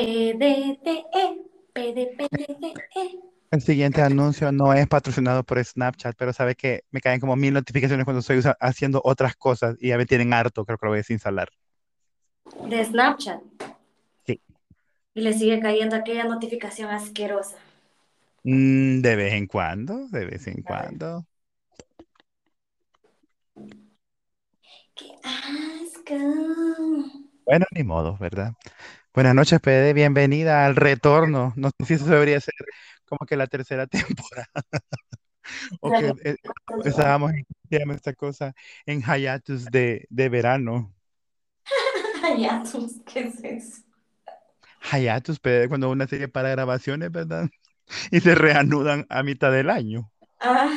PDDE, 0.00 1.44
PDPDDE. 1.74 3.20
El 3.50 3.60
siguiente 3.60 4.00
anuncio 4.00 4.50
no 4.50 4.72
es 4.72 4.86
patrocinado 4.86 5.44
por 5.44 5.62
Snapchat, 5.62 6.16
pero 6.16 6.32
sabe 6.32 6.54
que 6.54 6.84
me 6.90 7.02
caen 7.02 7.20
como 7.20 7.36
mil 7.36 7.52
notificaciones 7.52 8.04
cuando 8.04 8.20
estoy 8.20 8.40
haciendo 8.60 9.02
otras 9.04 9.36
cosas 9.36 9.76
y 9.78 9.88
ya 9.88 9.98
me 9.98 10.06
tienen 10.06 10.32
harto, 10.32 10.64
creo 10.64 10.78
que 10.78 10.86
lo 10.86 10.90
voy 10.92 10.96
a 10.96 11.00
desinstalar. 11.00 11.50
De 12.66 12.82
Snapchat. 12.82 13.42
Sí. 14.24 14.40
Y 15.12 15.20
le 15.20 15.34
sigue 15.34 15.60
cayendo 15.60 15.96
aquella 15.96 16.24
notificación 16.24 16.88
asquerosa. 16.88 17.58
Mm, 18.44 19.02
de 19.02 19.16
vez 19.16 19.34
en 19.34 19.46
cuando, 19.46 20.08
de 20.08 20.24
vez 20.24 20.46
en 20.46 20.62
cuando. 20.62 21.26
¡Qué 24.94 25.12
asco! 25.24 26.14
Bueno, 27.44 27.66
ni 27.72 27.82
modo, 27.82 28.16
¿verdad? 28.18 28.54
Buenas 29.20 29.34
noches, 29.34 29.60
PD, 29.60 29.92
bienvenida 29.92 30.64
al 30.64 30.76
retorno. 30.76 31.52
No 31.54 31.68
sé 31.78 31.84
si 31.84 31.92
eso 31.92 32.06
debería 32.06 32.40
ser 32.40 32.54
como 33.04 33.26
que 33.26 33.36
la 33.36 33.46
tercera 33.48 33.86
temporada. 33.86 34.48
O 35.82 35.90
que 35.90 36.14
eh, 36.24 36.36
estábamos 36.86 37.32
en, 37.32 37.44
¿qué 37.44 37.54
se 37.68 37.78
llama 37.80 37.94
esta 37.96 38.14
cosa? 38.14 38.54
En 38.86 39.02
hiatus 39.02 39.66
de, 39.66 40.06
de 40.08 40.28
verano. 40.30 40.94
Hiatus, 42.38 43.02
¿qué 43.04 43.20
es 43.20 43.44
eso? 43.44 43.82
Hiatus, 44.90 45.38
PD, 45.38 45.68
cuando 45.68 45.90
una 45.90 46.06
serie 46.06 46.28
para 46.28 46.48
grabaciones, 46.48 47.12
¿verdad? 47.12 47.46
Y 48.10 48.20
se 48.20 48.34
reanudan 48.34 49.04
a 49.10 49.22
mitad 49.22 49.52
del 49.52 49.68
año. 49.68 50.10
Ah, 50.40 50.72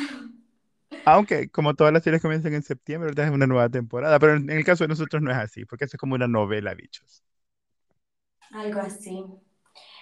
Aunque 1.06 1.48
como 1.48 1.72
todas 1.72 1.94
las 1.94 2.02
series 2.02 2.20
comienzan 2.20 2.52
en 2.52 2.62
septiembre, 2.62 3.08
¿verdad? 3.08 3.28
Es 3.28 3.32
una 3.32 3.46
nueva 3.46 3.70
temporada. 3.70 4.18
Pero 4.18 4.34
en, 4.34 4.50
en 4.50 4.58
el 4.58 4.64
caso 4.66 4.84
de 4.84 4.88
nosotros 4.88 5.22
no 5.22 5.30
es 5.30 5.38
así, 5.38 5.64
porque 5.64 5.86
eso 5.86 5.96
es 5.96 6.00
como 6.00 6.14
una 6.14 6.28
novela, 6.28 6.74
bichos. 6.74 7.22
Algo 8.54 8.80
así. 8.80 9.24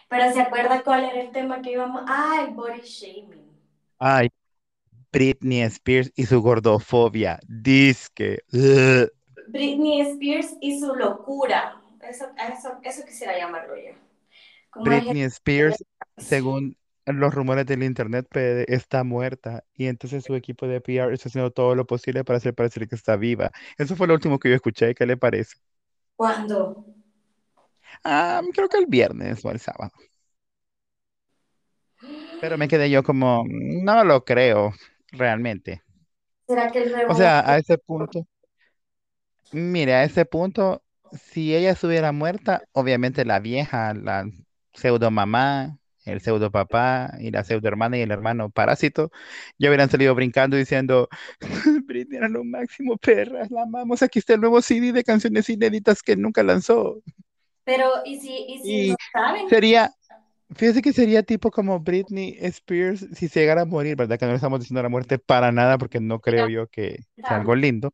Pero 0.09 0.33
¿se 0.33 0.41
acuerda 0.43 0.83
cuál 0.85 1.05
era 1.05 1.21
el 1.23 1.33
tema 1.33 1.63
que 1.63 1.73
íbamos? 1.73 2.03
Ah, 2.09 2.45
el 2.49 2.55
body 2.55 2.81
shaming. 2.83 3.59
Ay, 3.99 4.29
Britney 5.13 5.63
Spears 5.63 6.13
y 6.17 6.27
su 6.27 6.41
gordofobia. 6.43 7.41
Disque. 7.49 8.41
ugh. 8.53 9.11
Britney 9.49 10.01
Spears 10.03 10.57
y 10.61 10.81
su 10.81 10.95
locura. 10.95 11.73
Eso, 12.01 12.27
eso, 12.37 12.79
eso 12.83 13.05
quisiera 13.07 13.39
llamarlo 13.39 13.77
yo. 13.77 13.93
Como 14.71 15.03
Britney 15.05 15.23
Spears, 15.31 15.85
según 16.19 16.77
los 17.07 17.35
rumores 17.35 17.67
del 17.67 17.83
internet, 17.83 18.27
está 18.69 19.05
muerta 19.05 19.65
y 19.75 19.87
entonces 19.87 20.25
su 20.25 20.35
equipo 20.35 20.67
de 20.67 20.81
PR 20.81 21.15
está 21.15 21.29
haciendo 21.29 21.51
todo 21.51 21.75
lo 21.75 21.87
posible 21.87 22.25
para 22.25 22.37
hacer 22.39 22.55
parecer 22.55 22.89
que 22.89 22.95
está 22.97 23.17
viva. 23.17 23.51
Eso 23.79 23.97
fue 23.97 24.07
lo 24.07 24.15
último 24.15 24.39
que 24.39 24.49
yo 24.51 24.55
escuché. 24.57 24.95
¿Qué 24.95 25.07
le 25.07 25.17
parece? 25.17 25.57
¿Cuándo? 26.17 26.87
Ah, 28.05 28.41
creo 28.53 28.69
que 28.69 28.79
el 28.79 28.87
viernes 28.87 29.45
o 29.45 29.51
el 29.51 29.61
sábado. 29.61 29.93
Pero 32.41 32.59
me 32.59 32.69
quedé 32.69 32.91
yo 32.91 33.03
como, 33.03 33.45
no 33.47 34.05
lo 34.05 34.25
creo, 34.25 34.73
realmente. 35.13 35.83
¿Será 36.47 36.71
que 36.71 36.83
el 36.83 36.95
O 37.09 37.15
sea, 37.15 37.49
a 37.49 37.59
ese 37.59 37.79
punto, 37.79 38.27
mire, 39.53 39.95
a 39.95 40.05
ese 40.05 40.25
punto, 40.25 40.83
si 41.13 41.55
ella 41.55 41.71
estuviera 41.71 42.13
muerta, 42.13 42.63
obviamente 42.73 43.25
la 43.25 43.39
vieja, 43.39 43.95
la 43.95 44.29
pseudo 44.75 45.11
mamá, 45.11 45.79
el 46.05 46.21
pseudo 46.21 46.51
papá 46.51 47.13
y 47.21 47.31
la 47.31 47.45
pseudo 47.45 47.69
hermana 47.69 47.99
y 47.99 48.01
el 48.03 48.11
hermano 48.11 48.51
parásito, 48.51 49.11
ya 49.59 49.69
hubieran 49.69 49.91
salido 49.91 50.15
brincando 50.15 50.57
diciendo, 50.57 51.09
Britney 51.87 52.19
era 52.19 52.29
lo 52.29 52.45
máximo, 52.45 52.97
perras, 52.97 53.51
la 53.51 53.63
amamos, 53.63 54.03
aquí 54.03 54.19
está 54.19 54.35
el 54.35 54.41
nuevo 54.41 54.61
CD 54.63 54.93
de 54.93 55.05
canciones 55.05 55.49
inéditas 55.49 56.03
que 56.03 56.17
nunca 56.17 56.43
lanzó. 56.43 57.03
Pero, 57.65 57.89
¿y 58.05 58.21
si, 58.21 58.35
y 58.49 58.59
si 58.65 58.83
Y 58.83 58.83
no 58.83 58.97
saben? 59.13 59.47
sería, 59.47 59.95
fíjese 60.55 60.83
que 60.83 60.93
sería 60.93 61.23
tipo 61.23 61.51
como 61.51 61.81
Britney 61.81 62.37
Spears 62.41 63.07
si 63.15 63.29
se 63.29 63.41
llegara 63.41 63.63
a 63.63 63.65
morir, 63.67 63.97
¿verdad? 63.97 64.19
Que 64.19 64.27
no 64.27 64.33
le 64.33 64.37
estamos 64.37 64.61
diciendo 64.61 64.83
la 64.83 64.89
muerte 64.89 65.19
para 65.19 65.53
nada 65.53 65.79
porque 65.79 66.01
no 66.01 66.21
creo 66.21 66.49
yo 66.49 66.69
que 66.69 67.05
sea 67.27 67.37
algo 67.39 67.55
lindo. 67.57 67.93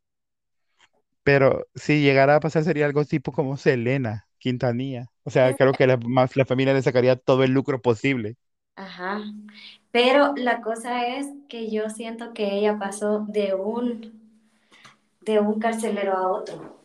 Pero 1.23 1.67
si 1.75 2.01
llegara 2.01 2.35
a 2.35 2.39
pasar 2.39 2.63
sería 2.63 2.85
algo 2.85 3.05
tipo 3.05 3.31
como 3.31 3.57
Selena 3.57 4.27
Quintanilla. 4.39 5.07
O 5.23 5.29
sea, 5.31 5.53
creo 5.53 5.75
que 5.75 5.87
la, 5.87 5.99
la 6.35 6.45
familia 6.45 6.73
le 6.73 6.81
sacaría 6.81 7.15
todo 7.17 7.43
el 7.43 7.51
lucro 7.51 7.81
posible. 7.81 8.37
Ajá. 8.75 9.21
Pero 9.91 10.33
la 10.35 10.61
cosa 10.61 11.05
es 11.07 11.27
que 11.49 11.69
yo 11.69 11.89
siento 11.91 12.33
que 12.33 12.55
ella 12.57 12.79
pasó 12.79 13.19
de 13.27 13.53
un, 13.53 14.19
de 15.21 15.39
un 15.39 15.59
carcelero 15.59 16.13
a 16.17 16.29
otro. 16.31 16.78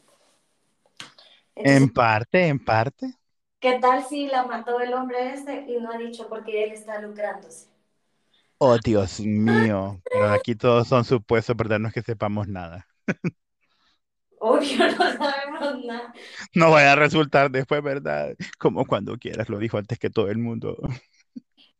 Entonces, 1.56 1.82
En 1.82 1.88
parte, 1.90 2.46
en 2.48 2.58
parte. 2.58 3.14
¿qué 3.60 3.78
tal 3.80 4.04
si 4.04 4.28
la 4.28 4.44
mató 4.46 4.78
el 4.80 4.94
hombre 4.94 5.32
este 5.34 5.64
y 5.68 5.80
no 5.80 5.90
ha 5.90 5.98
dicho 5.98 6.28
porque 6.28 6.64
él 6.64 6.72
está 6.72 7.00
lucrándose? 7.00 7.68
Oh, 8.58 8.78
Dios 8.78 9.20
mío. 9.20 10.00
Pero 10.10 10.30
aquí 10.32 10.54
todos 10.54 10.88
son 10.88 11.04
supuestos, 11.04 11.56
¿verdad? 11.56 11.78
No 11.78 11.88
es 11.88 11.94
que 11.94 12.02
sepamos 12.02 12.48
nada. 12.48 12.86
Obvio, 14.38 14.78
no 14.98 15.16
sabemos 15.16 15.84
nada. 15.84 16.12
No 16.54 16.70
vaya 16.70 16.92
a 16.92 16.96
resultar 16.96 17.50
después, 17.50 17.82
¿verdad? 17.82 18.34
Como 18.58 18.84
cuando 18.86 19.16
quieras, 19.18 19.48
lo 19.48 19.58
dijo 19.58 19.78
antes 19.78 19.98
que 19.98 20.10
todo 20.10 20.28
el 20.30 20.38
mundo. 20.38 20.76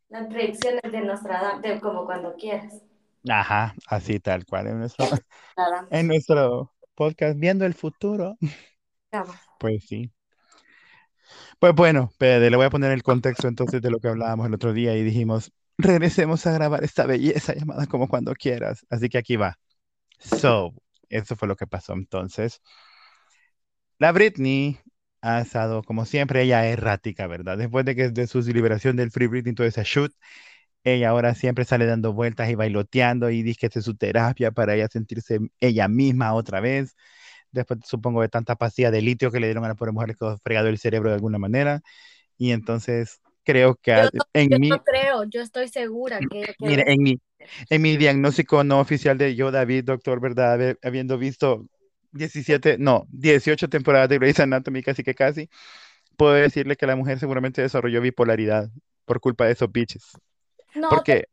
Las 0.09 0.27
predicciones 0.27 0.81
de 0.91 1.01
Nostradamus, 1.01 1.61
de 1.61 1.79
como 1.79 2.05
cuando 2.05 2.35
quieras. 2.35 2.81
Ajá, 3.29 3.75
así 3.87 4.19
tal 4.19 4.45
cual. 4.45 4.67
En 4.67 4.79
nuestro, 4.79 5.05
en 5.89 6.07
nuestro 6.07 6.73
podcast, 6.95 7.39
Viendo 7.39 7.65
el 7.65 7.73
futuro. 7.73 8.37
Cabal. 9.11 9.44
Pues 9.59 9.85
sí. 9.87 10.11
Pues 11.59 11.73
bueno, 11.73 12.11
le 12.19 12.55
voy 12.55 12.65
a 12.65 12.69
poner 12.69 12.91
el 12.91 13.03
contexto 13.03 13.47
entonces 13.47 13.81
de 13.81 13.89
lo 13.89 13.99
que 13.99 14.07
hablábamos 14.07 14.47
el 14.47 14.53
otro 14.53 14.73
día 14.73 14.95
y 14.95 15.03
dijimos, 15.03 15.51
regresemos 15.77 16.45
a 16.47 16.51
grabar 16.53 16.83
esta 16.83 17.05
belleza 17.05 17.53
llamada 17.55 17.87
como 17.87 18.07
cuando 18.07 18.33
quieras. 18.35 18.85
Así 18.89 19.09
que 19.09 19.17
aquí 19.17 19.35
va. 19.35 19.57
So, 20.19 20.73
eso 21.09 21.35
fue 21.35 21.47
lo 21.47 21.55
que 21.55 21.67
pasó 21.67 21.93
entonces. 21.93 22.61
La 23.97 24.11
Britney 24.11 24.79
ha 25.21 25.41
estado, 25.41 25.81
como 25.83 26.05
siempre, 26.05 26.41
ella 26.43 26.65
errática, 26.67 27.27
¿verdad? 27.27 27.57
Después 27.57 27.85
de 27.85 27.95
que 27.95 28.09
de 28.09 28.27
su 28.27 28.41
liberación 28.41 28.95
del 28.95 29.11
Free 29.11 29.27
Britney, 29.27 29.53
todo 29.55 29.67
ese 29.67 29.83
shoot, 29.83 30.13
ella 30.83 31.09
ahora 31.09 31.35
siempre 31.35 31.65
sale 31.65 31.85
dando 31.85 32.13
vueltas 32.13 32.49
y 32.49 32.55
bailoteando 32.55 33.29
y 33.31 33.43
dice 33.43 33.69
que 33.69 33.79
es 33.79 33.85
su 33.85 33.95
terapia 33.97 34.51
para 34.51 34.75
ella 34.75 34.87
sentirse 34.89 35.39
ella 35.59 35.87
misma 35.87 36.33
otra 36.33 36.59
vez. 36.61 36.95
Después, 37.55 37.79
supongo, 37.85 38.21
de 38.21 38.29
tanta 38.29 38.55
pastilla 38.55 38.91
de 38.91 39.01
litio 39.01 39.31
que 39.31 39.39
le 39.39 39.47
dieron 39.47 39.65
a 39.65 39.69
la 39.69 39.75
pobre 39.75 39.91
mujer 39.91 40.15
que 40.15 40.35
fregado 40.43 40.67
el 40.67 40.77
cerebro 40.77 41.09
de 41.09 41.15
alguna 41.15 41.39
manera. 41.39 41.81
Y 42.37 42.51
entonces 42.51 43.21
creo 43.43 43.75
que 43.75 44.09
Yo 44.13 44.21
en 44.33 44.49
yo 44.49 44.59
mí, 44.59 44.69
no 44.69 44.83
creo, 44.83 45.23
yo 45.23 45.41
estoy 45.41 45.69
segura 45.69 46.19
que, 46.19 46.41
que 46.41 46.55
mire, 46.59 46.83
en 46.91 47.01
mi, 47.01 47.19
en 47.69 47.81
mi 47.81 47.95
diagnóstico 47.95 48.63
no 48.63 48.79
oficial 48.79 49.17
de 49.17 49.35
yo, 49.35 49.51
David, 49.51 49.85
doctor, 49.85 50.19
¿verdad? 50.19 50.75
Habiendo 50.83 51.17
visto 51.17 51.65
17, 52.11 52.77
no, 52.79 53.05
18 53.09 53.69
temporadas 53.69 54.09
de 54.09 54.17
Grey's 54.17 54.39
Anatomy, 54.39 54.81
casi 54.81 55.03
que 55.03 55.13
casi, 55.13 55.49
puedo 56.17 56.33
decirle 56.33 56.75
que 56.75 56.87
la 56.87 56.95
mujer 56.95 57.19
seguramente 57.19 57.61
desarrolló 57.61 58.01
bipolaridad 58.01 58.69
por 59.05 59.19
culpa 59.19 59.45
de 59.45 59.53
esos 59.53 59.71
bitches. 59.71 60.11
no, 60.75 60.89
Porque 60.89 61.25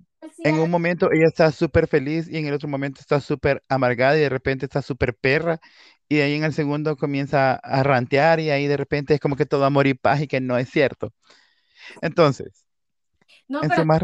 en 0.44 0.58
un 0.58 0.70
momento 0.70 1.10
ella 1.12 1.26
está 1.26 1.50
súper 1.50 1.88
feliz 1.88 2.28
y 2.28 2.36
en 2.36 2.46
el 2.46 2.54
otro 2.54 2.68
momento 2.68 3.00
está 3.00 3.20
súper 3.20 3.62
amargada 3.68 4.16
y 4.16 4.20
de 4.20 4.28
repente 4.28 4.66
está 4.66 4.82
súper 4.82 5.14
perra 5.14 5.60
y 6.08 6.16
de 6.16 6.22
ahí 6.24 6.34
en 6.34 6.44
el 6.44 6.52
segundo 6.52 6.96
comienza 6.96 7.54
a 7.54 7.82
rantear 7.82 8.40
y 8.40 8.50
ahí 8.50 8.66
de 8.66 8.76
repente 8.76 9.14
es 9.14 9.20
como 9.20 9.36
que 9.36 9.46
todo 9.46 9.64
amor 9.64 9.86
y 9.86 9.94
paz 9.94 10.20
y 10.20 10.28
que 10.28 10.40
no 10.40 10.58
es 10.58 10.68
cierto. 10.70 11.12
Entonces, 12.00 12.66
no, 13.48 13.60
en 13.62 13.68
pero 13.68 13.84
más 13.84 14.02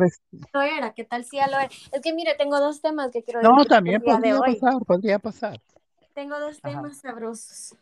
lo 0.52 0.62
era, 0.62 0.92
¿qué 0.94 1.04
tal 1.04 1.24
si 1.24 1.36
ya 1.36 1.46
lo 1.46 1.58
era? 1.58 1.68
Es 1.92 2.00
que 2.02 2.12
mire, 2.12 2.34
tengo 2.36 2.58
dos 2.60 2.80
temas 2.80 3.10
que 3.10 3.22
quiero 3.22 3.42
No, 3.42 3.64
también 3.64 4.00
podría 4.02 4.38
hoy. 4.38 4.58
pasar, 4.60 4.84
podría 4.86 5.18
pasar. 5.18 5.60
Tengo 6.14 6.38
dos 6.40 6.60
Ajá. 6.62 6.70
temas 6.72 6.98
sabrosos. 6.98 7.76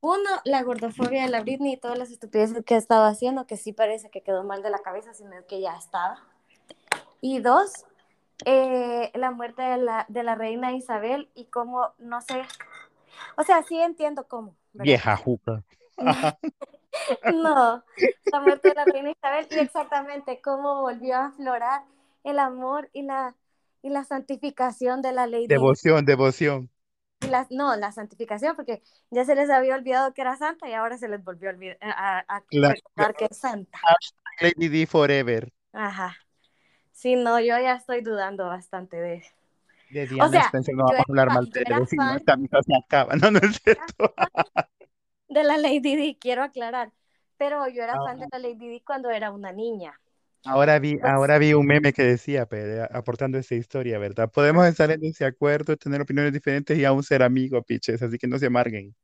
Uno, 0.00 0.30
la 0.44 0.62
gordofobia 0.62 1.22
de 1.22 1.30
la 1.30 1.40
Britney 1.40 1.74
y 1.74 1.76
todas 1.78 1.98
las 1.98 2.10
estupideces 2.10 2.64
que 2.64 2.74
ha 2.74 2.78
estado 2.78 3.04
haciendo, 3.04 3.46
que 3.46 3.56
sí 3.56 3.72
parece 3.72 4.10
que 4.10 4.20
quedó 4.22 4.44
mal 4.44 4.62
de 4.62 4.70
la 4.70 4.80
cabeza, 4.80 5.14
sino 5.14 5.30
que 5.48 5.60
ya 5.60 5.76
estaba. 5.76 6.22
Y 7.20 7.40
dos, 7.40 7.86
eh, 8.44 9.10
la 9.14 9.30
muerte 9.30 9.62
de 9.62 9.78
la, 9.78 10.04
de 10.08 10.22
la 10.22 10.34
reina 10.34 10.72
Isabel 10.72 11.30
y 11.34 11.46
cómo, 11.46 11.94
no 11.98 12.20
sé, 12.20 12.42
o 13.36 13.42
sea, 13.42 13.62
sí 13.62 13.80
entiendo 13.80 14.26
cómo. 14.28 14.56
¿verdad? 14.72 14.84
Vieja 14.84 15.16
juca. 15.16 15.62
No, 17.26 17.82
la 18.32 18.40
muerte 18.40 18.68
de 18.68 18.74
la 18.74 18.84
reina 18.84 19.10
Isabel 19.10 19.46
y 19.50 19.58
exactamente 19.58 20.40
cómo 20.40 20.80
volvió 20.80 21.16
a 21.16 21.26
aflorar 21.26 21.82
el 22.22 22.38
amor 22.38 22.88
y 22.92 23.02
la, 23.02 23.34
y 23.82 23.90
la 23.90 24.04
santificación 24.04 25.02
de 25.02 25.12
la 25.12 25.26
Lady 25.26 25.42
Di. 25.42 25.48
Devoción, 25.48 26.04
devoción. 26.04 26.70
La- 27.28 27.46
no, 27.50 27.74
la 27.76 27.90
santificación, 27.92 28.54
porque 28.54 28.82
ya 29.10 29.24
se 29.24 29.34
les 29.34 29.50
había 29.50 29.74
olvidado 29.74 30.14
que 30.14 30.20
era 30.20 30.36
santa 30.36 30.68
y 30.68 30.72
ahora 30.72 30.98
se 30.98 31.08
les 31.08 31.22
volvió 31.24 31.50
a, 31.50 31.52
olvidar, 31.52 31.78
a, 31.80 32.18
a 32.20 32.44
La- 32.50 32.68
recordar 32.70 33.16
que 33.16 33.24
es 33.30 33.36
santa. 33.36 33.80
Lady 34.40 34.68
D 34.68 34.86
forever. 34.86 35.52
Ajá. 35.72 36.16
Sí, 36.92 37.16
no, 37.16 37.40
yo 37.40 37.58
ya 37.58 37.74
estoy 37.74 38.02
dudando 38.02 38.46
bastante 38.46 38.96
de 38.96 39.24
De 39.94 40.06
Diana 40.06 40.28
sea, 40.30 40.40
Spencer 40.40 40.74
no 40.74 40.84
yo 40.86 40.86
vamos 40.86 41.06
a 41.08 41.12
hablar 41.12 41.26
era- 41.26 41.34
mal 41.34 41.46
yo 41.46 41.52
de 41.52 41.60
era 41.60 41.76
ella, 41.76 41.86
si 41.86 41.96
no 41.96 42.02
fan. 42.06 42.16
esta 42.16 42.36
misa 42.36 42.62
se 42.62 42.74
acaba. 42.76 43.14
No, 43.22 43.30
no 43.30 43.38
es 43.38 43.60
cierto. 43.62 44.14
de 45.28 45.44
la 45.44 45.56
Lady 45.58 45.96
Di, 45.96 46.16
quiero 46.20 46.42
aclarar. 46.42 46.92
pero 47.36 47.68
yo 47.68 47.82
era 47.82 48.00
fan 48.00 48.18
de 48.18 48.26
Ahora, 48.26 48.28
la 48.32 48.38
Lady 48.38 48.68
Di 48.68 48.80
cuando 48.80 49.10
era 49.10 49.30
una 49.32 49.52
niña. 49.52 50.00
ahora 50.44 50.78
vi, 50.78 50.96
Pues, 50.98 51.12
ahora 51.12 51.38
vi 51.38 51.52
un 51.54 51.66
meme 51.66 51.92
que 51.92 52.02
decía, 52.02 52.48
aportando 52.92 53.38
esa 53.38 53.54
historia, 53.54 53.98
¿verdad? 53.98 54.30
Podemos 54.30 54.66
estar 54.66 54.90
en 54.90 55.00
desacuerdo, 55.00 55.76
tener 55.76 56.00
opiniones 56.00 56.32
diferentes 56.32 56.78
y 56.78 56.84
aún 56.84 57.02
ser 57.02 57.22
amigos, 57.22 57.64
piches, 57.66 58.02
así 58.02 58.18
que 58.18 58.26
no 58.26 58.38
se 58.38 58.46
amarguen. 58.46 58.94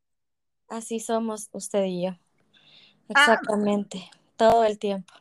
así 0.69 1.01
somos 1.01 1.49
usted 1.53 1.85
y 1.85 2.05
yo. 2.05 2.11
Ah, 3.15 3.35
Exactamente, 3.35 4.09
todo 4.37 4.65
el 4.65 4.79
tiempo. 4.79 5.13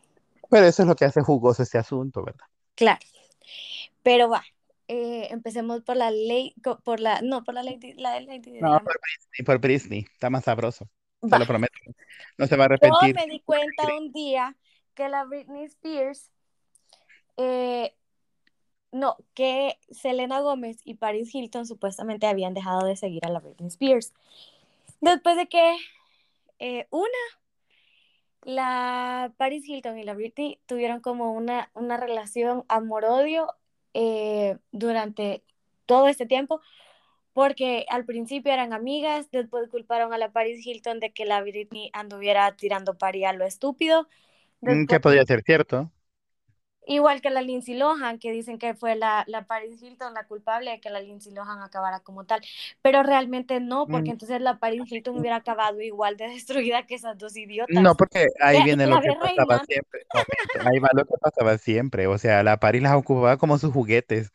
Pero 0.50 0.66
eso 0.66 0.84
es 0.84 0.88
lo 0.88 0.96
que 0.96 1.06
hace 1.06 1.22
jugoso 1.22 1.64
este 1.64 1.78
asunto, 1.78 2.24
¿verdad? 2.24 2.46
Claro. 2.76 3.00
Pero 4.04 4.30
va, 4.30 4.44
eh, 4.90 5.28
empecemos 5.30 5.82
por 5.84 5.96
la 5.96 6.10
ley, 6.10 6.56
por 6.84 7.00
la, 7.00 7.22
no, 7.22 7.44
por 7.44 7.54
la 7.54 7.62
ley, 7.62 7.80
la 7.98 8.14
de 8.14 8.22
Lady 8.22 8.60
No, 8.60 8.80
por 8.84 9.00
Britney, 9.00 9.46
por 9.46 9.60
Britney, 9.60 10.00
está 10.12 10.32
más 10.32 10.46
sabroso, 10.46 10.90
se 11.22 11.28
Va. 11.28 11.38
lo 11.38 11.46
prometo. 11.46 11.78
No 12.40 12.48
se 12.48 12.58
va 12.58 12.66
a 12.66 12.68
Yo 12.70 12.74
arrepentir. 12.74 13.16
me 13.16 13.28
di 13.28 13.40
cuenta 13.42 13.84
un 14.00 14.12
día 14.12 14.58
que 14.96 15.08
la 15.08 15.26
Britney 15.26 15.66
Spears, 15.66 16.32
eh, 17.38 17.94
no, 18.92 19.16
que 19.36 19.78
Selena 19.92 20.40
Gómez 20.40 20.78
y 20.84 20.96
Paris 20.96 21.36
Hilton 21.36 21.68
supuestamente 21.68 22.26
habían 22.26 22.56
dejado 22.56 22.88
de 22.88 22.96
seguir 22.96 23.24
a 23.28 23.30
la 23.30 23.40
Britney 23.42 23.68
Spears. 23.68 24.12
Después 25.02 25.38
de 25.38 25.48
que 25.48 25.78
eh, 26.58 26.88
una, 26.90 27.08
la 28.42 29.32
Paris 29.38 29.70
Hilton 29.70 30.00
y 30.00 30.04
la 30.04 30.16
Britney 30.16 30.60
tuvieron 30.66 31.00
como 31.00 31.32
una, 31.32 31.70
una 31.76 31.98
relación 31.98 32.66
amor-odio 32.70 33.54
eh, 33.94 34.58
durante 34.72 35.44
todo 35.86 36.08
este 36.08 36.26
tiempo, 36.26 36.62
porque 37.34 37.86
al 37.90 38.06
principio 38.06 38.52
eran 38.52 38.74
amigas, 38.74 39.30
después 39.32 39.70
culparon 39.70 40.14
a 40.14 40.18
la 40.18 40.32
Paris 40.32 40.66
Hilton 40.66 41.00
de 41.00 41.12
que 41.12 41.26
la 41.26 41.42
Britney 41.42 41.90
anduviera 41.94 42.56
tirando 42.56 42.98
pari 42.98 43.26
a 43.26 43.34
lo 43.34 43.46
estúpido. 43.46 44.08
Mm, 44.62 44.68
Después, 44.68 44.88
Que 44.88 45.00
podría 45.00 45.26
ser 45.26 45.42
cierto. 45.44 45.92
Igual 46.90 47.22
que 47.22 47.30
la 47.30 47.42
Lindsay 47.42 47.76
Lohan, 47.76 48.20
que 48.20 48.32
dicen 48.32 48.58
que 48.60 48.74
fue 48.74 48.96
la, 48.96 49.24
la 49.28 49.46
Paris 49.46 49.82
Hilton 49.82 50.14
la 50.14 50.26
culpable 50.28 50.72
de 50.72 50.80
que 50.82 50.90
la 50.90 51.00
Lindsay 51.00 51.34
Lohan 51.34 51.62
acabara 51.62 52.02
como 52.02 52.26
tal, 52.26 52.42
pero 52.82 53.04
realmente 53.04 53.60
no, 53.60 53.88
porque 53.88 54.12
Mm, 54.12 54.12
entonces 54.12 54.42
la 54.42 54.60
Paris 54.60 54.92
Hilton 54.92 55.18
hubiera 55.18 55.38
acabado 55.38 55.82
igual 55.82 56.18
de 56.18 56.28
destruida 56.30 56.86
que 56.86 56.96
esas 56.96 57.18
dos 57.18 57.36
idiotas. 57.38 57.82
No, 57.82 57.96
porque 57.96 58.28
ahí 58.42 58.64
viene 58.64 58.88
lo 58.88 59.00
que 59.02 59.14
pasaba 59.20 59.64
siempre. 59.66 60.02
Ahí 60.60 60.80
va 60.80 60.90
lo 60.94 61.06
que 61.06 61.14
pasaba 61.22 61.58
siempre. 61.58 62.08
O 62.08 62.18
sea, 62.18 62.44
la 62.44 62.58
Paris 62.60 62.82
las 62.82 62.96
ocupaba 62.96 63.38
como 63.38 63.58
sus 63.58 63.72
juguetes. 63.74 64.32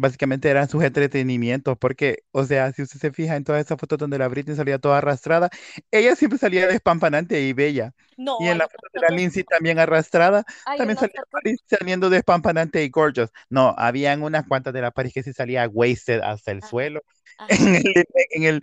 Básicamente 0.00 0.48
eran 0.48 0.68
sus 0.68 0.82
entretenimientos, 0.82 1.76
porque, 1.78 2.24
o 2.32 2.44
sea, 2.44 2.72
si 2.72 2.82
usted 2.82 2.98
se 2.98 3.12
fija 3.12 3.36
en 3.36 3.44
todas 3.44 3.64
esas 3.64 3.78
fotos 3.78 3.98
donde 3.98 4.18
la 4.18 4.28
Britney 4.28 4.56
salía 4.56 4.78
toda 4.78 4.98
arrastrada, 4.98 5.50
ella 5.90 6.16
siempre 6.16 6.38
salía 6.38 6.66
despampanante 6.66 7.40
y 7.42 7.52
bella. 7.52 7.94
No, 8.16 8.38
Y 8.40 8.46
en 8.48 8.58
la 8.58 8.64
foto 8.64 8.88
de 8.94 9.00
la 9.00 9.08
Lindsay 9.14 9.44
también 9.44 9.78
arrastrada, 9.78 10.44
hay 10.64 10.78
también 10.78 10.98
salía 10.98 11.22
Paris 11.30 11.58
saliendo 11.66 12.08
despampanante 12.08 12.82
y 12.82 12.88
gorgeous. 12.88 13.30
No, 13.50 13.74
habían 13.76 14.22
unas 14.22 14.46
cuantas 14.46 14.72
de 14.72 14.80
la 14.80 14.90
Paris 14.90 15.12
que 15.12 15.22
sí 15.22 15.32
salía 15.34 15.68
wasted 15.68 16.20
hasta 16.20 16.50
el 16.52 16.58
ajá, 16.58 16.68
suelo. 16.68 17.02
ajá. 17.38 17.54
En 17.54 17.74
el, 17.76 18.04
en 18.30 18.42
el 18.44 18.62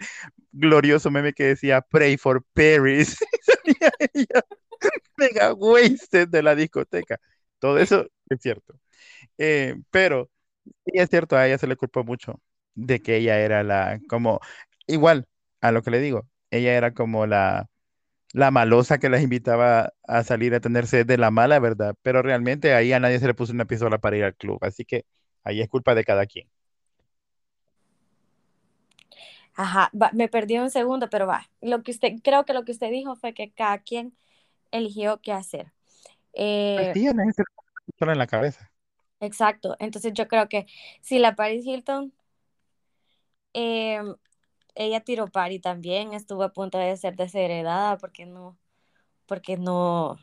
glorioso 0.52 1.12
meme 1.12 1.34
que 1.34 1.44
decía 1.44 1.82
Pray 1.82 2.18
for 2.18 2.44
Paris, 2.54 3.18
salía 3.42 3.92
ella 4.14 4.42
mega 5.18 5.54
wasted 5.54 6.28
de 6.30 6.44
la 6.44 6.56
discoteca. 6.56 7.20
Todo 7.60 7.78
eso 7.80 8.08
es 8.30 8.42
cierto. 8.42 8.80
Eh, 9.38 9.76
pero 9.92 10.30
sí 10.86 10.92
es 10.96 11.10
cierto, 11.10 11.36
a 11.38 11.46
ella 11.48 11.58
se 11.58 11.68
le 11.68 11.76
culpó 11.76 12.04
mucho 12.04 12.42
de 12.76 13.02
que 13.02 13.18
ella 13.18 13.40
era 13.40 13.64
la, 13.64 14.00
como, 14.10 14.40
igual 14.88 15.28
a 15.62 15.72
lo 15.72 15.82
que 15.84 15.92
le 15.92 16.00
digo, 16.00 16.28
ella 16.52 16.74
era 16.78 16.94
como 16.94 17.26
la, 17.28 17.70
la 18.34 18.52
malosa 18.52 19.00
que 19.00 19.10
las 19.10 19.22
invitaba 19.24 19.94
a 20.08 20.24
salir 20.24 20.56
a 20.56 20.62
tenerse 20.62 21.06
de 21.06 21.18
la 21.18 21.32
mala, 21.32 21.60
¿verdad? 21.60 21.96
Pero 22.04 22.22
realmente 22.24 22.74
ahí 22.76 22.94
a 22.94 23.00
nadie 23.02 23.20
se 23.20 23.28
le 23.28 23.36
puso 23.36 23.54
una 23.54 23.66
pistola 23.66 24.00
para 24.00 24.18
ir 24.18 24.26
al 24.26 24.36
club, 24.36 24.60
así 24.64 24.86
que 24.86 25.06
ahí 25.44 25.62
es 25.62 25.70
culpa 25.70 25.96
de 25.96 26.06
cada 26.06 26.26
quien. 26.28 26.50
Ajá, 29.56 29.90
va, 30.00 30.12
me 30.14 30.28
perdí 30.30 30.58
un 30.60 30.70
segundo, 30.70 31.10
pero 31.10 31.26
va. 31.28 31.50
Lo 31.62 31.84
que 31.84 31.92
usted, 31.92 32.14
creo 32.24 32.46
que 32.46 32.54
lo 32.54 32.64
que 32.66 32.72
usted 32.72 32.92
dijo 32.92 33.16
fue 33.16 33.34
que 33.34 33.52
cada 33.52 33.80
quien 33.80 34.16
eligió 34.72 35.22
qué 35.22 35.34
hacer. 35.34 35.74
Pues 36.74 36.88
Eh, 36.88 36.94
nadie 36.94 37.34
se 37.34 37.42
le 37.42 37.46
puso 37.56 37.68
una 37.74 37.86
pistola 37.86 38.12
en 38.14 38.18
la 38.20 38.28
cabeza. 38.28 38.67
Exacto. 39.20 39.76
Entonces 39.80 40.14
yo 40.14 40.28
creo 40.28 40.50
que 40.50 40.68
si 41.02 41.20
la 41.20 41.36
Paris 41.36 41.66
Hilton, 41.66 42.14
eh, 43.54 44.02
ella 44.76 45.02
tiró 45.02 45.28
pari 45.28 45.60
también, 45.60 46.14
estuvo 46.14 46.44
a 46.44 46.54
punto 46.54 46.78
de 46.78 46.98
ser 46.98 47.16
desheredada 47.16 47.98
porque 47.98 48.26
no, 48.26 48.58
porque 49.28 49.58
no, 49.58 50.18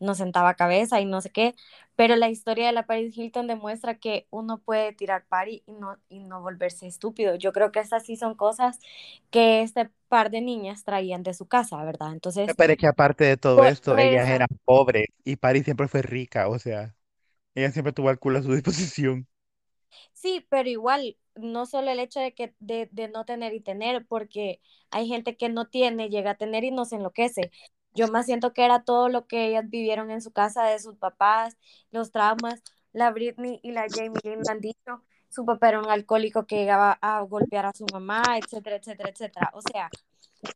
no 0.00 0.14
sentaba 0.14 0.54
cabeza 0.54 1.00
y 1.00 1.04
no 1.04 1.20
sé 1.20 1.30
qué. 1.30 1.54
Pero 1.94 2.16
la 2.16 2.30
historia 2.30 2.66
de 2.66 2.72
la 2.72 2.86
Paris 2.86 3.16
Hilton 3.16 3.46
demuestra 3.46 3.96
que 3.98 4.26
uno 4.30 4.58
puede 4.58 4.92
tirar 4.94 5.26
pari 5.28 5.62
y 5.66 5.72
no, 5.72 5.98
y 6.08 6.20
no 6.20 6.40
volverse 6.40 6.86
estúpido. 6.86 7.34
Yo 7.34 7.52
creo 7.52 7.70
que 7.70 7.80
estas 7.80 8.06
sí 8.06 8.16
son 8.16 8.34
cosas 8.34 8.80
que 9.30 9.62
este 9.62 9.90
par 10.08 10.30
de 10.30 10.40
niñas 10.40 10.84
traían 10.84 11.22
de 11.22 11.34
su 11.34 11.46
casa, 11.46 11.84
¿verdad? 11.84 12.12
Entonces, 12.12 12.50
Pero 12.56 12.72
es 12.72 12.78
que 12.78 12.86
aparte 12.86 13.24
de 13.24 13.36
todo 13.36 13.64
esto, 13.66 13.96
ellas 13.98 14.28
eran 14.28 14.48
pobres 14.64 15.06
y 15.24 15.36
Paris 15.36 15.64
siempre 15.64 15.88
fue 15.88 16.00
rica, 16.00 16.48
o 16.48 16.58
sea, 16.58 16.94
ella 17.60 17.72
siempre 17.72 17.92
tuvo 17.92 18.10
el 18.10 18.18
culo 18.18 18.38
a 18.38 18.42
su 18.42 18.52
disposición. 18.54 19.28
sí, 20.12 20.46
pero 20.50 20.68
igual, 20.68 21.16
no 21.36 21.66
solo 21.66 21.90
el 21.90 22.00
hecho 22.00 22.20
de 22.20 22.34
que 22.34 22.54
de, 22.60 22.88
no 23.12 23.24
tener 23.24 23.54
y 23.54 23.60
tener, 23.60 24.06
porque 24.06 24.60
hay 24.90 25.08
gente 25.08 25.36
que 25.36 25.48
no 25.48 25.68
tiene, 25.68 26.08
llega 26.10 26.32
a 26.32 26.34
tener 26.36 26.64
y 26.64 26.70
no 26.70 26.84
se 26.84 26.96
enloquece. 26.96 27.50
Yo 27.94 28.08
más 28.08 28.26
siento 28.26 28.52
que 28.52 28.64
era 28.64 28.84
todo 28.84 29.08
lo 29.08 29.26
que 29.26 29.48
ellas 29.48 29.68
vivieron 29.68 30.10
en 30.10 30.22
su 30.22 30.32
casa 30.32 30.64
de 30.64 30.78
sus 30.78 30.96
papás, 30.96 31.56
los 31.90 32.12
traumas. 32.12 32.62
La 32.92 33.10
Britney 33.12 33.60
y 33.62 33.72
la 33.72 33.86
Jamie 33.88 34.20
Lynn 34.24 34.42
han 34.48 34.60
dicho. 34.60 35.04
Su 35.28 35.44
papá 35.46 35.68
era 35.70 35.80
un 35.80 35.88
alcohólico 35.90 36.46
que 36.46 36.56
llegaba 36.56 36.98
a 37.00 37.20
golpear 37.22 37.66
a 37.66 37.72
su 37.72 37.86
mamá, 37.92 38.22
etcétera, 38.38 38.76
etcétera, 38.76 39.10
etcétera. 39.10 39.50
O 39.54 39.62
sea, 39.62 39.90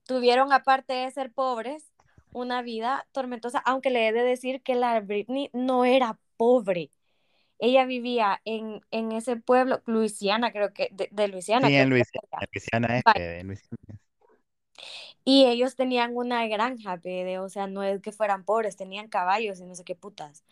tuvieron, 0.07 0.53
aparte 0.53 0.93
de 0.95 1.11
ser 1.11 1.33
pobres, 1.33 1.93
una 2.33 2.63
vida 2.63 3.07
tormentosa, 3.13 3.61
aunque 3.61 3.91
le 3.91 4.09
he 4.09 4.13
de 4.13 4.23
decir 4.25 4.63
que 4.63 4.75
la 4.75 5.01
Britney 5.01 5.51
no 5.53 5.85
era 5.85 6.19
pobre. 6.37 6.91
Ella 7.59 7.87
vivía 7.87 8.41
en, 8.45 8.81
en 8.91 9.13
ese 9.13 9.37
pueblo, 9.37 9.83
Luisiana, 9.87 10.53
creo 10.53 10.73
que, 10.73 10.89
de, 10.93 11.09
de 11.13 11.29
Luisiana, 11.29 11.69
Sí, 11.69 11.75
en 11.75 11.91
Luisiana, 11.91 12.27
en 12.41 12.49
Luisiana 12.53 12.99
en 13.41 13.47
Luisiana 13.47 13.79
es. 13.89 14.05
Y 15.25 15.47
ellos 15.47 15.77
tenían 15.77 16.17
una 16.17 16.47
granja, 16.47 16.99
pede, 16.99 17.39
o 17.39 17.49
sea, 17.49 17.67
no 17.67 17.83
es 17.83 18.01
que 18.03 18.13
fueran 18.13 18.45
pobres, 18.45 18.77
tenían 18.77 19.09
caballos 19.09 19.61
y 19.61 19.65
no 19.65 19.75
sé 19.75 19.85
qué 19.85 19.95
putas. 19.95 20.45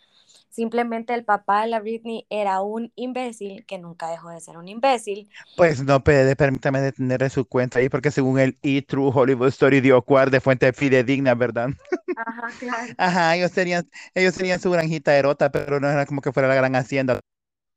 Simplemente 0.53 1.15
el 1.15 1.25
papá 1.25 1.61
de 1.63 1.67
la 1.67 1.79
Britney 1.79 2.27
era 2.29 2.61
un 2.61 2.91
imbécil 2.95 3.65
que 3.65 3.79
nunca 3.79 4.11
dejó 4.11 4.29
de 4.29 4.39
ser 4.39 4.57
un 4.57 4.67
imbécil. 4.67 5.27
Pues 5.57 5.83
no, 5.83 6.03
permítame 6.03 6.79
detener 6.79 7.27
su 7.31 7.45
cuenta 7.45 7.79
ahí, 7.79 7.89
porque 7.89 8.11
según 8.11 8.39
el 8.39 8.55
E-True 8.61 9.11
Hollywood 9.11 9.47
Story 9.47 9.81
dio 9.81 9.99
cuar 10.03 10.29
de 10.29 10.39
fuente 10.41 10.71
fidedigna, 10.73 11.33
¿verdad? 11.33 11.69
Ajá, 12.15 12.47
claro. 12.59 12.93
Ajá, 12.97 13.35
ellos 13.35 13.51
tenían, 13.51 13.89
ellos 14.13 14.35
tenían 14.35 14.59
su 14.59 14.69
granjita 14.69 15.17
Erota, 15.17 15.51
pero 15.51 15.79
no 15.79 15.89
era 15.89 16.05
como 16.05 16.21
que 16.21 16.31
fuera 16.31 16.47
la 16.47 16.55
gran 16.55 16.75
hacienda. 16.75 17.19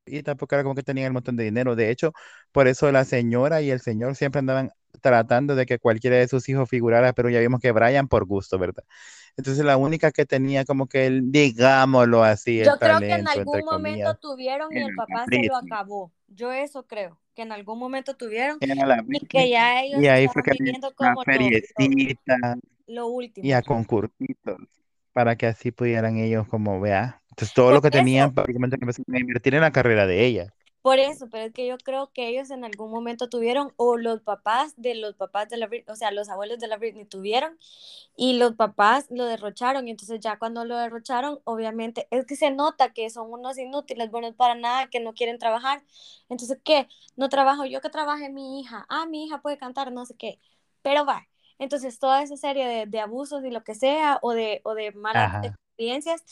Y 0.05 0.23
tampoco 0.23 0.55
era 0.55 0.63
como 0.63 0.75
que 0.75 0.83
tenían 0.83 1.07
el 1.07 1.13
montón 1.13 1.35
de 1.35 1.43
dinero. 1.45 1.75
De 1.75 1.91
hecho, 1.91 2.13
por 2.51 2.67
eso 2.67 2.91
la 2.91 3.05
señora 3.05 3.61
y 3.61 3.71
el 3.71 3.81
señor 3.81 4.15
siempre 4.15 4.39
andaban 4.39 4.71
tratando 5.01 5.55
de 5.55 5.65
que 5.65 5.79
cualquiera 5.79 6.17
de 6.17 6.27
sus 6.27 6.47
hijos 6.49 6.69
figurara, 6.69 7.13
pero 7.13 7.29
ya 7.29 7.39
vimos 7.39 7.61
que 7.61 7.71
Brian 7.71 8.07
por 8.07 8.25
gusto, 8.25 8.59
¿verdad? 8.59 8.83
Entonces 9.37 9.63
la 9.63 9.77
única 9.77 10.11
que 10.11 10.25
tenía 10.25 10.65
como 10.65 10.87
que 10.87 11.05
el, 11.05 11.31
digámoslo 11.31 12.23
así, 12.23 12.59
el 12.59 12.65
Yo 12.65 12.77
creo 12.77 12.99
que 12.99 13.13
en 13.13 13.27
algún 13.27 13.45
momento 13.45 13.69
comillas, 13.69 14.19
tuvieron 14.19 14.75
y 14.75 14.81
el 14.81 14.95
papá 14.95 15.25
se 15.29 15.43
lo 15.43 15.55
acabó. 15.55 16.11
Yo 16.27 16.51
eso 16.51 16.87
creo, 16.87 17.19
que 17.35 17.43
en 17.43 17.51
algún 17.51 17.77
momento 17.77 18.15
tuvieron 18.15 18.57
y 18.59 19.25
que 19.27 19.49
ya 19.49 19.83
ellos 19.83 20.01
Y 20.01 20.07
ahí 20.07 20.27
fue 20.27 20.41
que 20.41 20.51
viviendo 20.57 20.93
como 20.95 21.23
lo, 22.87 23.21
y 23.35 23.51
a 23.51 23.61
concursitos 23.61 24.57
para 25.13 25.35
que 25.35 25.45
así 25.45 25.71
pudieran 25.71 26.17
ellos 26.17 26.47
como, 26.47 26.79
vea. 26.79 27.21
Entonces 27.29 27.53
todo 27.53 27.67
Por 27.67 27.75
lo 27.75 27.81
que 27.81 27.89
eso, 27.89 27.97
tenían 27.97 28.33
prácticamente 28.33 28.77
empezaron 28.79 29.15
a 29.15 29.19
invertir 29.19 29.55
en 29.55 29.61
la 29.61 29.71
carrera 29.71 30.07
de 30.07 30.25
ella. 30.25 30.53
Por 30.81 30.99
eso, 30.99 31.27
pero 31.29 31.45
es 31.45 31.53
que 31.53 31.67
yo 31.67 31.77
creo 31.77 32.11
que 32.13 32.29
ellos 32.29 32.49
en 32.49 32.63
algún 32.63 32.91
momento 32.91 33.29
tuvieron, 33.29 33.73
o 33.75 33.97
los 33.97 34.21
papás 34.21 34.73
de 34.77 34.95
los 34.95 35.15
papás 35.15 35.49
de 35.49 35.57
la 35.57 35.67
Britney, 35.67 35.91
o 35.93 35.95
sea, 35.97 36.11
los 36.11 36.29
abuelos 36.29 36.59
de 36.59 36.67
la 36.67 36.77
Britney 36.77 37.05
tuvieron, 37.05 37.57
y 38.15 38.33
los 38.37 38.55
papás 38.55 39.07
lo 39.09 39.25
derrocharon, 39.25 39.87
y 39.87 39.91
entonces 39.91 40.19
ya 40.21 40.39
cuando 40.39 40.65
lo 40.65 40.77
derrocharon, 40.77 41.39
obviamente, 41.45 42.07
es 42.11 42.25
que 42.25 42.35
se 42.35 42.51
nota 42.51 42.93
que 42.93 43.09
son 43.09 43.31
unos 43.31 43.57
inútiles, 43.57 44.11
buenos 44.11 44.35
para 44.35 44.55
nada, 44.55 44.87
que 44.89 44.99
no 44.99 45.13
quieren 45.13 45.39
trabajar. 45.39 45.83
Entonces, 46.29 46.59
¿qué? 46.63 46.87
No 47.15 47.29
trabajo 47.29 47.65
yo 47.65 47.81
que 47.81 47.89
trabaje 47.89 48.29
mi 48.29 48.59
hija. 48.61 48.85
Ah, 48.89 49.05
mi 49.07 49.25
hija 49.25 49.41
puede 49.41 49.57
cantar, 49.57 49.91
no 49.91 50.05
sé 50.05 50.15
qué. 50.15 50.39
Pero 50.81 51.05
va. 51.05 51.27
Entonces, 51.59 51.99
toda 51.99 52.21
esa 52.23 52.37
serie 52.37 52.67
de, 52.67 52.85
de 52.85 52.99
abusos 52.99 53.43
y 53.43 53.49
lo 53.51 53.63
que 53.63 53.75
sea, 53.75 54.19
o 54.21 54.33
de, 54.33 54.61
o 54.63 54.73
de 54.75 54.91
malas 54.93 55.25
Ajá. 55.25 55.41
experiencias, 55.41 56.23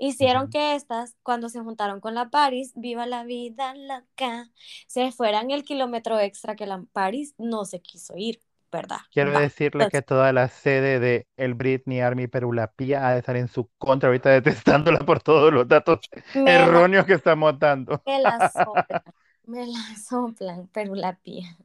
hicieron 0.00 0.50
que 0.50 0.74
estas, 0.74 1.16
cuando 1.22 1.48
se 1.48 1.60
juntaron 1.60 2.00
con 2.00 2.14
la 2.14 2.30
Paris, 2.30 2.72
viva 2.74 3.06
la 3.06 3.24
vida 3.24 3.74
loca, 3.76 4.50
se 4.88 5.12
fueran 5.12 5.50
el 5.52 5.64
kilómetro 5.64 6.18
extra 6.20 6.56
que 6.56 6.66
la 6.66 6.84
Paris 6.92 7.34
no 7.38 7.64
se 7.64 7.80
quiso 7.82 8.14
ir. 8.16 8.40
¿verdad? 8.72 8.98
Quiero 9.12 9.32
Va. 9.32 9.40
decirle 9.40 9.88
que 9.88 10.02
toda 10.02 10.32
la 10.32 10.46
sede 10.48 11.00
de 11.00 11.26
el 11.36 11.54
Britney 11.54 12.00
Army 12.00 12.28
Perulapía 12.28 13.08
ha 13.08 13.12
de 13.12 13.18
estar 13.18 13.36
en 13.36 13.48
su 13.48 13.68
contra 13.76 14.08
ahorita 14.08 14.30
detestándola 14.30 15.00
por 15.00 15.20
todos 15.20 15.52
los 15.52 15.66
datos 15.66 15.98
me 16.34 16.42
la, 16.58 16.64
erróneos 16.64 17.06
que 17.06 17.14
estamos 17.14 17.58
dando. 17.58 18.02
me 18.06 18.20
la 18.20 18.40
soplan, 18.42 19.02
me 19.44 19.66
la 19.66 19.96
soplan, 20.08 20.68
pero 20.72 20.94
la 20.94 21.16
pía. 21.18 21.56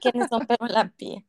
¿Quiénes 0.00 0.28
son 0.28 0.46
pero 0.46 0.66
la 0.66 0.88
pía? 0.88 1.22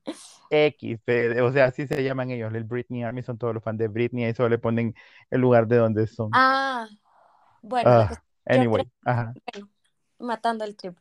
X, 0.50 1.00
eh, 1.08 1.42
o 1.42 1.52
sea, 1.52 1.66
así 1.66 1.88
se 1.88 2.04
llaman 2.04 2.32
ellos. 2.32 2.54
El 2.54 2.66
Britney 2.66 3.04
Army 3.04 3.24
son 3.24 3.38
todos 3.38 3.54
los 3.54 3.64
fans 3.64 3.80
de 3.80 3.88
Britney 3.88 4.26
y 4.30 4.34
solo 4.34 4.50
le 4.50 4.58
ponen 4.58 4.94
el 5.30 5.42
lugar 5.42 5.68
de 5.68 5.78
donde 5.78 6.08
son. 6.08 6.30
Ah, 6.34 6.88
bueno, 7.62 8.08
creo, 8.08 8.18
anyway, 8.46 8.90
ajá, 9.06 9.34
bueno, 9.54 9.70
matando 10.20 10.66
el 10.66 10.76
trip. 10.76 10.98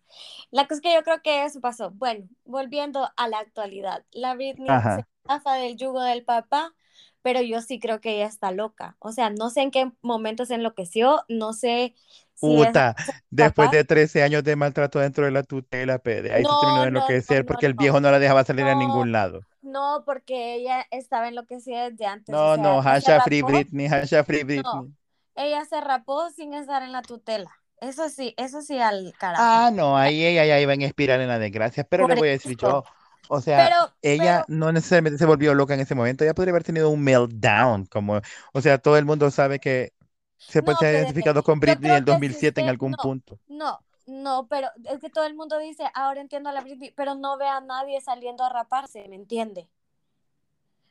La 0.51 0.65
cosa 0.65 0.77
es 0.77 0.81
que 0.81 0.95
yo 0.95 1.03
creo 1.03 1.23
que 1.23 1.45
eso 1.45 1.61
pasó. 1.61 1.91
Bueno, 1.91 2.29
volviendo 2.45 3.09
a 3.17 3.29
la 3.29 3.39
actualidad, 3.39 4.05
la 4.13 4.35
Britney 4.35 4.69
se 4.69 5.05
zafa 5.27 5.55
del 5.55 5.77
yugo 5.77 6.01
del 6.03 6.25
papá, 6.25 6.75
pero 7.23 7.41
yo 7.43 7.61
sí 7.61 7.79
creo 7.79 8.01
que 8.01 8.17
ella 8.17 8.27
está 8.27 8.51
loca. 8.51 8.97
O 8.99 9.13
sea, 9.13 9.31
no 9.31 9.51
sé 9.51 9.63
en 9.63 9.71
qué 9.71 9.91
momento 10.03 10.45
se 10.45 10.55
enloqueció, 10.55 11.25
no 11.29 11.53
sé 11.53 11.95
Puta, 12.41 12.97
después 13.31 13.71
papá. 13.71 13.71
de 13.71 13.85
13 13.85 14.23
años 14.23 14.43
de 14.45 14.57
maltrato 14.57 14.99
dentro 14.99 15.25
de 15.27 15.31
la 15.31 15.43
tutela, 15.43 15.99
pe, 15.99 16.23
de 16.23 16.33
ahí 16.33 16.47
se 16.47 16.57
terminó 16.57 16.81
No, 16.81 16.87
de 16.87 16.89
no, 16.91 17.11
no, 17.29 17.35
enloquecer 17.35 17.45
no, 17.45 17.47
porque 17.47 17.67
el 17.67 17.75
no, 17.77 17.85
viejo 17.85 18.01
no 18.01 18.11
la 18.11 18.19
dejaba 18.19 18.45
salir 18.45 18.67
a 18.67 18.75
no, 18.75 18.75
ningún 18.75 19.13
lado. 19.13 19.47
no, 19.63 20.03
porque 20.07 20.55
ella 20.57 20.87
estaba 20.91 21.29
enloquecida 21.29 21.91
desde 21.91 22.07
antes. 22.07 22.45
O 22.45 22.47
No, 22.47 22.53
sea, 22.53 22.63
no, 22.63 22.81
hashtag 22.83 23.23
Free 23.23 23.43
rapó, 23.43 23.43
Britney, 23.43 23.89
hashtag 23.89 24.25
Free 24.27 24.43
no, 24.65 24.89
Britney. 24.93 24.95
ella 25.37 25.65
se 25.67 25.81
rapó 25.81 26.31
sin 26.31 26.55
estar 26.55 26.83
en 26.83 26.93
la 26.93 27.03
tutela. 27.03 27.53
Eso 27.81 28.09
sí, 28.11 28.35
eso 28.39 28.63
sí 28.63 28.79
al 28.81 29.15
carajo. 29.19 29.53
Ah, 29.53 29.71
no, 29.73 29.97
ahí 29.97 30.25
ella 30.25 30.45
ya 30.45 30.61
iba 30.61 30.75
en 30.75 30.83
espiral 30.83 31.21
en 31.21 31.29
la 31.29 31.39
desgracia, 31.39 31.85
pero 31.85 32.07
le 32.07 32.15
voy 32.17 32.29
a 32.29 32.33
decir 32.33 32.57
yo, 32.57 32.85
o 33.29 33.41
sea, 33.41 33.71
Pero, 33.71 33.95
ella 34.03 34.43
pero, 34.43 34.49
no 34.49 34.73
necesariamente 34.73 35.19
se 35.19 35.25
volvió 35.27 35.55
loca 35.55 35.75
en 35.75 35.81
ese 35.81 35.95
momento, 35.95 36.25
ella 36.25 36.35
podría 36.35 36.51
haber 36.53 36.65
tenido 36.65 36.91
un 36.91 37.03
meltdown, 37.03 37.87
como, 37.87 38.21
o 38.53 38.61
sea, 38.61 38.79
todo 38.79 38.97
el 38.99 39.05
mundo 39.05 39.31
sabe 39.31 39.61
que 39.61 39.93
se, 40.41 40.63
puede, 40.63 40.75
no, 40.75 40.79
se 40.81 40.87
ha 40.87 40.93
identificado 40.93 41.43
con 41.43 41.61
Britney 41.61 41.91
en 41.91 41.97
el 41.97 42.05
que 42.05 42.11
si 42.11 42.15
2007 42.15 42.61
en 42.61 42.69
algún 42.69 42.93
no, 42.93 42.97
punto. 42.97 43.39
no, 43.49 43.79
no, 44.07 44.47
pero 44.49 44.69
es 44.85 44.99
que 45.01 45.11
todo 45.11 45.25
el 45.25 45.35
mundo 45.35 45.59
dice, 45.59 45.85
ahora 45.95 46.21
entiendo 46.21 46.49
a 46.49 46.53
la 46.53 46.63
Britney, 46.63 46.93
pero 46.97 47.15
no 47.15 47.37
ve 47.37 47.47
a 47.47 47.61
nadie 47.61 48.01
saliendo 48.01 48.43
a 48.43 48.49
raparse, 48.49 49.07
¿me 49.09 49.17
entiende? 49.17 49.69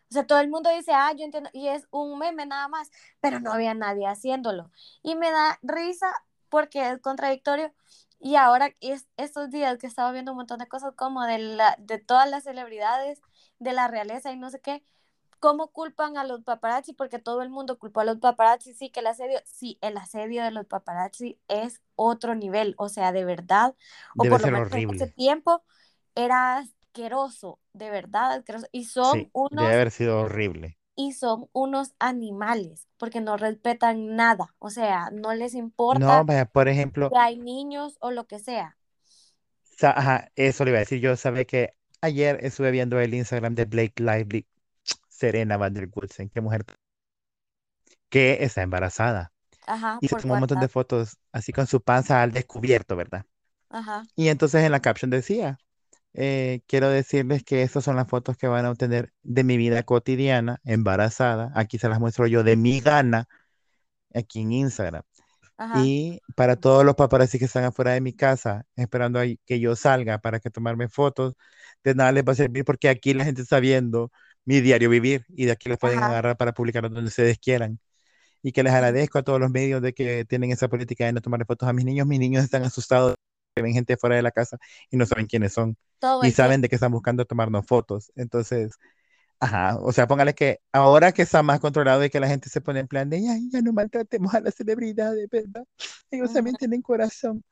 O 0.09 0.13
sea, 0.13 0.25
todo 0.25 0.39
el 0.39 0.49
mundo 0.49 0.69
dice, 0.71 0.91
ah, 0.93 1.11
yo 1.15 1.23
entiendo, 1.23 1.49
y 1.53 1.67
es 1.67 1.87
un 1.91 2.17
meme 2.17 2.45
nada 2.45 2.67
más, 2.67 2.89
pero 3.21 3.39
no 3.39 3.51
había 3.51 3.73
nadie 3.75 4.07
haciéndolo. 4.07 4.71
Y 5.03 5.15
me 5.15 5.29
da 5.29 5.59
risa 5.61 6.11
porque 6.49 6.89
es 6.89 6.99
contradictorio. 6.99 7.71
Y 8.19 8.35
ahora, 8.35 8.73
es, 8.81 9.07
estos 9.17 9.51
días 9.51 9.77
que 9.77 9.87
estaba 9.87 10.11
viendo 10.11 10.31
un 10.31 10.37
montón 10.37 10.59
de 10.59 10.67
cosas 10.67 10.93
como 10.95 11.23
de, 11.25 11.37
la, 11.37 11.75
de 11.79 11.99
todas 11.99 12.29
las 12.29 12.43
celebridades, 12.43 13.21
de 13.59 13.73
la 13.73 13.87
realeza 13.87 14.31
y 14.31 14.37
no 14.37 14.49
sé 14.49 14.59
qué, 14.59 14.83
¿cómo 15.39 15.71
culpan 15.71 16.17
a 16.17 16.23
los 16.25 16.41
paparazzi? 16.43 16.93
Porque 16.93 17.19
todo 17.19 17.41
el 17.41 17.49
mundo 17.49 17.79
culpó 17.79 18.01
a 18.01 18.05
los 18.05 18.17
paparazzi, 18.19 18.73
sí, 18.73 18.89
que 18.89 19.01
el 19.01 19.07
asedio, 19.07 19.39
sí, 19.45 19.77
el 19.81 19.97
asedio 19.97 20.43
de 20.43 20.51
los 20.51 20.65
paparazzi 20.67 21.39
es 21.47 21.81
otro 21.95 22.35
nivel, 22.35 22.75
o 22.77 22.89
sea, 22.89 23.11
de 23.11 23.25
verdad, 23.25 23.75
o 24.17 24.25
Debe 24.25 24.27
por 24.27 24.41
lo 24.41 24.47
ser 24.47 24.53
menos 24.53 24.71
en 24.73 24.89
ese 24.89 25.07
tiempo 25.07 25.63
era 26.15 26.57
asqueroso, 26.57 27.59
de 27.73 27.89
verdad 27.91 28.33
asqueroso, 28.33 28.67
y 28.71 28.85
son 28.85 29.27
Sí, 29.27 29.31
debe 29.49 29.73
unos, 29.73 29.75
haber 29.75 29.91
sido 29.91 30.21
horrible. 30.21 30.77
y 30.95 31.13
son 31.13 31.49
unos 31.53 31.93
animales, 31.99 32.87
porque 32.97 33.21
no 33.21 33.37
respetan 33.37 34.15
nada, 34.15 34.53
o 34.59 34.69
sea, 34.69 35.09
no 35.11 35.33
les 35.33 35.55
No, 35.91 36.23
importa 36.23 36.25
vaya, 36.25 36.45
por 36.45 36.67
ejemplo, 36.67 37.11
si 37.11 37.17
hay 37.17 37.37
niños 37.37 37.97
o 38.01 38.11
lo 38.11 38.27
que 38.27 38.39
sea. 38.39 38.77
ajá, 39.81 40.31
eso 40.35 40.63
le 40.65 40.71
iba 40.71 40.77
a 40.77 40.81
decir, 40.81 40.99
yo 40.99 41.15
sabía 41.15 41.45
que 41.45 41.73
ayer 42.01 42.39
estuve 42.41 42.71
viendo 42.71 42.99
el 42.99 43.13
Instagram 43.13 43.55
de 43.55 43.65
Blake 43.65 44.01
Lively, 44.03 44.45
Serena 45.19 45.57
Van 45.57 45.73
der 45.73 45.89
Woodsen, 45.93 46.29
qué 46.29 46.41
mujer 46.41 46.65
que 48.09 48.43
está 48.43 48.61
embarazada. 48.61 49.31
Ajá, 49.65 50.01
Y 50.01 50.09
se 50.09 50.17
tomó 50.17 50.35
un 50.35 50.41
montón 50.41 50.59
de 50.59 50.67
fotos 50.69 51.17
así 51.31 51.53
con 51.53 51.67
su 51.67 51.81
panza 51.83 52.23
al 52.23 52.31
descubierto, 52.33 52.95
¿verdad? 52.95 53.25
ajá, 53.69 54.03
Y 54.15 54.29
entonces 54.29 54.63
en 54.63 54.71
la 54.71 54.81
caption 54.81 55.11
decía, 55.11 55.59
eh, 56.13 56.61
quiero 56.67 56.89
decirles 56.89 57.43
que 57.43 57.63
estas 57.63 57.83
son 57.85 57.95
las 57.97 58.09
fotos 58.09 58.37
que 58.37 58.47
van 58.47 58.65
a 58.65 58.71
obtener 58.71 59.13
de 59.23 59.43
mi 59.45 59.57
vida 59.57 59.83
cotidiana, 59.83 60.59
embarazada. 60.65 61.51
Aquí 61.55 61.79
se 61.79 61.89
las 61.89 61.99
muestro 61.99 62.27
yo 62.27 62.43
de 62.43 62.57
mi 62.57 62.81
gana, 62.81 63.27
aquí 64.13 64.41
en 64.41 64.51
Instagram. 64.53 65.03
ajá, 65.57 65.91
Y 65.91 66.21
para 66.35 66.55
todos 66.57 66.85
los 66.85 66.95
paparazzi 66.95 67.39
que 67.39 67.45
están 67.45 67.63
afuera 67.65 67.93
de 67.93 68.01
mi 68.01 68.13
casa, 68.13 68.65
esperando 68.75 69.19
que 69.45 69.59
yo 69.59 69.75
salga 69.75 70.19
para 70.19 70.39
que 70.39 70.49
tomarme 70.51 70.89
fotos, 70.89 71.35
de 71.83 71.95
nada 71.95 72.11
les 72.13 72.23
va 72.25 72.33
a 72.33 72.35
servir 72.35 72.65
porque 72.65 72.89
aquí 72.89 73.13
la 73.13 73.25
gente 73.25 73.41
está 73.43 73.59
viendo 73.59 74.11
mi 74.49 74.61
diario 74.61 74.89
vivir 74.89 75.27
y 75.29 75.45
de 75.45 75.51
aquí 75.51 75.69
les 75.69 75.77
pueden 75.77 75.99
ajá, 75.99 76.07
agarrar 76.07 76.35
para 76.35 76.53
publicarlo 76.53 76.89
donde 76.89 77.09
ustedes 77.09 77.37
quieran. 77.37 77.79
Y 78.41 78.51
que 78.51 78.63
les 78.63 78.73
agradezco 78.73 79.19
a 79.19 79.23
todos 79.23 79.39
los 79.39 79.51
medios 79.51 79.79
de 79.79 79.93
que 79.93 80.25
tienen 80.25 80.49
esa 80.51 80.67
política 80.67 81.05
de 81.05 81.13
no 81.13 81.21
tomarle 81.21 81.45
fotos 81.45 81.69
a 81.69 81.73
mis 81.73 81.85
niños. 81.85 82.07
Mis 82.07 82.19
niños 82.19 82.43
están 82.43 82.63
asustados, 82.63 83.13
que 83.55 83.61
ven 83.61 83.73
gente 83.73 83.95
fuera 83.95 84.15
de 84.15 84.23
la 84.23 84.31
casa 84.31 84.57
y 84.89 84.97
no 84.97 85.05
saben 85.05 85.27
quiénes 85.27 85.53
son, 85.53 85.77
todo 85.99 86.21
tiempo. 86.21 86.35
saben 86.35 86.61
de 86.61 86.69
qué 86.69 86.75
están 86.75 86.91
buscando 86.91 87.25
tomarnos 87.25 87.63
fotos. 87.67 88.11
Entonces, 88.15 88.79
Ajá, 89.39 89.77
o 89.81 89.93
sea, 89.93 90.07
póngale 90.07 90.33
que 90.33 90.59
ahora 90.73 91.11
que 91.11 91.21
está 91.21 91.43
más 91.43 91.59
controlado 91.59 92.03
y 92.03 92.09
que 92.09 92.19
la 92.19 92.27
gente 92.27 92.49
se 92.49 92.59
pone 92.59 92.79
en 92.81 92.87
plan 92.87 93.07
de, 93.09 93.21
ya, 93.21 93.37
ya 93.51 93.61
no 93.61 93.71
maltratemos 93.71 94.33
a 94.33 94.41
las 94.41 94.55
celebridades, 94.55 95.29
¿verdad? 95.29 95.63
Ellos 96.11 96.33
también 96.33 96.55
tienen 96.57 96.81
corazón. 96.81 97.43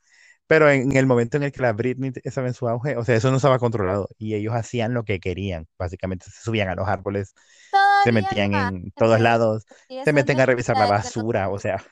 Pero 0.48 0.70
en, 0.70 0.96
el 0.96 1.06
momento 1.06 1.38
en 1.38 1.44
el 1.44 1.52
que 1.52 1.62
la 1.62 1.74
Britney 1.74 2.14
estaba 2.24 2.48
en 2.48 2.54
su 2.54 2.68
auge, 2.68 2.96
o 2.98 3.04
sea, 3.04 3.16
eso 3.16 3.30
no 3.32 3.38
estaba 3.38 3.60
controlado 3.60 4.10
y 4.18 4.36
ellos 4.36 4.54
hacían 4.54 4.94
lo 4.94 5.04
que 5.04 5.20
querían. 5.20 5.68
Básicamente 5.78 6.26
se 6.26 6.42
subían 6.42 6.70
a 6.70 6.76
los 6.76 6.88
árboles, 6.88 7.30
se 7.30 7.38
Todavía 7.72 8.06
lo 8.06 8.14
metían 8.14 8.54
en 8.54 8.92
todos 8.92 9.20
lados, 9.20 9.66
se 10.04 10.14
meten 10.14 10.40
a 10.40 10.46
revisar 10.46 10.78
la 10.78 10.86
basura, 10.86 11.50
o 11.50 11.60
sea, 11.60 11.84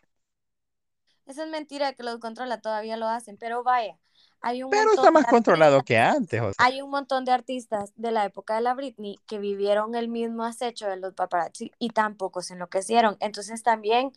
eso 1.26 1.44
es 1.44 1.50
mentira 1.50 1.94
que 1.94 2.04
los 2.04 2.20
controla, 2.20 2.62
todavía 2.62 2.98
lo 2.98 3.08
hacen, 3.08 3.38
pero 3.38 3.64
vaya, 3.64 3.98
hay 4.42 4.64
un 4.64 4.70
pero 4.70 4.94
está 4.94 5.12
más 5.12 5.26
controlado 5.26 5.84
que 5.84 5.98
antes, 5.98 6.40
o 6.42 6.54
sea. 6.54 6.66
hay 6.66 6.82
un 6.82 6.90
montón 6.90 7.26
de 7.26 7.32
artistas 7.32 7.92
de 7.96 8.12
la 8.12 8.26
época 8.26 8.56
de 8.56 8.62
la 8.62 8.74
Britney 8.74 9.20
que 9.28 9.40
vivieron 9.40 9.96
el 9.96 10.08
mismo 10.08 10.44
acecho 10.44 10.88
de 10.88 10.98
los 10.98 11.14
paparazzi 11.14 11.72
y 11.80 11.90
tampoco 11.90 12.42
se 12.42 12.54
enloquecieron. 12.54 13.18
Entonces 13.20 13.64
también 13.64 14.12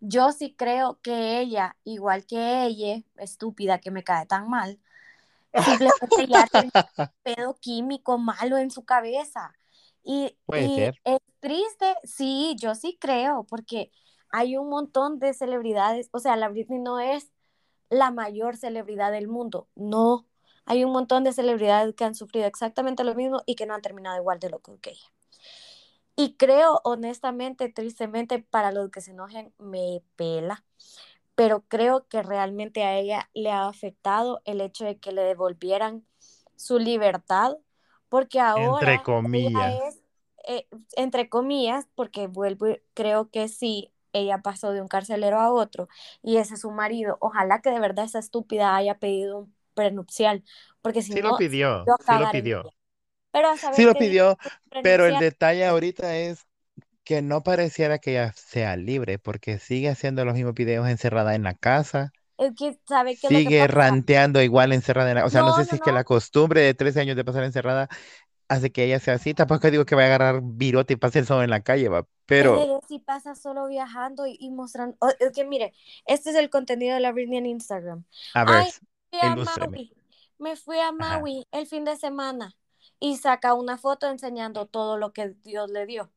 yo 0.00 0.32
sí 0.32 0.54
creo 0.56 0.98
que 1.02 1.38
ella, 1.40 1.76
igual 1.84 2.26
que 2.26 2.64
ella, 2.64 3.02
estúpida 3.16 3.78
que 3.78 3.90
me 3.90 4.02
cae 4.02 4.26
tan 4.26 4.48
mal, 4.48 4.78
simplemente 5.64 6.26
ya 6.28 6.46
tenía 6.46 6.90
un 6.98 7.08
pedo 7.22 7.56
químico 7.60 8.18
malo 8.18 8.58
en 8.58 8.70
su 8.70 8.84
cabeza. 8.84 9.54
Y, 10.02 10.36
Puede 10.46 10.64
y 10.64 10.74
ser. 10.76 11.00
es 11.04 11.18
triste, 11.40 11.94
sí, 12.04 12.56
yo 12.58 12.74
sí 12.74 12.96
creo, 13.00 13.44
porque 13.44 13.90
hay 14.30 14.56
un 14.56 14.68
montón 14.68 15.18
de 15.18 15.34
celebridades, 15.34 16.08
o 16.12 16.18
sea, 16.18 16.36
la 16.36 16.48
Britney 16.48 16.78
no 16.78 16.98
es 17.00 17.30
la 17.90 18.10
mayor 18.10 18.56
celebridad 18.56 19.12
del 19.12 19.28
mundo, 19.28 19.68
no. 19.74 20.26
Hay 20.66 20.84
un 20.84 20.92
montón 20.92 21.24
de 21.24 21.32
celebridades 21.32 21.94
que 21.94 22.04
han 22.04 22.14
sufrido 22.14 22.46
exactamente 22.46 23.04
lo 23.04 23.14
mismo 23.14 23.42
y 23.46 23.54
que 23.56 23.66
no 23.66 23.74
han 23.74 23.82
terminado 23.82 24.18
igual 24.18 24.38
de 24.40 24.50
loco 24.50 24.78
que 24.80 24.90
ella. 24.90 25.06
Y 26.16 26.34
creo, 26.36 26.80
honestamente, 26.84 27.68
tristemente, 27.68 28.40
para 28.40 28.72
los 28.72 28.90
que 28.90 29.00
se 29.00 29.12
enojen, 29.12 29.54
me 29.58 30.02
pela, 30.16 30.64
pero 31.34 31.64
creo 31.68 32.08
que 32.08 32.22
realmente 32.22 32.84
a 32.84 32.96
ella 32.98 33.30
le 33.34 33.50
ha 33.52 33.68
afectado 33.68 34.42
el 34.44 34.60
hecho 34.60 34.84
de 34.84 34.98
que 34.98 35.12
le 35.12 35.22
devolvieran 35.22 36.06
su 36.56 36.78
libertad, 36.78 37.58
porque 38.08 38.40
Entre 38.54 38.98
ahora 39.00 39.02
comillas. 39.02 39.80
ella 39.80 39.88
es, 39.88 40.02
eh, 40.48 40.66
entre 40.96 41.28
comillas, 41.28 41.88
porque 41.94 42.26
vuelvo, 42.26 42.66
creo 42.94 43.30
que 43.30 43.48
sí, 43.48 43.92
ella 44.12 44.38
pasó 44.42 44.72
de 44.72 44.80
un 44.82 44.88
carcelero 44.88 45.38
a 45.40 45.52
otro 45.52 45.88
y 46.22 46.36
ese 46.38 46.54
es 46.54 46.60
su 46.62 46.70
marido. 46.70 47.18
Ojalá 47.20 47.60
que 47.62 47.70
de 47.70 47.80
verdad 47.80 48.04
esa 48.06 48.18
estúpida 48.18 48.76
haya 48.76 48.98
pedido 48.98 49.38
un 49.40 49.54
prenupcial, 49.74 50.44
porque 50.82 51.02
si 51.02 51.14
Sí 51.14 51.22
lo 51.22 51.34
no, 51.34 51.36
pidió, 51.36 51.86
yo 51.86 51.96
sí 51.98 52.16
lo 52.18 52.28
cagar 52.28 52.36
en 52.36 52.52
pidió. 52.52 52.74
Pero 53.32 53.50
a 53.50 53.58
Sí 53.70 53.84
saber 53.84 53.86
lo 53.86 53.94
qué 53.94 54.02
dice 54.02 54.24
pidió, 54.24 54.38
pero 54.80 55.06
el 55.06 55.18
detalle 55.18 55.66
ahorita 55.66 56.16
es 56.16 56.46
que 57.04 57.22
no 57.22 57.42
pareciera 57.42 57.98
que 58.00 58.12
ella 58.12 58.32
sea 58.34 58.76
libre, 58.76 59.18
porque 59.20 59.58
sigue 59.60 59.90
haciendo 59.90 60.24
los 60.26 60.34
mismos 60.34 60.54
videos 60.54 60.88
encerrada 60.88 61.34
en 61.36 61.44
la 61.44 61.54
casa, 61.54 62.14
Es 62.36 62.52
que 62.56 62.78
sabe 62.86 63.16
lo 63.30 63.42
que 63.42 63.52
sigue 63.52 63.66
ranteando 63.66 64.42
igual 64.42 64.72
encerrada 64.72 65.10
en 65.10 65.16
la... 65.16 65.24
O 65.26 65.30
sea, 65.30 65.42
no 65.42 65.52
No, 65.52 65.52
sé 65.52 65.64
no, 65.64 65.66
si 65.66 65.76
es 65.76 65.80
que 65.82 65.92
la 65.92 66.04
costumbre 66.04 66.60
de 66.62 66.74
13 66.74 67.00
años 67.00 67.16
de 67.16 67.24
pasar 67.24 67.44
encerrada 67.44 67.88
hace 68.48 68.72
que 68.72 68.84
ella 68.84 69.00
sea 69.00 69.14
así. 69.14 69.34
Tampoco 69.34 69.70
digo 69.70 69.84
que 69.86 69.94
vaya 69.94 70.06
a 70.12 70.16
agarrar 70.16 70.40
virote 70.44 70.94
y 70.94 70.96
pase 70.96 71.18
el 71.20 71.26
sol 71.26 71.42
en 71.44 71.50
la 71.50 71.62
calle, 71.62 71.88
va. 71.88 72.06
Pero, 72.26 72.54
Pero 72.54 72.80
si 72.88 72.98
pasa 72.98 73.34
solo 73.34 73.66
viajando 73.68 74.26
y, 74.26 74.36
y 74.40 74.50
mostrando. 74.50 74.96
oh, 75.00 75.10
es 75.18 75.32
que 75.32 75.44
mire, 75.44 75.74
este 76.06 76.30
es 76.30 76.36
el 76.36 76.50
contenido 76.50 76.94
de 76.94 77.00
la 77.00 77.12
Britney 77.12 77.38
en 77.38 77.46
Instagram. 77.46 78.04
a 78.34 78.44
ver, 78.44 78.64
Ay, 78.64 78.70
me 78.70 78.76
fui 79.10 79.20
a. 79.20 79.36
Maui. 79.36 79.92
Me 80.38 80.56
fui 80.56 80.78
a 80.78 80.92
Ajá, 80.98 81.18
Maui 81.18 81.46
el 81.52 81.66
fin 81.66 81.84
de 81.84 81.96
semana. 81.96 82.54
Y 83.00 83.16
saca 83.18 83.54
una 83.54 83.78
foto 83.78 84.08
enseñando 84.10 84.66
todo 84.66 84.96
lo 84.98 85.12
que 85.12 85.30
Dios 85.44 85.70
le 85.70 85.86
dio. 85.86 86.10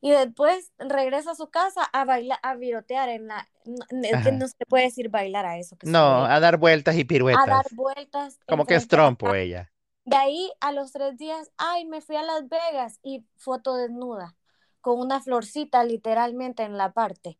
Y 0.00 0.10
después 0.12 0.72
regresa 0.78 1.32
a 1.32 1.34
su 1.36 1.50
casa 1.50 1.84
a 1.84 2.04
bailar, 2.04 2.38
a 2.42 2.54
virotear 2.56 3.08
en 3.10 3.28
la. 3.28 3.48
no, 3.64 3.84
Es 4.02 4.20
que 4.20 4.30
ajá. 4.30 4.32
no 4.32 4.48
se 4.48 4.66
puede 4.68 4.84
decir 4.84 5.10
bailar 5.10 5.46
a 5.46 5.58
eso 5.58 5.76
que 5.78 5.86
No, 5.86 6.24
a 6.24 6.40
dar 6.40 6.56
vueltas 6.58 6.96
y 6.96 7.00
A 7.00 7.04
dar 7.04 7.06
piruetas. 7.08 7.70
vueltas 7.70 8.38
Como 8.46 8.66
que 8.66 8.74
es 8.76 8.88
trompo 8.88 9.34
ella. 9.34 9.72
De 10.08 10.16
ahí 10.16 10.50
a 10.60 10.72
los 10.72 10.92
tres 10.92 11.18
días, 11.18 11.50
ay, 11.58 11.84
me 11.86 12.00
fui 12.00 12.16
a 12.16 12.22
Las 12.22 12.48
Vegas 12.48 12.98
y 13.02 13.26
foto 13.36 13.74
desnuda, 13.76 14.36
con 14.80 14.98
una 15.00 15.20
florcita 15.20 15.84
literalmente 15.84 16.62
en 16.62 16.78
la 16.78 16.92
parte. 16.92 17.38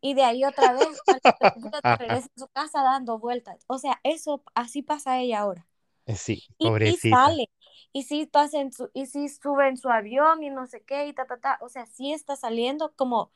Y 0.00 0.14
de 0.14 0.24
ahí 0.24 0.44
otra 0.44 0.74
vez, 0.74 0.88
regresa 1.98 2.28
a 2.36 2.40
su 2.40 2.48
casa 2.48 2.82
dando 2.82 3.18
vueltas. 3.18 3.64
O 3.68 3.78
sea, 3.78 4.00
eso 4.04 4.44
así 4.54 4.82
pasa 4.82 5.20
ella 5.20 5.40
ahora. 5.40 5.66
Eh, 6.06 6.16
sí, 6.16 6.42
Y, 6.58 6.66
y 6.66 6.68
pobrecita. 6.68 7.16
sale. 7.16 7.50
Y 7.92 8.04
sí, 8.04 8.26
pasa 8.26 8.60
en 8.60 8.72
su, 8.72 8.90
y 8.94 9.06
sí 9.06 9.28
sube 9.28 9.68
en 9.68 9.76
su 9.78 9.90
avión 9.90 10.42
y 10.42 10.50
no 10.50 10.66
sé 10.66 10.82
qué, 10.84 11.06
y 11.08 11.14
ta, 11.14 11.26
ta, 11.26 11.38
ta. 11.40 11.58
O 11.62 11.68
sea, 11.68 11.86
sí 11.86 12.12
está 12.12 12.36
saliendo 12.36 12.94
como, 12.96 13.32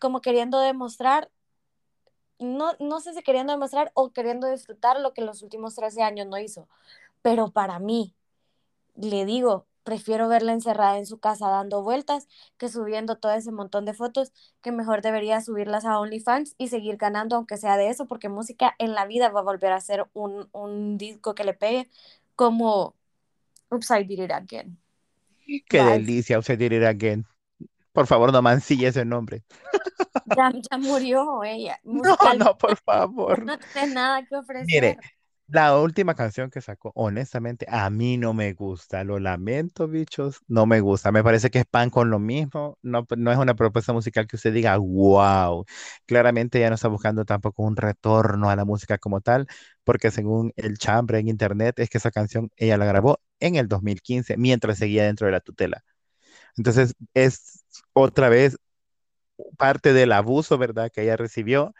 como 0.00 0.20
queriendo 0.22 0.60
demostrar, 0.60 1.30
no, 2.38 2.72
no 2.80 3.00
sé 3.00 3.14
si 3.14 3.22
queriendo 3.22 3.52
demostrar 3.52 3.92
o 3.94 4.12
queriendo 4.12 4.48
disfrutar 4.48 5.00
lo 5.00 5.14
que 5.14 5.20
en 5.20 5.26
los 5.28 5.42
últimos 5.42 5.74
13 5.76 6.02
años 6.02 6.26
no 6.26 6.38
hizo. 6.38 6.68
Pero 7.22 7.52
para 7.52 7.78
mí, 7.78 8.14
le 8.94 9.24
digo, 9.24 9.66
prefiero 9.84 10.28
verla 10.28 10.52
encerrada 10.52 10.98
en 10.98 11.06
su 11.06 11.18
casa 11.18 11.48
dando 11.48 11.82
vueltas 11.82 12.28
que 12.56 12.68
subiendo 12.68 13.16
todo 13.16 13.32
ese 13.32 13.52
montón 13.52 13.84
de 13.84 13.94
fotos, 13.94 14.32
que 14.60 14.72
mejor 14.72 15.02
debería 15.02 15.40
subirlas 15.40 15.84
a 15.84 15.98
OnlyFans 15.98 16.54
y 16.58 16.68
seguir 16.68 16.96
ganando, 16.96 17.36
aunque 17.36 17.56
sea 17.56 17.76
de 17.76 17.88
eso, 17.88 18.06
porque 18.06 18.28
música 18.28 18.74
en 18.78 18.92
la 18.92 19.06
vida 19.06 19.28
va 19.30 19.40
a 19.40 19.44
volver 19.44 19.72
a 19.72 19.80
ser 19.80 20.06
un, 20.12 20.48
un 20.52 20.98
disco 20.98 21.34
que 21.34 21.44
le 21.44 21.54
pegue 21.54 21.88
como 22.34 22.96
Oops, 23.70 23.90
I 23.90 24.04
Did 24.04 24.24
It 24.24 24.30
Again. 24.30 24.78
Qué 25.68 25.82
delicia, 25.82 26.38
usted 26.38 26.58
did 26.58 26.72
it 26.72 26.84
again. 26.84 27.26
Por 27.92 28.06
favor, 28.06 28.32
no 28.32 28.40
mancille 28.40 28.88
ese 28.88 29.04
nombre. 29.04 29.42
Ya, 30.36 30.50
ya 30.52 30.78
murió 30.78 31.42
ella. 31.44 31.78
No, 31.84 32.16
no, 32.38 32.56
por 32.56 32.76
favor. 32.78 33.44
no 33.44 33.58
tiene 33.72 33.94
nada 33.94 34.24
que 34.24 34.36
ofrecer. 34.36 34.66
Mire, 34.66 34.98
la 35.52 35.78
última 35.78 36.14
canción 36.14 36.50
que 36.50 36.60
sacó, 36.62 36.92
honestamente, 36.94 37.66
a 37.68 37.90
mí 37.90 38.16
no 38.16 38.32
me 38.34 38.52
gusta. 38.54 39.04
Lo 39.04 39.18
lamento, 39.18 39.86
bichos, 39.88 40.40
no 40.48 40.66
me 40.66 40.80
gusta. 40.80 41.12
Me 41.12 41.22
parece 41.22 41.50
que 41.50 41.58
es 41.60 41.66
pan 41.66 41.90
con 41.90 42.10
lo 42.10 42.18
mismo. 42.18 42.78
No, 42.82 43.06
no 43.16 43.30
es 43.32 43.38
una 43.38 43.54
propuesta 43.54 43.92
musical 43.92 44.26
que 44.26 44.36
usted 44.36 44.52
diga, 44.54 44.76
wow. 44.78 45.64
Claramente 46.06 46.58
ya 46.60 46.68
no 46.70 46.74
está 46.76 46.88
buscando 46.88 47.24
tampoco 47.24 47.62
un 47.64 47.76
retorno 47.76 48.50
a 48.50 48.56
la 48.56 48.64
música 48.64 48.98
como 48.98 49.20
tal, 49.20 49.46
porque 49.84 50.10
según 50.10 50.52
el 50.56 50.78
chambre 50.78 51.18
en 51.18 51.28
internet, 51.28 51.78
es 51.78 51.90
que 51.90 51.98
esa 51.98 52.10
canción 52.10 52.50
ella 52.56 52.78
la 52.78 52.86
grabó 52.86 53.20
en 53.40 53.56
el 53.56 53.68
2015, 53.68 54.36
mientras 54.38 54.78
seguía 54.78 55.04
dentro 55.04 55.26
de 55.26 55.32
la 55.32 55.40
tutela. 55.40 55.84
Entonces, 56.56 56.94
es 57.14 57.64
otra 57.94 58.28
vez 58.30 58.58
parte 59.58 59.92
del 59.92 60.12
abuso, 60.12 60.58
¿verdad? 60.58 60.90
Que 60.92 61.02
ella 61.02 61.16
recibió. 61.16 61.74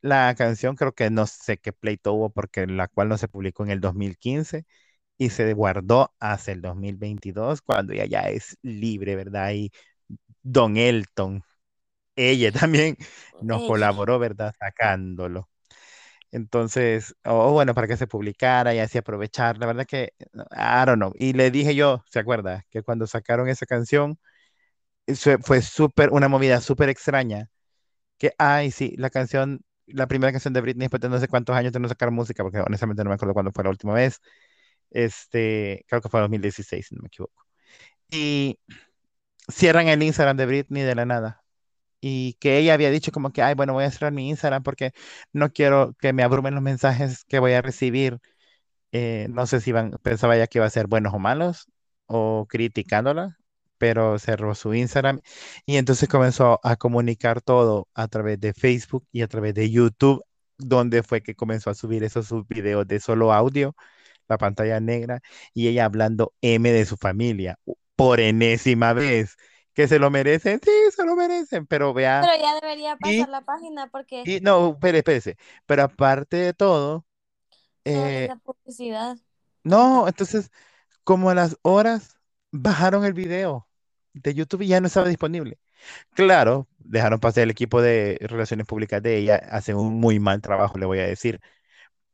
La 0.00 0.34
canción 0.36 0.76
creo 0.76 0.92
que 0.94 1.10
no 1.10 1.26
sé 1.26 1.58
qué 1.58 1.72
pleito 1.72 2.12
hubo 2.14 2.30
porque 2.30 2.66
la 2.66 2.88
cual 2.88 3.08
no 3.08 3.18
se 3.18 3.28
publicó 3.28 3.64
en 3.64 3.70
el 3.70 3.80
2015 3.80 4.64
y 5.18 5.30
se 5.30 5.52
guardó 5.54 6.14
hasta 6.20 6.52
el 6.52 6.62
2022 6.62 7.62
cuando 7.62 7.94
ya 7.94 8.22
es 8.30 8.56
libre, 8.62 9.16
¿verdad? 9.16 9.52
Y 9.52 9.72
Don 10.42 10.76
Elton, 10.78 11.42
ella 12.16 12.52
también 12.52 12.96
nos 13.40 13.62
Ella. 13.62 13.64
colaboró, 13.64 14.18
¿verdad? 14.18 14.54
Sacándolo. 14.60 15.48
Entonces, 16.32 17.14
o 17.24 17.52
bueno, 17.52 17.74
para 17.74 17.86
que 17.88 17.96
se 17.96 18.06
publicara 18.06 18.74
y 18.74 18.78
así 18.80 18.98
aprovechar. 18.98 19.58
La 19.58 19.66
verdad 19.66 19.86
que, 19.86 20.12
I 20.34 20.86
don't 20.86 20.96
know. 20.98 21.12
Y 21.18 21.32
le 21.34 21.50
dije 21.50 21.74
yo, 21.74 22.04
¿se 22.10 22.18
acuerda? 22.20 22.64
Que 22.70 22.82
cuando 22.82 23.06
sacaron 23.06 23.48
esa 23.48 23.66
canción, 23.66 24.18
eso 25.06 25.38
fue 25.42 25.62
súper, 25.62 26.10
una 26.10 26.28
movida 26.28 26.60
súper 26.60 26.88
extraña. 26.88 27.50
Que, 28.18 28.32
ay, 28.38 28.70
sí, 28.72 28.94
la 28.98 29.10
canción, 29.10 29.62
la 29.88 30.06
primera 30.06 30.32
canción 30.32 30.54
de 30.54 30.60
Britney 30.60 30.86
después 30.86 31.00
de 31.00 31.08
no 31.08 31.18
sé 31.18 31.28
cuántos 31.28 31.56
años 31.56 31.72
de 31.72 31.80
no 31.80 31.88
sacar 31.88 32.10
música, 32.10 32.42
porque 32.42 32.60
honestamente 32.60 33.04
no 33.04 33.10
me 33.10 33.14
acuerdo 33.14 33.34
cuándo 33.34 33.52
fue 33.52 33.64
la 33.64 33.70
última 33.70 33.94
vez. 33.94 34.20
Este, 34.90 35.84
creo 35.88 36.00
que 36.02 36.08
fue 36.08 36.20
2016, 36.20 36.88
si 36.88 36.94
no 36.94 37.02
me 37.02 37.08
equivoco. 37.08 37.44
Y 38.10 38.58
cierran 39.50 39.88
el 39.88 40.02
Instagram 40.02 40.36
de 40.36 40.46
Britney 40.46 40.82
de 40.82 40.94
la 40.94 41.06
nada. 41.06 41.42
Y 42.00 42.34
que 42.40 42.58
ella 42.58 42.74
había 42.74 42.90
dicho 42.90 43.12
como 43.12 43.32
que, 43.32 43.42
ay, 43.42 43.54
bueno, 43.54 43.72
voy 43.74 43.84
a 43.84 43.90
cerrar 43.90 44.12
mi 44.12 44.28
Instagram 44.30 44.62
porque 44.62 44.92
no 45.32 45.52
quiero 45.52 45.94
que 46.00 46.12
me 46.12 46.22
abrumen 46.22 46.54
los 46.54 46.62
mensajes 46.62 47.24
que 47.26 47.38
voy 47.40 47.54
a 47.54 47.62
recibir. 47.62 48.20
Eh, 48.92 49.28
no 49.30 49.46
sé 49.46 49.60
si 49.60 49.70
iban, 49.70 49.92
pensaba 50.02 50.36
ya 50.36 50.46
que 50.48 50.58
iba 50.58 50.66
a 50.66 50.70
ser 50.70 50.88
buenos 50.88 51.14
o 51.14 51.20
malos 51.20 51.68
o 52.06 52.46
criticándola, 52.48 53.37
pero 53.78 54.18
cerró 54.18 54.54
su 54.54 54.74
Instagram 54.74 55.20
y 55.66 55.76
entonces 55.76 56.08
comenzó 56.08 56.60
a 56.62 56.76
comunicar 56.76 57.40
todo 57.40 57.88
a 57.94 58.08
través 58.08 58.40
de 58.40 58.52
Facebook 58.52 59.06
y 59.12 59.22
a 59.22 59.28
través 59.28 59.54
de 59.54 59.70
YouTube, 59.70 60.22
donde 60.58 61.02
fue 61.02 61.22
que 61.22 61.34
comenzó 61.34 61.70
a 61.70 61.74
subir 61.74 62.04
esos 62.04 62.26
sus 62.26 62.46
videos 62.46 62.86
de 62.86 63.00
solo 63.00 63.32
audio, 63.32 63.74
la 64.28 64.38
pantalla 64.38 64.80
negra, 64.80 65.20
y 65.54 65.68
ella 65.68 65.84
hablando 65.86 66.34
M 66.42 66.70
de 66.70 66.84
su 66.84 66.96
familia 66.96 67.58
por 67.96 68.20
enésima 68.20 68.92
vez. 68.92 69.36
Que 69.74 69.86
se 69.86 70.00
lo 70.00 70.10
merecen, 70.10 70.60
sí, 70.60 70.72
se 70.92 71.04
lo 71.04 71.14
merecen, 71.14 71.64
pero 71.64 71.94
vea, 71.94 72.20
Pero 72.20 72.42
ya 72.42 72.54
debería 72.60 72.94
y, 72.94 73.20
pasar 73.20 73.28
la 73.28 73.42
página 73.42 73.86
porque 73.86 74.24
y 74.26 74.40
no, 74.40 74.72
espere, 74.72 74.98
espérese, 74.98 75.36
pero 75.66 75.84
aparte 75.84 76.36
de 76.36 76.52
todo, 76.52 77.06
eh, 77.84 78.28
publicidad. 78.42 79.16
no, 79.62 80.08
entonces, 80.08 80.50
como 81.04 81.30
a 81.30 81.36
las 81.36 81.56
horas 81.62 82.18
bajaron 82.50 83.04
el 83.04 83.12
video 83.12 83.67
de 84.22 84.34
YouTube 84.34 84.62
y 84.62 84.68
ya 84.68 84.80
no 84.80 84.86
estaba 84.88 85.08
disponible. 85.08 85.58
Claro, 86.14 86.68
dejaron 86.78 87.20
pasar 87.20 87.44
el 87.44 87.50
equipo 87.52 87.82
de 87.82 88.18
relaciones 88.22 88.66
públicas 88.66 89.02
de 89.02 89.18
ella, 89.18 89.36
hacen 89.50 89.76
un 89.76 89.94
muy 90.00 90.20
mal 90.20 90.42
trabajo, 90.42 90.78
le 90.78 90.86
voy 90.86 91.00
a 91.00 91.06
decir, 91.06 91.40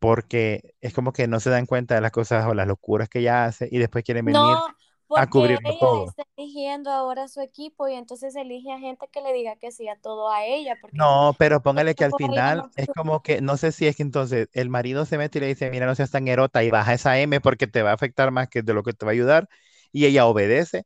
porque 0.01 0.75
es 0.81 0.95
como 0.95 1.13
que 1.13 1.29
no 1.29 1.41
se 1.41 1.51
dan 1.51 1.67
cuenta 1.67 1.95
de 1.97 2.01
las 2.03 2.13
cosas 2.13 2.47
o 2.47 2.55
las 2.55 2.69
locuras 2.69 3.09
que 3.09 3.21
ella 3.21 3.47
hace 3.47 3.69
y 3.73 3.79
después 3.79 4.05
quieren 4.05 4.25
venir 4.27 4.65
No, 4.65 4.75
a 5.15 5.29
cubrirlo 5.29 5.73
ella 5.73 5.79
todo. 5.79 6.17
está 6.17 6.25
eligiendo 6.37 6.91
ahora 6.91 7.29
su 7.29 7.41
equipo 7.41 7.89
y 7.89 7.95
entonces 7.95 8.35
elige 8.37 8.73
a 8.73 8.79
gente 8.79 9.07
que 9.09 9.21
le 9.23 9.33
diga 9.33 9.57
que 9.57 9.71
sí 9.73 9.89
a 9.89 9.97
todo 10.01 10.31
a 10.31 10.45
ella, 10.45 10.77
porque 10.81 10.93
No, 10.93 11.35
pero 11.39 11.61
póngale 11.63 11.95
que 11.97 12.05
al 12.05 12.15
final 12.15 12.67
es 12.77 12.89
como 12.89 13.21
que, 13.21 13.41
no 13.41 13.57
sé 13.57 13.73
si 13.73 13.87
es 13.89 13.97
que 13.97 14.05
entonces 14.05 14.49
el 14.53 14.71
marido 14.71 15.05
se 15.07 15.19
mete 15.19 15.39
y 15.39 15.41
le 15.41 15.47
dice, 15.49 15.69
mira, 15.71 15.87
no 15.87 15.95
seas 15.97 16.11
tan 16.13 16.29
erota 16.29 16.63
y 16.63 16.71
baja 16.71 16.95
esa 16.95 17.19
M 17.19 17.41
porque 17.41 17.67
te 17.67 17.83
va 17.83 17.91
a 17.91 17.95
afectar 17.95 18.31
más 18.31 18.49
que 18.49 18.63
de 18.63 18.75
lo 18.75 18.85
que 18.85 18.93
te 18.93 19.05
va 19.05 19.11
a 19.11 19.15
ayudar 19.15 19.49
y 19.91 20.07
ella 20.07 20.27
obedece, 20.27 20.85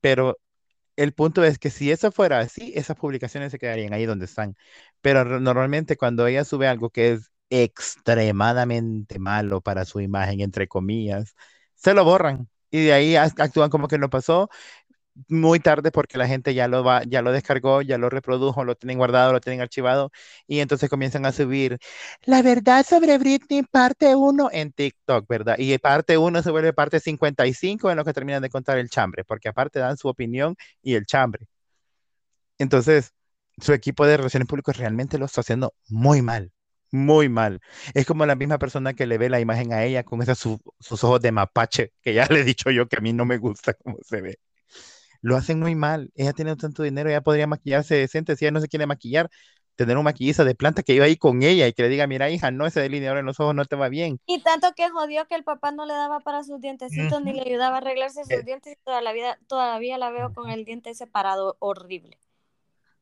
pero 0.00 0.38
el 1.02 1.12
punto 1.14 1.44
es 1.44 1.58
que 1.58 1.70
si 1.70 1.90
eso 1.90 2.12
fuera 2.12 2.40
así, 2.40 2.72
esas 2.76 2.96
publicaciones 2.96 3.52
se 3.52 3.58
quedarían 3.58 3.92
ahí 3.94 4.06
donde 4.06 4.26
están. 4.26 4.56
Pero 5.00 5.24
normalmente 5.40 5.96
cuando 5.96 6.26
ella 6.26 6.44
sube 6.44 6.68
algo 6.68 6.90
que 6.90 7.12
es 7.12 7.30
extremadamente 7.50 9.18
malo 9.18 9.60
para 9.60 9.84
su 9.84 10.00
imagen, 10.00 10.40
entre 10.40 10.68
comillas, 10.68 11.34
se 11.74 11.94
lo 11.94 12.04
borran. 12.04 12.48
Y 12.70 12.84
de 12.84 12.92
ahí 12.92 13.12
ac- 13.14 13.40
actúan 13.42 13.70
como 13.70 13.88
que 13.88 13.98
no 13.98 14.10
pasó 14.10 14.48
muy 15.28 15.60
tarde 15.60 15.90
porque 15.92 16.18
la 16.18 16.26
gente 16.28 16.54
ya 16.54 16.68
lo 16.68 16.84
va, 16.84 17.02
ya 17.04 17.22
lo 17.22 17.32
descargó, 17.32 17.82
ya 17.82 17.98
lo 17.98 18.10
reprodujo, 18.10 18.64
lo 18.64 18.74
tienen 18.76 18.98
guardado, 18.98 19.32
lo 19.32 19.40
tienen 19.40 19.60
archivado 19.60 20.10
y 20.46 20.60
entonces 20.60 20.88
comienzan 20.90 21.26
a 21.26 21.32
subir 21.32 21.78
la 22.24 22.42
verdad 22.42 22.84
sobre 22.86 23.18
Britney 23.18 23.62
parte 23.62 24.14
1 24.16 24.48
en 24.52 24.72
TikTok, 24.72 25.26
¿verdad? 25.28 25.56
Y 25.58 25.76
parte 25.78 26.16
1 26.18 26.42
se 26.42 26.50
vuelve 26.50 26.72
parte 26.72 27.00
55 27.00 27.90
en 27.90 27.96
lo 27.96 28.04
que 28.04 28.12
terminan 28.12 28.42
de 28.42 28.50
contar 28.50 28.78
el 28.78 28.88
chambre, 28.90 29.24
porque 29.24 29.48
aparte 29.48 29.78
dan 29.78 29.96
su 29.96 30.08
opinión 30.08 30.56
y 30.82 30.94
el 30.94 31.06
chambre. 31.06 31.46
Entonces, 32.58 33.14
su 33.60 33.72
equipo 33.72 34.06
de 34.06 34.16
relaciones 34.16 34.48
públicas 34.48 34.76
realmente 34.76 35.18
lo 35.18 35.26
está 35.26 35.40
haciendo 35.42 35.74
muy 35.88 36.22
mal, 36.22 36.52
muy 36.92 37.28
mal. 37.28 37.60
Es 37.94 38.06
como 38.06 38.26
la 38.26 38.34
misma 38.36 38.58
persona 38.58 38.94
que 38.94 39.06
le 39.06 39.18
ve 39.18 39.28
la 39.30 39.40
imagen 39.40 39.72
a 39.72 39.84
ella 39.84 40.04
con 40.04 40.22
esos 40.22 40.38
su- 40.38 40.60
sus 40.80 41.02
ojos 41.04 41.20
de 41.22 41.32
mapache, 41.32 41.92
que 42.02 42.14
ya 42.14 42.26
le 42.30 42.40
he 42.40 42.44
dicho 42.44 42.70
yo 42.70 42.88
que 42.88 42.96
a 42.96 43.00
mí 43.00 43.12
no 43.12 43.24
me 43.24 43.38
gusta 43.38 43.74
cómo 43.74 43.98
se 44.02 44.20
ve. 44.20 44.38
Lo 45.22 45.36
hacen 45.36 45.60
muy 45.60 45.74
mal. 45.74 46.10
Ella 46.14 46.32
tiene 46.32 46.56
tanto 46.56 46.82
dinero, 46.82 47.08
ella 47.10 47.20
podría 47.22 47.46
maquillarse 47.46 47.94
decente. 47.96 48.36
Si 48.36 48.44
ella 48.44 48.52
no 48.52 48.60
se 48.60 48.68
quiere 48.68 48.86
maquillar, 48.86 49.30
tener 49.76 49.96
un 49.96 50.04
maquillista 50.04 50.44
de 50.44 50.54
planta 50.54 50.82
que 50.82 50.94
iba 50.94 51.04
ahí 51.06 51.16
con 51.16 51.42
ella 51.42 51.66
y 51.68 51.72
que 51.72 51.82
le 51.82 51.88
diga, 51.88 52.06
mira, 52.06 52.30
hija, 52.30 52.50
no, 52.50 52.66
ese 52.66 52.80
delineador 52.80 53.18
en 53.18 53.26
los 53.26 53.40
ojos 53.40 53.54
no 53.54 53.64
te 53.64 53.76
va 53.76 53.88
bien. 53.88 54.20
Y 54.24 54.42
tanto 54.42 54.72
que 54.74 54.88
jodió 54.88 55.26
que 55.26 55.34
el 55.34 55.44
papá 55.44 55.72
no 55.72 55.84
le 55.84 55.92
daba 55.92 56.20
para 56.20 56.42
sus 56.42 56.58
dientecitos 56.62 57.20
ni 57.22 57.34
le 57.34 57.42
ayudaba 57.42 57.74
a 57.74 57.78
arreglarse 57.80 58.24
sus 58.24 58.42
Eh, 58.42 58.46
dientes 58.46 58.72
y 58.72 58.76
toda 58.82 59.02
la 59.02 59.12
vida, 59.12 59.38
todavía 59.46 59.98
la 59.98 60.10
veo 60.10 60.32
con 60.32 60.48
el 60.48 60.64
diente 60.64 60.94
separado 60.94 61.56
horrible. 61.58 62.18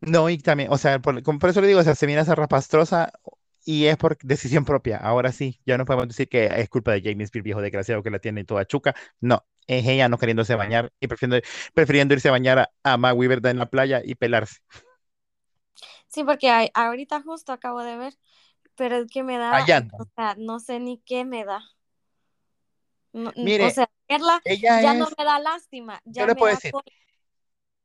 No, 0.01 0.31
y 0.31 0.39
también, 0.39 0.71
o 0.73 0.79
sea, 0.79 1.01
por, 1.01 1.21
por 1.39 1.51
eso 1.51 1.61
le 1.61 1.67
digo, 1.67 1.81
o 1.81 1.83
sea, 1.83 1.95
se 1.95 2.07
mira 2.07 2.25
zarrapastrosa 2.25 3.13
y 3.65 3.87
es 3.87 3.97
por 3.97 4.17
decisión 4.19 4.65
propia. 4.65 4.97
Ahora 4.99 5.33
sí, 5.33 5.61
ya 5.67 5.77
no 5.77 5.85
podemos 5.85 6.09
decir 6.09 6.29
que 6.29 6.47
es 6.47 6.69
culpa 6.69 6.93
de 6.93 7.03
Jamie 7.03 7.25
Spears, 7.25 7.45
viejo 7.45 7.61
desgraciado 7.61 8.03
que 8.03 8.11
la 8.11 8.21
tiene 8.21 8.45
toda 8.45 8.65
chuca. 8.65 8.95
No, 9.21 9.45
es 9.69 9.87
ella 9.87 10.09
no 10.11 10.19
queriéndose 10.19 10.57
bañar 10.57 10.93
y 11.01 11.09
prefiriendo, 11.09 11.47
prefiriendo 11.75 12.15
irse 12.15 12.29
a 12.29 12.33
bañar 12.33 12.59
a, 12.61 12.71
a 12.85 12.99
Maui, 12.99 13.29
¿verdad? 13.29 13.53
En 13.53 13.61
la 13.61 13.67
playa 13.71 14.03
y 14.05 14.17
pelarse. 14.17 14.59
Sí, 16.09 16.25
porque 16.25 16.51
a- 16.51 16.69
ahorita 16.75 17.23
justo 17.23 17.53
acabo 17.53 17.83
de 17.83 17.97
ver, 17.97 18.15
pero 18.77 18.97
es 18.99 19.09
que 19.11 19.23
me 19.23 19.39
da, 19.39 19.67
Allá 19.67 19.79
o 19.99 20.05
sea, 20.17 20.35
no 20.39 20.61
sé 20.61 20.81
ni 20.81 21.01
qué 21.03 21.25
me 21.25 21.45
da. 21.45 21.63
No- 23.13 23.33
n- 23.37 23.55
o 23.59 23.71
Mire, 23.71 23.71
sea, 23.71 23.91
verla 24.09 24.43
ya 24.71 24.95
no 24.95 25.09
me 25.19 25.25
da 25.25 25.39
lástima, 25.39 26.01
yo 26.05 26.25
ya 26.25 26.27
le 26.27 26.35
puedo 26.37 26.51
decir, 26.55 26.75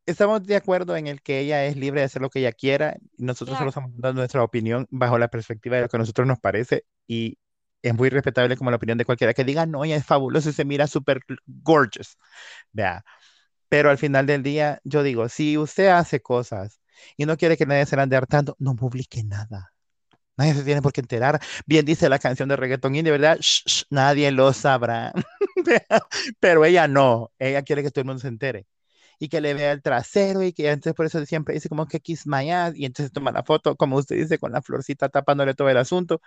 estamos 0.06 0.44
de 0.46 0.56
acuerdo 0.56 0.96
en 0.98 1.08
el 1.08 1.22
que 1.22 1.40
ella 1.40 1.66
es 1.66 1.76
libre 1.78 2.02
de 2.02 2.06
hacer 2.06 2.22
lo 2.22 2.30
que 2.30 2.40
ella 2.40 2.52
quiera. 2.52 2.98
Nosotros 3.18 3.58
solo 3.58 3.70
estamos 3.70 3.92
dando 3.96 4.22
nuestra 4.22 4.44
opinión 4.44 4.88
bajo 4.90 5.18
la 5.18 5.30
perspectiva 5.30 5.76
de 5.78 5.84
lo 5.84 5.90
que 5.90 5.98
a 5.98 6.00
nosotros 6.00 6.28
nos 6.28 6.40
parece 6.40 6.86
y 7.08 7.38
es 7.84 7.96
muy 7.96 8.10
respetable 8.10 8.58
como 8.58 8.72
la 8.72 8.78
opinión 8.78 8.98
de 8.98 9.06
cualquiera 9.06 9.34
que 9.36 9.44
diga, 9.46 9.66
no, 9.68 9.84
ella 9.86 9.98
es 9.98 10.06
fabulosa 10.06 10.50
y 10.50 10.54
se 10.54 10.66
mira 10.66 10.88
súper 10.88 11.22
gorgeous, 11.48 12.18
vea. 12.74 13.04
Pero 13.70 13.90
al 13.90 13.98
final 13.98 14.26
del 14.28 14.44
día, 14.44 14.82
yo 14.84 15.04
digo, 15.04 15.30
si 15.30 15.58
usted 15.58 15.88
hace 15.90 16.22
cosas 16.22 16.82
y 17.18 17.26
no 17.26 17.38
quiere 17.38 17.58
que 17.58 17.66
nadie 17.66 17.86
se 17.86 17.96
la 17.96 18.04
ande 18.04 18.16
hartando, 18.18 18.56
no 18.60 18.76
publique 18.76 19.24
nada. 19.24 19.74
Nadie 20.38 20.56
se 20.56 20.64
tiene 20.64 20.82
por 20.82 20.94
qué 20.94 21.02
enterar. 21.02 21.40
Bien 21.66 21.86
dice 21.86 22.10
la 22.10 22.20
canción 22.20 22.50
de 22.50 22.56
reggaeton 22.56 22.94
de 22.94 23.12
verdad, 23.12 23.38
shh, 23.40 23.84
nadie 23.90 24.32
lo 24.32 24.52
sabrá. 24.54 25.14
Pero 26.40 26.66
ella 26.66 26.88
no, 26.88 27.32
ella 27.40 27.62
quiere 27.64 27.84
que 27.84 27.92
todo 27.92 28.02
el 28.02 28.08
mundo 28.08 28.22
se 28.22 28.28
entere 28.30 28.68
y 29.20 29.30
que 29.30 29.42
le 29.42 29.54
vea 29.56 29.72
el 29.74 29.82
trasero 29.82 30.44
y 30.44 30.54
que 30.54 30.70
entonces 30.70 30.94
por 30.96 31.06
eso 31.08 31.26
siempre 31.26 31.56
dice 31.56 31.70
como 31.70 31.88
que 31.88 32.00
kiss 32.02 32.28
my 32.28 32.52
ass 32.52 32.74
y 32.78 32.86
entonces 32.86 33.12
toma 33.14 33.32
la 33.32 33.44
foto, 33.44 33.76
como 33.78 33.98
usted 33.98 34.18
dice, 34.18 34.40
con 34.40 34.52
la 34.54 34.62
florcita 34.62 35.10
tapándole 35.10 35.54
todo 35.56 35.70
el 35.70 35.78
asunto. 35.78 36.22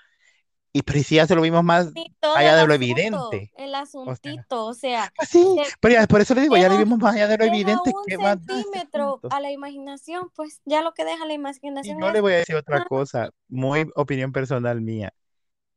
Y 0.77 0.83
pero 0.83 1.03
si 1.03 1.15
ya 1.15 1.27
se 1.27 1.35
lo 1.35 1.41
vimos 1.41 1.65
más 1.65 1.87
allá 2.35 2.55
de 2.57 2.67
lo 2.67 2.75
asunto, 2.75 2.75
evidente. 2.75 3.51
el 3.57 3.75
O 4.05 4.15
sea, 4.15 4.33
asuntito, 4.35 4.67
o 4.67 4.75
sea, 4.75 5.11
pues 5.17 5.31
sí, 5.31 5.43
se 5.57 5.73
pero 5.81 5.95
ya, 5.95 6.07
por 6.07 6.21
eso 6.21 6.35
le 6.35 6.43
digo, 6.43 6.57
ya 6.57 6.69
le 6.69 6.77
vimos 6.77 6.99
más 6.99 7.15
allá 7.15 7.29
de 7.29 7.39
lo 7.39 7.45
evidente. 7.45 7.91
un 7.91 8.05
¿Qué 8.07 8.19
más 8.19 8.45
da 8.45 8.61
ese 8.61 8.69
centímetro 8.69 9.21
a 9.31 9.41
la 9.41 9.51
imaginación, 9.51 10.31
pues 10.35 10.61
ya 10.67 10.83
lo 10.83 10.93
que 10.93 11.05
deja 11.07 11.25
la 11.25 11.33
Y 11.33 11.37
imaginación 11.39 11.99
yo 11.99 12.11
es 12.11 12.13
le 12.13 12.21
voy 12.21 12.35
a 12.35 12.37
decir 12.37 12.57
otra 12.57 12.85
cosa, 12.85 13.31
muy 13.49 13.89
opinión 13.95 14.33
personal 14.33 14.81
mía. 14.83 15.15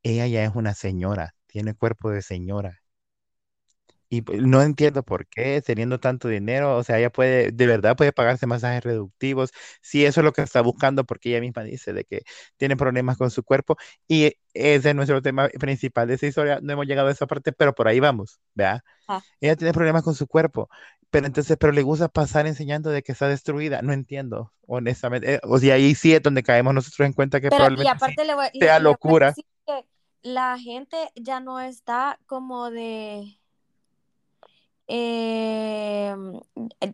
Ella 0.04 0.28
ya 0.28 0.44
es 0.44 0.56
una 0.56 0.74
señora, 0.74 1.36
tiene 1.48 1.76
cuerpo 1.76 2.10
de 2.12 2.22
señora. 2.22 2.82
Y 4.12 4.22
pues, 4.24 4.42
no 4.42 4.62
entiendo 4.64 5.04
por 5.04 5.28
qué, 5.28 5.62
teniendo 5.62 6.00
tanto 6.00 6.28
dinero, 6.28 6.78
o 6.78 6.84
sea, 6.84 6.98
ella 6.98 7.12
puede, 7.12 7.52
de 7.52 7.68
verdad 7.68 7.96
puede 7.96 8.12
pagarse 8.12 8.48
masajes 8.48 8.84
reductivos, 8.84 9.52
si 9.82 10.04
eso 10.06 10.22
es 10.22 10.26
lo 10.26 10.34
que 10.34 10.42
está 10.42 10.62
buscando, 10.62 11.04
porque 11.06 11.30
ella 11.30 11.42
misma 11.42 11.64
dice 11.64 11.94
de 11.94 12.06
que 12.06 12.24
tiene 12.58 12.76
problemas 12.76 13.18
con 13.18 13.30
su 13.30 13.44
cuerpo, 13.44 13.78
y 14.08 14.34
ese 14.54 14.90
es 14.90 14.96
nuestro 14.96 15.22
tema 15.22 15.48
principal 15.60 16.08
de 16.08 16.16
esa 16.16 16.26
historia, 16.26 16.60
no 16.62 16.74
hemos 16.74 16.88
llegado 16.88 17.10
a 17.10 17.12
esa 17.12 17.28
parte, 17.28 17.52
pero 17.52 17.76
por 17.76 17.88
ahí 17.88 18.00
vamos, 18.00 18.40
¿vea? 18.56 18.84
Ah, 19.08 19.22
Ella 19.42 19.56
tiene 19.56 19.74
problemas 19.74 20.04
con 20.04 20.16
su 20.16 20.28
cuerpo, 20.28 20.70
pero 21.10 21.26
entonces, 21.28 21.58
pero 21.60 21.74
le 21.74 21.82
gusta 21.82 22.08
pasar 22.08 22.48
enseñando 22.48 22.90
de 22.92 23.02
que 23.04 23.12
está 23.12 23.28
destruida, 23.28 23.82
no 23.82 23.94
entiendo, 23.94 24.54
honestamente, 24.68 25.36
eh, 25.36 25.40
o 25.44 25.58
sea, 25.60 25.76
ahí 25.76 25.96
sí 25.96 26.14
es 26.14 26.22
donde 26.22 26.44
caemos 26.44 26.74
nosotros 26.74 27.06
en 27.06 27.14
cuenta 27.14 27.42
que 27.42 27.50
Pero, 27.50 27.64
y 27.64 27.68
probablemente 27.68 28.00
sí 28.00 28.06
aparte 28.06 28.26
le 28.26 28.36
voy, 28.36 28.48
sea 28.60 28.80
locura. 28.80 29.36
la 30.22 30.58
gente 30.60 30.98
ya 31.16 31.40
no 31.40 31.60
está 31.60 32.20
como 32.28 32.70
de, 32.70 33.39
eh, 34.90 36.16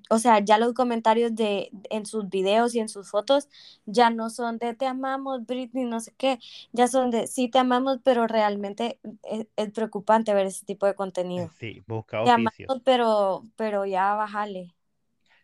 o 0.10 0.20
sea, 0.20 0.40
ya 0.40 0.58
los 0.58 0.74
comentarios 0.74 1.36
de 1.36 1.72
en 1.90 2.06
sus 2.06 2.30
videos 2.30 2.76
y 2.76 2.80
en 2.80 2.90
sus 2.90 3.10
fotos 3.10 3.50
ya 3.86 4.10
no 4.10 4.30
son 4.30 4.58
de 4.58 4.74
te 4.76 4.86
amamos, 4.88 5.46
Britney, 5.46 5.86
no 5.86 6.00
sé 6.00 6.14
qué, 6.18 6.40
ya 6.74 6.88
son 6.88 7.12
de 7.12 7.28
sí 7.28 7.50
te 7.50 7.60
amamos, 7.60 8.00
pero 8.04 8.28
realmente 8.28 9.00
es, 9.24 9.48
es 9.56 9.72
preocupante 9.72 10.34
ver 10.34 10.48
ese 10.48 10.66
tipo 10.66 10.86
de 10.86 10.96
contenido. 10.96 11.54
Sí, 11.60 11.82
busca 11.88 12.22
Te 12.24 12.32
oficio. 12.32 12.72
amamos, 12.72 12.82
pero, 12.86 13.44
pero 13.58 13.86
ya 13.86 14.16
bájale. 14.16 14.76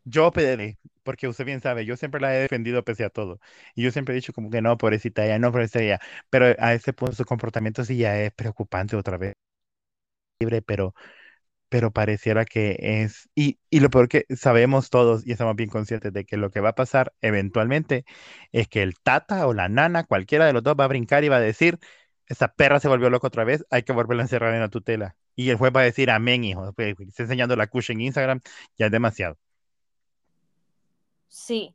Yo 0.04 0.32
pediré, 0.32 0.80
porque 1.04 1.28
usted 1.28 1.46
bien 1.46 1.62
sabe, 1.62 1.86
yo 1.86 1.96
siempre 1.98 2.22
la 2.22 2.36
he 2.36 2.40
defendido 2.40 2.84
pese 2.84 3.04
a 3.04 3.10
todo. 3.10 3.40
Y 3.76 3.84
yo 3.84 3.92
siempre 3.92 4.14
he 4.14 4.18
dicho 4.18 4.34
como 4.34 4.50
que 4.50 4.62
no, 4.62 4.78
pobrecita 4.78 5.26
ella, 5.26 5.40
no, 5.40 5.52
pobrecita 5.52 5.82
ella. 5.84 6.00
Pero 6.30 6.46
a 6.60 6.74
ese 6.74 6.94
punto 6.94 7.16
su 7.16 7.26
comportamiento 7.26 7.84
sí 7.86 7.98
ya 7.98 8.20
es 8.20 8.34
preocupante 8.34 8.96
otra 8.96 9.18
vez, 9.18 9.36
libre, 10.40 10.62
pero, 10.62 10.94
pero 11.71 11.91
pareciera 11.91 12.43
que 12.43 12.75
es... 12.81 13.29
Y, 13.34 13.57
y 13.69 13.79
lo 13.79 13.89
peor 13.89 14.10
que 14.10 14.25
sabemos 14.36 14.89
todos 14.89 15.25
y 15.25 15.31
estamos 15.31 15.55
bien 15.55 15.69
conscientes 15.69 16.12
de 16.12 16.25
que 16.25 16.36
lo 16.36 16.51
que 16.51 16.60
va 16.60 16.69
a 16.71 16.75
pasar 16.75 17.13
eventualmente 17.21 18.03
es 18.51 18.67
que 18.67 18.84
el 18.84 18.99
tata 18.99 19.47
o 19.47 19.53
la 19.53 19.69
nana, 19.69 20.03
cualquiera 20.03 20.45
de 20.45 20.51
los 20.51 20.63
dos 20.63 20.75
va 20.77 20.84
a 20.84 20.89
brincar 20.89 21.23
y 21.23 21.29
va 21.29 21.38
a 21.38 21.39
decir, 21.39 21.79
esa 22.27 22.49
perra 22.49 22.81
se 22.81 22.89
volvió 22.89 23.10
loca 23.10 23.27
otra 23.27 23.45
vez, 23.45 23.65
hay 23.69 23.84
que 23.84 23.93
volverla 23.93 24.23
a 24.23 24.25
encerrar 24.25 24.53
en 24.53 24.60
la 24.60 24.67
tutela. 24.67 25.15
Y 25.34 25.49
el 25.49 25.55
juez 25.55 25.71
va 25.73 25.79
a 25.79 25.86
decir, 25.86 26.12
amén, 26.12 26.43
hijo, 26.43 26.73
pues, 26.73 26.99
está 26.99 27.23
enseñando 27.23 27.55
la 27.55 27.67
cucha 27.67 27.93
en 27.93 28.01
Instagram, 28.01 28.41
ya 28.77 28.88
es 28.88 28.91
demasiado. 28.91 29.38
Sí. 31.29 31.73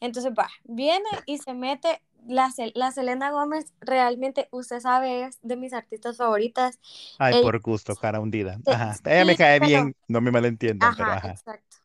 Entonces 0.00 0.34
va, 0.38 0.50
viene 0.64 1.08
y 1.24 1.38
se 1.38 1.54
mete. 1.54 2.02
La, 2.26 2.50
la 2.74 2.90
Selena 2.90 3.30
Gómez 3.30 3.72
realmente, 3.80 4.48
usted 4.50 4.80
sabe, 4.80 5.24
es 5.24 5.38
de 5.42 5.56
mis 5.56 5.72
artistas 5.72 6.16
favoritas. 6.16 6.78
Ay, 7.18 7.42
por 7.42 7.60
gusto, 7.60 7.94
cara 7.96 8.20
hundida. 8.20 8.58
Ajá. 8.66 8.94
Ella 9.04 9.24
me 9.24 9.36
cae 9.36 9.60
pero, 9.60 9.68
bien, 9.68 9.96
no 10.08 10.20
me 10.20 10.30
malentiendan, 10.30 10.94
pero 10.96 11.12
ajá, 11.12 11.30
exacto. 11.30 11.76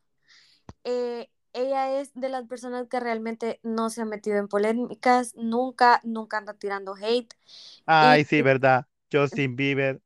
Eh, 0.84 1.28
ella 1.52 2.00
es 2.00 2.12
de 2.14 2.28
las 2.28 2.46
personas 2.46 2.88
que 2.88 3.00
realmente 3.00 3.60
no 3.62 3.90
se 3.90 4.02
ha 4.02 4.04
metido 4.04 4.38
en 4.38 4.48
polémicas, 4.48 5.34
nunca, 5.36 6.00
nunca 6.04 6.38
anda 6.38 6.54
tirando 6.54 6.94
hate. 6.94 7.34
Y 7.34 7.82
Ay, 7.86 8.24
sí, 8.24 8.40
verdad. 8.42 8.86
Justin 9.12 9.56
Bieber, 9.56 10.00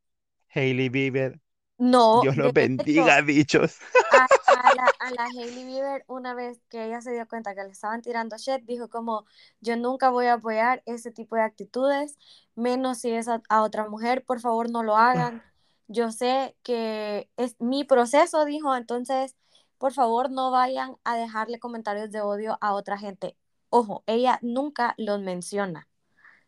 Hailey 0.54 0.88
Bieber, 0.88 1.40
no, 1.78 2.22
Dios 2.22 2.37
los 2.37 2.52
de 2.54 2.64
hecho, 2.64 2.76
bendiga, 2.76 3.20
bichos. 3.20 3.78
a, 4.12 4.24
a 4.24 4.74
la, 4.74 4.92
a 5.00 5.10
la 5.10 5.24
Hailey 5.24 5.64
Bieber, 5.64 6.04
una 6.06 6.34
vez 6.34 6.60
que 6.68 6.84
ella 6.87 7.00
se 7.00 7.12
dio 7.12 7.26
cuenta 7.26 7.54
que 7.54 7.62
le 7.62 7.70
estaban 7.70 8.02
tirando 8.02 8.37
shit, 8.37 8.64
dijo 8.64 8.88
como, 8.88 9.26
yo 9.60 9.76
nunca 9.76 10.10
voy 10.10 10.26
a 10.26 10.34
apoyar 10.34 10.82
ese 10.87 11.10
tipo 11.10 11.37
de 11.37 11.42
actitudes, 11.42 12.16
menos 12.54 12.98
si 12.98 13.10
es 13.10 13.28
a, 13.28 13.42
a 13.48 13.62
otra 13.62 13.88
mujer, 13.88 14.24
por 14.24 14.40
favor 14.40 14.70
no 14.70 14.82
lo 14.82 14.96
hagan. 14.96 15.42
Yo 15.87 16.10
sé 16.10 16.56
que 16.62 17.28
es 17.37 17.56
mi 17.60 17.84
proceso, 17.84 18.46
dijo, 18.46 18.74
entonces, 18.74 19.37
por 19.76 19.92
favor 19.92 20.30
no 20.30 20.50
vayan 20.50 20.96
a 21.04 21.16
dejarle 21.16 21.58
comentarios 21.58 22.10
de 22.10 22.22
odio 22.22 22.56
a 22.62 22.72
otra 22.72 22.96
gente. 22.96 23.37
Ojo, 23.68 24.02
ella 24.06 24.38
nunca 24.40 24.94
los 24.96 25.20
menciona, 25.20 25.87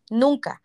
nunca. 0.09 0.62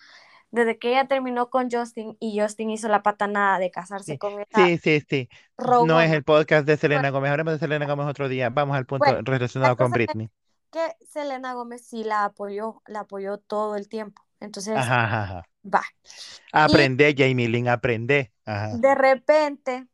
Desde 0.51 0.77
que 0.77 0.89
ella 0.89 1.07
terminó 1.07 1.49
con 1.49 1.69
Justin 1.71 2.17
y 2.19 2.39
Justin 2.39 2.69
hizo 2.71 2.87
la 2.89 3.03
patanada 3.03 3.57
de 3.59 3.71
casarse 3.71 4.13
Sí, 4.13 4.17
con 4.17 4.33
esa 4.41 4.65
sí, 4.67 4.77
sí, 4.77 5.01
sí. 5.09 5.29
No 5.57 6.01
es 6.01 6.11
el 6.11 6.23
podcast 6.23 6.65
de 6.65 6.73
Bueno, 6.73 6.81
Selena 6.81 7.09
Gómez. 7.09 7.31
Hablemos 7.31 7.53
de 7.53 7.59
Selena 7.59 7.85
Gómez 7.85 8.07
otro 8.07 8.27
día. 8.27 8.49
Vamos 8.49 8.75
al 8.75 8.85
punto 8.85 9.05
bueno, 9.05 9.21
la 9.25 9.31
relacionado 9.31 9.77
con 9.77 9.91
Britney. 9.91 10.29
que 10.71 10.95
Selena 11.07 11.53
Gómez 11.53 11.85
sí 11.85 12.03
la 12.03 12.25
apoyó, 12.25 12.81
la 12.87 13.01
apoyó 13.01 13.37
todo 13.37 13.75
el 13.75 13.87
tiempo. 13.87 14.21
Entonces, 14.39 14.75
Ajá, 14.75 15.03
ajá, 15.05 15.23
ajá. 15.23 15.43
va. 15.63 15.83
Y 16.03 16.49
Aprende, 16.51 17.13
Jamie 17.17 17.47
Lynn, 17.47 17.67
aprende. 17.67 18.31
Ajá. 18.45 18.75
de 18.75 18.95
repente 18.95 19.87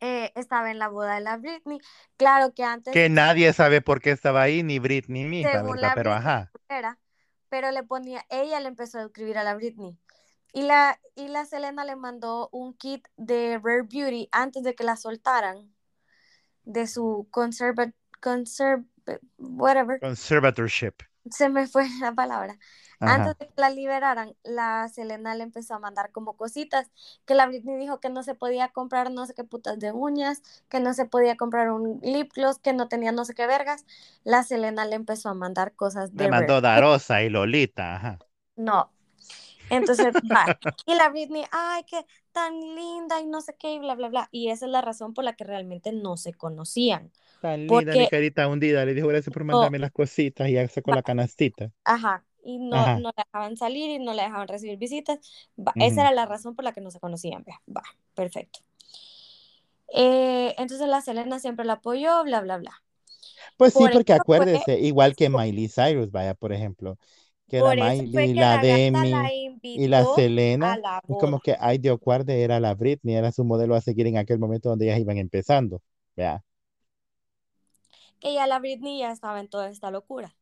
eh, 0.00 0.30
estaba 0.34 0.70
en 0.70 0.78
la 0.78 0.88
boda 0.88 1.14
de 1.14 1.20
la 1.22 1.36
Britney. 1.38 1.78
Claro 2.16 2.52
que 2.54 2.62
antes, 2.64 2.92
Que 2.92 3.08
nadie 3.08 3.52
sabe 3.52 3.80
por 3.80 4.00
qué 4.00 4.10
estaba 4.10 4.42
ahí, 4.42 4.62
ni 4.62 4.78
Britney 4.78 5.24
misma, 5.24 5.62
¿verdad? 5.62 5.92
Pero 5.94 6.10
Britney 6.12 6.32
ajá. 6.32 6.50
era, 6.68 6.98
pero 7.48 7.70
le 7.70 7.82
ponía, 7.82 8.24
ella 8.30 8.60
le 8.60 8.68
empezó 8.68 8.98
a 8.98 9.04
escribir 9.04 9.38
a 9.38 9.44
la 9.44 9.54
Britney. 9.54 9.98
Y 10.52 10.62
la, 10.62 10.98
y 11.14 11.28
la 11.28 11.44
Selena 11.44 11.84
le 11.84 11.96
mandó 11.96 12.48
un 12.50 12.74
kit 12.74 13.06
de 13.16 13.60
Rare 13.62 13.82
Beauty 13.82 14.28
antes 14.32 14.62
de 14.62 14.74
que 14.74 14.84
la 14.84 14.96
soltaran 14.96 15.74
de 16.64 16.86
su 16.86 17.28
conserva, 17.30 17.92
conserv, 18.20 18.84
whatever. 19.38 20.00
Conservatorship. 20.00 21.02
Se 21.30 21.48
me 21.48 21.66
fue 21.66 21.86
la 22.00 22.12
palabra. 22.12 22.58
Antes 23.04 23.36
de 23.38 23.46
que 23.48 23.52
la 23.56 23.70
liberaran, 23.70 24.36
la 24.44 24.88
Selena 24.88 25.34
le 25.34 25.44
empezó 25.44 25.74
a 25.74 25.78
mandar 25.78 26.12
como 26.12 26.36
cositas, 26.36 26.90
que 27.24 27.34
la 27.34 27.46
Britney 27.46 27.76
dijo 27.78 28.00
que 28.00 28.10
no 28.10 28.22
se 28.22 28.34
podía 28.34 28.68
comprar 28.70 29.10
no 29.10 29.26
sé 29.26 29.34
qué 29.34 29.44
putas 29.44 29.78
de 29.78 29.92
uñas, 29.92 30.42
que 30.68 30.80
no 30.80 30.94
se 30.94 31.06
podía 31.06 31.36
comprar 31.36 31.70
un 31.72 32.00
lip 32.02 32.32
gloss, 32.34 32.58
que 32.58 32.72
no 32.72 32.88
tenía 32.88 33.12
no 33.12 33.24
sé 33.24 33.34
qué 33.34 33.46
vergas. 33.46 33.84
La 34.24 34.42
Selena 34.42 34.84
le 34.86 34.96
empezó 34.96 35.28
a 35.30 35.34
mandar 35.34 35.74
cosas 35.74 36.16
Le 36.16 36.26
de 36.26 36.32
Rare. 36.32 36.46
mandó 36.46 36.60
Darosa 36.60 37.22
y 37.22 37.30
Lolita, 37.30 37.94
ajá. 37.94 38.18
No. 38.56 38.92
Entonces, 39.70 40.16
va. 40.32 40.56
Y 40.86 40.94
la 40.96 41.10
Britney, 41.10 41.44
ay, 41.52 41.84
qué 41.84 42.06
tan 42.32 42.54
linda 42.76 43.20
y 43.20 43.26
no 43.26 43.40
sé 43.42 43.56
qué, 43.58 43.74
y 43.74 43.78
bla, 43.80 43.94
bla, 43.96 44.08
bla. 44.08 44.28
Y 44.32 44.50
esa 44.50 44.66
es 44.66 44.72
la 44.72 44.82
razón 44.82 45.14
por 45.14 45.24
la 45.24 45.34
que 45.36 45.44
realmente 45.44 45.92
no 45.92 46.16
se 46.16 46.34
conocían. 46.34 47.12
Tan 47.40 47.68
linda, 47.70 47.96
mi 47.96 48.06
Porque, 48.06 48.08
carita 48.08 48.48
hundida. 48.48 48.84
Le 48.84 48.94
dijo 48.94 49.08
gracias 49.08 49.32
por 49.32 49.44
mandarme 49.44 49.78
las 49.78 49.92
cositas 49.92 50.48
y 50.48 50.52
ya 50.54 50.66
sacó 50.68 50.92
la 50.92 51.02
canastita. 51.02 51.70
ajá, 51.84 52.25
y 52.46 52.58
no, 52.58 52.76
Ajá. 52.76 52.98
no 53.00 53.10
la 53.16 53.24
dejaban 53.24 53.56
salir 53.56 53.90
y 53.90 53.98
no 53.98 54.14
la 54.14 54.24
dejaban 54.24 54.48
recibir 54.48 54.78
visitas. 54.78 55.18
Va, 55.58 55.72
esa 55.80 56.02
era 56.02 56.12
la 56.12 56.26
razón 56.26 56.54
por 56.54 56.64
la 56.64 56.72
que 56.72 56.80
no 56.80 56.90
se 56.90 57.00
conocían. 57.00 57.44
Va, 57.68 57.82
perfecto. 58.14 58.60
Eh, 59.92 60.54
entonces 60.58 60.88
la 60.88 61.00
Selena 61.00 61.38
siempre 61.38 61.64
la 61.64 61.74
apoyó, 61.74 62.22
bla, 62.24 62.40
bla, 62.40 62.58
bla. 62.58 62.82
Pues 63.56 63.72
sí, 63.72 63.80
Por 63.80 63.92
porque 63.92 64.12
fue, 64.12 64.20
acuérdese, 64.22 64.78
igual 64.80 65.16
que 65.16 65.28
Miley 65.28 65.68
Cyrus, 65.68 66.10
vaya, 66.10 66.34
por 66.34 66.52
ejemplo, 66.52 66.98
que 67.48 67.60
por 67.60 67.76
fue 67.76 67.90
Miley, 67.96 68.28
que 68.28 68.34
la 68.34 68.56
la 68.56 68.62
Demi 68.62 69.50
y 69.62 69.88
la 69.88 70.04
Selena, 70.04 70.76
la 70.78 71.00
como 71.06 71.40
que 71.40 71.56
ay 71.58 71.78
de 71.78 71.90
acuerdo 71.90 72.32
era 72.32 72.60
la 72.60 72.74
Britney, 72.74 73.14
era 73.14 73.32
su 73.32 73.44
modelo 73.44 73.74
a 73.74 73.80
seguir 73.80 74.06
en 74.06 74.18
aquel 74.18 74.38
momento 74.38 74.68
donde 74.68 74.86
ellas 74.86 75.00
iban 75.00 75.18
empezando. 75.18 75.80
Vea. 76.16 76.42
Que 78.20 78.34
ya 78.34 78.46
la 78.46 78.58
Britney 78.58 78.98
ya 78.98 79.10
estaba 79.12 79.40
en 79.40 79.48
toda 79.48 79.70
esta 79.70 79.90
locura 79.90 80.34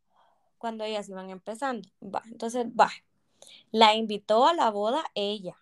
cuando 0.65 0.83
ellas 0.83 1.07
iban 1.11 1.29
empezando. 1.29 1.87
Va, 2.03 2.23
entonces, 2.25 2.65
va. 2.69 2.91
La 3.71 3.95
invitó 3.95 4.47
a 4.47 4.55
la 4.55 4.71
boda 4.71 5.05
ella. 5.15 5.59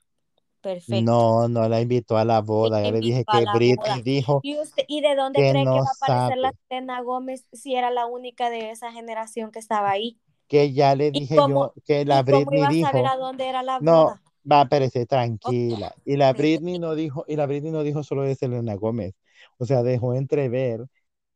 Perfecto. 0.60 1.02
No, 1.02 1.48
no 1.48 1.68
la 1.68 1.80
invitó 1.80 2.18
a 2.18 2.24
la 2.24 2.40
boda. 2.40 2.78
Ella 2.78 2.90
Yo 2.90 2.94
le 2.94 3.00
dije 3.00 3.24
a 3.26 3.32
que 3.32 3.44
la 3.44 3.52
Britney 3.52 4.02
dijo 4.02 4.38
¿Y, 4.44 4.60
usted, 4.60 4.84
¿Y 4.86 5.00
de 5.00 5.16
dónde 5.16 5.40
que 5.40 5.50
cree 5.50 5.62
que 5.62 5.64
no 5.64 5.78
va 5.78 5.80
a 5.80 6.04
aparecer 6.04 6.38
la 6.38 6.50
sabe, 6.50 6.58
Selena 6.68 7.00
Gómez 7.00 7.44
si 7.52 7.74
era 7.74 7.90
la 7.90 8.06
única 8.06 8.48
de 8.48 8.70
esa 8.70 8.92
generación 8.92 9.50
que 9.50 9.58
estaba 9.58 9.90
ahí? 9.90 10.20
que 10.46 10.72
ya 10.72 10.94
le 10.94 11.08
¿Y 11.08 11.10
dije 11.10 11.34
cómo, 11.34 11.74
yo 11.74 11.82
que 11.84 12.04
la 12.04 12.20
y 12.20 12.30
cómo 12.30 12.50
Britney 12.52 12.58
iba 12.60 12.68
a 12.68 12.92
saber 12.92 13.02
dijo, 13.02 13.14
a 13.14 13.16
dónde 13.16 13.48
era 13.48 13.64
la 13.64 13.80
no, 13.80 14.04
boda? 14.04 14.22
Va, 14.48 14.62
espérese, 14.62 15.02
Ok, 15.02 15.08
tranquila. 15.08 15.96
Y 16.04 16.16
la 16.16 16.32
Britney 16.32 16.78
no 16.78 16.94
dijo, 16.94 17.24
y 17.26 17.34
la 17.34 17.46
Britney 17.46 17.72
no 17.72 17.82
dijo 17.82 18.04
solo 18.04 18.22
de 18.22 18.36
Selena 18.36 18.76
Gómez. 18.76 19.14
O 19.58 19.66
sea, 19.66 19.82
dejó 19.82 20.14
entrever 20.14 20.86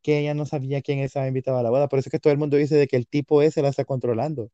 que 0.06 0.20
ella 0.20 0.34
no 0.34 0.46
sabía 0.46 0.82
quién 0.82 1.00
estaba 1.00 1.28
invitado 1.28 1.58
a 1.58 1.64
la 1.64 1.70
boda. 1.70 1.88
Por 1.88 1.98
eso 2.00 2.08
es 2.08 2.12
que 2.12 2.20
todo 2.20 2.32
el 2.32 2.38
mundo 2.40 2.56
dice 2.58 2.76
de 2.76 2.86
que 2.88 2.96
el 2.96 3.08
tipo 3.08 3.42
ese 3.42 3.62
la 3.62 3.70
está 3.70 3.84
controlando. 3.84 4.50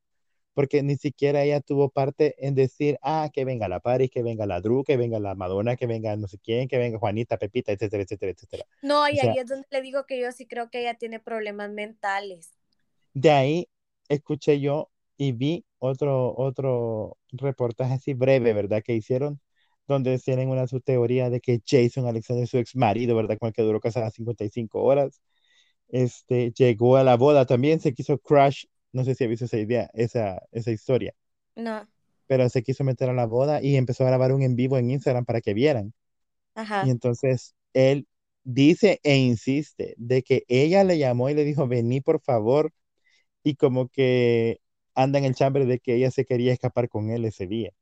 Porque 0.54 0.82
ni 0.82 0.96
siquiera 0.96 1.42
ella 1.44 1.60
tuvo 1.60 1.90
parte 1.90 2.36
en 2.46 2.54
decir, 2.56 2.98
ah, 3.02 3.30
que 3.32 3.44
venga 3.46 3.68
la 3.68 3.80
Paris, 3.80 4.10
que 4.10 4.22
venga 4.22 4.46
la 4.46 4.60
Drew, 4.60 4.84
que 4.84 4.96
venga 4.98 5.20
la 5.20 5.34
Madonna, 5.36 5.76
que 5.76 5.86
venga 5.86 6.16
no 6.16 6.28
sé 6.28 6.38
quién, 6.38 6.68
que 6.68 6.78
venga 6.78 6.98
Juanita, 6.98 7.38
Pepita, 7.38 7.72
etcétera, 7.72 8.02
etcétera, 8.04 8.32
etcétera. 8.32 8.64
No, 8.80 9.08
O 9.10 9.16
y 9.16 9.18
ahí 9.20 9.36
sea, 9.36 9.38
es 9.38 9.46
donde 9.48 9.66
le 9.70 9.80
digo 9.82 10.06
que 10.06 10.20
yo 10.20 10.30
sí 10.32 10.46
creo 10.46 10.70
que 10.70 10.80
ella 10.80 10.94
tiene 10.94 11.18
problemas 11.20 11.70
mentales. 11.70 12.52
de 13.14 13.30
ahí 13.30 13.68
escuché 14.08 14.60
yo 14.60 14.90
y 15.16 15.32
vi 15.32 15.64
otro, 15.78 16.34
otro 16.36 17.18
reportaje 17.32 17.94
así 17.94 18.14
breve, 18.14 18.52
¿verdad? 18.52 18.82
Que 18.84 18.94
hicieron, 18.94 19.40
donde 19.86 20.18
tienen 20.18 20.48
una 20.48 20.66
su 20.66 20.80
teoría 20.80 21.30
de 21.30 21.40
que 21.40 21.60
Jason 21.66 22.06
Alexander, 22.06 22.46
su 22.46 22.58
ex 22.58 22.76
marido, 22.76 23.16
¿verdad? 23.16 23.38
Con 23.38 23.48
el 23.48 23.52
que 23.54 23.62
duró 23.62 23.80
casada 23.80 24.10
55 24.10 24.82
horas, 24.82 25.20
este, 25.92 26.52
llegó 26.52 26.96
a 26.98 27.04
la 27.04 27.16
boda 27.16 27.46
también, 27.46 27.80
se 27.80 27.94
quiso 27.94 28.18
crush, 28.18 28.66
no 28.92 29.04
sé 29.04 29.14
si 29.14 29.24
ha 29.24 29.28
visto 29.28 29.46
esa 29.46 29.58
idea, 29.58 29.90
esa, 29.94 30.42
esa 30.52 30.72
historia, 30.72 31.14
No, 31.56 31.86
pero 32.26 32.48
se 32.48 32.62
quiso 32.62 32.84
meter 32.84 33.10
a 33.10 33.12
la 33.12 33.26
boda 33.26 33.62
y 33.62 33.76
empezó 33.76 34.04
a 34.04 34.08
grabar 34.08 34.32
un 34.32 34.42
en 34.42 34.56
vivo 34.56 34.78
en 34.78 34.90
Instagram 34.90 35.24
para 35.24 35.40
que 35.40 35.54
vieran. 35.54 35.92
Y 36.80 36.90
ajá. 36.90 36.90
entonces 36.90 37.54
él 37.74 38.06
dice 38.44 39.00
e 39.04 39.16
insiste 39.16 39.94
de 39.98 40.22
que 40.22 40.44
ella 40.48 40.84
le 40.84 40.98
llamó 40.98 41.30
y 41.30 41.34
le 41.34 41.44
dijo, 41.44 41.68
vení 41.68 42.00
por 42.00 42.20
favor 42.20 42.72
y 43.44 43.56
como 43.56 43.88
que 43.88 44.60
anda 44.94 45.18
en 45.18 45.26
el 45.26 45.34
chambre 45.34 45.66
de 45.66 45.80
que 45.80 45.96
ella 45.96 46.10
se 46.10 46.24
quería 46.24 46.52
escapar 46.52 46.88
con 46.88 47.10
él 47.10 47.24
ese 47.24 47.46
día, 47.46 47.72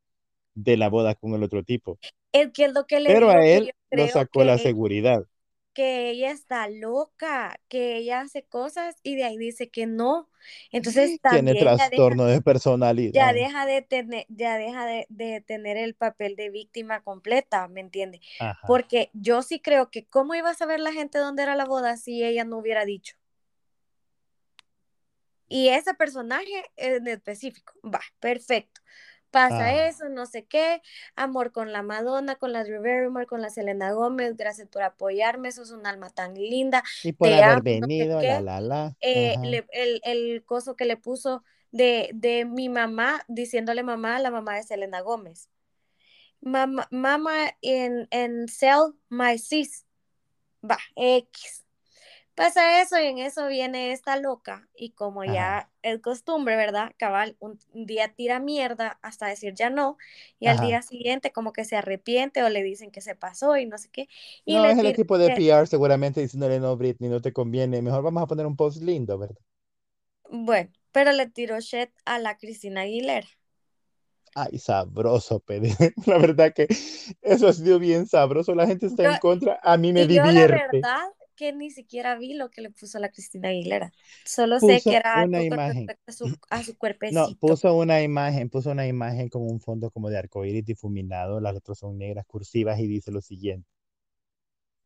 de 0.55 0.77
la 0.77 0.89
boda 0.89 1.15
con 1.15 1.35
el 1.35 1.43
otro 1.43 1.65
tipo. 1.65 1.99
Es 2.33 2.51
que 2.53 2.67
es 2.67 2.75
lo 2.75 2.87
que 2.87 3.01
le 3.01 3.13
Pero 3.13 3.31
a 3.31 3.47
él 3.47 3.73
lo 3.91 4.09
sacó 4.09 4.45
la 4.45 4.59
seguridad. 4.59 5.25
Que 5.73 6.11
ella 6.11 6.31
está 6.31 6.69
loca, 6.69 7.61
que 7.69 7.97
ella 7.97 8.21
hace 8.21 8.45
cosas 8.45 8.97
y 9.03 9.17
de 9.17 9.25
ahí 9.25 9.39
dice 9.39 9.71
que 9.71 9.87
no. 9.87 10.29
Entonces 10.73 11.21
Tiene 11.29 11.55
ya 11.55 11.61
deja, 11.61 11.77
trastorno 11.77 12.25
de 12.27 12.37
ya 12.37 12.41
personalidad. 12.43 13.35
deja 13.35 13.67
de 13.67 13.83
tener, 13.83 14.27
ya 14.29 14.57
deja 14.57 14.87
de, 14.87 15.07
de 15.09 15.41
tener 15.41 15.77
el 15.77 15.95
papel 15.95 16.37
de 16.37 16.51
víctima 16.51 17.03
completa, 17.03 17.69
¿me 17.69 17.81
entiende? 17.81 18.21
Ajá. 18.39 18.59
Porque 18.67 19.11
yo 19.13 19.43
sí 19.43 19.61
creo 19.61 19.91
que 19.91 20.07
cómo 20.07 20.35
iba 20.35 20.51
a 20.51 20.55
saber 20.55 20.81
la 20.81 20.93
gente 20.93 21.19
dónde 21.19 21.43
era 21.43 21.57
la 21.57 21.67
boda 21.67 21.97
si 21.97 22.25
ella 22.25 22.45
no 22.45 22.59
hubiera 22.59 22.85
dicho. 22.85 23.17
Y 25.49 25.69
ese 25.69 25.95
personaje 25.95 26.65
en 26.77 27.09
específico, 27.09 27.75
va, 27.85 28.01
perfecto. 28.21 28.81
Pasa 29.31 29.73
Ajá. 29.73 29.89
eso, 29.89 30.09
no 30.09 30.27
sé 30.27 30.45
qué, 30.47 30.83
amor 31.17 31.53
con 31.53 31.73
la 31.73 31.83
Madonna, 31.83 32.37
con 32.37 32.53
la 32.53 32.65
Drew 32.65 32.83
Barrymore, 32.83 33.27
con 33.27 33.43
la 33.43 33.51
Selena 33.51 33.93
Gómez, 33.93 34.37
gracias 34.37 34.69
por 34.69 34.83
apoyarme, 34.83 35.53
sos 35.53 35.71
un 35.71 35.87
alma 35.87 36.11
tan 36.11 36.35
linda, 36.35 36.83
Y 37.03 37.13
por 37.13 37.33
haber 37.33 37.61
amo, 37.61 37.69
no 37.77 37.87
sé 37.97 38.09
venido, 38.09 38.23
la, 38.23 38.41
la, 38.41 38.61
la. 38.61 38.97
Eh, 39.01 39.39
le- 39.43 39.67
el, 39.73 40.01
el 40.05 40.45
coso 40.45 40.77
que 40.77 40.85
le 40.85 40.97
puso 40.97 41.45
de, 41.73 42.11
de 42.15 42.45
mi 42.45 42.69
mamá, 42.69 43.23
diciéndole 43.29 43.83
mamá 43.83 44.17
a 44.17 44.21
la 44.21 44.31
mamá 44.31 44.57
de 44.57 44.63
Selena 44.65 45.01
Gómez. 45.01 45.49
Mamá, 46.41 46.89
mamá 46.91 47.51
en, 47.63 48.09
en 48.11 48.49
Cell, 48.49 48.95
my 49.11 49.39
sis, 49.39 49.87
va, 50.63 50.79
X. 50.97 51.65
Pasa 52.41 52.81
eso 52.81 52.99
y 52.99 53.05
en 53.07 53.19
eso 53.19 53.49
viene 53.49 53.93
esta 53.93 54.17
loca 54.17 54.67
y 54.75 54.93
como 54.93 55.25
Ajá. 55.25 55.55
ya 55.55 55.71
es 55.83 56.01
costumbre, 56.01 56.57
¿verdad? 56.57 56.95
Cabal, 56.99 57.37
un, 57.39 57.59
un 57.75 57.85
día 57.87 58.15
tira 58.15 58.41
mierda 58.41 58.99
hasta 59.03 59.27
decir 59.27 59.55
ya 59.55 59.69
no 59.69 59.99
y 60.39 60.47
al 60.47 60.59
Ajá. 60.59 60.61
día 60.61 60.81
siguiente 60.83 61.33
como 61.33 61.53
que 61.53 61.67
se 61.67 61.77
arrepiente 61.77 62.43
o 62.43 62.49
le 62.49 62.63
dicen 62.63 62.91
que 62.91 63.03
se 63.03 63.15
pasó 63.15 63.59
y 63.59 63.67
no 63.67 63.77
sé 63.77 63.91
qué 63.91 64.09
y 64.47 64.57
No, 64.57 64.69
es 64.69 64.77
el 64.79 64.87
equipo 64.87 65.17
de. 65.17 65.31
PR 65.31 65.67
seguramente 65.67 66.21
diciéndole, 66.21 66.61
no, 66.61 66.77
Britney, 66.77 67.09
no 67.09 67.23
te 67.23 67.33
conviene. 67.33 67.81
Mejor 67.83 68.03
vamos 68.03 68.23
a 68.23 68.27
poner 68.27 68.45
un 68.47 68.55
post 68.57 68.83
lindo, 68.83 69.17
¿verdad? 69.19 69.37
Bueno, 70.31 70.71
pero 70.93 71.13
le 71.13 71.29
tiró 71.29 71.61
shit 71.61 71.91
a 72.07 72.19
la 72.19 72.39
Cristina 72.39 72.81
Aguilera. 72.83 73.29
Ay, 74.35 74.59
sabroso, 74.59 75.41
Pede. 75.41 75.75
La 76.07 76.19
verdad 76.19 76.53
que 76.55 76.67
eso 77.23 77.49
ha 77.49 77.53
sido 77.53 77.79
bien 77.79 78.07
sabroso. 78.07 78.55
La 78.55 78.67
gente 78.67 78.87
está 78.87 79.05
Yo, 79.05 79.09
en 79.09 79.19
contra. 79.19 79.59
A 79.63 79.77
mí 79.77 79.93
me 79.93 80.07
y 80.07 80.13
yo 80.13 80.25
la 80.33 80.47
divierte. 80.47 80.89
verdad 80.89 81.09
que 81.41 81.53
ni 81.55 81.71
siquiera 81.71 82.17
vi 82.17 82.35
lo 82.35 82.51
que 82.51 82.63
le 82.63 82.71
puso 82.71 82.99
la 83.01 83.11
Cristina 83.11 83.49
Aguilera. 83.51 83.93
Solo 84.25 84.61
sé 84.61 84.85
que 84.87 84.95
Puso 84.95 84.97
era 84.97 85.29
una 85.29 85.43
imagen. 85.43 85.93
respecto 85.93 86.11
a 86.11 86.13
su, 86.15 86.39
a 86.51 86.63
su 86.65 86.77
No, 87.09 87.35
cuerpecito. 87.37 87.41
puso 87.41 87.75
una 87.77 88.03
imagen, 88.03 88.49
puso 88.49 88.71
una 88.71 88.87
imagen 88.87 89.29
con 89.29 89.43
un 89.43 89.61
fondo 89.61 89.91
como 89.91 90.09
de 90.11 90.19
arcoíris 90.19 90.65
difuminado. 90.65 91.41
Las 91.41 91.55
letras 91.55 91.79
son 91.79 91.99
negras, 91.99 92.25
cursivas 92.27 92.81
y 92.81 92.87
dice 92.87 93.11
lo 93.13 93.21
siguiente. 93.21 93.69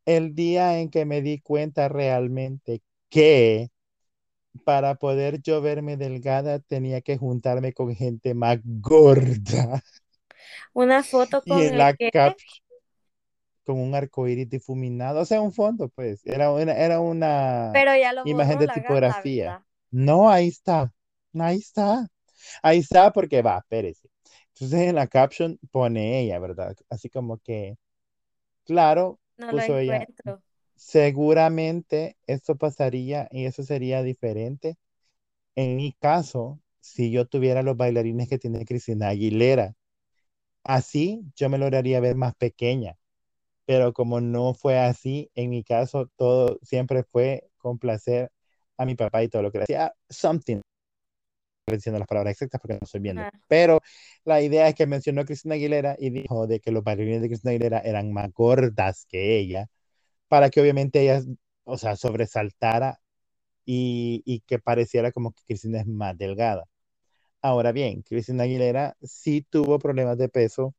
El 0.06 0.34
día 0.34 0.78
en 0.80 0.90
que 0.90 1.04
me 1.06 1.22
di 1.22 1.40
cuenta 1.40 1.88
realmente 1.88 2.82
que 3.10 3.70
para 4.64 4.96
poder 4.96 5.42
yo 5.42 5.62
verme 5.62 5.96
delgada 5.98 6.60
tenía 6.60 7.00
que 7.02 7.18
juntarme 7.18 7.72
con 7.74 7.94
gente 7.96 8.34
más 8.34 8.60
gorda. 8.64 9.82
Una 10.74 11.02
foto 11.02 11.44
Y 11.44 11.62
con 11.62 11.62
en 11.62 11.76
el 11.76 11.78
la 11.78 11.96
que, 11.96 12.12
con 13.64 13.78
un 13.78 13.94
arco 13.94 14.28
iris 14.28 14.48
difuminado, 14.48 15.20
o 15.20 15.24
sea, 15.24 15.40
un 15.40 15.52
fondo, 15.52 15.88
pues, 15.88 16.24
era 16.26 16.52
una, 16.52 16.72
era 16.72 17.00
una 17.00 17.70
pero 17.72 17.96
ya 17.96 18.12
lo 18.12 18.22
imagen 18.26 18.58
de 18.58 18.68
tipografía. 18.68 19.64
No, 19.90 20.30
ahí 20.30 20.48
está, 20.48 20.92
ahí 21.38 21.58
está, 21.58 22.08
ahí 22.62 22.78
está 22.80 23.12
porque 23.12 23.42
va, 23.42 23.58
espérese. 23.58 24.08
Entonces 24.54 24.80
en 24.88 24.94
la 24.94 25.06
caption 25.06 25.58
pone 25.70 26.20
ella, 26.20 26.38
¿verdad? 26.38 26.76
Así 26.88 27.08
como 27.10 27.38
que, 27.38 27.76
claro, 28.64 29.18
No 29.36 29.50
puso 29.50 29.78
ella, 29.78 30.06
seguramente 30.76 32.16
esto 32.26 32.56
pasaría 32.56 33.28
y 33.30 33.46
eso 33.46 33.62
sería 33.62 34.02
diferente 34.02 34.76
en 35.56 35.76
mi 35.76 35.92
caso 35.92 36.60
si 36.80 37.10
yo 37.10 37.26
tuviera 37.26 37.62
los 37.62 37.76
bailarines 37.76 38.28
que 38.28 38.38
tiene 38.38 38.64
Cristina 38.64 39.08
Aguilera. 39.08 39.74
Así 40.64 41.22
yo 41.36 41.48
me 41.48 41.58
lograría 41.58 42.00
ver 42.00 42.16
más 42.16 42.34
pequeña 42.34 42.96
pero 43.66 43.92
como 43.92 44.20
no 44.20 44.54
fue 44.54 44.78
así, 44.78 45.30
en 45.34 45.50
mi 45.50 45.64
caso, 45.64 46.10
todo 46.16 46.58
siempre 46.62 47.04
fue 47.04 47.48
complacer 47.58 48.30
a 48.76 48.84
mi 48.84 48.94
papá 48.94 49.22
y 49.22 49.28
todo 49.28 49.42
lo 49.42 49.52
que 49.52 49.58
le 49.58 49.64
hacía. 49.64 49.94
Something, 50.08 50.60
diciendo 51.66 51.98
las 51.98 52.08
palabras 52.08 52.32
exactas 52.32 52.60
porque 52.60 52.74
no 52.74 52.80
estoy 52.82 53.00
viendo. 53.00 53.22
Ajá. 53.22 53.30
Pero 53.48 53.80
la 54.24 54.42
idea 54.42 54.68
es 54.68 54.74
que 54.74 54.86
mencionó 54.86 55.22
a 55.22 55.24
Cristina 55.24 55.54
Aguilera 55.54 55.96
y 55.98 56.10
dijo 56.10 56.46
de 56.46 56.60
que 56.60 56.70
los 56.72 56.84
bailarines 56.84 57.22
de 57.22 57.28
Cristina 57.28 57.50
Aguilera 57.52 57.78
eran 57.80 58.12
más 58.12 58.32
gordas 58.32 59.06
que 59.08 59.38
ella, 59.38 59.68
para 60.28 60.50
que 60.50 60.60
obviamente 60.60 61.02
ella, 61.02 61.22
o 61.64 61.78
sea, 61.78 61.96
sobresaltara 61.96 63.00
y, 63.64 64.22
y 64.26 64.40
que 64.40 64.58
pareciera 64.58 65.12
como 65.12 65.32
que 65.32 65.42
Cristina 65.46 65.80
es 65.80 65.86
más 65.86 66.16
delgada. 66.18 66.64
Ahora 67.42 67.72
bien, 67.72 68.02
Cristina 68.02 68.44
Aguilera 68.44 68.96
sí 69.02 69.46
tuvo 69.48 69.78
problemas 69.78 70.18
de 70.18 70.28
peso 70.28 70.74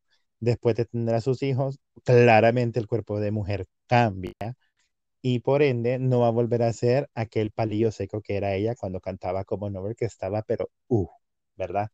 después 0.46 0.76
de 0.76 0.86
tener 0.86 1.16
a 1.16 1.22
sus 1.22 1.44
hijos. 1.44 1.80
Claramente 2.04 2.80
el 2.80 2.88
cuerpo 2.88 3.20
de 3.20 3.32
mujer 3.32 3.66
cambia 3.88 4.34
y 5.22 5.40
por 5.40 5.64
ende 5.64 6.00
no 6.00 6.20
va 6.20 6.28
a 6.28 6.32
volver 6.32 6.64
a 6.64 6.72
ser 6.72 7.10
aquel 7.16 7.52
palillo 7.52 7.92
seco 7.92 8.22
que 8.22 8.38
era 8.38 8.54
ella 8.54 8.76
cuando 8.76 9.02
cantaba 9.02 9.44
como 9.44 9.70
Nowhere, 9.70 9.96
que 9.96 10.06
estaba, 10.06 10.44
pero, 10.44 10.70
uh, 10.88 11.08
¿verdad? 11.56 11.90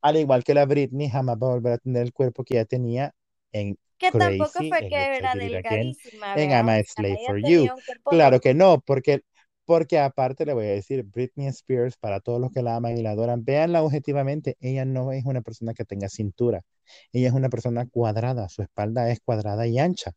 Al 0.00 0.16
igual 0.16 0.42
que 0.42 0.54
la 0.54 0.64
Britney, 0.64 1.08
jamás 1.08 1.36
va 1.36 1.48
a 1.48 1.50
volver 1.50 1.74
a 1.74 1.78
tener 1.78 2.02
el 2.02 2.12
cuerpo 2.12 2.44
que 2.44 2.54
ella 2.54 2.64
tenía 2.64 3.14
en 3.52 3.76
Que 3.98 4.10
tampoco 4.10 4.50
Crazy, 4.52 4.68
fue 4.70 4.78
en 4.78 4.88
que 4.88 4.96
era 4.96 5.36
It 5.36 5.42
Again, 5.42 5.52
delgadísima, 5.52 6.34
en. 6.34 6.50
I'm 6.50 6.68
a 6.68 6.82
Slave 6.82 7.18
for 7.26 7.38
You. 7.38 7.68
Claro 8.04 8.40
que 8.40 8.54
no, 8.54 8.80
porque 8.80 9.20
porque 9.64 9.98
aparte 9.98 10.44
le 10.44 10.54
voy 10.54 10.66
a 10.66 10.70
decir, 10.70 11.04
Britney 11.04 11.46
Spears, 11.48 11.96
para 11.96 12.20
todos 12.20 12.40
los 12.40 12.50
que 12.52 12.62
la 12.62 12.76
aman 12.76 12.96
y 12.98 13.02
la 13.02 13.12
adoran, 13.12 13.44
véanla 13.44 13.82
objetivamente, 13.82 14.56
ella 14.60 14.84
no 14.84 15.12
es 15.12 15.24
una 15.24 15.40
persona 15.40 15.72
que 15.72 15.84
tenga 15.84 16.08
cintura, 16.08 16.62
ella 17.12 17.28
es 17.28 17.34
una 17.34 17.48
persona 17.50 17.86
cuadrada, 17.88 18.48
su 18.48 18.62
espalda 18.62 19.10
es 19.10 19.20
cuadrada 19.20 19.66
y 19.66 19.78
ancha. 19.78 20.12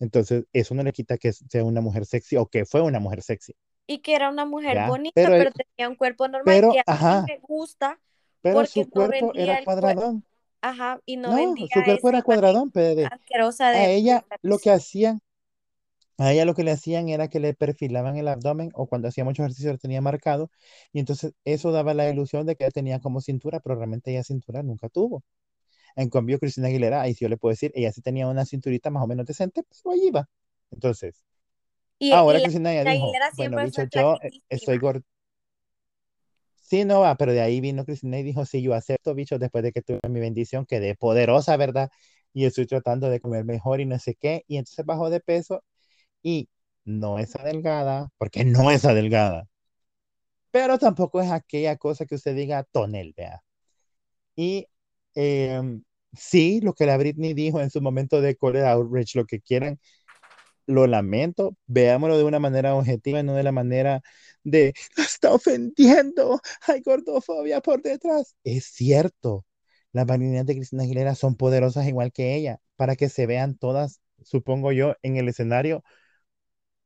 Entonces, 0.00 0.46
eso 0.52 0.74
no 0.74 0.82
le 0.84 0.92
quita 0.92 1.18
que 1.18 1.32
sea 1.32 1.64
una 1.64 1.80
mujer 1.82 2.06
sexy 2.06 2.36
o 2.36 2.46
que 2.48 2.66
fue 2.66 2.82
una 2.82 3.00
mujer 3.00 3.22
sexy, 3.22 3.54
Y 3.86 4.00
que 4.00 4.14
era 4.14 4.30
una 4.30 4.44
mujer 4.46 4.80
¿ya? 4.80 4.86
bonita, 4.86 5.14
Pero, 5.14 5.34
pero 5.36 5.50
tenía 5.52 5.88
un 5.88 5.96
cuerpo 5.96 6.28
normal 6.28 6.64
que 6.68 6.78
pero, 6.78 6.80
a 6.80 6.84
mí 6.84 6.86
ajá, 6.86 7.26
me 7.26 7.38
gusta 7.40 8.00
pero 8.42 8.64
porque 8.64 8.66
su 8.66 8.88
no 8.94 9.08
cuerpo 9.08 9.32
era 9.34 9.58
el 9.58 9.70
cuerpo, 9.70 10.04
cuadradón. 10.04 10.24
ajá, 10.62 11.00
y 11.06 11.16
no 11.16 11.34
No, 11.34 11.36
vendía 11.36 11.68
su 11.68 11.82
cuerpo 11.84 12.08
era 12.10 12.22
cuadradón, 12.22 12.72
asquerosa 13.02 13.70
A 13.72 13.88
de, 13.88 13.88
ella 13.88 14.26
lo 14.42 14.60
que 14.60 14.70
hacían 14.70 15.20
A 16.18 16.32
ella 16.32 16.44
lo 16.44 16.54
que 16.54 16.62
le 16.64 16.70
hacían 16.70 17.08
era 17.08 17.26
que 17.28 17.40
le 17.40 17.52
perfilaban 17.54 18.16
el 18.16 18.28
abdomen 18.28 18.70
o 18.74 18.86
cuando 18.86 19.08
hacía 19.08 19.24
mucho 19.24 19.42
ejercicio 19.42 19.72
lo 19.72 19.78
tenía 19.78 20.00
marcado 20.00 20.50
y 20.92 21.00
entonces 21.00 21.32
eso 21.44 21.72
daba 21.72 21.94
la 21.94 22.08
ilusión 22.10 22.46
de 22.46 22.54
que 22.56 22.62
ella 22.64 22.70
tenía 22.72 23.00
como 23.00 23.20
cintura, 23.20 23.58
pero 23.60 23.74
realmente 23.76 24.12
ella 24.12 24.22
cintura 24.24 24.62
nunca 24.62 24.88
tuvo. 24.88 25.24
En 25.96 26.10
cambio, 26.10 26.38
Cristina 26.38 26.68
Aguilera, 26.68 27.02
ahí 27.02 27.14
sí 27.14 27.24
yo 27.24 27.28
le 27.28 27.36
puedo 27.38 27.52
decir, 27.52 27.72
ella 27.74 27.92
sí 27.92 28.02
tenía 28.02 28.28
una 28.28 28.44
cinturita 28.46 28.90
más 28.90 29.04
o 29.04 29.06
menos 29.06 29.26
decente, 29.26 29.62
pero 29.82 29.92
ahí 29.94 30.08
iba. 30.08 30.28
Entonces, 30.70 31.24
Y, 31.98 32.24
y 32.28 32.32
ahora 32.32 32.40
la 32.40 32.42
Cristina 32.42 32.74
ya 32.74 32.84
dijo, 32.84 33.20
bueno, 33.32 33.60
bicho, 33.60 33.84
yo 33.84 34.18
eh, 34.22 34.32
estoy 34.48 34.78
gorda. 34.78 35.02
Sí, 36.56 36.84
no 36.84 37.00
va, 37.00 37.16
pero 37.16 37.32
de 37.32 37.40
ahí 37.40 37.60
vino 37.60 37.84
Cristina 37.84 38.18
y 38.18 38.22
dijo, 38.22 38.44
sí, 38.46 38.62
yo 38.62 38.74
acepto, 38.74 39.14
bicho, 39.14 39.38
después 39.38 39.64
de 39.64 39.72
que 39.72 39.82
tuve 39.82 40.00
mi 40.08 40.20
bendición, 40.20 40.66
quedé 40.66 40.94
poderosa, 40.94 41.56
¿verdad? 41.56 41.90
Y 42.32 42.44
estoy 42.44 42.66
tratando 42.66 43.10
de 43.10 43.20
comer 43.20 43.44
mejor 43.44 43.80
y 43.80 43.86
no 43.86 43.98
sé 43.98 44.14
qué. 44.14 44.44
Y 44.46 44.56
entonces 44.56 44.84
bajó 44.86 45.10
de 45.10 45.20
peso 45.20 45.64
y 46.22 46.48
no 46.84 47.18
es 47.18 47.36
adelgada, 47.36 48.10
porque 48.18 48.44
no 48.44 48.70
es 48.70 48.84
adelgada. 48.86 49.48
Pero 50.52 50.78
tampoco 50.78 51.20
es 51.20 51.30
aquella 51.30 51.76
cosa 51.76 52.06
que 52.06 52.14
usted 52.16 52.34
diga 52.34 52.64
tonel, 52.64 53.14
vea. 53.16 53.42
Y 54.36 54.66
em, 55.20 55.82
sí, 56.12 56.60
lo 56.62 56.74
que 56.74 56.86
la 56.86 56.96
Britney 56.96 57.34
dijo 57.34 57.60
en 57.60 57.70
su 57.70 57.80
momento 57.80 58.20
de 58.20 58.36
Core 58.36 58.66
Outrage, 58.66 59.18
lo 59.18 59.26
que 59.26 59.40
quieran, 59.40 59.78
lo 60.66 60.86
lamento, 60.86 61.56
veámoslo 61.66 62.18
de 62.18 62.24
una 62.24 62.38
manera 62.40 62.74
objetiva, 62.76 63.22
no 63.22 63.34
de 63.34 63.42
la 63.42 63.52
manera 63.52 64.02
de, 64.44 64.74
está 64.96 65.32
ofendiendo, 65.32 66.40
hay 66.66 66.80
gordofobia 66.82 67.60
por 67.60 67.82
detrás. 67.82 68.36
Es 68.44 68.66
cierto, 68.66 69.46
las 69.92 70.06
bailarinas 70.06 70.46
de 70.46 70.56
Cristina 70.56 70.84
Aguilera 70.84 71.14
son 71.14 71.36
poderosas 71.36 71.86
igual 71.88 72.12
que 72.12 72.36
ella, 72.36 72.60
para 72.76 72.96
que 72.96 73.08
se 73.08 73.26
vean 73.26 73.56
todas, 73.56 74.00
supongo 74.22 74.72
yo, 74.72 74.94
en 75.02 75.16
el 75.16 75.28
escenario, 75.28 75.82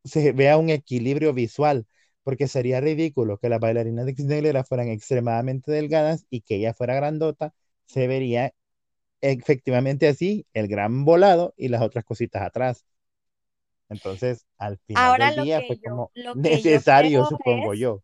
se 0.04 0.32
vea 0.32 0.58
un 0.58 0.70
equilibrio 0.70 1.32
visual, 1.34 1.86
porque 2.22 2.48
sería 2.48 2.80
ridículo 2.80 3.38
que 3.38 3.48
las 3.48 3.60
bailarinas 3.60 4.06
de 4.06 4.14
Cristina 4.14 4.34
Aguilera 4.36 4.64
fueran 4.64 4.88
extremadamente 4.88 5.70
delgadas 5.72 6.26
y 6.30 6.42
que 6.42 6.56
ella 6.56 6.74
fuera 6.74 6.94
grandota, 6.94 7.54
se 7.86 8.06
vería 8.06 8.52
efectivamente 9.22 10.08
así 10.08 10.46
el 10.54 10.68
gran 10.68 11.04
volado 11.04 11.54
y 11.56 11.68
las 11.68 11.82
otras 11.82 12.04
cositas 12.04 12.42
atrás. 12.42 12.84
Entonces, 13.88 14.46
al 14.58 14.78
final 14.78 15.16
Ahora 15.16 15.32
del 15.32 15.34
día 15.34 15.62
fue 15.62 15.78
yo, 15.82 15.92
como 15.94 16.12
yo 16.14 16.30
necesario, 16.32 17.24
creo 17.26 17.26
supongo 17.26 17.72
es, 17.72 17.74
yo. 17.74 18.02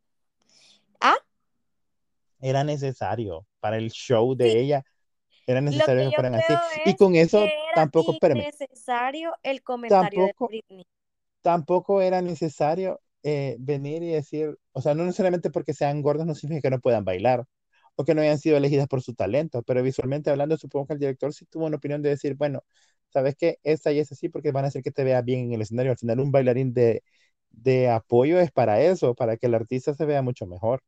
ah, 1.02 1.16
Era 2.40 2.64
necesario 2.64 3.46
para 3.60 3.76
el 3.78 3.90
show 3.90 4.34
sí, 4.42 4.48
de 4.48 4.60
ella, 4.60 4.84
era 5.46 5.60
necesario 5.62 6.04
que 6.04 6.08
que 6.08 6.12
yo 6.12 6.12
fueran 6.14 6.34
así. 6.36 6.62
Y 6.84 6.96
con 6.96 7.16
eso 7.16 7.54
era 7.72 7.74
tampoco, 7.74 8.12
espérame, 8.12 8.48
innecesario 8.56 9.34
el 9.42 9.62
comentario 9.62 10.24
de 10.24 10.34
tampoco, 10.34 10.46
Britney. 10.46 10.86
tampoco 11.42 12.02
era 12.02 12.22
necesario 12.22 13.00
eh, 13.24 13.56
venir 13.60 14.02
y 14.04 14.08
decir, 14.10 14.58
o 14.72 14.82
sea, 14.82 14.94
no 14.94 15.04
necesariamente 15.04 15.50
porque 15.50 15.74
sean 15.74 16.02
gordas 16.02 16.26
no 16.26 16.36
significa 16.36 16.68
que 16.70 16.76
no 16.76 16.80
puedan 16.82 17.04
bailar 17.04 17.46
o 17.96 18.04
que 18.04 18.14
no 18.14 18.22
hayan 18.22 18.38
sido 18.38 18.56
elegidas 18.56 18.88
por 18.88 19.02
su 19.02 19.14
talento, 19.14 19.62
pero 19.62 19.82
visualmente 19.82 20.30
hablando, 20.30 20.56
supongo 20.56 20.86
que 20.86 20.94
el 20.94 20.98
director 21.00 21.32
sí 21.34 21.44
tuvo 21.46 21.66
una 21.66 21.76
opinión 21.76 22.02
de 22.02 22.10
decir, 22.10 22.34
bueno, 22.34 22.64
¿sabes 23.10 23.36
qué? 23.36 23.58
Esta 23.62 23.92
y 23.92 23.98
esa 24.00 24.14
sí, 24.14 24.28
porque 24.28 24.52
van 24.52 24.64
a 24.64 24.68
hacer 24.68 24.82
que 24.82 24.90
te 24.92 25.04
veas 25.04 25.24
bien 25.24 25.40
en 25.46 25.52
el 25.54 25.62
escenario. 25.62 25.92
Al 25.92 25.98
final, 25.98 26.20
un 26.20 26.32
bailarín 26.32 26.72
de, 26.74 27.02
de 27.50 27.88
apoyo 27.90 28.38
es 28.40 28.50
para 28.52 28.80
eso, 28.82 29.14
para 29.14 29.36
que 29.36 29.46
el 29.46 29.54
artista 29.54 29.94
se 29.94 30.04
vea 30.06 30.22
mucho 30.22 30.46
mejor. 30.46 30.82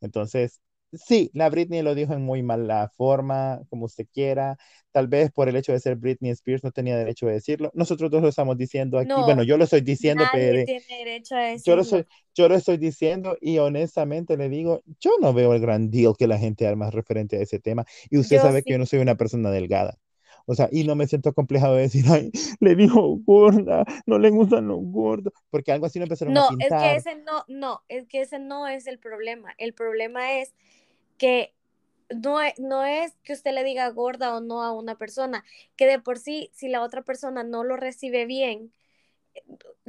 Entonces, 0.00 0.60
sí, 0.98 1.30
la 1.34 1.48
Britney 1.50 1.82
lo 1.82 1.94
dijo 1.94 2.12
en 2.14 2.22
muy 2.22 2.42
mala 2.42 2.88
forma, 2.96 3.60
como 3.70 3.86
usted 3.86 4.06
quiera. 4.12 4.56
Tal 4.92 5.08
vez 5.08 5.30
por 5.32 5.48
el 5.48 5.56
hecho 5.56 5.72
de 5.72 5.80
ser 5.80 5.96
Britney 5.96 6.30
Spears 6.32 6.64
no 6.64 6.70
tenía 6.72 6.96
derecho 6.96 7.26
de 7.26 7.34
decirlo. 7.34 7.70
Nosotros 7.74 8.10
dos 8.10 8.22
lo 8.22 8.28
estamos 8.28 8.56
diciendo 8.58 8.98
aquí. 8.98 9.22
Bueno, 9.22 9.42
No, 9.42 9.44
yo 9.44 9.56
lo 9.56 9.64
estoy 9.64 9.80
diciendo, 9.82 10.24
nadie 10.24 10.64
tiene 10.64 10.84
derecho 10.88 11.36
a 11.36 11.40
Yo 11.62 11.76
lo, 11.76 11.84
decirlo. 11.84 11.84
soy, 11.84 12.06
yo 12.34 12.48
lo 12.48 12.56
estoy 12.56 12.76
diciendo 12.76 13.36
y 13.40 13.58
honestamente 13.58 14.36
le 14.36 14.48
digo, 14.48 14.82
yo 15.00 15.12
no 15.20 15.32
veo 15.32 15.54
el 15.54 15.60
gran 15.60 15.90
deal 15.90 16.14
que 16.18 16.26
la 16.26 16.38
gente 16.38 16.66
arma 16.66 16.90
referente 16.90 17.36
a 17.38 17.42
ese 17.42 17.58
tema. 17.60 17.84
Y 18.10 18.18
usted 18.18 18.36
Yo 18.36 18.42
sabe 18.42 18.62
que 18.62 18.72
yo 18.72 18.78
no 18.78 18.86
soy 18.86 18.98
una 19.00 19.16
persona 19.16 19.50
delgada. 19.50 19.98
O 20.46 20.54
sea, 20.54 20.68
y 20.70 20.84
no 20.84 20.94
me 20.94 21.06
siento 21.06 21.32
complejado 21.32 21.76
de 21.76 21.82
decir, 21.82 22.04
ay, 22.10 22.30
le 22.60 22.74
dijo 22.74 23.16
gorda, 23.24 23.84
no 24.06 24.18
le 24.18 24.28
gustan 24.30 24.68
los 24.68 24.78
gordos, 24.82 25.32
porque 25.50 25.72
algo 25.72 25.86
así 25.86 25.98
lo 25.98 26.04
empezaron 26.04 26.36
a 26.38 26.40
No, 26.40 26.50
es 26.58 26.74
que 26.76 26.76
pintar. 26.76 26.96
ese 26.96 27.16
no, 27.16 27.44
no, 27.48 27.82
es 27.88 28.06
que 28.08 28.22
ese 28.22 28.38
no 28.38 28.66
es 28.68 28.86
el 28.86 28.98
problema. 28.98 29.54
El 29.58 29.74
problema 29.74 30.38
es 30.40 30.54
que 31.18 31.54
no, 32.10 32.42
e- 32.42 32.54
no 32.58 32.84
es 32.84 33.14
que 33.24 33.32
usted 33.34 33.52
le 33.54 33.64
diga 33.64 33.88
gorda 33.90 34.36
o 34.36 34.40
no 34.40 34.62
a 34.62 34.72
una 34.72 34.96
persona, 34.98 35.44
que 35.76 35.86
de 35.86 36.00
por 36.00 36.18
sí, 36.18 36.50
si 36.54 36.68
la 36.68 36.82
otra 36.82 37.02
persona 37.02 37.44
no 37.44 37.64
lo 37.64 37.76
recibe 37.76 38.26
bien, 38.26 38.72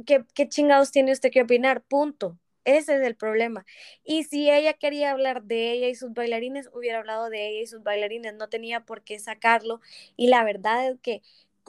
¿qué, 0.06 0.24
qué 0.34 0.48
chingados 0.48 0.90
tiene 0.90 1.12
usted 1.12 1.30
que 1.30 1.42
opinar? 1.42 1.82
Punto. 1.82 2.38
Ese 2.64 2.96
es 2.96 3.02
el 3.06 3.14
problema. 3.14 3.64
Y 4.04 4.24
si 4.24 4.50
ella 4.50 4.72
quería 4.74 5.12
hablar 5.12 5.44
de 5.44 5.70
ella 5.72 5.88
y 5.88 5.94
sus 5.94 6.12
bailarines, 6.12 6.68
hubiera 6.72 6.98
hablado 6.98 7.30
de 7.30 7.48
ella 7.48 7.60
y 7.60 7.66
sus 7.66 7.82
bailarines, 7.84 8.34
no 8.34 8.48
tenía 8.48 8.80
por 8.84 9.02
qué 9.02 9.18
sacarlo. 9.20 9.80
Y 10.16 10.26
la 10.28 10.42
verdad 10.44 10.88
es 10.90 10.98
que 11.00 11.22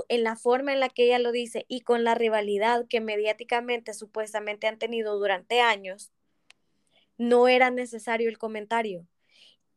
en 0.09 0.23
la 0.23 0.35
forma 0.35 0.73
en 0.73 0.79
la 0.79 0.89
que 0.89 1.05
ella 1.05 1.19
lo 1.19 1.31
dice 1.31 1.65
y 1.67 1.81
con 1.81 2.03
la 2.03 2.15
rivalidad 2.15 2.87
que 2.87 2.99
mediáticamente 3.01 3.93
supuestamente 3.93 4.67
han 4.67 4.79
tenido 4.79 5.17
durante 5.19 5.61
años, 5.61 6.11
no 7.17 7.47
era 7.47 7.69
necesario 7.69 8.29
el 8.29 8.37
comentario. 8.39 9.05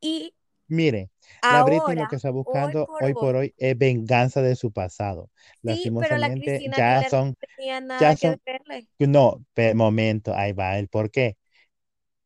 Y 0.01 0.35
Mire, 0.69 1.11
la 1.49 1.63
Britney 1.65 1.97
lo 1.97 2.07
que 2.07 2.17
está 2.17 2.31
hoy 2.45 2.75
buscando 2.75 2.87
por 2.87 3.03
hoy 3.05 3.15
por 3.15 3.37
hoy, 3.37 3.55
es 3.59 3.77
venganza 3.77 4.41
de 4.43 4.55
su 4.57 4.73
pasado. 4.73 5.31
sí, 5.65 5.93
pero 5.99 6.17
la 6.19 6.31
Cristina 6.31 6.77
ya 6.77 7.05
son, 7.05 7.35
tenía 7.57 7.81
ya 7.99 8.09
nada 8.09 8.17
que 8.17 8.29
son, 8.29 8.41
verle. 8.47 8.89
no, 8.99 9.45
momento, 9.75 10.35
ahí 10.35 10.53
va 10.53 10.79
el 10.79 10.89
por 10.89 11.11
qué. 11.11 11.37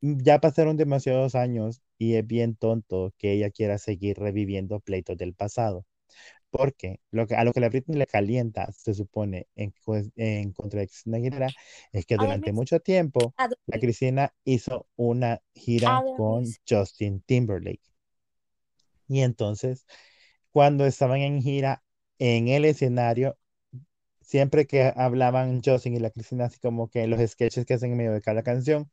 Ya 0.02 0.40
pasaron 0.40 0.76
demasiados 0.76 1.34
años 1.34 1.82
y 1.98 2.14
es 2.16 2.26
bien 2.26 2.56
tonto 2.56 3.12
que 3.18 3.32
ella 3.32 3.50
quiera 3.50 3.78
seguir 3.78 4.18
reviviendo 4.18 4.80
pleitos 4.80 5.16
del 5.18 5.34
pasado. 5.34 5.86
Porque 6.56 7.00
lo 7.10 7.26
que, 7.26 7.34
a 7.34 7.42
lo 7.42 7.52
que 7.52 7.58
la 7.58 7.68
Britney 7.68 7.98
le 7.98 8.06
calienta, 8.06 8.70
se 8.70 8.94
supone, 8.94 9.48
en, 9.56 9.72
contra 10.52 10.80
de 10.80 10.86
Cristina 10.86 11.16
Aguilera, 11.16 11.48
es 11.92 12.06
que 12.06 12.16
durante 12.16 12.52
mucho 12.52 12.78
tiempo 12.78 13.34
la 13.66 13.80
Cristina 13.80 14.32
hizo 14.44 14.86
una 14.94 15.42
gira 15.52 16.00
con. 16.16 16.44
Justin 16.68 17.20
Timberlake. 17.22 17.82
Y 19.08 19.22
entonces, 19.22 19.84
cuando 20.52 20.86
estaban 20.86 21.22
en 21.22 21.42
gira 21.42 21.82
en 22.20 22.46
el 22.46 22.64
escenario, 22.66 23.36
siempre 24.20 24.68
que 24.68 24.92
hablaban 24.94 25.60
Justin 25.60 25.94
y 25.94 25.98
la 25.98 26.10
Cristina, 26.10 26.44
así 26.44 26.60
como 26.60 26.88
que 26.88 27.08
los 27.08 27.20
sketches 27.28 27.66
que 27.66 27.74
hacen 27.74 27.90
en 27.90 27.96
medio 27.96 28.12
de 28.12 28.22
cada 28.22 28.44
canción, 28.44 28.88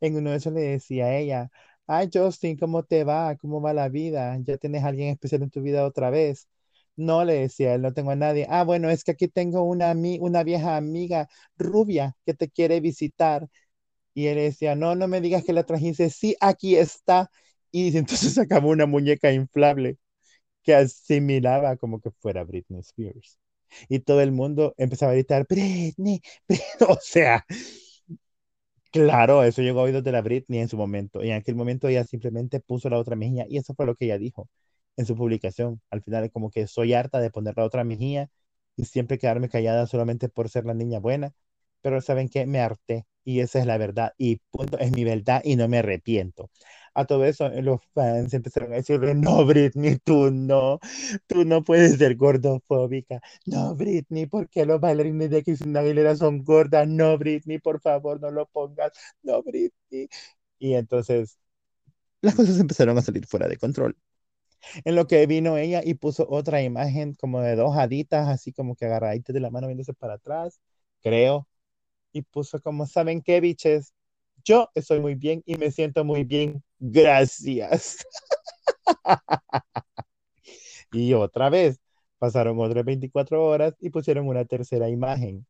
en 0.00 0.16
uno 0.16 0.30
de 0.30 0.36
esos 0.38 0.54
le 0.54 0.62
decía 0.62 1.04
a 1.06 1.16
ella, 1.18 1.50
ay 1.86 2.08
Justin, 2.10 2.56
¿cómo 2.56 2.82
te 2.82 3.04
va? 3.04 3.36
¿Cómo 3.36 3.60
va 3.60 3.74
la 3.74 3.90
vida? 3.90 4.38
¿Ya 4.42 4.56
tienes 4.56 4.84
a 4.84 4.88
alguien 4.88 5.10
especial 5.10 5.42
en 5.42 5.50
tu 5.50 5.60
vida 5.60 5.84
otra 5.84 6.08
vez? 6.08 6.48
No, 6.96 7.24
le 7.24 7.34
decía 7.34 7.74
él, 7.74 7.82
no 7.82 7.92
tengo 7.92 8.12
a 8.12 8.16
nadie. 8.16 8.46
Ah, 8.48 8.62
bueno, 8.64 8.88
es 8.90 9.02
que 9.04 9.10
aquí 9.12 9.26
tengo 9.28 9.62
una, 9.64 9.92
una 10.20 10.44
vieja 10.44 10.76
amiga 10.76 11.28
rubia 11.58 12.16
que 12.24 12.34
te 12.34 12.48
quiere 12.48 12.80
visitar. 12.80 13.48
Y 14.14 14.26
él 14.28 14.36
decía, 14.38 14.76
no, 14.76 14.94
no 14.96 15.08
me 15.08 15.20
digas 15.20 15.44
que 15.44 15.52
la 15.54 15.64
trajiste. 15.64 16.10
Sí, 16.10 16.36
aquí 16.40 16.76
está. 16.76 17.30
Y 17.72 17.96
entonces 17.98 18.34
sacaba 18.34 18.66
una 18.68 18.86
muñeca 18.86 19.32
inflable 19.32 19.98
que 20.62 20.74
asimilaba 20.74 21.76
como 21.76 22.00
que 22.00 22.10
fuera 22.12 22.44
Britney 22.44 22.80
Spears. 22.80 23.38
Y 23.88 24.00
todo 24.00 24.20
el 24.22 24.32
mundo 24.32 24.74
empezaba 24.78 25.12
a 25.12 25.16
gritar, 25.16 25.46
Britney, 25.48 25.94
Britney. 25.96 26.22
O 26.88 26.98
sea, 27.02 27.44
Claro, 28.90 29.42
eso 29.42 29.60
llegó 29.60 29.80
a 29.80 29.82
oídos 29.84 30.04
de 30.04 30.12
la 30.12 30.22
Britney 30.22 30.60
en 30.60 30.68
su 30.68 30.76
momento. 30.76 31.22
Y 31.24 31.30
en 31.30 31.36
aquel 31.36 31.56
momento 31.56 31.88
ella 31.88 32.04
simplemente 32.04 32.60
puso 32.60 32.88
la 32.88 32.98
otra 32.98 33.16
mejilla 33.16 33.44
y 33.48 33.58
eso 33.58 33.74
fue 33.74 33.86
lo 33.86 33.96
que 33.96 34.04
ella 34.06 34.18
dijo 34.18 34.48
en 34.96 35.06
su 35.06 35.16
publicación. 35.16 35.80
Al 35.90 36.02
final, 36.02 36.30
como 36.30 36.50
que 36.50 36.66
soy 36.66 36.94
harta 36.94 37.20
de 37.20 37.30
poner 37.30 37.54
la 37.56 37.64
otra 37.64 37.84
mejilla 37.84 38.30
y 38.76 38.84
siempre 38.84 39.18
quedarme 39.18 39.48
callada 39.48 39.86
solamente 39.86 40.28
por 40.28 40.48
ser 40.48 40.64
la 40.66 40.74
niña 40.74 40.98
buena. 41.00 41.32
Pero 41.82 42.00
¿saben 42.00 42.28
qué? 42.28 42.46
Me 42.46 42.60
harté 42.60 43.06
y 43.24 43.40
esa 43.40 43.58
es 43.60 43.66
la 43.66 43.78
verdad 43.78 44.12
y 44.18 44.36
punto, 44.50 44.78
es 44.78 44.92
mi 44.92 45.04
verdad 45.04 45.42
y 45.44 45.56
no 45.56 45.68
me 45.68 45.78
arrepiento. 45.78 46.50
A 46.94 47.04
todo 47.06 47.24
eso, 47.24 47.48
los 47.48 47.80
fans 47.92 48.32
empezaron 48.34 48.72
a 48.72 48.76
decirle, 48.76 49.14
no, 49.14 49.44
Britney, 49.44 49.98
tú 50.04 50.30
no, 50.30 50.78
tú 51.26 51.44
no 51.44 51.62
puedes 51.64 51.96
ser 51.98 52.16
gordofóbica. 52.16 53.20
No, 53.46 53.74
Britney, 53.74 54.26
¿por 54.26 54.48
qué 54.48 54.64
los 54.66 54.80
bailarines 54.80 55.30
de 55.30 55.42
Cristina 55.42 55.80
Aguilera 55.80 56.16
son 56.16 56.44
gordas? 56.44 56.86
No, 56.88 57.18
Britney, 57.18 57.58
por 57.58 57.80
favor, 57.80 58.20
no 58.20 58.30
lo 58.30 58.46
pongas. 58.46 58.92
No, 59.22 59.42
Britney. 59.42 60.08
Y 60.58 60.74
entonces 60.74 61.38
las 62.22 62.34
cosas 62.34 62.58
empezaron 62.60 62.98
a 62.98 63.02
salir 63.02 63.26
fuera 63.26 63.48
de 63.48 63.56
control. 63.58 63.96
En 64.84 64.94
lo 64.96 65.06
que 65.06 65.26
vino 65.26 65.56
ella 65.58 65.82
y 65.84 65.94
puso 65.94 66.26
otra 66.30 66.62
imagen 66.62 67.14
como 67.14 67.40
de 67.40 67.56
dos 67.56 67.76
haditas, 67.76 68.28
así 68.28 68.52
como 68.52 68.76
que 68.76 68.86
agarraditas 68.86 69.34
de 69.34 69.40
la 69.40 69.50
mano 69.50 69.66
viéndose 69.68 69.94
para 69.94 70.14
atrás, 70.14 70.60
creo. 71.02 71.48
Y 72.12 72.22
puso 72.22 72.60
como, 72.60 72.86
¿saben 72.86 73.22
qué, 73.22 73.40
biches? 73.40 73.94
Yo 74.44 74.70
estoy 74.74 75.00
muy 75.00 75.14
bien 75.16 75.42
y 75.46 75.56
me 75.56 75.70
siento 75.70 76.04
muy 76.04 76.24
bien. 76.24 76.62
Gracias. 76.78 77.98
Y 80.92 81.12
otra 81.14 81.50
vez, 81.50 81.80
pasaron 82.18 82.58
otras 82.60 82.84
24 82.84 83.44
horas 83.44 83.74
y 83.80 83.90
pusieron 83.90 84.28
una 84.28 84.44
tercera 84.44 84.88
imagen. 84.88 85.46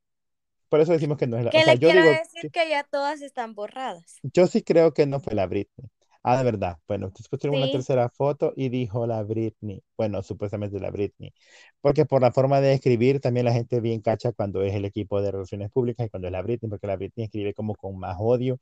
Por 0.69 0.81
eso 0.81 0.93
decimos 0.93 1.19
que 1.19 1.27
no 1.27 1.39
es 1.39 1.45
la, 1.45 1.53
o 1.53 1.53
Que 1.53 1.65
sea, 1.65 1.75
le 1.75 1.79
yo 1.81 1.91
quiero 1.91 2.03
digo, 2.03 2.19
decir 2.19 2.51
que 2.51 2.69
ya 2.69 2.85
todas 2.85 3.23
están 3.23 3.55
borradas. 3.55 4.21
yo 4.23 4.47
sí 4.47 4.63
creo 4.63 4.93
que 4.93 5.07
no 5.07 5.21
fue 5.21 5.35
la 5.35 5.47
Britney. 5.47 5.89
Ah, 6.27 6.39
de 6.39 6.45
verdad. 6.45 6.79
Bueno, 6.89 7.09
después 7.09 7.29
pusieron 7.29 7.57
una 7.57 7.69
tercera 7.69 8.09
foto 8.09 8.55
y 8.57 8.71
dijo 8.71 9.07
la 9.07 9.23
Britney. 9.23 9.83
Bueno, 9.97 10.23
supuestamente 10.23 10.81
la 10.81 10.91
Britney. 10.91 11.35
Porque 11.83 12.07
por 12.07 12.23
la 12.23 12.33
forma 12.33 12.61
de 12.63 12.73
escribir 12.73 13.21
también 13.21 13.45
la 13.45 13.53
gente 13.53 13.81
bien 13.81 14.01
cacha 14.01 14.33
cuando 14.33 14.63
es 14.63 14.75
el 14.75 14.87
equipo 14.87 15.21
de 15.21 15.33
relaciones 15.33 15.71
públicas 15.71 16.07
y 16.07 16.11
cuando 16.11 16.29
es 16.29 16.33
la 16.33 16.41
Britney, 16.43 16.71
porque 16.71 16.87
la 16.87 16.97
Britney 16.97 17.27
escribe 17.27 17.53
como 17.53 17.75
con 17.75 17.99
más 17.99 18.17
odio 18.19 18.59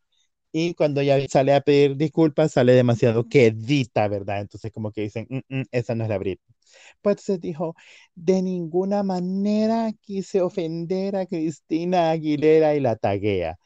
Y 0.52 0.74
cuando 0.74 1.00
ella 1.02 1.18
sale 1.28 1.54
a 1.54 1.62
pedir 1.62 1.96
disculpas, 1.96 2.52
sale 2.52 2.72
demasiado 2.74 3.28
quedita, 3.28 4.08
¿verdad? 4.08 4.40
Entonces 4.42 4.72
como 4.72 4.92
que 4.92 5.02
dicen, 5.02 5.26
"Mm, 5.30 5.40
mm, 5.60 5.64
esa 5.72 5.94
no 5.94 6.04
es 6.04 6.10
la 6.10 6.18
Britney. 6.18 6.54
Pues 7.02 7.20
se 7.22 7.38
dijo, 7.38 7.74
de 8.14 8.42
ninguna 8.42 9.02
manera 9.02 9.92
quise 10.02 10.40
ofender 10.42 11.16
a 11.16 11.26
Cristina 11.26 12.10
Aguilera 12.10 12.74
y 12.74 12.80
la 12.80 12.96
taguea. 12.96 13.58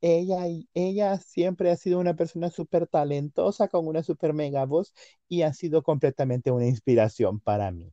Ella, 0.00 0.44
ella 0.74 1.18
siempre 1.18 1.70
ha 1.70 1.76
sido 1.76 1.98
una 1.98 2.14
persona 2.14 2.50
súper 2.50 2.86
talentosa, 2.86 3.68
con 3.68 3.86
una 3.88 4.02
súper 4.04 4.32
mega 4.32 4.64
voz 4.64 4.92
y 5.28 5.42
ha 5.42 5.52
sido 5.52 5.82
completamente 5.82 6.50
una 6.52 6.66
inspiración 6.66 7.40
para 7.40 7.70
mí. 7.72 7.92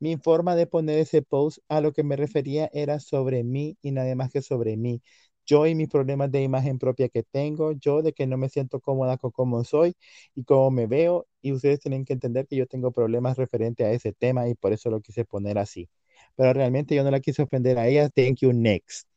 Mi 0.00 0.16
forma 0.16 0.56
de 0.56 0.66
poner 0.66 0.98
ese 1.00 1.22
post 1.22 1.58
a 1.68 1.80
lo 1.80 1.92
que 1.92 2.04
me 2.04 2.16
refería 2.16 2.70
era 2.72 3.00
sobre 3.00 3.44
mí 3.44 3.76
y 3.82 3.92
nada 3.92 4.14
más 4.16 4.30
que 4.30 4.42
sobre 4.42 4.76
mí. 4.76 5.02
Yo 5.46 5.66
y 5.66 5.74
mis 5.74 5.88
problemas 5.88 6.30
de 6.32 6.42
imagen 6.42 6.78
propia 6.78 7.08
que 7.08 7.22
tengo, 7.22 7.72
yo 7.72 8.02
de 8.02 8.12
que 8.12 8.26
no 8.26 8.36
me 8.38 8.48
siento 8.48 8.80
cómoda 8.80 9.16
con 9.18 9.30
cómo 9.32 9.64
soy 9.64 9.94
y 10.34 10.44
cómo 10.44 10.70
me 10.72 10.86
veo 10.86 11.26
y 11.42 11.52
ustedes 11.52 11.80
tienen 11.80 12.04
que 12.04 12.14
entender 12.14 12.46
que 12.48 12.56
yo 12.56 12.66
tengo 12.66 12.92
problemas 12.92 13.36
referente 13.38 13.84
a 13.84 13.92
ese 13.92 14.12
tema 14.12 14.48
y 14.48 14.54
por 14.54 14.72
eso 14.72 14.90
lo 14.90 15.00
quise 15.00 15.24
poner 15.24 15.58
así. 15.58 15.88
Pero 16.36 16.52
realmente 16.52 16.94
yo 16.96 17.04
no 17.04 17.10
la 17.12 17.20
quise 17.20 17.42
ofender 17.42 17.78
a 17.78 17.88
ella. 17.88 18.08
Thank 18.10 18.38
you, 18.40 18.52
next. 18.52 19.15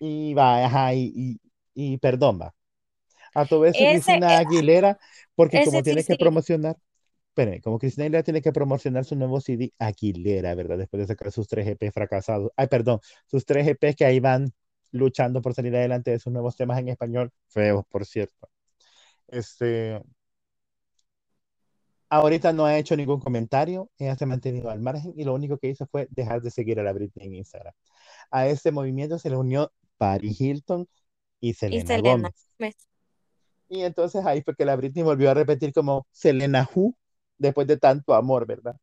Y 0.00 0.34
va, 0.34 0.64
ajá, 0.64 0.94
y, 0.94 1.12
y, 1.14 1.40
y 1.74 1.98
perdón, 1.98 2.40
va. 2.40 2.54
A 3.34 3.42
eso, 3.44 3.64
Ese, 3.64 3.78
Cristina 3.78 4.38
Aguilera, 4.38 4.98
porque 5.34 5.62
como 5.64 5.82
tiene 5.82 6.02
que 6.02 6.16
promocionar, 6.16 6.76
espérenme, 7.28 7.60
como 7.60 7.78
Cristina 7.78 8.04
Aguilera 8.04 8.24
tiene 8.24 8.42
que 8.42 8.52
promocionar 8.52 9.04
su 9.04 9.14
nuevo 9.14 9.40
CD 9.40 9.72
Aguilera, 9.78 10.54
¿verdad? 10.54 10.78
Después 10.78 11.00
de 11.02 11.06
sacar 11.06 11.30
sus 11.30 11.46
tres 11.46 11.68
EP 11.68 11.92
fracasados. 11.92 12.50
Ay, 12.56 12.66
perdón, 12.66 13.00
sus 13.26 13.44
tres 13.44 13.68
EP 13.68 13.94
que 13.94 14.04
ahí 14.04 14.18
van 14.20 14.52
luchando 14.90 15.40
por 15.42 15.54
salir 15.54 15.76
adelante 15.76 16.10
de 16.10 16.18
sus 16.18 16.32
nuevos 16.32 16.56
temas 16.56 16.78
en 16.80 16.88
español, 16.88 17.30
feos, 17.48 17.84
por 17.88 18.04
cierto. 18.06 18.48
Este, 19.28 20.00
ahorita 22.08 22.52
no 22.52 22.66
ha 22.66 22.76
hecho 22.76 22.96
ningún 22.96 23.20
comentario, 23.20 23.90
ella 23.98 24.16
se 24.16 24.24
ha 24.24 24.26
mantenido 24.26 24.70
al 24.70 24.80
margen 24.80 25.14
y 25.16 25.24
lo 25.24 25.34
único 25.34 25.58
que 25.58 25.68
hizo 25.68 25.86
fue 25.86 26.08
dejar 26.10 26.42
de 26.42 26.50
seguir 26.50 26.80
a 26.80 26.82
la 26.82 26.92
Britney 26.92 27.28
en 27.28 27.34
Instagram. 27.34 27.72
A 28.30 28.48
este 28.48 28.72
movimiento 28.72 29.18
se 29.18 29.30
le 29.30 29.36
unió 29.36 29.72
Paris 30.00 30.40
Hilton 30.40 30.88
y 31.40 31.54
Y 31.68 31.80
Selena 31.80 31.86
Selena. 31.86 32.30
Gómez. 32.30 32.34
me- 32.58 32.74
Y 33.68 33.82
entonces 33.82 34.24
ahí 34.26 34.42
fue 34.42 34.54
que 34.56 34.64
la 34.64 34.76
Britney 34.76 35.04
volvió 35.04 35.30
a 35.30 35.34
repetir 35.34 35.72
como 35.72 36.06
Selena 36.10 36.68
Who 36.74 36.94
después 37.38 37.66
de 37.66 37.76
tanto 37.78 38.14
amor, 38.14 38.46
¿verdad? 38.46 38.76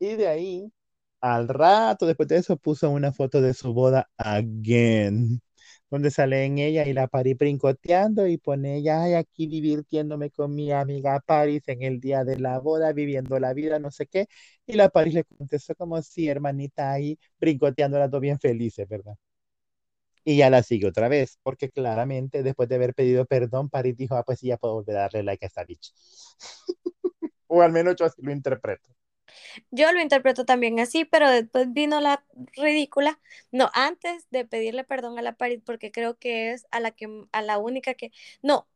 Y 0.00 0.16
de 0.16 0.28
ahí, 0.28 0.72
al 1.20 1.48
rato 1.48 2.06
después 2.06 2.28
de 2.28 2.38
eso, 2.38 2.56
puso 2.58 2.90
una 2.90 3.12
foto 3.12 3.40
de 3.42 3.54
su 3.54 3.74
boda 3.74 4.10
again, 4.18 5.42
donde 5.90 6.10
sale 6.10 6.44
en 6.46 6.58
ella 6.58 6.86
y 6.86 6.92
la 6.94 7.08
Paris 7.08 7.36
brincoteando 7.38 8.26
y 8.28 8.38
pone 8.38 8.76
ella 8.78 9.02
"Ay, 9.04 9.14
aquí 9.14 9.46
divirtiéndome 9.48 10.30
con 10.30 10.54
mi 10.54 10.72
amiga 10.72 11.20
Paris 11.26 11.62
en 11.68 11.82
el 11.82 12.00
día 12.00 12.24
de 12.24 12.38
la 12.40 12.58
boda, 12.60 12.92
viviendo 12.92 13.38
la 13.40 13.54
vida, 13.54 13.78
no 13.80 13.90
sé 13.90 14.06
qué. 14.06 14.28
Y 14.66 14.74
la 14.74 14.88
Paris 14.90 15.14
le 15.14 15.24
contestó 15.24 15.74
como 15.76 16.00
sí, 16.02 16.28
hermanita, 16.28 16.92
ahí 16.92 17.18
brincoteando 17.40 17.98
las 17.98 18.10
dos 18.10 18.20
bien 18.22 18.38
felices, 18.40 18.88
¿verdad? 18.88 19.14
Y 20.24 20.36
ya 20.38 20.50
la 20.50 20.62
sigue 20.62 20.88
otra 20.88 21.08
vez, 21.08 21.38
porque 21.42 21.70
claramente 21.70 22.42
después 22.42 22.68
de 22.68 22.76
haber 22.76 22.94
pedido 22.94 23.26
perdón, 23.26 23.68
Paris 23.68 23.96
dijo, 23.96 24.16
ah, 24.16 24.24
pues 24.24 24.40
sí, 24.40 24.46
ya 24.48 24.56
puedo 24.56 24.74
volver 24.74 24.96
a 24.96 25.00
darle 25.00 25.22
like 25.22 25.44
a 25.44 25.48
esta 25.48 25.64
bitch. 25.64 25.92
o 27.46 27.62
al 27.62 27.72
menos 27.72 27.96
yo 27.96 28.06
así 28.06 28.22
lo 28.22 28.32
interpreto. 28.32 28.88
Yo 29.70 29.92
lo 29.92 30.00
interpreto 30.00 30.44
también 30.44 30.80
así, 30.80 31.04
pero 31.04 31.30
después 31.30 31.72
vino 31.72 32.00
la 32.00 32.24
ridícula. 32.56 33.20
No, 33.50 33.70
antes 33.74 34.26
de 34.30 34.44
pedirle 34.44 34.84
perdón 34.84 35.18
a 35.18 35.22
la 35.22 35.34
Paris, 35.34 35.60
porque 35.64 35.90
creo 35.90 36.18
que 36.18 36.52
es 36.52 36.66
a 36.70 36.80
la 36.80 36.90
que 36.90 37.08
a 37.32 37.42
la 37.42 37.58
única 37.58 37.94
que 37.94 38.12
no, 38.42 38.68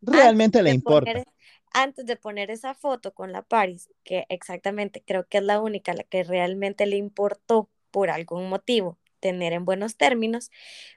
Realmente 0.00 0.62
le 0.62 0.70
importa. 0.70 1.10
poner, 1.10 1.26
antes 1.72 2.06
de 2.06 2.16
poner 2.16 2.50
esa 2.50 2.74
foto 2.74 3.14
con 3.14 3.32
la 3.32 3.42
Paris, 3.42 3.90
que 4.04 4.26
exactamente 4.28 5.02
creo 5.04 5.26
que 5.26 5.38
es 5.38 5.44
la 5.44 5.60
única 5.60 5.92
a 5.92 5.96
la 5.96 6.04
que 6.04 6.22
realmente 6.22 6.86
le 6.86 6.96
importó 6.96 7.68
por 7.90 8.10
algún 8.10 8.48
motivo 8.48 8.98
tener 9.20 9.52
en 9.52 9.64
buenos 9.64 9.96
términos, 9.96 10.50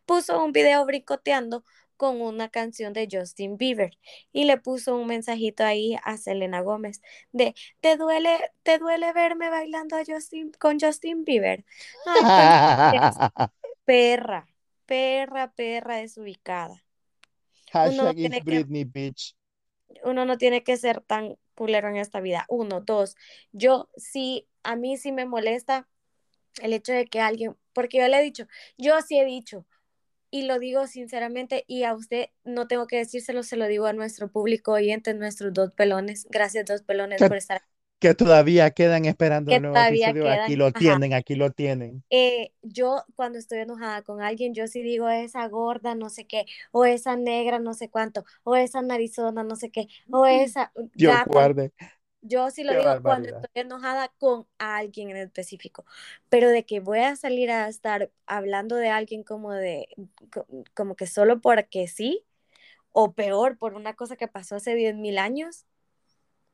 puso 0.05 0.43
un 0.43 0.51
video 0.51 0.85
bricoteando 0.85 1.63
con 2.01 2.19
una 2.19 2.49
canción 2.49 2.93
de 2.93 3.07
Justin 3.11 3.57
Bieber 3.57 3.95
y 4.31 4.45
le 4.45 4.57
puso 4.57 4.95
un 4.95 5.05
mensajito 5.05 5.63
ahí 5.63 5.97
a 6.03 6.17
Selena 6.17 6.61
Gómez 6.61 6.99
de 7.31 7.53
¿te 7.79 7.95
duele, 7.95 8.39
te 8.63 8.79
duele 8.79 9.13
verme 9.13 9.51
bailando 9.51 9.97
a 9.97 10.03
Justin, 10.03 10.51
con 10.57 10.79
Justin 10.79 11.23
Bieber? 11.25 11.63
Perra, 13.85 14.47
perra, 14.87 15.51
perra 15.51 15.97
desubicada. 15.97 16.83
Uno 17.73 18.03
no 18.05 18.13
tiene 18.15 18.39
que 18.39 18.45
Britney, 18.45 18.83
bitch. 18.83 19.35
uno 20.03 20.25
no 20.25 20.37
tiene 20.39 20.63
que 20.63 20.77
ser 20.77 21.01
tan 21.01 21.37
culero 21.53 21.87
en 21.89 21.97
esta 21.97 22.19
vida. 22.19 22.45
Uno, 22.49 22.81
dos, 22.81 23.15
yo 23.51 23.89
sí, 23.95 24.47
a 24.63 24.75
mí 24.75 24.97
sí 24.97 25.11
me 25.11 25.25
molesta 25.25 25.87
el 26.61 26.73
hecho 26.73 26.93
de 26.93 27.05
que 27.07 27.19
alguien, 27.21 27.55
porque 27.73 27.99
yo 27.99 28.07
le 28.07 28.19
he 28.19 28.23
dicho, 28.23 28.47
yo 28.77 29.01
sí 29.01 29.19
he 29.19 29.25
dicho, 29.25 29.65
y 30.31 30.43
lo 30.43 30.59
digo 30.59 30.87
sinceramente, 30.87 31.65
y 31.67 31.83
a 31.83 31.93
usted 31.95 32.29
no 32.43 32.67
tengo 32.67 32.87
que 32.87 32.97
decírselo, 32.97 33.43
se 33.43 33.57
lo 33.57 33.67
digo 33.67 33.85
a 33.87 33.93
nuestro 33.93 34.31
público 34.31 34.73
oyente, 34.73 35.13
nuestros 35.13 35.53
dos 35.53 35.71
pelones. 35.73 36.27
Gracias, 36.31 36.65
dos 36.65 36.83
pelones, 36.83 37.23
Que, 37.23 37.25
por 37.25 37.37
estar 37.37 37.57
aquí. 37.57 37.67
que 37.99 38.15
todavía 38.15 38.71
quedan 38.71 39.05
esperando 39.05 39.51
Que 39.51 39.55
el 39.55 39.61
nuevo 39.61 39.79
todavía 39.79 39.81
episodio. 39.81 40.23
quedan, 40.23 40.31
Aquí 40.31 40.55
lo 40.57 40.73
ajá. 40.73 40.73
tienen, 40.73 41.13
aquí 41.13 41.35
lo 41.35 41.51
tienen. 41.51 42.03
Eh, 42.09 42.53
yo 42.61 43.05
cuando 43.15 43.39
estoy 43.39 43.59
enojada 43.59 44.01
con 44.03 44.21
alguien, 44.21 44.53
yo 44.53 44.67
sí 44.67 44.81
digo 44.83 45.07
esa 45.09 45.47
gorda, 45.47 45.95
no 45.95 46.09
sé 46.09 46.27
qué, 46.27 46.45
o 46.71 46.83
esa 46.85 47.15
negra, 47.15 47.59
no 47.59 47.73
sé 47.73 47.89
cuánto, 47.89 48.25
o 48.43 48.55
esa 48.57 48.81
narizona, 48.81 49.43
no 49.43 49.55
sé 49.55 49.71
qué, 49.71 49.87
o 50.11 50.25
esa 50.25 50.73
Dios 50.93 51.21
gata, 51.23 51.25
guarde. 51.25 51.73
Yo 52.21 52.51
sí 52.51 52.63
lo 52.63 52.73
Qué 52.73 52.77
digo 52.79 53.01
cuando 53.03 53.29
estoy 53.29 53.49
enojada 53.63 54.09
con 54.19 54.47
alguien 54.59 55.09
en 55.09 55.17
específico, 55.17 55.85
pero 56.29 56.49
de 56.49 56.65
que 56.65 56.79
voy 56.79 56.99
a 56.99 57.15
salir 57.15 57.49
a 57.51 57.67
estar 57.67 58.11
hablando 58.27 58.75
de 58.75 58.89
alguien 58.89 59.23
como 59.23 59.51
de, 59.53 59.87
co- 60.31 60.45
como 60.75 60.95
que 60.95 61.07
solo 61.07 61.41
porque 61.41 61.87
sí, 61.87 62.23
o 62.93 63.13
peor, 63.13 63.57
por 63.57 63.75
una 63.75 63.95
cosa 63.95 64.17
que 64.17 64.27
pasó 64.27 64.55
hace 64.57 64.75
10 64.75 64.95
mil 64.95 65.17
años, 65.19 65.65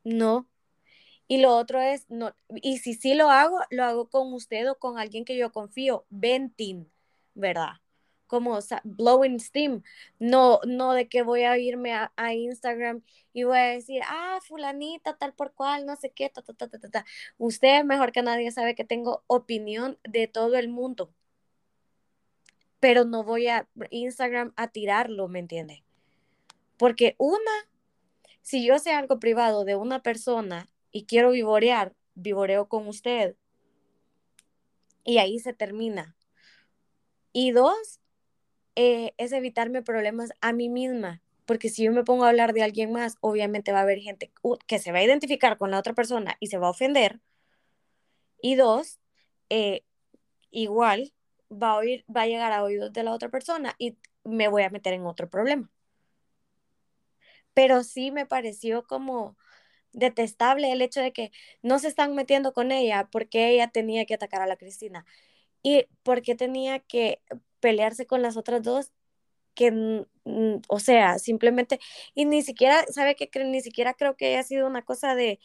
no. 0.03 0.49
Y 1.27 1.39
lo 1.39 1.55
otro 1.57 1.81
es, 1.81 2.05
no, 2.09 2.35
y 2.49 2.79
si 2.79 2.93
sí 2.95 3.15
lo 3.15 3.29
hago, 3.31 3.59
lo 3.71 3.83
hago 3.85 4.09
con 4.09 4.33
usted 4.33 4.69
o 4.71 4.75
con 4.79 4.99
alguien 4.99 5.25
que 5.25 5.37
yo 5.37 5.51
confío, 5.51 6.05
venting, 6.09 6.91
¿verdad? 7.35 7.73
Como 8.27 8.59
blowing 8.83 9.39
steam, 9.39 9.83
no, 10.19 10.59
no 10.65 10.93
de 10.93 11.07
que 11.07 11.23
voy 11.23 11.43
a 11.43 11.57
irme 11.57 11.93
a, 11.93 12.11
Instagram 12.33 13.01
y 13.33 13.43
voy 13.43 13.57
a 13.57 13.63
decir, 13.63 14.01
ah, 14.05 14.39
fulanita, 14.45 15.17
tal 15.17 15.33
por 15.33 15.53
cual, 15.53 15.85
no 15.85 15.95
sé 15.95 16.11
qué, 16.11 16.29
ta, 16.29 16.41
ta, 16.41 16.53
ta, 16.53 16.67
ta. 16.67 17.05
Usted 17.37 17.83
mejor 17.83 18.11
que 18.11 18.21
nadie 18.21 18.51
sabe 18.51 18.75
que 18.75 18.83
tengo 18.83 19.23
opinión 19.27 19.97
de 20.03 20.27
todo 20.27 20.57
el 20.57 20.69
mundo, 20.69 21.13
pero 22.79 23.05
no 23.05 23.23
voy 23.23 23.47
a 23.47 23.67
Instagram 23.89 24.53
a 24.55 24.67
tirarlo, 24.69 25.27
¿me 25.27 25.39
entiende? 25.39 25.83
Porque 26.77 27.15
una, 27.17 27.69
si 28.41 28.65
yo 28.65 28.79
sé 28.79 28.91
algo 28.91 29.19
privado 29.19 29.65
de 29.65 29.75
una 29.75 30.03
persona 30.03 30.69
y 30.91 31.05
quiero 31.05 31.31
vivorear, 31.31 31.95
vivoreo 32.15 32.67
con 32.67 32.87
usted. 32.87 33.35
Y 35.03 35.19
ahí 35.19 35.39
se 35.39 35.53
termina. 35.53 36.15
Y 37.31 37.51
dos, 37.51 37.99
eh, 38.77 39.15
es 39.17 39.31
evitarme 39.33 39.81
problemas 39.81 40.31
a 40.39 40.53
mí 40.53 40.69
misma. 40.69 41.21
Porque 41.45 41.69
si 41.69 41.83
yo 41.83 41.91
me 41.91 42.03
pongo 42.03 42.25
a 42.25 42.29
hablar 42.29 42.53
de 42.53 42.63
alguien 42.63 42.91
más, 42.91 43.17
obviamente 43.21 43.71
va 43.71 43.79
a 43.79 43.81
haber 43.83 43.99
gente 43.99 44.31
que 44.67 44.79
se 44.79 44.91
va 44.91 44.99
a 44.99 45.03
identificar 45.03 45.57
con 45.57 45.71
la 45.71 45.79
otra 45.79 45.93
persona 45.93 46.37
y 46.39 46.47
se 46.47 46.59
va 46.59 46.67
a 46.67 46.71
ofender. 46.71 47.19
Y 48.41 48.55
dos, 48.55 48.99
eh, 49.49 49.83
igual 50.51 51.13
va 51.51 51.71
a, 51.71 51.77
oír, 51.77 52.05
va 52.15 52.23
a 52.23 52.27
llegar 52.27 52.51
a 52.53 52.63
oídos 52.63 52.93
de 52.93 53.03
la 53.03 53.13
otra 53.13 53.29
persona 53.29 53.75
y 53.79 53.97
me 54.23 54.47
voy 54.47 54.63
a 54.63 54.69
meter 54.69 54.93
en 54.93 55.05
otro 55.05 55.29
problema. 55.29 55.71
Pero 57.53 57.83
sí 57.83 58.11
me 58.11 58.25
pareció 58.25 58.85
como 58.85 59.37
detestable 59.93 60.71
el 60.71 60.81
hecho 60.81 61.01
de 61.01 61.13
que 61.13 61.31
no 61.63 61.79
se 61.79 61.87
están 61.87 62.15
metiendo 62.15 62.53
con 62.53 62.71
ella 62.71 63.09
porque 63.11 63.49
ella 63.49 63.69
tenía 63.69 64.05
que 64.05 64.13
atacar 64.15 64.41
a 64.41 64.47
la 64.47 64.57
Cristina 64.57 65.05
y 65.63 65.87
porque 66.03 66.35
tenía 66.35 66.79
que 66.79 67.21
pelearse 67.59 68.05
con 68.05 68.21
las 68.21 68.37
otras 68.37 68.63
dos 68.63 68.91
que, 69.55 70.05
o 70.67 70.79
sea, 70.79 71.19
simplemente, 71.19 71.79
y 72.13 72.25
ni 72.25 72.43
siquiera, 72.43 72.85
¿sabe 72.89 73.15
qué? 73.15 73.29
Ni 73.43 73.61
siquiera 73.61 73.93
creo 73.95 74.15
que 74.15 74.27
haya 74.27 74.43
sido 74.43 74.67
una 74.67 74.83
cosa 74.83 75.15
de, 75.15 75.39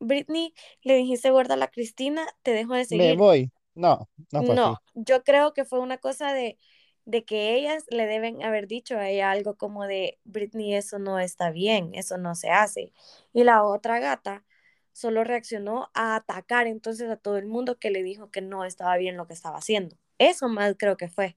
Britney, 0.00 0.54
le 0.82 0.96
dijiste 0.96 1.30
gorda 1.30 1.54
a 1.54 1.56
la 1.56 1.68
Cristina, 1.68 2.26
te 2.42 2.52
dejo 2.52 2.74
de 2.74 2.84
Me 2.84 2.88
seguir. 2.88 3.16
voy. 3.16 3.50
No, 3.74 4.08
no 4.32 4.44
fue 4.44 4.54
No, 4.54 4.72
así. 4.72 4.76
yo 4.94 5.24
creo 5.24 5.52
que 5.52 5.64
fue 5.64 5.80
una 5.80 5.98
cosa 5.98 6.32
de, 6.32 6.58
de 7.06 7.24
que 7.24 7.54
ellas 7.54 7.84
le 7.88 8.06
deben 8.06 8.42
haber 8.42 8.66
dicho 8.68 8.96
a 8.98 9.08
ella 9.08 9.30
algo 9.30 9.56
como 9.56 9.86
de, 9.86 10.18
Britney, 10.24 10.74
eso 10.74 10.98
no 10.98 11.18
está 11.18 11.50
bien, 11.50 11.94
eso 11.94 12.18
no 12.18 12.34
se 12.34 12.50
hace. 12.50 12.92
Y 13.32 13.44
la 13.44 13.64
otra 13.64 13.98
gata 13.98 14.44
solo 14.92 15.24
reaccionó 15.24 15.90
a 15.94 16.16
atacar 16.16 16.66
entonces 16.66 17.10
a 17.10 17.16
todo 17.16 17.36
el 17.38 17.46
mundo 17.46 17.78
que 17.78 17.90
le 17.90 18.02
dijo 18.02 18.30
que 18.30 18.40
no 18.42 18.64
estaba 18.64 18.96
bien 18.96 19.16
lo 19.16 19.26
que 19.26 19.34
estaba 19.34 19.58
haciendo. 19.58 19.96
Eso 20.18 20.48
más 20.48 20.74
creo 20.78 20.96
que 20.96 21.08
fue. 21.08 21.36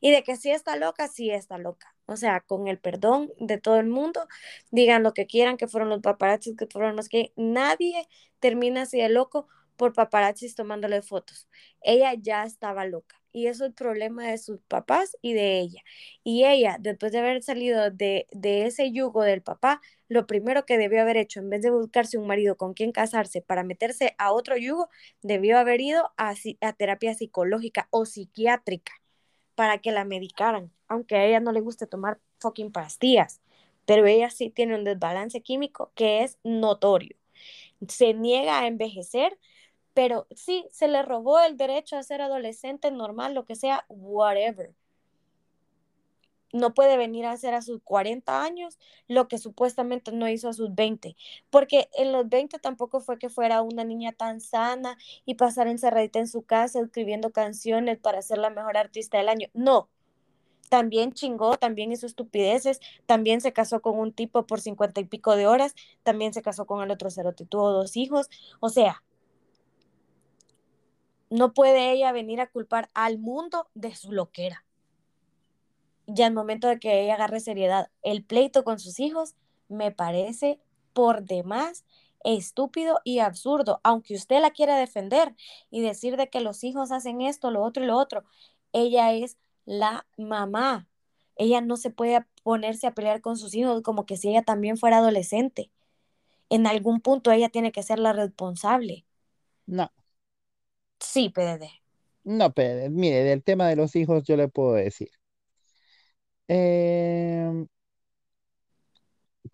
Y 0.00 0.10
de 0.12 0.22
que 0.22 0.36
sí 0.36 0.50
está 0.50 0.76
loca, 0.76 1.08
sí 1.08 1.30
está 1.30 1.58
loca. 1.58 1.94
O 2.06 2.16
sea, 2.16 2.40
con 2.40 2.68
el 2.68 2.78
perdón 2.78 3.32
de 3.38 3.58
todo 3.58 3.78
el 3.78 3.88
mundo, 3.88 4.26
digan 4.70 5.02
lo 5.02 5.14
que 5.14 5.26
quieran, 5.26 5.56
que 5.56 5.68
fueron 5.68 5.88
los 5.90 6.00
paparazzis, 6.00 6.56
que 6.56 6.66
fueron 6.66 6.96
los 6.96 7.08
que 7.08 7.32
nadie 7.36 8.06
termina 8.40 8.82
así 8.82 9.00
de 9.00 9.08
loco 9.08 9.48
por 9.76 9.92
paparazzis 9.92 10.54
tomándole 10.54 11.02
fotos. 11.02 11.48
Ella 11.82 12.14
ya 12.14 12.44
estaba 12.44 12.86
loca 12.86 13.20
y 13.32 13.48
eso 13.48 13.64
es 13.64 13.70
el 13.70 13.74
problema 13.74 14.28
de 14.28 14.38
sus 14.38 14.60
papás 14.68 15.16
y 15.20 15.34
de 15.34 15.58
ella. 15.58 15.82
Y 16.22 16.44
ella, 16.44 16.76
después 16.80 17.12
de 17.12 17.18
haber 17.18 17.42
salido 17.42 17.90
de, 17.90 18.28
de 18.32 18.66
ese 18.66 18.92
yugo 18.92 19.22
del 19.22 19.42
papá, 19.42 19.80
lo 20.08 20.26
primero 20.26 20.64
que 20.64 20.78
debió 20.78 21.02
haber 21.02 21.16
hecho, 21.16 21.40
en 21.40 21.50
vez 21.50 21.62
de 21.62 21.70
buscarse 21.70 22.16
un 22.18 22.26
marido 22.28 22.56
con 22.56 22.74
quien 22.74 22.92
casarse 22.92 23.42
para 23.42 23.64
meterse 23.64 24.14
a 24.18 24.32
otro 24.32 24.56
yugo, 24.56 24.88
debió 25.22 25.58
haber 25.58 25.80
ido 25.80 26.12
a, 26.16 26.34
a 26.60 26.72
terapia 26.74 27.14
psicológica 27.14 27.88
o 27.90 28.06
psiquiátrica 28.06 28.92
para 29.54 29.78
que 29.78 29.92
la 29.92 30.04
medicaran, 30.04 30.72
aunque 30.88 31.16
a 31.16 31.24
ella 31.24 31.40
no 31.40 31.52
le 31.52 31.60
guste 31.60 31.86
tomar 31.86 32.20
fucking 32.38 32.72
pastillas, 32.72 33.40
pero 33.86 34.06
ella 34.06 34.30
sí 34.30 34.50
tiene 34.50 34.76
un 34.76 34.84
desbalance 34.84 35.42
químico 35.42 35.92
que 35.94 36.22
es 36.22 36.38
notorio. 36.44 37.16
Se 37.88 38.14
niega 38.14 38.60
a 38.60 38.66
envejecer, 38.66 39.38
pero 39.94 40.26
sí, 40.34 40.66
se 40.70 40.88
le 40.88 41.02
robó 41.02 41.40
el 41.40 41.56
derecho 41.56 41.96
a 41.96 42.02
ser 42.02 42.20
adolescente, 42.20 42.90
normal, 42.90 43.34
lo 43.34 43.44
que 43.46 43.54
sea, 43.54 43.84
whatever. 43.88 44.74
No 46.52 46.72
puede 46.72 46.96
venir 46.96 47.26
a 47.26 47.32
hacer 47.32 47.52
a 47.54 47.62
sus 47.62 47.80
40 47.82 48.42
años 48.44 48.78
lo 49.08 49.26
que 49.26 49.38
supuestamente 49.38 50.12
no 50.12 50.28
hizo 50.28 50.48
a 50.48 50.52
sus 50.52 50.72
20, 50.74 51.16
porque 51.50 51.88
en 51.94 52.12
los 52.12 52.28
20 52.28 52.58
tampoco 52.60 53.00
fue 53.00 53.18
que 53.18 53.28
fuera 53.28 53.62
una 53.62 53.82
niña 53.84 54.12
tan 54.12 54.40
sana 54.40 54.96
y 55.24 55.34
pasar 55.34 55.66
encerradita 55.66 56.20
en 56.20 56.28
su 56.28 56.42
casa 56.42 56.80
escribiendo 56.80 57.32
canciones 57.32 57.98
para 57.98 58.22
ser 58.22 58.38
la 58.38 58.50
mejor 58.50 58.76
artista 58.76 59.18
del 59.18 59.28
año. 59.28 59.48
No, 59.52 59.88
también 60.68 61.12
chingó, 61.12 61.56
también 61.56 61.92
hizo 61.92 62.06
estupideces, 62.06 62.80
también 63.06 63.40
se 63.40 63.52
casó 63.52 63.80
con 63.82 63.98
un 63.98 64.12
tipo 64.12 64.46
por 64.46 64.60
cincuenta 64.60 65.00
y 65.00 65.04
pico 65.04 65.36
de 65.36 65.46
horas, 65.46 65.74
también 66.02 66.32
se 66.32 66.42
casó 66.42 66.66
con 66.66 66.82
el 66.82 66.90
otro 66.90 67.10
cerote, 67.10 67.46
tuvo 67.46 67.70
dos 67.70 67.96
hijos, 67.96 68.28
o 68.60 68.68
sea, 68.68 69.02
no 71.34 71.52
puede 71.52 71.90
ella 71.90 72.12
venir 72.12 72.40
a 72.40 72.46
culpar 72.46 72.90
al 72.94 73.18
mundo 73.18 73.68
de 73.74 73.92
su 73.96 74.12
loquera. 74.12 74.64
Ya 76.06 76.28
el 76.28 76.32
momento 76.32 76.68
de 76.68 76.78
que 76.78 77.02
ella 77.02 77.14
agarre 77.14 77.40
seriedad, 77.40 77.90
el 78.02 78.24
pleito 78.24 78.62
con 78.62 78.78
sus 78.78 79.00
hijos 79.00 79.34
me 79.68 79.90
parece 79.90 80.60
por 80.92 81.24
demás 81.24 81.84
estúpido 82.22 83.00
y 83.02 83.18
absurdo, 83.18 83.80
aunque 83.82 84.14
usted 84.14 84.40
la 84.40 84.52
quiera 84.52 84.76
defender 84.76 85.34
y 85.72 85.80
decir 85.80 86.16
de 86.16 86.30
que 86.30 86.40
los 86.40 86.62
hijos 86.62 86.92
hacen 86.92 87.20
esto, 87.20 87.50
lo 87.50 87.64
otro 87.64 87.82
y 87.82 87.88
lo 87.88 87.98
otro. 87.98 88.22
Ella 88.72 89.12
es 89.12 89.36
la 89.64 90.06
mamá. 90.16 90.88
Ella 91.34 91.60
no 91.60 91.76
se 91.76 91.90
puede 91.90 92.24
ponerse 92.44 92.86
a 92.86 92.94
pelear 92.94 93.20
con 93.22 93.36
sus 93.36 93.56
hijos 93.56 93.82
como 93.82 94.06
que 94.06 94.16
si 94.16 94.28
ella 94.28 94.42
también 94.42 94.76
fuera 94.76 94.98
adolescente. 94.98 95.72
En 96.48 96.68
algún 96.68 97.00
punto 97.00 97.32
ella 97.32 97.48
tiene 97.48 97.72
que 97.72 97.82
ser 97.82 97.98
la 97.98 98.12
responsable. 98.12 99.04
No, 99.66 99.90
Sí, 101.10 101.28
PDD. 101.30 101.70
no, 102.24 102.52
pero 102.52 102.90
mire, 102.90 103.22
del 103.24 103.42
tema 103.42 103.68
de 103.68 103.76
los 103.76 103.96
hijos 103.96 104.24
yo 104.24 104.36
le 104.36 104.48
puedo 104.48 104.74
decir. 104.74 105.10
Em, 106.48 107.66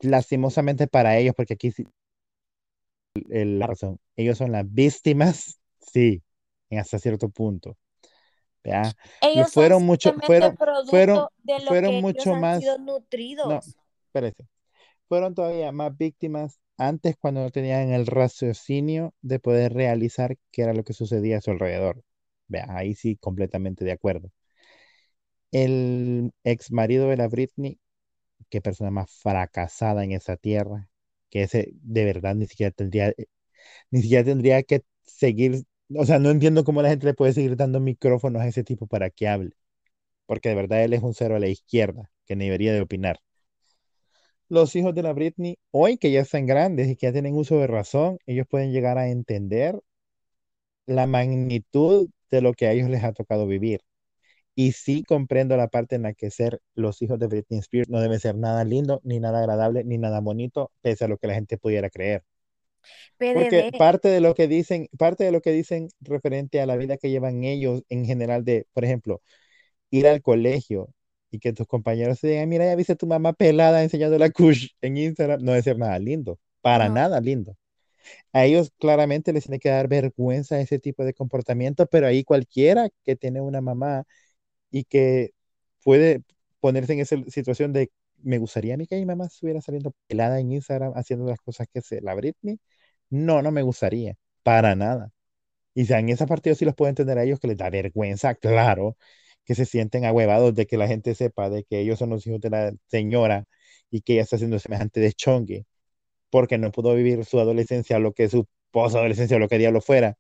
lastimosamente 0.03 0.87
para 0.89 1.17
ellos, 1.17 1.35
porque 1.37 1.55
aquí 1.55 1.71
sí, 1.71 1.85
el- 3.31 3.59
la 3.59 3.67
razón, 3.67 3.99
ellos 4.17 4.39
son 4.39 4.53
las 4.53 4.71
víctimas, 4.73 5.61
sí, 5.93 6.23
en 6.71 6.79
hasta 6.81 6.99
cierto 6.99 7.29
punto. 7.29 7.77
Lo 9.33 9.45
Ellos 9.45 9.53
fueron 9.53 9.85
mucho, 9.85 10.13
fueron, 10.25 10.57
fueron, 10.89 11.27
producto 11.27 11.31
de 11.43 11.61
lo 11.65 11.67
fueron 11.67 11.85
que 11.85 11.99
ellos 11.99 12.03
mucho 12.03 12.31
han 12.33 12.43
más, 12.43 12.61
sido 12.61 12.79
no, 13.43 13.57
nutridos. 13.59 13.77
espérese, 14.07 14.47
fueron 15.09 15.35
todavía 15.35 15.73
más 15.73 15.97
víctimas 15.97 16.61
antes 16.81 17.17
cuando 17.19 17.43
no 17.43 17.51
tenían 17.53 17.91
el 17.93 18.07
raciocinio 18.07 19.15
de 19.23 19.39
poder 19.41 19.75
realizar 19.75 20.37
qué 20.53 20.63
era 20.63 20.75
lo 20.75 20.85
que 20.85 20.95
sucedía 20.95 21.39
a 21.39 21.41
su 21.43 21.51
alrededor. 21.53 22.03
Vea, 22.49 22.67
ahí 22.71 22.95
sí, 22.95 23.17
completamente 23.17 23.85
de 23.85 23.93
acuerdo. 23.93 24.31
El 25.53 26.33
ex 26.45 26.71
marido 26.73 27.09
de 27.09 27.17
la 27.17 27.29
Britney, 27.29 27.79
qué 28.51 28.61
persona 28.63 28.91
más 28.93 29.13
fracasada 29.13 30.05
en 30.05 30.13
esa 30.13 30.37
tierra, 30.39 30.91
que 31.31 31.45
ese 31.45 31.71
de 31.83 32.05
verdad 32.07 32.35
ni 32.37 32.47
siquiera 32.49 32.73
tendría, 32.73 33.15
ni 33.93 34.03
siquiera 34.03 34.25
tendría 34.25 34.63
que 34.65 34.83
seguir, 35.03 35.65
o 35.97 36.07
sea, 36.07 36.19
no 36.21 36.31
entiendo 36.31 36.65
cómo 36.65 36.83
la 36.83 36.91
gente 36.91 37.07
le 37.07 37.15
puede 37.15 37.33
seguir 37.35 37.57
dando 37.57 37.81
micrófonos 37.81 38.43
a 38.43 38.49
ese 38.49 38.65
tipo 38.65 38.87
para 38.89 39.11
que 39.11 39.29
hable, 39.29 39.53
porque 40.27 40.51
de 40.51 40.57
verdad 40.57 40.85
él 40.85 40.95
es 40.95 41.03
un 41.03 41.15
cero 41.15 41.37
a 41.37 41.41
la 41.41 41.49
izquierda, 41.49 42.11
que 42.27 42.37
ni 42.37 42.47
debería 42.47 42.73
de 42.75 42.83
opinar. 42.83 43.21
Los 44.51 44.77
hijos 44.77 44.95
de 44.95 45.03
la 45.03 45.15
Britney, 45.15 45.59
hoy 45.71 45.97
que 45.97 46.11
ya 46.11 46.21
están 46.21 46.45
grandes 46.45 46.89
y 46.89 46.97
que 46.97 47.07
ya 47.07 47.13
tienen 47.13 47.37
uso 47.37 47.59
de 47.59 47.69
razón, 47.69 48.19
ellos 48.27 48.47
pueden 48.47 48.73
llegar 48.73 48.99
a 48.99 49.09
entender 49.09 49.81
la 50.87 51.07
magnitud 51.07 52.09
de 52.31 52.43
lo 52.43 52.53
que 52.55 52.67
a 52.67 52.73
ellos 52.73 52.91
les 52.91 53.05
ha 53.05 53.13
tocado 53.13 53.47
vivir. 53.47 53.81
Y 54.57 54.73
sí 54.73 55.05
comprendo 55.05 55.57
la 55.57 55.69
parte 55.69 55.97
en 55.97 56.03
la 56.03 56.15
que 56.15 56.31
ser 56.31 56.61
los 56.75 57.01
hijos 57.03 57.19
de 57.19 57.29
Britney 57.29 57.61
Spears 57.61 57.89
no 57.89 58.01
debe 58.01 58.19
ser 58.19 58.37
nada 58.37 58.65
lindo, 58.65 59.01
ni 59.05 59.21
nada 59.21 59.41
agradable, 59.41 59.85
ni 59.85 59.99
nada 59.99 60.21
bonito, 60.21 60.73
pese 60.83 61.05
a 61.05 61.09
lo 61.09 61.19
que 61.19 61.29
la 61.29 61.35
gente 61.35 61.57
pudiera 61.59 61.91
creer. 61.91 62.25
Porque 63.19 63.71
parte 63.79 64.09
de 64.09 64.21
lo 64.21 64.35
que 64.35 64.49
dicen, 64.49 64.89
parte 64.99 65.25
de 65.25 65.33
lo 65.33 65.43
que 65.43 65.53
dicen 65.53 65.89
referente 66.01 66.61
a 66.61 66.67
la 66.67 66.77
vida 66.77 66.97
que 66.97 67.11
llevan 67.11 67.45
ellos 67.45 67.83
en 67.89 68.05
general 68.05 68.45
de, 68.45 68.67
por 68.73 68.85
ejemplo, 68.85 69.23
ir 69.91 70.09
al 70.09 70.23
colegio 70.23 70.89
y 71.31 71.39
que 71.39 71.53
tus 71.53 71.67
compañeros 71.67 72.21
te 72.21 72.29
digan, 72.29 72.49
mira, 72.49 72.65
ya 72.67 72.77
viste 72.77 72.95
a 72.95 72.97
tu 72.97 73.07
mamá 73.07 73.33
pelada 73.33 73.83
enseñando 73.83 74.19
la 74.19 74.31
kush 74.31 74.71
en 74.81 74.97
Instagram, 74.97 75.43
no 75.43 75.61
ser 75.63 75.79
nada 75.79 75.99
lindo, 75.99 76.39
para 76.61 76.89
No. 76.89 76.95
nada 76.95 77.21
lindo. 77.21 77.57
A 78.33 78.45
ellos 78.45 78.73
claramente 78.79 79.33
les 79.33 79.45
tiene 79.45 79.59
que 79.61 79.69
dar 79.71 79.89
vergüenza 79.89 80.61
ese 80.61 80.79
tipo 80.79 81.05
de 81.05 81.15
comportamiento, 81.15 81.87
pero 81.87 82.07
ahí 82.07 82.25
cualquiera 82.25 82.89
que 83.05 83.17
tiene 83.17 83.41
una 83.41 83.61
mamá 83.61 84.05
y 84.71 84.85
que 84.85 85.33
puede 85.85 86.23
ponerse 86.61 86.93
en 86.95 87.01
esa 87.01 87.17
situación 87.29 87.73
de, 87.73 87.91
me 88.23 88.39
gustaría 88.39 88.75
a 88.75 88.77
mí 88.77 88.87
que 88.87 88.97
mi 88.97 89.07
mamá 89.07 89.27
estuviera 89.27 89.61
saliendo 89.61 89.95
pelada 90.09 90.41
en 90.41 90.53
Instagram 90.53 90.93
haciendo 90.97 91.27
las 91.27 91.41
cosas 91.41 91.69
que 91.73 91.81
hace 91.81 92.01
la 92.03 92.15
Britney. 92.15 92.59
No, 93.11 93.43
no 93.43 93.51
me 93.53 93.63
gustaría, 93.63 94.17
para 94.43 94.75
nada. 94.77 95.13
Y 95.75 95.91
en 95.93 96.09
esa 96.11 96.27
parte 96.27 96.51
yo 96.51 96.57
sí 96.57 96.65
los 96.65 96.75
puedo 96.75 96.89
entender 96.91 97.19
a 97.19 97.25
ellos 97.25 97.41
que 97.41 97.49
les 97.49 97.57
da 97.57 97.71
vergüenza, 97.71 98.35
claro, 98.35 98.97
que 99.51 99.57
se 99.57 99.67
sienten 99.67 100.05
ahuevados 100.05 100.55
de 100.55 100.67
que 100.69 100.77
la 100.77 100.87
gente 100.87 101.13
sepa 101.17 101.51
de 101.51 101.65
que 101.65 101.81
ellos 101.81 101.99
son 101.99 102.11
los 102.11 102.25
hijos 102.25 102.41
de 102.41 102.51
la 102.51 102.73
señora 102.87 103.47
y 103.91 104.03
que 104.03 104.13
ella 104.13 104.23
está 104.23 104.37
haciendo 104.37 104.61
semejante 104.61 105.01
de 105.01 105.13
chongue 105.13 105.67
porque 106.31 106.59
no 106.59 106.73
pudo 106.73 106.95
vivir 106.95 107.25
su 107.25 107.41
adolescencia, 107.41 107.99
lo 107.99 108.13
que 108.13 108.29
su 108.29 108.47
posadolescencia, 108.71 109.39
lo 109.41 109.49
que 109.49 109.59
diablo 109.59 109.81
fuera, 109.81 110.17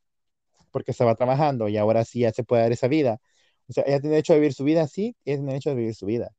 porque 0.72 0.92
estaba 0.92 1.14
trabajando 1.16 1.68
y 1.68 1.76
ahora 1.78 2.04
sí 2.04 2.20
ya 2.20 2.32
se 2.32 2.44
puede 2.44 2.62
dar 2.62 2.72
esa 2.72 2.88
vida. 2.88 3.20
O 3.68 3.72
sea, 3.72 3.84
ella 3.86 4.00
tiene 4.00 4.16
derecho 4.16 4.32
a 4.34 4.36
vivir 4.36 4.54
su 4.54 4.64
vida, 4.64 4.88
sí, 4.88 5.16
ella 5.24 5.36
tiene 5.38 5.52
derecho 5.52 5.70
a 5.70 5.74
vivir 5.74 5.94
su 5.94 6.06
vida. 6.06 6.32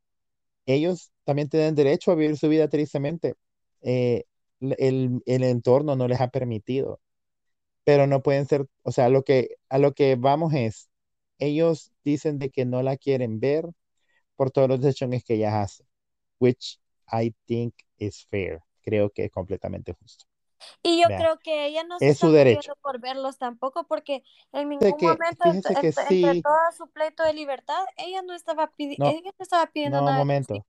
Ellos 0.65 1.11
también 1.25 1.49
tienen 1.49 1.75
derecho 1.75 2.11
a 2.11 2.15
vivir 2.15 2.37
su 2.37 2.49
vida 2.49 2.69
tristemente. 2.69 3.35
Eh, 3.83 4.25
el, 4.61 5.21
el 5.25 5.43
entorno 5.43 5.95
no 5.95 6.07
les 6.07 6.21
ha 6.21 6.29
permitido, 6.29 7.01
pero 7.83 8.07
no 8.07 8.21
pueden 8.23 8.47
ser, 8.47 8.67
o 8.83 8.91
sea, 8.91 9.09
lo 9.09 9.23
que, 9.23 9.57
a 9.69 9.77
lo 9.79 9.93
que 9.93 10.15
vamos 10.15 10.53
es, 10.53 10.89
ellos 11.39 11.90
dicen 12.03 12.39
de 12.39 12.49
que 12.51 12.65
no 12.65 12.83
la 12.83 12.97
quieren 12.97 13.39
ver 13.39 13.65
por 14.35 14.51
todos 14.51 14.69
los 14.69 14.81
decisiones 14.81 15.23
que 15.23 15.35
ella 15.35 15.61
hace, 15.61 15.85
which 16.39 16.79
I 17.11 17.35
think 17.47 17.75
is 17.97 18.25
fair. 18.29 18.61
Creo 18.83 19.11
que 19.11 19.25
es 19.25 19.31
completamente 19.31 19.93
justo. 19.93 20.25
Y 20.83 21.01
yo 21.01 21.07
Vea, 21.07 21.15
creo 21.15 21.39
que 21.39 21.65
ella 21.65 21.83
no 21.83 21.99
se 21.99 22.11
es 22.11 22.13
está 22.13 22.27
su 22.27 22.31
derecho. 22.31 22.73
por 22.81 22.99
verlos 22.99 23.37
tampoco, 23.37 23.85
porque 23.87 24.23
en 24.51 24.69
ningún 24.69 24.99
que, 24.99 25.19
momento, 25.19 25.43
fíjese 25.43 25.75
ent- 25.75 25.77
que 25.77 25.91
ent- 25.91 26.07
entre 26.09 26.35
sí, 26.35 26.43
todo 26.43 26.57
su 26.77 26.89
pleito 26.91 27.23
de 27.23 27.33
libertad, 27.33 27.83
ella 27.97 28.21
no 28.23 28.33
estaba, 28.33 28.71
pidi- 28.75 28.97
no, 28.97 29.03
ella 29.03 29.21
no 29.37 29.43
estaba 29.43 29.67
pidiendo 29.67 30.01
no, 30.01 30.01
nada 30.01 30.25
de 30.25 30.25
momento, 30.25 30.67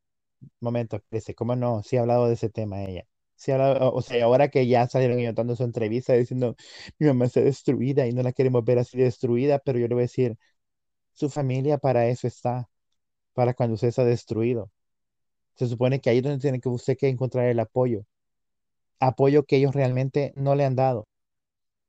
momento, 0.61 0.97
espérese, 0.99 1.35
¿cómo 1.37 1.57
no? 1.57 1.83
Sí 1.85 1.97
ha 1.99 2.03
hablado 2.03 2.29
de 2.29 2.35
ese 2.35 2.51
tema 2.51 2.83
ella. 2.85 3.07
Sí 3.37 3.53
ha 3.53 3.57
hablado, 3.57 3.93
o 3.95 4.03
sea, 4.03 4.25
ahora 4.27 4.49
que 4.51 4.67
ya 4.69 4.89
salieron 4.89 5.19
ellos 5.21 5.35
dando 5.37 5.57
su 5.57 5.65
entrevista 5.65 6.15
diciendo, 6.15 6.57
mi 6.99 7.09
mamá 7.09 7.27
está 7.27 7.41
destruida 7.43 8.07
y 8.07 8.13
no 8.15 8.23
la 8.25 8.33
queremos 8.33 8.65
ver 8.65 8.79
así 8.81 8.99
destruida, 8.99 9.59
pero 9.61 9.79
yo 9.81 9.89
le 9.89 9.95
voy 9.97 10.03
a 10.03 10.07
decir, 10.07 10.39
su 11.13 11.31
familia 11.31 11.79
para 11.79 12.07
eso 12.09 12.27
está, 12.27 12.69
para 13.35 13.55
cuando 13.55 13.75
usted 13.75 13.89
está 13.89 14.05
destruido. 14.05 14.71
Se 15.57 15.69
supone 15.69 16.01
que 16.01 16.11
ahí 16.11 16.19
es 16.19 16.25
donde 16.25 16.41
tiene 16.41 16.61
que 16.61 16.69
usted 16.71 16.97
que 16.99 17.09
encontrar 17.09 17.47
el 17.49 17.61
apoyo, 17.61 18.05
apoyo 19.01 19.45
que 19.45 19.57
ellos 19.57 19.75
realmente 19.75 20.33
no 20.37 20.55
le 20.55 20.65
han 20.65 20.77
dado. 20.77 21.07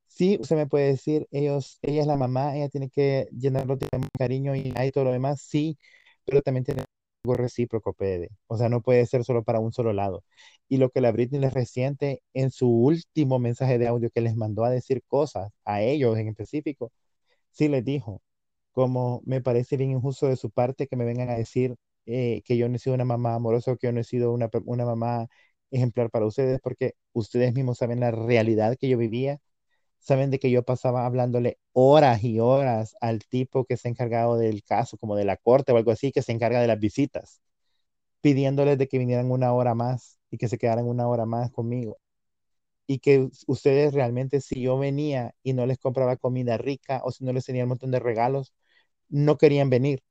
Sí, 0.08 0.38
usted 0.40 0.56
me 0.56 0.68
puede 0.68 0.88
decir, 0.88 1.28
ellos, 1.32 1.80
ella 1.82 2.02
es 2.02 2.08
la 2.08 2.18
mamá, 2.18 2.56
ella 2.56 2.70
tiene 2.70 2.90
que 2.90 3.28
llenarlo 3.32 3.78
de 3.78 3.88
cariño 4.18 4.56
y 4.56 4.72
hay 4.76 4.92
todo 4.92 5.06
lo 5.06 5.12
demás, 5.12 5.42
sí, 5.42 5.78
pero 6.26 6.42
también 6.42 6.64
tiene 6.66 6.84
algo 7.24 7.36
recíproco, 7.36 7.94
PD. 7.94 8.30
O 8.48 8.58
sea, 8.58 8.70
no 8.70 8.82
puede 8.82 9.06
ser 9.08 9.24
solo 9.24 9.44
para 9.44 9.60
un 9.60 9.74
solo 9.74 9.92
lado. 9.94 10.24
Y 10.70 10.78
lo 10.78 10.90
que 10.92 11.02
la 11.02 11.12
Britney 11.12 11.42
les 11.42 11.54
resiente 11.54 12.22
en 12.34 12.52
su 12.52 12.70
último 12.70 13.40
mensaje 13.40 13.78
de 13.80 13.88
audio 13.88 14.10
que 14.12 14.22
les 14.22 14.36
mandó 14.36 14.64
a 14.66 14.70
decir 14.70 15.04
cosas 15.08 15.52
a 15.66 15.82
ellos 15.82 16.18
en 16.18 16.28
específico, 16.30 16.92
sí 17.52 17.68
les 17.70 17.86
dijo, 17.86 18.22
como 18.74 19.24
me 19.26 19.42
parece 19.42 19.78
bien 19.78 19.92
injusto 19.92 20.28
de 20.28 20.38
su 20.38 20.52
parte 20.52 20.88
que 20.88 20.98
me 20.98 21.06
vengan 21.06 21.30
a 21.32 21.36
decir 21.38 21.76
eh, 22.08 22.44
que 22.46 22.58
yo 22.58 22.70
no 22.70 22.78
he 22.78 22.80
sido 22.80 22.96
una 22.96 23.06
mamá 23.06 23.36
amorosa 23.36 23.74
o 23.74 23.78
que 23.78 23.88
yo 23.88 23.94
no 23.94 24.02
he 24.02 24.06
sido 24.06 24.34
una, 24.34 24.50
una 24.66 24.86
mamá 24.86 25.28
ejemplar 25.72 26.12
para 26.12 26.28
ustedes, 26.28 26.60
porque 26.62 26.96
ustedes 27.14 27.54
mismos 27.56 27.80
saben 27.80 28.02
la 28.02 28.12
realidad 28.12 28.78
que 28.80 28.90
yo 28.90 28.98
vivía, 29.00 29.40
saben 30.00 30.32
de 30.32 30.40
que 30.40 30.52
yo 30.52 30.64
pasaba 30.64 31.06
hablándole 31.06 31.60
horas 31.74 32.24
y 32.24 32.40
horas 32.40 32.96
al 33.02 33.20
tipo 33.26 33.66
que 33.66 33.78
se 33.78 33.88
ha 33.88 33.92
encargado 33.92 34.38
del 34.38 34.64
caso, 34.64 34.98
como 34.98 35.16
de 35.16 35.26
la 35.26 35.38
corte 35.38 35.72
o 35.72 35.78
algo 35.78 35.92
así, 35.92 36.12
que 36.12 36.22
se 36.22 36.32
encarga 36.34 36.62
de 36.62 36.68
las 36.68 36.80
visitas, 36.80 37.42
pidiéndoles 38.22 38.78
de 38.78 38.88
que 38.88 38.98
vinieran 39.00 39.32
una 39.32 39.54
hora 39.54 39.76
más 39.76 40.20
y 40.32 40.38
que 40.38 40.48
se 40.50 40.58
quedaran 40.58 40.86
una 40.88 41.08
hora 41.08 41.26
más 41.26 41.52
conmigo. 41.52 41.98
Y 42.88 43.00
que 43.00 43.20
us- 43.22 43.44
ustedes 43.48 43.94
realmente, 43.94 44.42
si 44.42 44.62
yo 44.62 44.78
venía 44.78 45.36
y 45.44 45.54
no 45.54 45.66
les 45.66 45.80
compraba 45.80 46.18
comida 46.18 46.58
rica 46.58 47.02
o 47.06 47.12
si 47.12 47.24
no 47.26 47.34
les 47.34 47.46
tenía 47.46 47.64
un 47.64 47.70
montón 47.70 47.92
de 47.92 48.00
regalos, 48.00 48.54
no 49.14 49.38
querían 49.40 49.72
venir. 49.72 50.04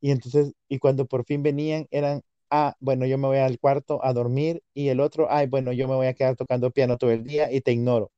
Y 0.00 0.10
entonces, 0.12 0.52
y 0.68 0.78
cuando 0.78 1.06
por 1.06 1.24
fin 1.24 1.42
venían, 1.42 1.86
eran, 1.90 2.22
ah, 2.50 2.76
bueno, 2.80 3.06
yo 3.06 3.18
me 3.18 3.28
voy 3.28 3.38
al 3.38 3.58
cuarto 3.58 4.04
a 4.04 4.12
dormir 4.12 4.62
y 4.74 4.88
el 4.88 5.00
otro, 5.00 5.28
ay, 5.30 5.46
bueno, 5.48 5.72
yo 5.72 5.88
me 5.88 5.94
voy 5.96 6.06
a 6.08 6.14
quedar 6.14 6.36
tocando 6.36 6.70
piano 6.72 6.98
todo 6.98 7.10
el 7.12 7.24
día 7.24 7.50
y 7.52 7.60
te 7.62 7.72
ignoro. 7.72 8.12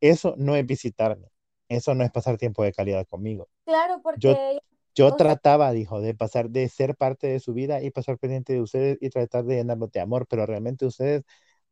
Eso 0.00 0.34
no 0.38 0.56
es 0.56 0.66
visitarme. 0.66 1.28
Eso 1.68 1.94
no 1.94 2.04
es 2.04 2.10
pasar 2.12 2.38
tiempo 2.38 2.62
de 2.64 2.72
calidad 2.72 3.06
conmigo. 3.06 3.48
Claro, 3.64 4.00
Yo, 4.14 4.36
porque, 4.36 4.60
yo 4.94 5.12
o 5.12 5.18
sea, 5.18 5.18
trataba, 5.26 5.72
dijo, 5.72 6.00
de 6.00 6.14
pasar, 6.14 6.50
de 6.50 6.68
ser 6.68 6.96
parte 6.96 7.28
de 7.28 7.40
su 7.40 7.54
vida 7.54 7.82
y 7.82 7.90
pasar 7.90 8.18
pendiente 8.18 8.54
de 8.54 8.62
ustedes 8.62 8.98
y 9.00 9.10
tratar 9.10 9.44
de 9.44 9.56
llenarlos 9.56 9.92
de 9.92 10.00
amor, 10.00 10.26
pero 10.28 10.46
realmente 10.46 10.86
ustedes 10.86 11.24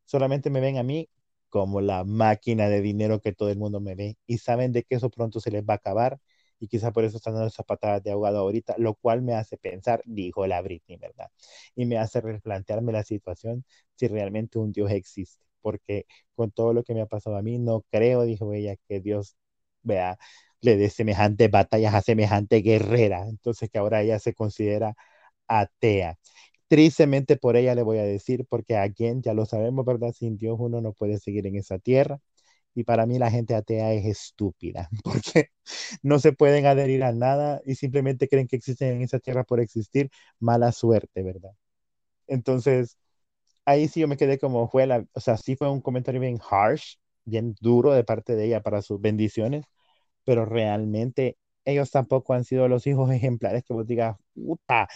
solamente 0.05 0.49
me 0.49 0.61
ven 0.61 0.77
a 0.77 0.83
mí 0.83 1.09
como 1.49 1.81
la 1.81 2.03
máquina 2.05 2.69
de 2.69 2.81
dinero 2.81 3.21
que 3.21 3.33
todo 3.33 3.49
el 3.49 3.57
mundo 3.59 3.79
me 3.81 3.95
ve 3.95 4.17
y 4.27 4.39
saben 4.39 4.71
de 4.73 4.83
que 4.83 4.95
eso 4.95 5.09
pronto 5.09 5.39
se 5.41 5.51
les 5.51 5.63
va 5.63 5.75
a 5.75 5.77
acabar 5.77 6.19
y 6.59 6.67
quizá 6.67 6.91
por 6.91 7.03
eso 7.03 7.17
están 7.17 7.33
dando 7.33 7.47
esas 7.47 7.65
patadas 7.65 8.03
de 8.03 8.11
ahogado 8.11 8.39
ahorita, 8.39 8.75
lo 8.77 8.95
cual 8.95 9.21
me 9.21 9.33
hace 9.35 9.57
pensar, 9.57 10.01
dijo 10.05 10.45
la 10.47 10.61
Britney, 10.61 10.97
¿verdad? 10.97 11.29
Y 11.75 11.85
me 11.85 11.97
hace 11.97 12.21
replantearme 12.21 12.91
la 12.91 13.03
situación 13.03 13.63
si 13.95 14.07
realmente 14.07 14.59
un 14.59 14.71
Dios 14.71 14.91
existe, 14.91 15.45
porque 15.61 16.05
con 16.35 16.51
todo 16.51 16.73
lo 16.73 16.83
que 16.83 16.93
me 16.93 17.01
ha 17.01 17.05
pasado 17.07 17.37
a 17.37 17.41
mí, 17.41 17.59
no 17.59 17.81
creo, 17.91 18.23
dijo 18.23 18.53
ella, 18.53 18.75
que 18.87 18.99
Dios 19.01 19.35
vea, 19.83 20.17
le 20.61 20.77
dé 20.77 20.89
semejantes 20.89 21.49
batallas 21.51 21.93
a 21.93 22.01
semejante 22.01 22.57
guerrera, 22.61 23.27
entonces 23.27 23.69
que 23.69 23.77
ahora 23.77 24.01
ella 24.01 24.19
se 24.19 24.33
considera 24.33 24.95
atea. 25.47 26.17
Tristemente 26.67 27.37
por 27.37 27.55
ella 27.57 27.75
le 27.75 27.83
voy 27.83 27.97
a 27.99 28.03
decir, 28.03 28.45
porque 28.49 28.77
a 28.77 28.91
quien 28.91 29.21
ya 29.21 29.33
lo 29.33 29.45
sabemos, 29.45 29.85
¿verdad? 29.85 30.11
Sin 30.13 30.37
Dios 30.37 30.57
uno 30.59 30.81
no 30.81 30.93
puede 30.93 31.19
seguir 31.19 31.47
en 31.47 31.55
esa 31.57 31.79
tierra. 31.79 32.19
Y 32.77 32.83
para 32.83 33.07
mí 33.07 33.17
la 33.17 33.31
gente 33.31 33.55
atea 33.55 33.91
es 33.93 34.05
estúpida, 34.05 34.87
porque 35.03 35.49
no 36.03 36.19
se 36.19 36.31
pueden 36.31 36.67
adherir 36.67 37.03
a 37.03 37.11
nada 37.11 37.59
y 37.65 37.73
simplemente 37.73 38.27
creen 38.29 38.47
que 38.47 38.55
existen 38.55 38.97
en 38.97 39.01
esa 39.01 39.17
tierra 39.17 39.43
por 39.43 39.59
existir. 39.59 40.11
Mala 40.39 40.71
suerte, 40.71 41.23
¿verdad? 41.23 41.53
Entonces, 42.27 42.99
ahí 43.65 43.87
sí 43.87 44.01
yo 44.01 44.07
me 44.07 44.17
quedé 44.17 44.37
como 44.39 44.69
fue 44.69 44.87
la, 44.87 45.05
o 45.13 45.19
sea, 45.19 45.37
sí 45.37 45.55
fue 45.55 45.71
un 45.71 45.81
comentario 45.81 46.21
bien 46.21 46.39
harsh, 46.51 46.97
bien 47.25 47.55
duro 47.61 47.93
de 47.93 48.03
parte 48.03 48.35
de 48.35 48.45
ella 48.45 48.61
para 48.61 48.83
sus 48.83 49.01
bendiciones, 49.01 49.65
pero 50.23 50.45
realmente 50.45 51.37
ellos 51.65 51.89
tampoco 51.89 52.35
han 52.35 52.43
sido 52.45 52.67
los 52.67 52.85
hijos 52.85 53.09
ejemplares 53.11 53.63
que 53.63 53.73
vos 53.73 53.87
digas, 53.87 54.17
puta, 54.35 54.87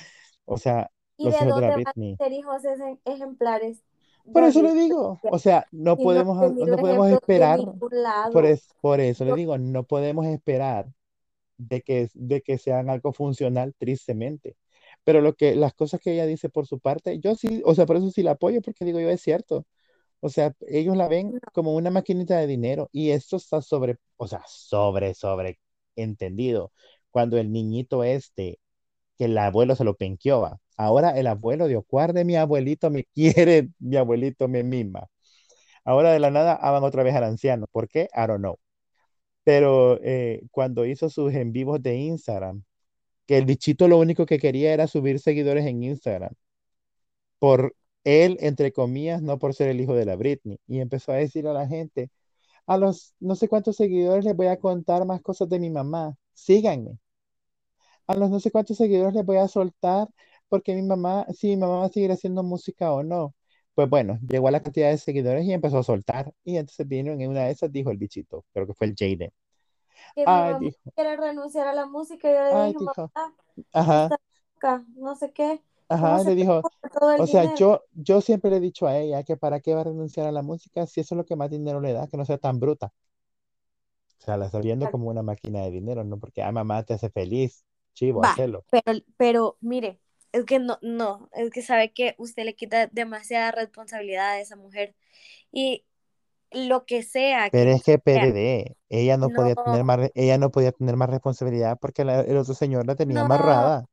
o 0.46 0.58
sea, 0.60 0.92
¿y 1.18 1.26
los 1.26 1.34
de 1.34 1.48
hijos 1.48 1.48
de 1.48 1.52
dónde 1.54 1.68
la 1.68 1.78
van 1.78 2.14
a 2.14 2.18
ser 2.18 2.34
hijos 2.34 2.62
ejemplares? 3.06 3.84
Por 4.32 4.44
eso 4.44 4.62
le 4.62 4.74
digo, 4.74 5.22
o 5.28 5.40
sea, 5.40 5.68
no 5.72 6.00
podemos, 6.00 6.56
no 6.60 6.80
podemos 6.80 7.10
esperar, 7.10 7.62
por, 8.32 8.46
es- 8.46 8.76
por 8.82 9.00
eso 9.00 9.26
le 9.26 9.34
digo, 9.34 9.58
no 9.58 9.84
podemos 9.86 10.26
esperar 10.28 10.88
de 11.58 11.82
que, 11.82 12.10
de 12.14 12.42
que 12.42 12.58
sean 12.58 12.90
algo 12.90 13.14
funcional, 13.14 13.74
tristemente. 13.78 14.58
Pero 15.04 15.22
lo 15.22 15.36
que, 15.36 15.56
las 15.56 15.74
cosas 15.74 16.00
que 16.02 16.14
ella 16.14 16.26
dice 16.26 16.50
por 16.50 16.68
su 16.68 16.80
parte, 16.80 17.20
yo 17.20 17.36
sí, 17.36 17.62
o 17.66 17.76
sea, 17.76 17.86
por 17.86 17.98
eso 17.98 18.12
sí 18.12 18.24
la 18.24 18.32
apoyo, 18.32 18.62
porque 18.62 18.86
digo 18.86 19.00
yo, 19.00 19.10
es 19.10 19.22
cierto. 19.22 19.66
O 20.22 20.30
sea, 20.30 20.54
ellos 20.68 20.98
la 20.98 21.08
ven 21.08 21.40
como 21.54 21.76
una 21.76 21.92
maquinita 21.92 22.38
de 22.40 22.48
dinero 22.48 22.90
y 22.92 23.12
esto 23.12 23.38
está 23.38 23.62
sobre, 23.62 23.98
o 24.18 24.28
sea, 24.28 24.44
sobre, 24.48 25.14
sobre 25.16 25.60
entendido. 25.96 26.72
Cuando 27.12 27.38
el 27.38 27.52
niñito 27.52 28.04
este, 28.04 28.60
que 29.18 29.26
el 29.26 29.38
abuelo 29.38 29.76
se 29.76 29.84
lo 29.84 29.96
penqueó. 29.96 30.60
Ahora 30.82 31.12
el 31.12 31.28
abuelo 31.28 31.68
de 31.68 31.76
guarde 31.76 32.26
mi 32.26 32.36
abuelito 32.36 32.90
me 32.90 33.04
quiere, 33.14 33.70
mi 33.80 33.98
abuelito 33.98 34.48
me 34.48 34.64
mima. 34.64 35.08
Ahora 35.86 36.12
de 36.12 36.20
la 36.20 36.32
nada 36.32 36.56
aman 36.62 36.84
otra 36.84 37.04
vez 37.04 37.16
al 37.16 37.24
anciano. 37.26 37.68
¿Por 37.72 37.88
qué? 37.88 38.10
I 38.16 38.28
don't 38.28 38.40
know. 38.40 38.58
Pero 39.44 40.00
eh, 40.04 40.44
cuando 40.52 40.86
hizo 40.86 41.10
sus 41.10 41.34
en 41.34 41.52
vivos 41.54 41.82
de 41.84 41.98
Instagram, 41.98 42.64
que 43.28 43.38
el 43.38 43.46
bichito 43.46 43.88
lo 43.88 44.00
único 44.00 44.26
que 44.26 44.40
quería 44.40 44.74
era 44.74 44.88
subir 44.88 45.20
seguidores 45.20 45.66
en 45.68 45.84
Instagram, 45.84 46.34
por 47.40 47.76
él, 48.04 48.38
entre 48.42 48.72
comillas, 48.74 49.22
no 49.22 49.40
por 49.40 49.54
ser 49.54 49.70
el 49.70 49.82
hijo 49.82 49.96
de 49.96 50.06
la 50.06 50.16
Britney. 50.16 50.60
Y 50.68 50.80
empezó 50.80 51.12
a 51.12 51.16
decir 51.18 51.48
a 51.48 51.54
la 51.54 51.68
gente, 51.68 52.10
a 52.68 52.78
los 52.78 53.16
no 53.20 53.36
sé 53.36 53.50
cuántos 53.50 53.78
seguidores 53.78 54.26
les 54.26 54.36
voy 54.36 54.48
a 54.48 54.60
contar 54.60 55.06
más 55.06 55.22
cosas 55.22 55.50
de 55.50 55.60
mi 55.60 55.70
mamá, 55.70 56.16
síganme. 56.34 57.00
A 58.08 58.16
los 58.16 58.30
no 58.30 58.40
sé 58.40 58.52
cuántos 58.52 58.78
seguidores 58.78 59.14
les 59.16 59.26
voy 59.26 59.38
a 59.38 59.48
soltar 59.48 60.08
porque 60.52 60.76
mi 60.76 60.84
mamá, 60.84 61.28
si 61.34 61.50
mi 61.50 61.58
mamá 61.58 61.80
va 61.82 61.88
a 61.88 61.90
seguir 61.90 62.12
haciendo 62.14 62.44
música 62.44 62.94
o 62.94 63.04
no. 63.04 63.36
Pues 63.76 63.90
bueno, 63.90 64.20
llegó 64.30 64.50
a 64.50 64.52
la 64.52 64.64
cantidad 64.64 64.92
de 64.92 65.00
seguidores 65.00 65.46
y 65.46 65.54
empezó 65.54 65.80
a 65.80 65.84
soltar. 65.84 66.34
Y 66.46 66.58
entonces 66.58 66.88
vino 66.88 67.14
en 67.14 67.30
una 67.30 67.46
de 67.46 67.52
esas, 67.54 67.72
dijo 67.74 67.92
el 67.92 67.98
bichito, 68.00 68.46
creo 68.54 68.68
que 68.68 68.76
fue 68.76 68.88
el 68.88 68.96
Jaden. 68.98 69.32
que 70.16 70.28
mi 70.28 70.40
Ay, 70.40 70.58
mamá 70.62 70.70
quiere 70.96 71.18
renunciar 71.18 71.68
a 71.68 71.74
la 71.74 71.86
música, 71.86 72.30
yo 72.32 72.44
le 72.44 72.56
ay, 72.62 72.74
dije, 72.74 72.80
dijo, 72.80 73.12
mamá, 73.16 73.36
ajá. 73.74 74.16
no 74.96 75.16
sé 75.16 75.32
qué, 75.34 75.62
¿cómo 76.00 76.18
Ajá, 76.18 76.24
le 76.24 76.34
dijo, 76.36 76.68
o 77.16 77.28
sea, 77.28 77.46
dinero? 77.46 77.54
yo, 77.54 77.84
yo 77.94 78.22
siempre 78.22 78.50
le 78.52 78.58
he 78.58 78.60
dicho 78.62 78.88
a 78.88 78.98
ella 78.98 79.24
que 79.24 79.38
para 79.38 79.60
qué 79.60 79.74
va 79.76 79.82
a 79.82 79.84
renunciar 79.86 80.26
a 80.28 80.32
la 80.32 80.42
música 80.42 80.88
si 80.88 81.02
eso 81.02 81.16
es 81.16 81.18
lo 81.18 81.26
que 81.26 81.36
más 81.36 81.50
dinero 81.52 81.82
le 81.82 81.94
da, 81.94 82.08
que 82.08 82.18
no 82.18 82.26
sea 82.26 82.38
tan 82.38 82.60
bruta. 82.60 82.94
O 84.20 84.24
sea, 84.24 84.38
la 84.38 84.46
está 84.46 84.62
viendo 84.62 84.90
como 84.90 85.10
una 85.10 85.22
máquina 85.22 85.62
de 85.64 85.72
dinero, 85.72 86.04
¿no? 86.06 86.18
Porque, 86.20 86.42
ah, 86.44 86.52
mamá, 86.54 86.84
te 86.84 86.94
hace 86.94 87.10
feliz, 87.10 87.66
chivo, 87.94 88.24
Va, 88.24 88.32
hacelo. 88.32 88.66
pero, 88.70 89.00
pero 89.18 89.58
mire, 89.62 90.00
es 90.34 90.46
que 90.46 90.60
no, 90.60 90.80
no, 90.82 91.30
es 91.34 91.52
que 91.52 91.62
sabe 91.62 91.94
que 91.94 92.16
usted 92.18 92.46
le 92.46 92.56
quita 92.56 92.88
demasiada 92.88 93.52
responsabilidad 93.52 94.32
a 94.32 94.40
esa 94.42 94.56
mujer 94.56 94.96
y 95.52 95.86
lo 96.52 96.86
que 96.88 97.04
sea 97.04 97.50
Pero 97.50 97.72
que 97.72 97.72
es 97.72 97.84
que 97.84 97.98
PDD, 98.00 98.78
ella 98.90 99.18
no 99.18 99.32
no, 99.32 99.32
podía 99.32 99.56
tener 99.56 99.84
más, 99.84 100.10
ella 100.16 100.38
no 100.38 100.52
podía 100.52 100.72
tener 100.72 100.96
más 100.98 101.10
responsabilidad 101.10 101.78
porque 101.82 102.06
la- 102.06 102.22
el 102.22 102.38
otro 102.38 102.54
señor 102.54 102.86
la 102.88 102.96
tenía 102.96 103.22
no, 103.22 103.22
amarrada. 103.22 103.86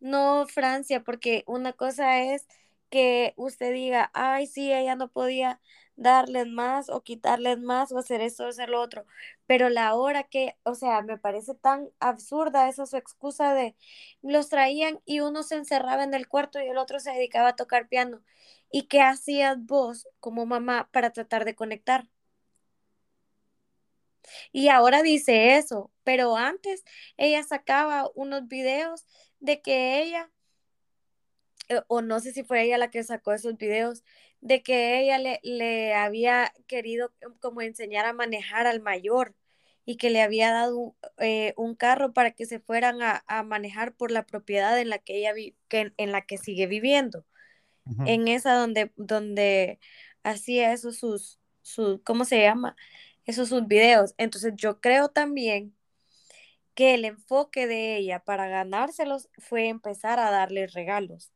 No, 0.00 0.46
Francia, 0.48 1.02
porque 1.04 1.44
una 1.46 1.72
cosa 1.74 2.22
es 2.22 2.46
que 2.90 3.34
usted 3.36 3.72
diga, 3.74 4.10
ay, 4.14 4.46
sí, 4.46 4.72
ella 4.72 4.96
no 4.96 5.10
podía 5.12 5.60
darles 6.00 6.46
más 6.48 6.88
o 6.88 7.02
quitarles 7.02 7.58
más 7.60 7.92
o 7.92 7.98
hacer 7.98 8.22
esto 8.22 8.44
o 8.44 8.48
hacer 8.48 8.70
lo 8.70 8.80
otro, 8.80 9.06
pero 9.46 9.68
la 9.68 9.94
hora 9.94 10.24
que, 10.24 10.56
o 10.64 10.74
sea, 10.74 11.02
me 11.02 11.18
parece 11.18 11.54
tan 11.54 11.90
absurda 12.00 12.68
esa 12.68 12.86
su 12.86 12.96
excusa 12.96 13.54
de 13.54 13.76
los 14.22 14.48
traían 14.48 15.00
y 15.04 15.20
uno 15.20 15.42
se 15.42 15.56
encerraba 15.56 16.02
en 16.04 16.14
el 16.14 16.26
cuarto 16.28 16.60
y 16.60 16.66
el 16.68 16.78
otro 16.78 17.00
se 17.00 17.12
dedicaba 17.12 17.50
a 17.50 17.56
tocar 17.56 17.88
piano. 17.88 18.22
¿Y 18.72 18.84
qué 18.84 19.02
hacías 19.02 19.58
vos 19.66 20.08
como 20.20 20.46
mamá 20.46 20.88
para 20.92 21.10
tratar 21.12 21.44
de 21.44 21.54
conectar? 21.54 22.08
Y 24.52 24.68
ahora 24.68 25.02
dice 25.02 25.56
eso, 25.56 25.90
pero 26.04 26.36
antes 26.36 26.84
ella 27.16 27.42
sacaba 27.42 28.10
unos 28.14 28.48
videos 28.48 29.04
de 29.40 29.60
que 29.62 30.02
ella 30.02 30.30
eh, 31.70 31.82
o 31.88 32.02
no 32.02 32.20
sé 32.20 32.32
si 32.32 32.42
fue 32.44 32.62
ella 32.64 32.78
la 32.78 32.90
que 32.90 33.02
sacó 33.04 33.32
esos 33.32 33.56
videos, 33.56 34.02
de 34.40 34.62
que 34.62 35.00
ella 35.02 35.18
le, 35.18 35.40
le 35.42 35.94
había 35.94 36.52
querido 36.66 37.12
como 37.40 37.62
enseñar 37.62 38.06
a 38.06 38.12
manejar 38.12 38.66
al 38.66 38.80
mayor 38.82 39.34
y 39.84 39.96
que 39.96 40.10
le 40.10 40.22
había 40.22 40.52
dado 40.52 40.78
un, 40.78 40.96
eh, 41.18 41.54
un 41.56 41.74
carro 41.74 42.12
para 42.12 42.32
que 42.32 42.46
se 42.46 42.60
fueran 42.60 43.02
a, 43.02 43.24
a 43.26 43.42
manejar 43.42 43.94
por 43.96 44.10
la 44.12 44.24
propiedad 44.26 44.78
en 44.80 44.88
la 44.90 44.98
que 44.98 45.18
ella 45.18 45.32
vi, 45.32 45.56
que, 45.68 45.92
en 45.96 46.12
la 46.12 46.22
que 46.22 46.38
sigue 46.38 46.66
viviendo, 46.66 47.26
en 48.04 48.28
esa 48.28 48.54
donde, 48.54 48.92
donde 48.96 49.80
hacía 50.24 50.72
esos 50.72 50.98
sus, 50.98 51.40
sus, 51.62 52.00
¿cómo 52.04 52.24
se 52.24 52.42
llama? 52.42 52.76
Esos 53.26 53.48
sus 53.50 53.66
videos. 53.66 54.14
Entonces 54.18 54.54
yo 54.56 54.80
creo 54.80 55.08
también 55.10 55.76
que 56.74 56.94
el 56.94 57.04
enfoque 57.04 57.66
de 57.66 57.96
ella 57.96 58.20
para 58.24 58.48
ganárselos 58.48 59.28
fue 59.38 59.68
empezar 59.68 60.18
a 60.18 60.30
darle 60.30 60.66
regalos. 60.66 61.32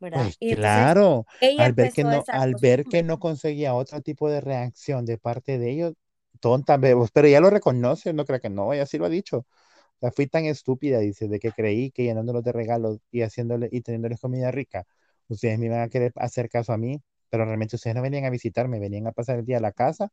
¿Verdad? 0.00 0.32
Pues 0.32 0.40
Y 0.40 0.50
entonces 0.52 0.88
claro, 0.88 1.26
al 1.56 1.72
ver 1.72 1.92
que 1.92 2.02
no, 2.04 2.26
al 2.30 2.56
ver 2.56 2.88
que 2.88 3.02
no 3.04 3.18
conseguía 3.20 3.74
otro 3.74 4.00
tipo 4.02 4.28
de 4.28 4.40
reacción 4.40 5.04
de 5.06 5.18
parte 5.18 5.58
de 5.58 5.70
ellos, 5.70 5.94
tonta, 6.40 6.76
bebos, 6.78 7.10
pero 7.12 7.28
ella 7.28 7.40
lo 7.40 7.50
reconoce, 7.50 8.12
no 8.12 8.24
creo 8.24 8.40
que 8.40 8.50
no, 8.50 8.72
ella 8.72 8.86
sí 8.86 8.98
lo 8.98 9.06
ha 9.06 9.08
dicho. 9.08 9.38
O 9.38 10.00
sea, 10.00 10.12
fui 10.12 10.26
tan 10.28 10.46
estúpida, 10.46 10.98
dice, 11.00 11.28
de 11.28 11.40
que 11.40 11.52
creí 11.52 11.90
que 11.92 12.04
llenándolos 12.04 12.44
de 12.44 12.52
regalos 12.52 12.98
y 13.12 13.22
haciéndole 13.22 13.68
y 13.72 13.82
teniéndoles 13.82 14.20
comida 14.20 14.50
rica, 14.50 14.86
ustedes 15.28 15.58
me 15.58 15.66
iban 15.66 15.80
a 15.82 15.88
querer 15.88 16.12
hacer 16.16 16.48
caso 16.50 16.72
a 16.72 16.78
mí, 16.78 17.00
pero 17.30 17.44
realmente 17.44 17.76
ustedes 17.76 17.96
no 17.96 18.02
venían 18.02 18.24
a 18.24 18.30
visitarme, 18.30 18.80
venían 18.80 19.06
a 19.08 19.12
pasar 19.12 19.38
el 19.40 19.44
día 19.46 19.58
a 19.58 19.60
la 19.60 19.72
casa, 19.72 20.12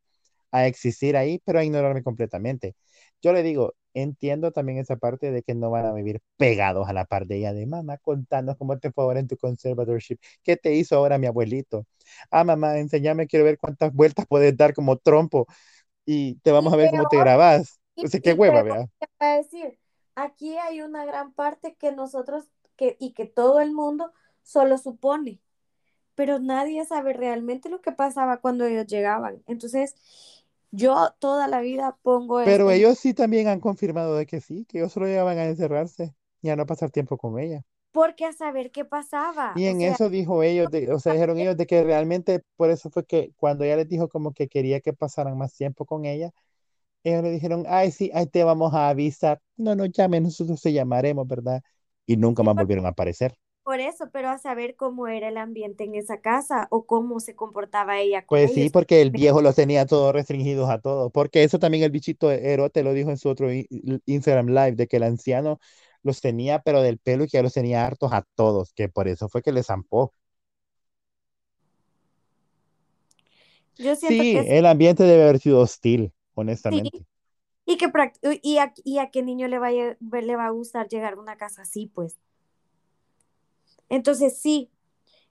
a 0.51 0.67
existir 0.67 1.17
ahí, 1.17 1.41
pero 1.45 1.59
a 1.59 1.63
ignorarme 1.63 2.03
completamente. 2.03 2.75
Yo 3.21 3.33
le 3.33 3.43
digo, 3.43 3.75
entiendo 4.01 4.51
también 4.51 4.77
esa 4.79 4.97
parte 4.97 5.31
de 5.31 5.43
que 5.43 5.55
no 5.55 5.69
van 5.71 5.85
a 5.85 5.93
vivir 5.93 6.21
pegados 6.37 6.87
a 6.89 6.93
la 6.93 7.05
par 7.05 7.27
de 7.27 7.37
ella 7.37 7.53
de 7.53 7.65
mamá, 7.67 7.97
contanos 7.99 8.57
cómo 8.57 8.79
te 8.79 8.91
fue 8.91 9.03
ahora 9.03 9.19
en 9.19 9.27
tu 9.27 9.37
conservatorship, 9.37 10.19
qué 10.43 10.57
te 10.57 10.73
hizo 10.75 10.95
ahora 10.97 11.17
mi 11.17 11.27
abuelito. 11.27 11.85
Ah, 12.31 12.43
mamá, 12.43 12.77
enséñame, 12.79 13.27
quiero 13.27 13.45
ver 13.45 13.57
cuántas 13.57 13.93
vueltas 13.93 14.25
puedes 14.27 14.55
dar 14.57 14.73
como 14.73 14.97
trompo 14.97 15.47
y 16.05 16.35
te 16.41 16.51
vamos 16.51 16.71
Y 16.71 16.73
a 16.73 16.77
ver 16.77 16.89
cómo 16.89 17.07
te 17.07 17.17
peor, 17.17 17.19
grabás. 17.19 17.79
O 18.01 18.07
sea, 18.07 18.21
qué 18.21 18.33
hueva, 18.33 18.63
peor, 18.63 18.63
vea. 18.63 18.87
¿qué 18.99 19.07
va 19.21 19.33
a 19.33 19.37
decir? 19.37 19.79
Aquí 20.15 20.57
hay 20.57 20.81
una 20.81 21.05
gran 21.05 21.33
parte 21.33 21.75
que 21.75 21.91
nosotros 21.91 22.45
que, 22.75 22.97
y 22.99 23.13
que 23.13 23.25
todo 23.25 23.59
el 23.61 23.73
mundo 23.73 24.13
solo 24.43 24.77
supone, 24.77 25.41
pero 26.15 26.39
nadie 26.39 26.85
sabe 26.85 27.13
realmente 27.13 27.69
lo 27.69 27.81
que 27.81 27.91
pasaba 27.93 28.37
cuando 28.41 28.65
ellos 28.65 28.87
llegaban. 28.87 29.43
Entonces, 29.47 29.95
yo 30.71 31.11
toda 31.19 31.47
la 31.47 31.61
vida 31.61 31.97
pongo 32.03 32.41
Pero 32.41 32.71
este, 32.71 32.71
ellos 32.71 32.97
sí 32.99 33.13
también 33.13 33.47
han 33.47 33.59
confirmado 33.59 34.15
de 34.15 34.25
que 34.25 34.41
sí, 34.41 34.65
que 34.65 34.79
ellos 34.79 34.91
solo 34.93 35.05
llegaban 35.07 35.37
a 35.37 35.45
encerrarse 35.45 36.15
y 36.41 36.49
a 36.49 36.55
no 36.55 36.65
pasar 36.65 36.89
tiempo 36.91 37.17
con 37.17 37.37
ella. 37.39 37.63
porque 37.91 38.25
a 38.25 38.33
saber 38.33 38.71
qué 38.71 38.85
pasaba. 38.85 39.47
Y 39.53 39.65
O 39.65 39.71
en 39.71 39.81
sea, 39.81 39.97
eso 39.97 40.09
dijo 40.09 40.43
ellos, 40.43 40.69
de- 40.69 40.91
o 40.93 40.99
sea, 40.99 41.13
dijeron 41.13 41.39
ellos 41.39 41.57
de 41.57 41.65
que 41.65 41.83
realmente 41.83 42.41
por 42.57 42.69
eso 42.69 42.89
fue 42.91 43.05
que 43.05 43.33
cuando 43.37 43.63
ella 43.63 43.77
les 43.77 43.89
dijo 43.89 44.07
como 44.09 44.33
que 44.33 44.47
quería 44.47 44.81
que 44.81 44.93
pasaran 44.93 45.37
más 45.37 45.53
tiempo 45.55 45.85
con 45.85 46.05
ella, 46.05 46.31
ellos 47.03 47.23
le 47.23 47.31
dijeron, 47.31 47.65
ay, 47.69 47.91
sí, 47.91 48.11
ahí 48.13 48.27
te 48.27 48.43
vamos 48.43 48.73
a 48.73 48.89
avisar. 48.89 49.41
No 49.57 49.75
nos 49.75 49.91
llamen, 49.91 50.23
nosotros 50.23 50.61
te 50.61 50.73
llamaremos, 50.73 51.27
¿verdad? 51.27 51.61
Y 52.07 52.17
nunca 52.17 52.43
más 52.43 52.55
volvieron 52.57 52.85
a 52.87 52.89
aparecer. 52.89 53.37
Por 53.67 53.79
eso, 53.81 54.09
pero 54.11 54.29
a 54.29 54.39
saber 54.39 54.75
cómo 54.77 55.07
era 55.07 55.27
el 55.29 55.37
ambiente 55.37 55.83
en 55.83 55.95
esa 55.95 56.21
casa 56.21 56.67
o 56.71 56.85
cómo 56.87 57.19
se 57.19 57.35
comportaba 57.35 57.99
ella 57.99 58.25
con 58.25 58.39
Pues 58.39 58.51
sí, 58.51 58.69
porque 58.69 59.01
el 59.01 59.11
viejo 59.11 59.41
los 59.41 59.55
tenía 59.55 59.85
todos 59.85 60.13
restringidos 60.13 60.69
a 60.69 60.79
todos. 60.81 61.11
Porque 61.13 61.43
eso 61.43 61.59
también 61.59 61.83
el 61.85 61.91
bichito 61.91 62.29
Erote 62.31 62.83
lo 62.83 62.93
dijo 62.93 63.09
en 63.09 63.17
su 63.17 63.29
otro 63.29 63.49
Instagram 64.05 64.47
Live, 64.49 64.73
de 64.73 64.87
que 64.87 64.97
el 64.97 65.03
anciano 65.03 65.59
los 66.03 66.19
tenía, 66.21 66.59
pero 66.59 66.81
del 66.81 66.99
pelo 66.99 67.23
y 67.23 67.27
que 67.27 67.37
ya 67.37 67.43
los 67.43 67.53
tenía 67.53 67.85
hartos 67.85 68.11
a 68.13 68.25
todos, 68.35 68.73
que 68.73 68.89
por 68.89 69.07
eso 69.07 69.29
fue 69.29 69.41
que 69.41 69.51
les 69.53 69.67
zampó. 69.67 70.13
Yo 73.77 73.95
siento 73.95 74.27
Sí, 74.27 74.29
que 74.29 74.47
el 74.47 74.65
ambiente 74.65 75.03
debe 75.03 75.23
haber 75.23 75.39
sido 75.39 75.59
hostil, 75.61 76.13
sí, 76.69 76.81
honestamente. 76.81 77.05
y 77.65 77.77
que 77.77 77.89
y 78.43 78.59
a, 78.59 78.73
y 78.83 78.99
a 78.99 79.11
qué 79.11 79.23
niño 79.23 79.47
le 79.49 79.59
va, 79.59 79.67
a, 79.69 79.71
lle- 79.71 79.97
le 80.23 80.35
va 80.37 80.47
a 80.47 80.51
gustar 80.51 80.87
llegar 80.89 81.13
a 81.15 81.19
una 81.21 81.37
casa 81.37 81.63
así, 81.63 81.87
pues. 81.87 82.17
Entonces 83.89 84.39
sí, 84.39 84.69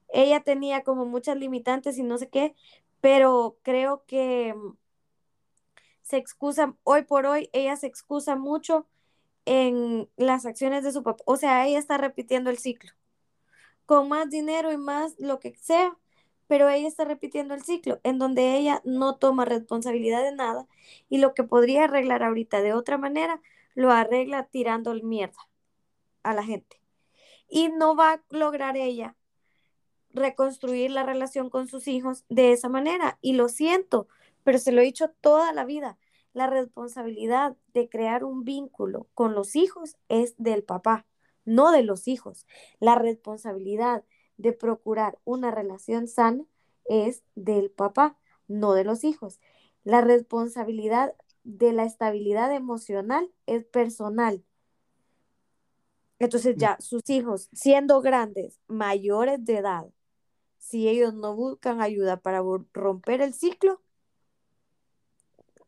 ella 0.08 0.40
tenía 0.42 0.82
como 0.84 1.06
muchas 1.06 1.36
limitantes 1.36 1.98
y 1.98 2.02
no 2.02 2.18
sé 2.18 2.28
qué, 2.28 2.54
pero 3.00 3.58
creo 3.62 4.04
que 4.06 4.54
mm, 4.54 4.76
se 6.02 6.16
excusa, 6.18 6.76
hoy 6.84 7.02
por 7.02 7.26
hoy, 7.26 7.50
ella 7.52 7.76
se 7.76 7.86
excusa 7.88 8.36
mucho 8.36 8.86
en 9.46 10.08
las 10.16 10.46
acciones 10.46 10.84
de 10.84 10.92
su 10.92 11.02
papá. 11.02 11.22
O 11.26 11.36
sea, 11.36 11.66
ella 11.66 11.78
está 11.78 11.98
repitiendo 11.98 12.50
el 12.50 12.58
ciclo, 12.58 12.92
con 13.86 14.08
más 14.08 14.30
dinero 14.30 14.72
y 14.72 14.76
más 14.78 15.14
lo 15.18 15.40
que 15.40 15.54
sea, 15.56 15.96
pero 16.48 16.68
ella 16.68 16.88
está 16.88 17.04
repitiendo 17.04 17.54
el 17.54 17.62
ciclo, 17.64 18.00
en 18.04 18.18
donde 18.18 18.56
ella 18.56 18.82
no 18.84 19.16
toma 19.16 19.44
responsabilidad 19.44 20.22
de 20.22 20.34
nada 20.34 20.66
y 21.08 21.18
lo 21.18 21.34
que 21.34 21.44
podría 21.44 21.84
arreglar 21.84 22.22
ahorita 22.22 22.62
de 22.62 22.72
otra 22.74 22.98
manera, 22.98 23.40
lo 23.74 23.90
arregla 23.92 24.44
tirando 24.46 24.94
mierda 25.02 25.38
a 26.22 26.34
la 26.34 26.44
gente. 26.44 26.80
Y 27.48 27.68
no 27.68 27.96
va 27.96 28.12
a 28.12 28.22
lograr 28.30 28.76
ella 28.76 29.16
reconstruir 30.16 30.90
la 30.90 31.04
relación 31.04 31.50
con 31.50 31.68
sus 31.68 31.86
hijos 31.86 32.24
de 32.28 32.52
esa 32.52 32.68
manera. 32.68 33.18
Y 33.20 33.34
lo 33.34 33.48
siento, 33.48 34.08
pero 34.42 34.58
se 34.58 34.72
lo 34.72 34.80
he 34.80 34.84
dicho 34.84 35.10
toda 35.20 35.52
la 35.52 35.64
vida. 35.64 35.98
La 36.32 36.48
responsabilidad 36.48 37.56
de 37.72 37.88
crear 37.88 38.24
un 38.24 38.44
vínculo 38.44 39.08
con 39.14 39.34
los 39.34 39.54
hijos 39.56 39.96
es 40.08 40.34
del 40.38 40.64
papá, 40.64 41.06
no 41.44 41.70
de 41.70 41.82
los 41.82 42.08
hijos. 42.08 42.46
La 42.80 42.96
responsabilidad 42.96 44.04
de 44.36 44.52
procurar 44.52 45.18
una 45.24 45.50
relación 45.50 46.08
sana 46.08 46.44
es 46.84 47.22
del 47.34 47.70
papá, 47.70 48.18
no 48.48 48.74
de 48.74 48.84
los 48.84 49.04
hijos. 49.04 49.40
La 49.84 50.00
responsabilidad 50.00 51.14
de 51.44 51.72
la 51.72 51.84
estabilidad 51.84 52.52
emocional 52.52 53.30
es 53.46 53.64
personal. 53.64 54.44
Entonces 56.18 56.56
ya 56.58 56.76
sus 56.80 57.02
hijos, 57.10 57.48
siendo 57.52 58.00
grandes, 58.00 58.60
mayores 58.68 59.44
de 59.44 59.58
edad, 59.58 59.86
si 60.58 60.88
ellos 60.88 61.14
no 61.14 61.34
buscan 61.36 61.82
ayuda 61.82 62.18
para 62.20 62.42
romper 62.74 63.22
el 63.22 63.34
ciclo, 63.34 63.82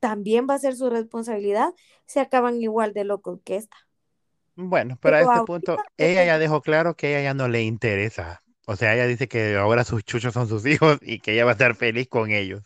también 0.00 0.46
va 0.48 0.54
a 0.54 0.58
ser 0.58 0.74
su 0.76 0.90
responsabilidad, 0.90 1.72
se 2.06 2.20
acaban 2.20 2.60
igual 2.62 2.92
de 2.94 3.04
locos 3.04 3.40
que 3.44 3.56
esta. 3.56 3.76
Bueno, 4.56 4.98
pero 5.00 5.16
a 5.16 5.20
Pero 5.20 5.22
este 5.22 5.40
ahorita 5.40 5.42
punto, 5.42 5.82
ella 5.96 6.24
el- 6.24 6.26
ya 6.26 6.38
dejó 6.38 6.60
claro 6.62 6.96
que 6.96 7.06
a 7.06 7.10
ella 7.10 7.22
ya 7.30 7.34
no 7.34 7.48
le 7.48 7.62
interesa. 7.62 8.42
O 8.66 8.76
sea, 8.76 8.94
ella 8.94 9.06
dice 9.06 9.26
que 9.28 9.56
ahora 9.56 9.84
sus 9.84 10.04
chuchos 10.04 10.34
son 10.34 10.48
sus 10.48 10.66
hijos 10.66 10.98
y 11.02 11.20
que 11.20 11.32
ella 11.32 11.44
va 11.44 11.52
a 11.52 11.54
estar 11.54 11.74
feliz 11.76 12.08
con 12.08 12.30
ellos. 12.30 12.62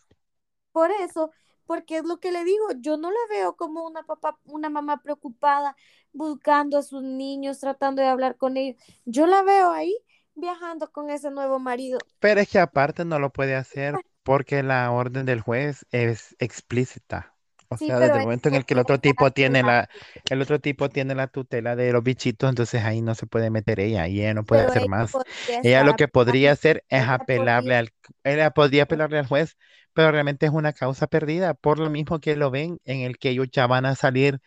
por 0.71 0.91
eso, 0.91 1.31
porque 1.65 1.97
es 1.97 2.03
lo 2.05 2.19
que 2.19 2.31
le 2.31 2.43
digo, 2.43 2.65
yo 2.79 2.97
no 2.97 3.11
la 3.11 3.17
veo 3.29 3.55
como 3.55 3.85
una 3.85 4.03
papá, 4.03 4.39
una 4.45 4.69
mamá 4.69 5.01
preocupada 5.01 5.75
buscando 6.13 6.77
a 6.77 6.83
sus 6.83 7.03
niños, 7.03 7.59
tratando 7.59 8.01
de 8.01 8.07
hablar 8.09 8.37
con 8.37 8.57
ellos. 8.57 8.81
Yo 9.05 9.27
la 9.27 9.43
veo 9.43 9.71
ahí 9.71 9.95
viajando 10.35 10.91
con 10.91 11.09
ese 11.09 11.31
nuevo 11.31 11.59
marido. 11.59 11.99
Pero 12.19 12.41
es 12.41 12.49
que 12.49 12.59
aparte 12.59 13.05
no 13.05 13.19
lo 13.19 13.31
puede 13.31 13.55
hacer 13.55 14.01
porque 14.23 14.63
la 14.63 14.89
orden 14.91 15.25
del 15.25 15.41
juez 15.41 15.85
es 15.91 16.35
explícita. 16.39 17.35
O 17.69 17.77
Sí, 17.77 17.87
sea, 17.87 17.99
desde 17.99 18.17
el 18.17 18.23
momento 18.23 18.49
en 18.49 18.55
el 18.55 18.65
que 18.65 18.75
el 18.75 18.79
otro 18.79 18.99
tipo 18.99 19.31
tiene 19.31 19.63
la, 19.63 19.89
el 20.29 20.41
otro 20.41 20.59
tipo 20.59 20.89
tiene 20.89 21.15
la 21.15 21.27
tutela 21.27 21.75
de 21.75 21.91
los 21.91 22.03
bichitos, 22.03 22.47
entonces 22.49 22.83
ahí 22.83 23.01
no 23.01 23.15
se 23.15 23.25
puede 23.25 23.49
meter 23.49 23.79
ella 23.79 24.07
y 24.07 24.19
ella 24.21 24.35
no 24.35 24.45
puede 24.45 24.61
hacer 24.63 24.85
más. 24.85 25.19
Ella 25.63 25.83
lo 25.83 25.95
que 25.95 26.07
podría 26.07 26.51
hacer 26.51 26.85
es 26.89 27.07
apelarle 27.07 27.75
al, 27.75 27.89
ella 28.23 28.51
podría 28.51 28.83
apelarle 28.83 29.17
al 29.19 29.25
juez, 29.27 29.57
pero 29.93 30.11
realmente 30.11 30.45
es 30.47 30.51
una 30.51 30.73
causa 30.73 31.07
perdida, 31.07 31.53
por 31.53 31.79
lo 31.79 31.89
mismo 31.89 32.19
que 32.19 32.35
lo 32.35 32.51
ven 32.51 32.79
en 32.85 33.01
el 33.01 33.17
que 33.17 33.29
ellos 33.31 33.47
ya 33.51 33.67
van 33.67 33.85
a 33.85 33.95
salir 33.95 34.39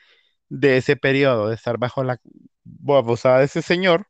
de 0.48 0.78
ese 0.78 0.96
periodo 0.96 1.48
de 1.48 1.56
estar 1.56 1.78
bajo 1.78 2.04
la 2.04 2.20
abusada 2.88 3.40
de 3.40 3.46
ese 3.46 3.62
señor, 3.62 4.06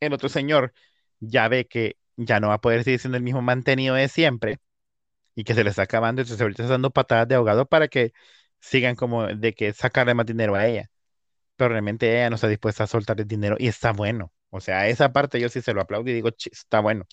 el 0.00 0.12
otro 0.12 0.28
señor 0.28 0.72
ya 1.20 1.48
ve 1.48 1.66
que 1.66 1.96
ya 2.16 2.40
no 2.40 2.48
va 2.48 2.54
a 2.54 2.60
poder 2.60 2.84
seguir 2.84 3.00
siendo 3.00 3.18
el 3.18 3.24
mismo 3.24 3.42
mantenido 3.42 3.94
de 3.94 4.08
siempre 4.08 4.58
y 5.34 5.44
que 5.44 5.54
se 5.54 5.64
le 5.64 5.70
está 5.70 5.82
acabando, 5.82 6.22
entonces 6.22 6.40
ahorita 6.42 6.62
está 6.64 6.74
dando 6.74 6.90
patadas 6.90 7.28
de 7.28 7.34
ahogado 7.36 7.66
para 7.66 7.88
que 7.88 8.12
sigan 8.60 8.96
como 8.96 9.26
de 9.28 9.54
que 9.54 9.72
sacarle 9.72 10.14
más 10.14 10.26
dinero 10.26 10.54
a 10.54 10.66
ella, 10.66 10.90
pero 11.56 11.70
realmente 11.70 12.12
ella 12.12 12.30
no 12.30 12.36
está 12.36 12.48
dispuesta 12.48 12.84
a 12.84 12.86
soltar 12.86 13.20
el 13.20 13.28
dinero 13.28 13.56
y 13.58 13.68
está 13.68 13.92
bueno. 13.92 14.32
O 14.50 14.60
sea, 14.60 14.88
esa 14.88 15.12
parte 15.12 15.40
yo 15.40 15.48
sí 15.48 15.62
se 15.62 15.74
lo 15.74 15.80
aplaudo 15.82 16.10
y 16.10 16.14
digo, 16.14 16.30
"Ch, 16.32 16.48
está 16.52 16.80
bueno, 16.80 17.06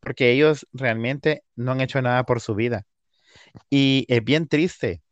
porque 0.00 0.32
ellos 0.32 0.66
realmente 0.72 1.44
no 1.56 1.72
han 1.72 1.80
hecho 1.80 2.02
nada 2.02 2.24
por 2.24 2.40
su 2.40 2.54
vida. 2.54 2.86
Y 3.70 4.06
es 4.08 4.24
bien 4.24 4.48
triste, 4.48 5.02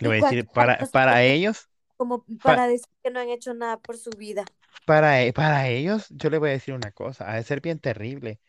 le 0.00 0.08
¿Y 0.08 0.10
voy 0.10 0.16
a 0.16 0.20
decir, 0.20 0.48
para, 0.50 0.86
para 0.92 1.22
ellos, 1.24 1.68
como 1.96 2.26
pa- 2.44 2.60
para 2.60 2.66
decir 2.68 2.88
que 3.02 3.10
no 3.10 3.20
han 3.20 3.28
hecho 3.30 3.54
nada 3.54 3.78
por 3.80 3.96
su 3.98 4.14
vida? 4.16 4.44
para, 4.86 5.22
e- 5.22 5.32
para 5.32 5.68
ellos, 5.68 6.06
yo 6.10 6.30
le 6.30 6.38
voy 6.38 6.50
a 6.50 6.52
decir 6.52 6.74
una 6.74 6.90
cosa, 6.92 7.30
ha 7.30 7.36
de 7.36 7.42
ser 7.44 7.60
bien 7.60 7.78
terrible 7.80 8.40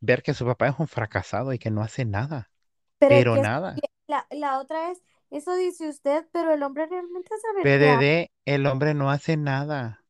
ver 0.00 0.22
que 0.24 0.34
su 0.34 0.46
papá 0.46 0.68
es 0.68 0.76
un 0.78 0.88
fracasado 0.88 1.52
y 1.52 1.58
que 1.58 1.70
no 1.70 1.82
hace 1.82 2.04
nada, 2.04 2.50
Pero 2.98 3.36
es- 3.36 3.38
nada. 3.38 3.84
la, 4.06 4.26
la 4.30 4.58
otra 4.60 4.90
es, 4.92 5.02
eso 5.30 5.54
dice 5.56 5.88
usted, 5.88 6.26
pero 6.32 6.52
el 6.54 6.62
hombre 6.62 6.86
realmente 6.86 7.34
hace. 7.34 7.46
PDD, 7.60 8.30
el 8.46 8.66
hombre 8.66 8.94
no 8.94 9.10
hace 9.10 9.36
nada. 9.36 10.04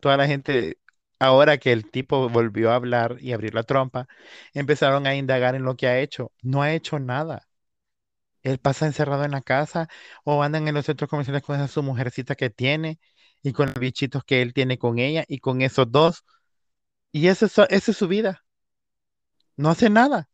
Toda 0.00 0.16
la 0.16 0.26
gente, 0.26 0.78
ahora 1.22 1.58
que 1.58 1.72
el 1.72 1.90
tipo 1.90 2.28
volvió 2.28 2.70
a 2.72 2.76
hablar 2.76 3.16
y 3.20 3.32
abrir 3.32 3.54
la 3.54 3.62
trompa, 3.64 4.06
empezaron 4.54 5.06
a 5.06 5.14
indagar 5.14 5.54
en 5.54 5.64
lo 5.64 5.76
que 5.76 5.86
ha 5.88 5.98
hecho. 6.00 6.32
No 6.42 6.62
ha 6.62 6.72
hecho 6.74 6.98
nada. 6.98 7.48
Él 8.42 8.58
pasa 8.58 8.86
encerrado 8.86 9.24
en 9.24 9.32
la 9.32 9.42
casa 9.42 9.88
o 10.24 10.42
andan 10.42 10.68
en 10.68 10.74
los 10.74 10.86
centros 10.86 11.08
comerciales 11.10 11.42
con 11.42 11.56
esa 11.56 11.68
su 11.68 11.82
mujercita 11.82 12.34
que 12.34 12.50
tiene 12.50 12.98
y 13.42 13.52
con 13.52 13.68
los 13.68 13.76
bichitos 13.76 14.24
que 14.24 14.42
él 14.42 14.52
tiene 14.54 14.78
con 14.78 14.98
ella 14.98 15.24
y 15.28 15.38
con 15.40 15.62
esos 15.62 15.90
dos. 15.92 16.24
Y 17.12 17.28
eso 17.28 17.46
es, 17.46 17.58
esa 17.58 17.90
es 17.92 17.96
su 17.98 18.08
vida. 18.08 18.44
No 19.56 19.70
hace 19.70 19.88
nada. 19.90 20.28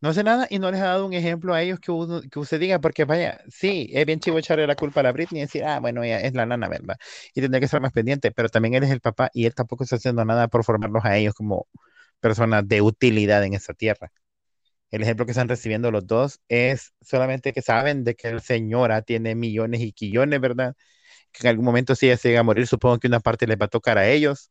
No 0.00 0.10
hace 0.10 0.22
nada 0.22 0.46
y 0.50 0.58
no 0.58 0.70
les 0.70 0.80
ha 0.80 0.86
dado 0.86 1.06
un 1.06 1.14
ejemplo 1.14 1.54
a 1.54 1.62
ellos 1.62 1.80
que, 1.80 1.90
usted 1.90 2.60
diga, 2.60 2.80
porque 2.80 3.04
vaya, 3.04 3.40
sí, 3.48 3.88
es 3.92 4.04
bien 4.04 4.20
chivo 4.20 4.38
echarle 4.38 4.66
la 4.66 4.76
culpa 4.76 5.00
a 5.00 5.02
la 5.04 5.12
Britney 5.12 5.40
y 5.40 5.44
decir, 5.44 5.64
ah, 5.64 5.80
bueno, 5.80 6.02
ella 6.04 6.20
es 6.20 6.34
la 6.34 6.44
nana, 6.46 6.68
¿verdad? 6.68 6.96
Y 7.34 7.40
tendría 7.40 7.60
que 7.60 7.64
estar 7.66 7.80
más 7.80 7.92
pendiente, 7.92 8.30
pero 8.30 8.48
también 8.50 8.74
él 8.74 8.84
es 8.84 8.90
el 8.90 9.00
papá 9.00 9.30
y 9.32 9.46
él 9.46 9.54
tampoco 9.54 9.84
está 9.84 9.96
haciendo 9.96 10.24
nada 10.24 10.48
por 10.48 10.64
formarlos 10.64 11.04
a 11.04 11.16
ellos 11.16 11.34
como 11.34 11.66
personas 12.20 12.68
de 12.68 12.82
utilidad 12.82 13.44
en 13.44 13.54
esta 13.54 13.74
tierra. 13.74 14.12
El 14.90 15.02
ejemplo 15.02 15.26
que 15.26 15.32
están 15.32 15.48
recibiendo 15.48 15.90
los 15.90 16.06
dos 16.06 16.40
es 16.48 16.94
solamente 17.02 17.52
que 17.52 17.62
saben 17.62 18.04
de 18.04 18.14
que 18.14 18.32
la 18.32 18.40
señora 18.40 19.02
tiene 19.02 19.34
millones 19.34 19.80
y 19.80 19.92
quillones, 19.92 20.40
¿verdad? 20.40 20.76
Que 21.32 21.46
en 21.46 21.50
algún 21.50 21.64
momento 21.66 21.94
si 21.96 22.06
ella 22.06 22.16
se 22.18 22.28
llega 22.28 22.40
a 22.40 22.44
morir, 22.44 22.66
supongo 22.66 22.98
que 22.98 23.08
una 23.08 23.20
parte 23.20 23.46
les 23.46 23.58
va 23.58 23.66
a 23.66 23.68
tocar 23.68 23.98
a 23.98 24.08
ellos 24.08 24.50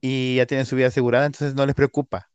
y 0.00 0.36
ya 0.36 0.46
tienen 0.46 0.66
su 0.66 0.76
vida 0.76 0.88
asegurada, 0.88 1.26
entonces 1.26 1.54
no 1.54 1.66
les 1.66 1.74
preocupa. 1.74 2.30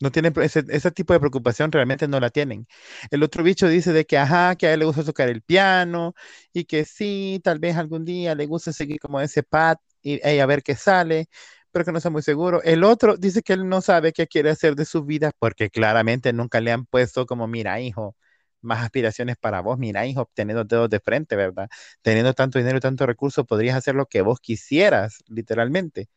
No 0.00 0.10
tienen 0.10 0.32
ese, 0.42 0.64
ese 0.68 0.90
tipo 0.90 1.12
de 1.12 1.20
preocupación, 1.20 1.72
realmente 1.72 2.08
no 2.08 2.20
la 2.20 2.30
tienen. 2.30 2.66
El 3.10 3.22
otro 3.22 3.42
bicho 3.42 3.68
dice 3.68 3.92
de 3.92 4.04
que, 4.04 4.18
ajá, 4.18 4.56
que 4.56 4.66
a 4.66 4.72
él 4.74 4.80
le 4.80 4.86
gusta 4.86 5.04
tocar 5.04 5.28
el 5.28 5.42
piano 5.42 6.14
y 6.52 6.64
que 6.64 6.84
sí, 6.84 7.40
tal 7.44 7.58
vez 7.58 7.76
algún 7.76 8.04
día 8.04 8.34
le 8.34 8.46
gusta 8.46 8.72
seguir 8.72 8.98
como 9.00 9.20
ese 9.20 9.42
pad 9.42 9.76
y, 10.02 10.14
y 10.28 10.38
a 10.40 10.46
ver 10.46 10.62
qué 10.62 10.74
sale, 10.74 11.28
pero 11.70 11.84
que 11.84 11.92
no 11.92 11.98
está 11.98 12.10
muy 12.10 12.22
seguro. 12.22 12.62
El 12.62 12.84
otro 12.84 13.16
dice 13.16 13.42
que 13.42 13.52
él 13.54 13.68
no 13.68 13.80
sabe 13.80 14.12
qué 14.12 14.26
quiere 14.26 14.50
hacer 14.50 14.74
de 14.76 14.84
su 14.84 15.04
vida 15.04 15.30
porque 15.38 15.70
claramente 15.70 16.32
nunca 16.32 16.60
le 16.60 16.72
han 16.72 16.86
puesto 16.86 17.26
como, 17.26 17.46
mira, 17.46 17.80
hijo, 17.80 18.16
más 18.60 18.82
aspiraciones 18.84 19.36
para 19.36 19.60
vos, 19.60 19.78
mira, 19.78 20.06
hijo, 20.06 20.30
teniendo 20.34 20.64
dedos 20.64 20.88
de 20.90 21.00
frente, 21.00 21.36
¿verdad? 21.36 21.68
Teniendo 22.02 22.32
tanto 22.34 22.58
dinero 22.58 22.78
y 22.78 22.80
tanto 22.80 23.06
recurso, 23.06 23.44
podrías 23.44 23.76
hacer 23.76 23.94
lo 23.94 24.06
que 24.06 24.22
vos 24.22 24.40
quisieras, 24.40 25.22
literalmente. 25.28 26.08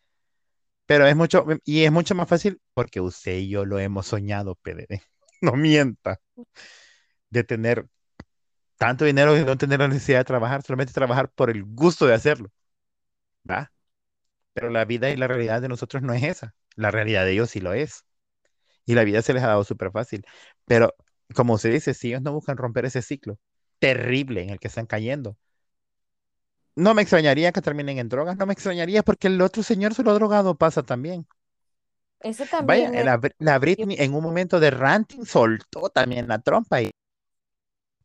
Pero 0.87 1.07
es 1.07 1.15
mucho, 1.15 1.45
y 1.65 1.83
es 1.85 1.91
mucho 1.91 2.15
más 2.15 2.29
fácil 2.29 2.61
porque 2.75 3.01
usted 3.01 3.37
y 3.37 3.49
yo 3.49 3.65
lo 3.65 3.79
hemos 3.79 4.07
soñado, 4.07 4.55
PDD. 4.55 5.01
No 5.41 5.53
mienta, 5.55 6.19
de 7.29 7.43
tener 7.43 7.87
tanto 8.77 9.05
dinero 9.05 9.37
y 9.37 9.45
no 9.45 9.57
tener 9.57 9.79
la 9.79 9.87
necesidad 9.87 10.19
de 10.19 10.25
trabajar, 10.25 10.63
solamente 10.63 10.93
trabajar 10.93 11.29
por 11.31 11.49
el 11.49 11.63
gusto 11.65 12.07
de 12.07 12.15
hacerlo, 12.15 12.51
¿va? 13.49 13.71
Pero 14.53 14.69
la 14.69 14.85
vida 14.85 15.09
y 15.11 15.17
la 15.17 15.27
realidad 15.27 15.61
de 15.61 15.69
nosotros 15.69 16.03
no 16.03 16.13
es 16.13 16.23
esa. 16.23 16.55
La 16.75 16.91
realidad 16.91 17.25
de 17.25 17.33
ellos 17.33 17.51
sí 17.51 17.61
lo 17.61 17.73
es. 17.73 18.05
Y 18.85 18.95
la 18.95 19.03
vida 19.05 19.21
se 19.23 19.33
les 19.33 19.43
ha 19.43 19.47
dado 19.49 19.63
súper 19.65 19.91
fácil. 19.91 20.25
Pero, 20.65 20.95
como 21.35 21.55
usted 21.55 21.71
dice, 21.73 21.93
si 21.93 22.09
ellos 22.09 22.21
no 22.23 22.33
buscan 22.33 22.57
romper 22.57 22.85
ese 22.85 23.01
ciclo 23.03 23.39
terrible 23.79 24.43
en 24.43 24.51
el 24.51 24.59
que 24.59 24.67
están 24.69 24.87
cayendo, 24.87 25.37
no 26.77 26.93
me 26.95 27.01
extrañaría 27.03 27.51
que 27.53 27.61
terminen 27.61 27.99
en 27.99 28.09
drogas, 28.09 28.37
no 28.37 28.45
me 28.47 28.53
extrañaría 28.53 29.03
porque 29.03 29.27
el 29.27 29.41
otro 29.41 29.63
señor 29.63 29.93
solo 29.95 30.13
drogado 30.15 30.55
pasa 30.57 30.83
también. 30.83 31.27
Eso 32.19 32.45
Vaya, 32.59 32.85
también 32.85 32.93
es... 32.93 33.09
la, 33.09 33.19
la 33.39 33.57
Britney 33.59 33.97
en 33.99 34.13
un 34.13 34.21
momento 34.23 34.59
de 34.59 34.69
ranting 34.71 35.25
soltó 35.25 35.89
también 35.89 36.27
la 36.27 36.39
trompa 36.39 36.81
y 36.83 36.91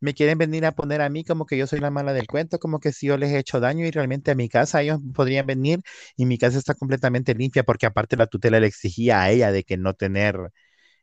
me 0.01 0.15
quieren 0.15 0.37
venir 0.39 0.65
a 0.67 0.73
poner 0.73 1.01
a 1.01 1.09
mí 1.09 1.25
como 1.25 1.47
que 1.47 1.57
yo 1.57 1.67
soy 1.67 1.79
la 1.81 1.91
mala 1.91 2.13
del 2.13 2.27
cuento, 2.27 2.59
como 2.59 2.81
que 2.81 2.93
si 2.93 3.07
yo 3.07 3.17
les 3.17 3.31
he 3.31 3.39
hecho 3.39 3.61
daño 3.61 3.87
y 3.87 3.91
realmente 3.91 4.31
a 4.33 4.35
mi 4.35 4.49
casa 4.49 4.83
ellos 4.83 5.01
podrían 5.15 5.47
venir 5.47 5.81
y 6.17 6.27
mi 6.27 6.39
casa 6.39 6.59
está 6.59 6.75
completamente 6.75 7.35
limpia 7.35 7.63
porque 7.63 7.87
aparte 7.87 8.17
la 8.17 8.27
tutela 8.27 8.59
le 8.61 8.67
exigía 8.67 9.23
a 9.23 9.31
ella 9.31 9.53
de 9.53 9.63
que 9.65 9.77
no 9.77 9.95
tener 9.95 10.37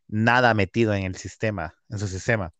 nada 0.07 0.53
metido 0.55 0.93
en 0.95 1.03
el 1.05 1.15
sistema, 1.17 1.75
en 1.89 1.99
su 1.99 2.07
sistema. 2.07 2.53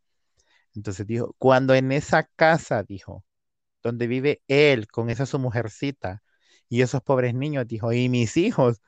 Entonces 0.75 1.07
dijo, 1.07 1.35
cuando 1.39 1.75
en 1.75 1.91
esa 1.93 2.23
casa, 2.37 2.83
dijo, 2.83 3.25
donde 3.83 4.07
vive 4.07 4.41
él 4.47 4.87
con 4.87 5.09
esa 5.09 5.25
su 5.25 5.39
mujercita 5.39 6.23
y 6.69 6.81
esos 6.81 7.01
pobres 7.01 7.33
niños, 7.33 7.67
dijo, 7.67 7.93
y 7.93 8.09
mis 8.09 8.37
hijos 8.37 8.81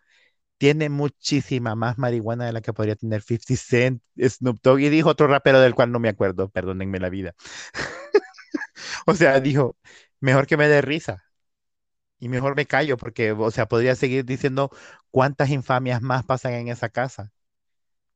tiene 0.58 0.90
muchísima 0.90 1.76
más 1.76 1.98
marihuana 1.98 2.46
de 2.46 2.54
la 2.54 2.62
que 2.62 2.74
podría 2.74 2.96
tener 2.96 3.22
50 3.24 3.56
Cent, 3.58 4.04
Snoop 4.20 4.60
Dogg, 4.64 4.80
y 4.82 4.90
dijo 4.90 5.10
otro 5.10 5.28
rapero 5.28 5.60
del 5.62 5.76
cual 5.76 5.92
no 5.92 6.00
me 6.00 6.10
acuerdo, 6.10 6.50
perdónenme 6.50 7.00
la 7.00 7.10
vida. 7.10 7.36
O 9.06 9.14
sea, 9.16 9.40
dijo, 9.40 9.78
mejor 10.20 10.48
que 10.48 10.58
me 10.58 10.68
dé 10.68 10.82
risa 10.82 11.24
y 12.20 12.30
mejor 12.30 12.56
me 12.56 12.66
callo, 12.68 12.98
porque, 12.98 13.32
o 13.34 13.52
sea, 13.52 13.68
podría 13.68 13.96
seguir 13.96 14.26
diciendo 14.26 14.72
cuántas 15.12 15.50
infamias 15.50 16.02
más 16.02 16.26
pasan 16.26 16.54
en 16.54 16.68
esa 16.70 16.90
casa, 16.90 17.32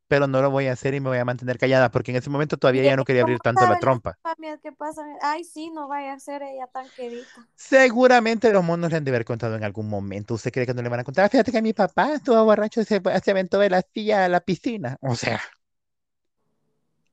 pero 0.07 0.27
no 0.27 0.41
lo 0.41 0.49
voy 0.51 0.67
a 0.67 0.73
hacer 0.73 0.93
y 0.93 0.99
me 0.99 1.09
voy 1.09 1.17
a 1.17 1.25
mantener 1.25 1.57
callada, 1.57 1.89
porque 1.91 2.11
en 2.11 2.17
ese 2.17 2.29
momento 2.29 2.57
todavía 2.57 2.83
¿Y 2.83 2.85
ya 2.85 2.95
no 2.95 3.05
quería 3.05 3.23
abrir 3.23 3.39
tanto 3.39 3.65
la 3.67 3.75
trompa. 3.79 4.17
que 4.61 4.71
pasan? 4.71 5.05
Ay, 5.21 5.43
sí, 5.43 5.69
no 5.71 5.87
vaya 5.87 6.13
a 6.13 6.19
ser 6.19 6.43
ella 6.43 6.67
tan 6.67 6.89
querida. 6.91 7.25
Seguramente 7.55 8.51
los 8.51 8.63
monos 8.63 8.91
le 8.91 8.97
han 8.97 9.03
de 9.03 9.11
haber 9.11 9.25
contado 9.25 9.55
en 9.55 9.63
algún 9.63 9.87
momento. 9.89 10.33
¿Usted 10.33 10.51
cree 10.51 10.65
que 10.65 10.73
no 10.73 10.81
le 10.81 10.89
van 10.89 10.99
a 10.99 11.03
contar? 11.03 11.25
"Ah, 11.25 11.29
Fíjate 11.29 11.51
que 11.51 11.61
mi 11.61 11.73
papá 11.73 12.13
estuvo 12.13 12.43
borracho 12.43 12.81
y 12.81 12.85
se, 12.85 13.01
se 13.23 13.31
aventó 13.31 13.59
de 13.59 13.69
la 13.69 13.81
silla 13.93 14.25
a 14.25 14.29
la 14.29 14.41
piscina. 14.41 14.97
O 15.01 15.15
sea, 15.15 15.41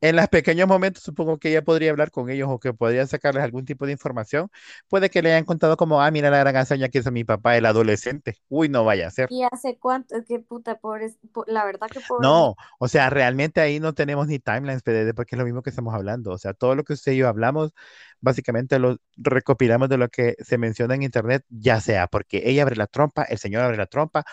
En 0.03 0.16
los 0.16 0.28
pequeños 0.28 0.68
momentos 0.68 1.03
supongo 1.05 1.38
que 1.38 1.50
ella 1.50 1.62
podría 1.64 1.90
hablar 1.92 2.11
con 2.12 2.30
ellos 2.30 2.48
o 2.50 2.61
que 2.61 2.74
podría 2.74 3.07
sacarles 3.09 3.44
algún 3.44 3.64
tipo 3.66 3.86
de 3.86 3.92
información. 3.92 4.50
Puede 4.88 5.11
que 5.11 5.22
le 5.22 5.32
hayan 5.32 5.46
contado 5.46 5.76
como, 5.78 6.03
ah, 6.03 6.11
mira 6.12 6.30
la 6.30 6.38
gran 6.40 6.57
hazaña 6.57 6.90
que 6.90 6.98
hizo 7.00 7.12
mi 7.12 7.24
papá, 7.24 7.57
el 7.59 7.66
adolescente. 7.66 8.38
Uy, 8.50 8.68
no 8.68 8.84
vaya 8.84 9.09
a 9.09 9.12
ser. 9.12 9.30
¿Y 9.30 9.42
hace 9.42 9.78
cuánto? 9.78 10.14
Qué 10.28 10.38
puta, 10.38 10.78
pobre, 10.78 11.09
po- 11.32 11.44
la 11.48 11.64
verdad 11.64 11.90
que 11.90 12.00
pobre. 12.00 12.44
No, 12.44 12.57
o 12.78 12.88
sea, 12.88 13.11
realmente 13.11 13.61
ahí 13.61 13.80
no 13.80 13.94
tenemos 13.94 14.26
ni 14.28 14.38
timelines, 14.38 14.82
PDD, 14.82 15.14
porque 15.14 15.34
es 15.34 15.38
lo 15.38 15.44
mismo 15.44 15.62
que 15.62 15.70
estamos 15.70 15.94
hablando. 15.94 16.30
O 16.32 16.38
sea, 16.38 16.55
todo 16.55 16.74
lo 16.74 16.84
que 16.84 16.92
usted 16.94 17.12
y 17.12 17.18
yo 17.18 17.28
hablamos, 17.28 17.72
básicamente 18.20 18.78
lo 18.78 18.96
recopilamos 19.16 19.88
de 19.88 19.98
lo 19.98 20.09
que 20.09 20.36
se 20.40 20.59
menciona 20.59 20.94
en 20.94 21.03
internet, 21.03 21.44
ya 21.48 21.80
sea 21.80 22.07
porque 22.07 22.42
ella 22.44 22.62
abre 22.62 22.76
la 22.76 22.86
trompa, 22.86 23.24
el 23.24 23.38
señor 23.38 23.62
abre 23.62 23.76
la 23.76 23.86
trompa, 23.86 24.24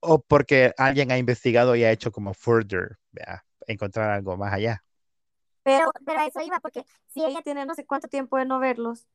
o 0.00 0.22
porque 0.22 0.72
alguien 0.78 1.12
ha 1.12 1.18
investigado 1.18 1.76
y 1.76 1.84
ha 1.84 1.92
hecho 1.92 2.12
como 2.12 2.34
further, 2.34 2.98
vea, 3.12 3.44
encontrar 3.66 4.10
algo 4.10 4.36
más 4.36 4.52
allá. 4.54 4.84
Pero, 5.68 5.92
pero 6.06 6.20
a 6.20 6.26
eso 6.26 6.40
iba, 6.40 6.60
porque 6.60 6.84
si 7.08 7.24
ella 7.24 7.42
tiene 7.42 7.66
no 7.66 7.74
sé 7.74 7.84
cuánto 7.86 8.08
tiempo 8.08 8.38
de 8.38 8.46
no 8.46 8.58
verlos, 8.60 9.06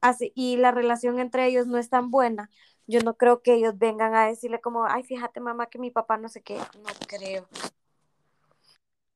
así, 0.00 0.32
y 0.36 0.56
la 0.58 0.72
relación 0.72 1.18
entre 1.20 1.46
ellos 1.46 1.66
no 1.68 1.78
es 1.78 1.90
tan 1.90 2.10
buena, 2.10 2.50
yo 2.86 3.00
no 3.02 3.16
creo 3.16 3.42
que 3.42 3.54
ellos 3.54 3.78
vengan 3.78 4.14
a 4.14 4.26
decirle 4.26 4.60
como, 4.60 4.86
ay, 4.86 5.04
fíjate 5.04 5.40
mamá 5.40 5.66
que 5.68 5.78
mi 5.78 5.90
papá 5.90 6.18
no 6.18 6.28
sé 6.28 6.42
qué, 6.42 6.56
no 6.58 6.90
creo. 7.08 7.48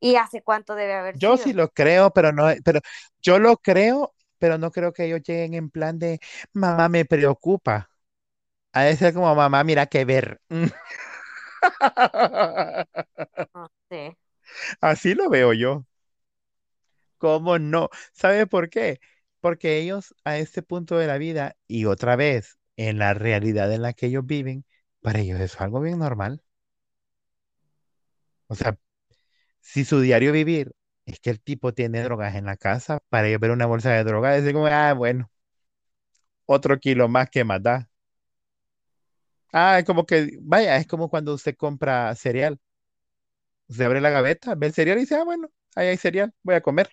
¿Y 0.01 0.15
hace 0.17 0.43
cuánto 0.43 0.75
debe 0.77 0.95
haber 0.95 1.17
Yo 1.17 1.37
sido? 1.37 1.39
sí 1.39 1.53
lo 1.53 1.69
creo, 1.71 2.11
pero 2.13 2.33
no, 2.33 2.45
pero 2.65 2.81
yo 3.23 3.39
lo 3.39 3.57
creo, 3.59 4.15
pero 4.39 4.59
no 4.59 4.71
creo 4.73 4.93
que 4.93 5.05
ellos 5.07 5.23
lleguen 5.23 5.55
en 5.55 5.71
plan 5.71 5.99
de 5.99 6.21
mamá 6.53 6.89
me 6.89 7.05
preocupa. 7.05 7.91
De 8.75 8.97
ser 8.97 9.15
como 9.15 9.35
mamá, 9.35 9.65
mira 9.65 9.87
que 9.87 10.05
ver. 10.07 10.41
No 13.55 13.69
sé. 13.91 14.17
Así 14.81 15.15
lo 15.15 15.29
veo 15.31 15.53
yo. 15.53 15.85
¿Cómo 17.19 17.59
no? 17.59 17.89
¿Sabe 18.13 18.47
por 18.47 18.71
qué? 18.71 19.01
Porque 19.41 19.79
ellos 19.79 20.15
a 20.25 20.39
este 20.39 20.63
punto 20.63 20.97
de 20.99 21.07
la 21.07 21.19
vida 21.19 21.57
y 21.67 21.87
otra 21.87 22.17
vez 22.17 22.59
en 22.77 22.99
la 22.99 23.15
realidad 23.15 23.73
en 23.73 23.83
la 23.83 23.93
que 23.93 24.07
ellos 24.07 24.27
viven, 24.27 24.65
para 25.01 25.21
ellos 25.21 25.41
es 25.41 25.61
algo 25.61 25.81
bien 25.81 25.99
normal. 25.99 26.43
O 28.49 28.55
sea, 28.55 28.79
si 29.61 29.85
su 29.87 30.01
diario 30.01 30.33
vivir 30.33 30.73
es 31.07 31.21
que 31.21 31.31
el 31.31 31.41
tipo 31.43 31.75
tiene 31.75 32.03
drogas 32.05 32.35
en 32.37 32.47
la 32.47 32.57
casa, 32.59 33.01
para 33.11 33.29
ellos 33.29 33.41
ver 33.41 33.53
una 33.53 33.67
bolsa 33.67 33.93
de 33.93 34.05
drogas, 34.05 34.43
es 34.45 34.53
como, 34.55 34.67
ah, 34.69 34.93
bueno, 34.95 35.31
otro 36.47 36.79
kilo 36.81 37.09
más 37.09 37.29
que 37.31 37.45
más 37.45 37.63
da. 37.63 37.89
Ah, 39.53 39.79
es 39.79 39.85
como 39.85 40.05
que, 40.07 40.39
vaya, 40.43 40.77
es 40.77 40.87
como 40.87 41.09
cuando 41.09 41.33
usted 41.35 41.57
compra 41.57 42.15
cereal. 42.17 42.59
Usted 43.69 43.85
abre 43.85 44.01
la 44.01 44.09
gaveta, 44.11 44.55
ve 44.55 44.67
el 44.69 44.73
cereal 44.75 44.97
y 44.99 45.01
dice, 45.03 45.17
ah, 45.17 45.25
bueno, 45.25 45.49
ahí 45.75 45.89
hay 45.89 45.97
cereal, 45.99 46.33
voy 46.43 46.55
a 46.55 46.61
comer. 46.63 46.89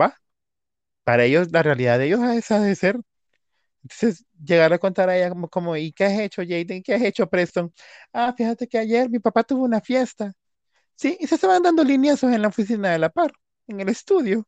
¿Va? 0.00 0.16
Para 1.04 1.24
ellos, 1.24 1.50
la 1.52 1.62
realidad 1.62 1.98
de 1.98 2.06
ellos 2.06 2.20
es 2.22 2.38
esa 2.38 2.60
de 2.60 2.76
ser. 2.76 3.00
Entonces, 3.82 4.26
llegar 4.44 4.72
a 4.72 4.78
contar 4.78 5.08
a 5.08 5.16
ella 5.16 5.30
como, 5.30 5.48
como, 5.48 5.76
¿y 5.76 5.92
qué 5.92 6.04
has 6.06 6.20
hecho, 6.20 6.42
Jaden? 6.42 6.82
¿Qué 6.82 6.94
has 6.94 7.02
hecho, 7.02 7.28
Preston? 7.28 7.72
Ah, 8.12 8.34
fíjate 8.36 8.68
que 8.68 8.78
ayer 8.78 9.10
mi 9.10 9.18
papá 9.20 9.44
tuvo 9.44 9.64
una 9.64 9.80
fiesta. 9.80 10.32
Sí, 10.96 11.16
y 11.20 11.26
se 11.26 11.36
estaban 11.36 11.62
dando 11.62 11.84
lineazos 11.84 12.32
en 12.32 12.42
la 12.42 12.48
oficina 12.48 12.90
de 12.92 12.98
la 12.98 13.10
par, 13.10 13.32
en 13.68 13.80
el 13.80 13.88
estudio. 13.88 14.46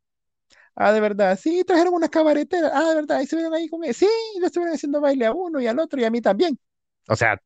Ah, 0.74 0.92
de 0.92 1.01
verdad, 1.01 1.38
sí, 1.40 1.64
trajeron 1.64 1.94
una 1.94 2.09
cabaretera. 2.09 2.70
Ah, 2.74 2.90
de 2.90 2.94
verdad, 2.96 3.20
y 3.20 3.26
se 3.26 3.36
vieron 3.36 3.55
ahí 3.55 3.68
con 3.68 3.84
él. 3.84 3.94
Sí, 3.94 4.09
y 4.36 4.40
le 4.40 4.46
estuvieron 4.46 4.74
haciendo 4.74 5.01
baile 5.01 5.26
a 5.26 5.32
uno 5.32 5.61
y 5.61 5.66
al 5.66 5.78
otro 5.78 6.01
y 6.01 6.05
a 6.05 6.11
mí 6.11 6.20
también. 6.20 6.59
O 7.09 7.16
sea, 7.16 7.40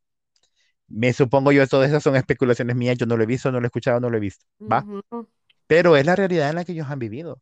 me 0.89 1.13
supongo 1.13 1.53
yo, 1.53 1.67
todas 1.67 1.89
esas 1.89 2.03
son 2.03 2.17
especulaciones 2.17 2.77
mías, 2.77 2.99
yo 2.99 3.07
no 3.07 3.17
lo 3.17 3.23
he 3.25 3.27
visto, 3.27 3.51
no 3.51 3.61
lo 3.61 3.67
he 3.67 3.69
escuchado, 3.69 4.01
no 4.01 4.11
lo 4.11 4.17
he 4.17 4.21
visto, 4.21 4.47
¿va? 4.61 4.87
Pero 5.67 5.97
es 5.97 6.07
la 6.07 6.17
realidad 6.17 6.51
en 6.51 6.57
la 6.57 6.65
que 6.65 6.73
ellos 6.73 6.89
han 6.91 6.99
vivido. 6.99 7.41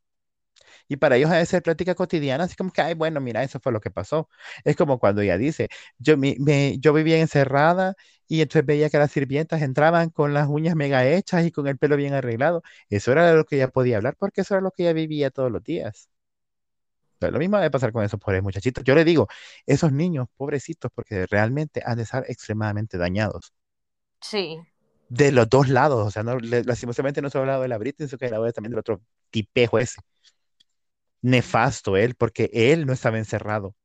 Y 0.88 0.96
para 0.96 1.16
ellos 1.16 1.30
ha 1.30 1.36
de 1.36 1.46
ser 1.46 1.62
plática 1.62 1.94
cotidiana, 1.94 2.44
así 2.44 2.56
como 2.56 2.72
que, 2.72 2.80
ay, 2.82 2.94
bueno, 2.94 3.20
mira, 3.20 3.42
eso 3.42 3.60
fue 3.60 3.72
lo 3.72 3.80
que 3.80 3.90
pasó. 3.90 4.28
Es 4.64 4.76
como 4.76 4.98
cuando 4.98 5.20
ella 5.22 5.38
dice, 5.38 5.68
yo, 5.98 6.16
mi- 6.16 6.36
me, 6.38 6.78
yo 6.78 6.92
vivía 6.92 7.18
encerrada 7.20 7.94
y 8.28 8.40
entonces 8.40 8.66
veía 8.66 8.90
que 8.90 8.98
las 8.98 9.12
sirvientas 9.12 9.62
entraban 9.62 10.10
con 10.10 10.34
las 10.34 10.48
uñas 10.48 10.74
mega 10.76 11.06
hechas 11.06 11.44
y 11.46 11.50
con 11.52 11.66
el 11.68 11.78
pelo 11.78 11.96
bien 11.96 12.14
arreglado. 12.14 12.62
Eso 12.88 13.12
era 13.12 13.32
lo 13.34 13.44
que 13.44 13.56
ella 13.56 13.68
podía 13.68 13.96
hablar 13.98 14.16
porque 14.18 14.42
eso 14.42 14.54
era 14.54 14.60
lo 14.62 14.70
que 14.70 14.84
ella 14.84 14.92
vivía 14.92 15.30
todos 15.30 15.50
los 15.52 15.62
días. 15.62 16.08
Lo 17.20 17.38
mismo 17.38 17.56
debe 17.56 17.70
pasar 17.70 17.92
con 17.92 18.04
esos 18.04 18.18
pobres 18.20 18.42
muchachitos. 18.42 18.82
Yo 18.84 18.94
le 18.96 19.04
digo, 19.04 19.28
esos 19.66 19.92
niños, 19.92 20.26
pobrecitos, 20.36 20.90
porque 20.94 21.26
realmente 21.26 21.80
han 21.84 21.96
de 21.96 22.02
estar 22.02 22.24
extremadamente 22.28 22.98
dañados. 22.98 23.52
Sí. 24.20 24.62
De 25.08 25.30
los 25.30 25.48
dos 25.50 25.68
lados, 25.68 26.06
o 26.06 26.10
sea, 26.10 26.22
no, 26.22 26.38
lastimosamente 26.40 27.20
no 27.20 27.28
solo 27.30 27.42
hablado 27.42 27.62
de 27.62 27.68
la 27.68 27.76
Britney, 27.78 28.08
sino 28.08 28.18
que 28.18 28.24
hablado 28.26 28.50
también 28.52 28.70
del 28.72 28.78
otro 28.80 29.02
tipejo 29.30 29.78
ese. 29.78 30.00
Nefasto 31.22 31.96
él, 31.96 32.14
porque 32.14 32.50
él 32.52 32.86
no 32.86 32.92
estaba 32.92 33.18
encerrado. 33.18 33.76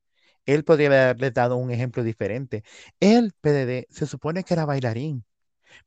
Él 0.45 0.63
podría 0.63 0.87
haberle 0.87 1.31
dado 1.31 1.57
un 1.57 1.71
ejemplo 1.71 2.03
diferente. 2.03 2.63
Él, 2.99 3.33
PDD, 3.41 3.87
se 3.89 4.05
supone 4.05 4.43
que 4.43 4.53
era 4.53 4.65
bailarín. 4.65 5.25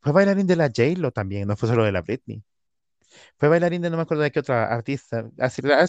Fue 0.01 0.12
bailarín 0.12 0.46
de 0.46 0.57
la 0.57 0.66
J-Lo 0.68 1.12
también, 1.12 1.48
no 1.48 1.57
fue 1.57 1.68
solo 1.68 1.84
de 1.84 1.92
la 1.92 2.03
Britney. 2.03 2.42
Fue 3.38 3.48
bailarín 3.48 3.82
de 3.82 3.90
no 3.90 3.96
me 3.96 4.03
acuerdo 4.05 4.22
de 4.22 4.30
qué 4.30 4.40
otra 4.40 4.66
artista, 4.72 5.28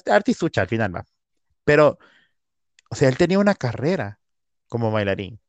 artistucha 0.08 0.62
al 0.62 0.68
final 0.68 0.96
va. 0.96 1.06
Pero, 1.64 2.00
o 2.90 2.96
sea, 2.96 3.10
él 3.10 3.18
tenía 3.18 3.40
una 3.40 3.56
carrera 3.56 4.20
como 4.68 4.92
bailarín 4.92 5.40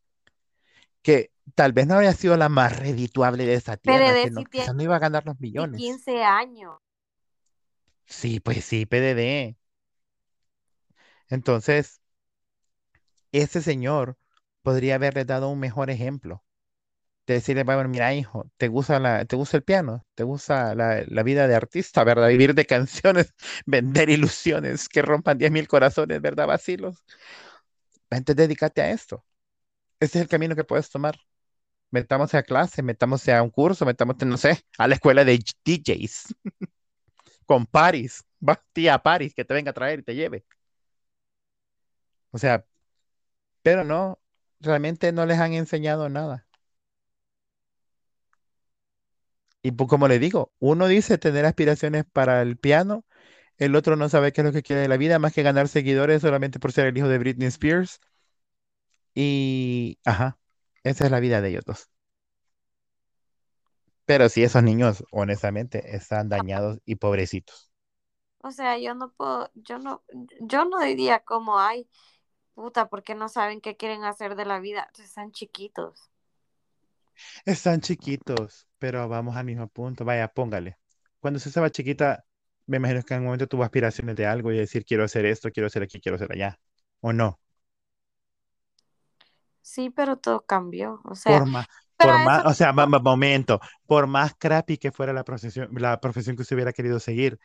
que 1.02 1.32
tal 1.54 1.72
vez 1.72 1.86
no 1.86 1.94
había 1.94 2.12
sido 2.12 2.36
la 2.36 2.48
más 2.48 2.78
redituable 2.78 3.44
de 3.44 3.54
esa 3.54 3.76
tierra, 3.76 4.14
que 4.22 4.28
PDD 4.28 4.30
no, 4.30 4.40
sí 4.40 4.46
tiene 4.50 4.74
no 4.74 4.82
iba 4.82 4.96
a 4.96 5.00
ganar 5.00 5.26
los 5.26 5.38
millones. 5.40 5.80
15 5.80 6.22
años. 6.22 6.78
Sí, 8.06 8.40
pues 8.40 8.64
sí, 8.64 8.86
PDD. 8.86 9.56
Entonces, 11.32 12.02
ese 13.32 13.62
señor 13.62 14.16
podría 14.62 14.96
haberle 14.96 15.24
dado 15.24 15.48
un 15.48 15.58
mejor 15.60 15.90
ejemplo. 15.90 16.44
De 17.26 17.34
decirle, 17.34 17.64
bueno, 17.64 17.88
mira, 17.88 18.14
hijo, 18.14 18.50
¿te 18.58 18.68
gusta 18.68 18.98
la, 19.00 19.24
te 19.26 19.36
gusta 19.36 19.56
el 19.56 19.64
piano? 19.64 20.04
¿Te 20.14 20.24
gusta 20.24 20.74
la, 20.74 21.22
vida 21.24 21.48
de 21.48 21.54
artista, 21.54 22.04
verdad? 22.04 22.28
Vivir 22.28 22.54
de 22.54 22.66
canciones, 22.66 23.34
vender 23.66 24.10
ilusiones 24.10 24.88
que 24.88 25.02
rompan 25.02 25.38
10.000 25.38 25.68
corazones, 25.68 26.20
¿verdad? 26.20 26.46
Vacilos. 26.48 27.04
Entonces, 28.10 28.36
dedícate 28.36 28.82
a 28.82 28.90
esto. 28.90 29.24
Ese 30.00 30.18
es 30.18 30.22
el 30.24 30.28
camino 30.28 30.56
que 30.56 30.64
puedes 30.64 30.90
tomar. 30.90 31.16
Metámosse 31.90 32.36
a 32.38 32.42
clase, 32.44 32.82
metámosse 32.82 33.32
a 33.34 33.42
un 33.42 33.50
curso, 33.50 33.86
metámosse, 33.86 34.26
no 34.26 34.38
sé, 34.38 34.60
a 34.78 34.88
la 34.88 34.96
escuela 34.96 35.24
de 35.24 35.38
DJs, 35.64 36.34
con 37.46 37.66
Paris. 37.66 38.24
Va, 38.46 38.62
tía 38.72 38.98
Paris, 38.98 39.34
que 39.34 39.44
te 39.44 39.54
venga 39.54 39.70
a 39.70 39.74
traer 39.74 40.00
y 40.00 40.02
te 40.04 40.14
lleve. 40.14 40.44
O 42.32 42.38
sea, 42.38 42.66
pero 43.62 43.84
no, 43.84 44.20
realmente 44.60 45.12
no 45.12 45.26
les 45.26 45.38
han 45.38 45.54
enseñado 45.54 46.08
nada. 46.08 46.46
Y 49.62 49.72
pues, 49.72 49.88
como 49.88 50.08
le 50.08 50.18
digo, 50.18 50.52
uno 50.58 50.86
dice 50.88 51.18
tener 51.18 51.44
aspiraciones 51.44 52.04
para 52.04 52.42
el 52.42 52.56
piano, 52.58 53.04
el 53.58 53.76
otro 53.76 53.96
no 53.96 54.08
sabe 54.08 54.32
qué 54.32 54.42
es 54.42 54.46
lo 54.46 54.52
que 54.52 54.62
quiere 54.62 54.82
de 54.82 54.88
la 54.88 54.96
vida, 54.98 55.18
más 55.20 55.34
que 55.34 55.42
ganar 55.44 55.68
seguidores 55.68 56.22
solamente 56.22 56.60
por 56.60 56.72
ser 56.72 56.86
el 56.88 56.98
hijo 56.98 57.08
de 57.08 57.18
Britney 57.18 57.48
Spears. 57.48 58.00
Y, 59.14 59.98
ajá, 60.04 60.38
esa 60.84 61.04
es 61.06 61.10
la 61.10 61.20
vida 61.20 61.40
de 61.40 61.50
ellos 61.50 61.64
dos. 61.66 61.88
Pero 64.06 64.28
sí, 64.28 64.42
esos 64.44 64.62
niños, 64.62 65.04
honestamente, 65.10 65.96
están 65.96 66.28
dañados 66.28 66.78
y 66.84 66.96
pobrecitos. 66.96 67.72
O 68.44 68.50
sea, 68.50 68.76
yo 68.78 68.94
no 68.94 69.12
puedo, 69.12 69.50
yo 69.54 69.78
no, 69.78 70.02
yo 70.40 70.64
no 70.64 70.80
diría 70.80 71.20
como, 71.20 71.58
ay, 71.60 71.88
puta, 72.54 72.88
porque 72.88 73.14
no 73.14 73.28
saben 73.28 73.60
qué 73.60 73.76
quieren 73.76 74.04
hacer 74.04 74.36
de 74.36 74.44
la 74.46 74.60
vida. 74.60 74.90
Están 74.98 75.32
chiquitos. 75.32 76.10
Están 77.44 77.80
chiquitos, 77.80 78.66
pero 78.78 79.08
vamos 79.08 79.36
al 79.36 79.44
mismo 79.44 79.68
punto. 79.68 80.04
Vaya, 80.04 80.28
póngale. 80.28 80.78
Cuando 81.20 81.38
se 81.40 81.48
estaba 81.48 81.70
chiquita, 81.70 82.24
me 82.66 82.78
imagino 82.78 83.02
que 83.02 83.14
en 83.14 83.20
un 83.20 83.26
momento 83.26 83.46
tuvo 83.46 83.64
aspiraciones 83.64 84.16
de 84.16 84.26
algo 84.26 84.52
y 84.52 84.58
decir, 84.58 84.84
quiero 84.84 85.04
hacer 85.04 85.26
esto, 85.26 85.50
quiero 85.50 85.66
hacer 85.68 85.82
aquí, 85.82 86.00
quiero 86.00 86.16
hacer 86.16 86.32
allá. 86.32 86.58
¿O 87.00 87.12
no? 87.12 87.40
Sí, 89.62 89.90
pero 89.90 90.16
todo 90.18 90.44
cambió. 90.46 91.00
O 91.04 91.14
sea, 91.14 91.40
Por 91.40 91.46
más, 91.46 91.66
por 91.96 92.16
más, 92.18 92.44
eso, 92.44 92.46
o 92.46 92.54
sea, 92.54 92.72
momento, 92.72 93.60
por 93.86 94.06
más 94.06 94.34
crappy 94.38 94.76
que 94.78 94.90
fuera 94.92 95.12
la 95.12 95.24
profesión, 95.24 95.68
la 95.72 96.00
profesión 96.00 96.36
que 96.36 96.42
usted 96.42 96.56
hubiera 96.56 96.72
querido 96.72 96.98
seguir, 97.00 97.38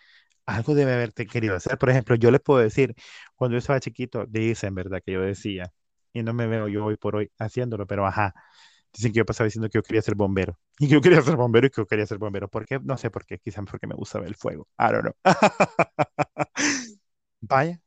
algo 0.48 0.76
debe 0.76 0.94
haberte 0.94 1.28
querido 1.28 1.56
hacer. 1.58 1.78
Por 1.78 1.90
ejemplo, 1.92 2.16
yo 2.16 2.32
les 2.32 2.42
puedo 2.42 2.60
decir, 2.62 2.96
cuando 3.36 3.56
yo 3.56 3.60
estaba 3.60 3.80
chiquito, 3.82 4.26
dicen, 4.28 4.76
¿verdad? 4.76 5.02
Que 5.06 5.14
yo 5.14 5.22
decía, 5.22 5.74
y 6.14 6.24
no 6.24 6.34
me 6.34 6.48
veo 6.48 6.68
yo 6.70 6.86
hoy 6.86 6.98
por 6.98 7.16
hoy 7.18 7.32
haciéndolo, 7.40 7.88
pero 7.88 8.08
ajá, 8.08 8.34
dicen 8.94 9.14
que 9.14 9.20
yo 9.20 9.26
pasaba 9.26 9.46
diciendo 9.46 9.70
que 9.70 9.78
yo 9.80 9.84
quería 9.84 10.02
ser 10.02 10.16
bombero, 10.16 10.60
y 10.80 10.88
que 10.88 10.94
yo 10.96 11.02
quería 11.02 11.22
ser 11.22 11.36
bombero 11.38 11.68
y 11.68 11.70
que 11.72 11.82
yo 11.82 11.88
quería 11.88 12.06
ser 12.08 12.18
bombero. 12.20 12.50
¿Por 12.50 12.66
qué? 12.66 12.80
No 12.82 12.98
sé 12.98 13.12
por 13.12 13.26
qué, 13.26 13.40
quizás 13.40 13.66
porque 13.70 13.88
me 13.88 13.96
gustaba 13.96 14.26
el 14.28 14.36
fuego. 14.36 14.68
I 14.80 14.92
don't 14.92 15.02
know. 15.04 15.14
Vaya, 17.42 17.80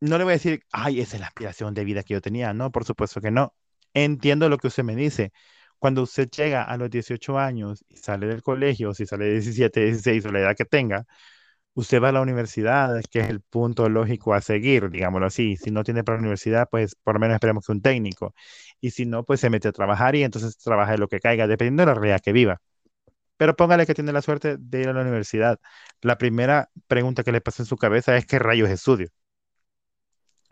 no 0.00 0.18
le 0.18 0.24
voy 0.24 0.32
a 0.32 0.36
decir, 0.36 0.62
ay, 0.72 1.00
esa 1.00 1.16
es 1.16 1.20
la 1.20 1.26
aspiración 1.28 1.74
de 1.74 1.84
vida 1.84 2.02
que 2.02 2.14
yo 2.14 2.20
tenía. 2.20 2.52
No, 2.54 2.70
por 2.70 2.84
supuesto 2.84 3.20
que 3.20 3.30
no. 3.30 3.54
Entiendo 3.94 4.48
lo 4.48 4.58
que 4.58 4.68
usted 4.68 4.84
me 4.84 4.96
dice. 4.96 5.32
Cuando 5.78 6.02
usted 6.02 6.28
llega 6.30 6.62
a 6.64 6.76
los 6.76 6.90
18 6.90 7.38
años 7.38 7.84
y 7.88 7.96
sale 7.96 8.26
del 8.26 8.42
colegio, 8.42 8.94
si 8.94 9.06
sale 9.06 9.26
de 9.26 9.32
17, 9.32 9.84
16 9.84 10.24
o 10.26 10.32
la 10.32 10.40
edad 10.40 10.56
que 10.56 10.64
tenga, 10.64 11.06
usted 11.76 12.02
va 12.02 12.08
a 12.10 12.12
la 12.12 12.22
universidad, 12.22 13.02
que 13.10 13.20
es 13.20 13.28
el 13.28 13.40
punto 13.42 13.88
lógico 13.90 14.34
a 14.34 14.40
seguir, 14.40 14.90
digámoslo 14.90 15.26
así. 15.26 15.56
Si 15.56 15.70
no 15.70 15.84
tiene 15.84 16.04
para 16.04 16.16
la 16.18 16.22
universidad, 16.22 16.68
pues 16.70 16.96
por 16.96 17.14
lo 17.14 17.20
menos 17.20 17.34
esperemos 17.36 17.66
que 17.66 17.72
un 17.72 17.82
técnico. 17.82 18.34
Y 18.80 18.90
si 18.92 19.06
no, 19.06 19.24
pues 19.24 19.40
se 19.40 19.50
mete 19.50 19.68
a 19.68 19.72
trabajar 19.72 20.16
y 20.16 20.24
entonces 20.24 20.58
trabaja 20.58 20.92
de 20.92 20.98
lo 20.98 21.08
que 21.08 21.20
caiga, 21.20 21.46
dependiendo 21.46 21.82
de 21.82 21.86
la 21.88 21.94
realidad 21.94 22.20
que 22.22 22.32
viva. 22.32 22.60
Pero 23.36 23.56
póngale 23.56 23.86
que 23.86 23.94
tiene 23.94 24.12
la 24.12 24.22
suerte 24.22 24.56
de 24.58 24.80
ir 24.82 24.88
a 24.88 24.92
la 24.94 25.02
universidad. 25.02 25.60
La 26.02 26.18
primera 26.18 26.70
pregunta 26.88 27.24
que 27.24 27.32
le 27.32 27.40
pasa 27.42 27.62
en 27.62 27.66
su 27.66 27.76
cabeza 27.76 28.16
es 28.16 28.26
qué 28.26 28.38
rayos 28.38 28.70
estudio. 28.70 29.08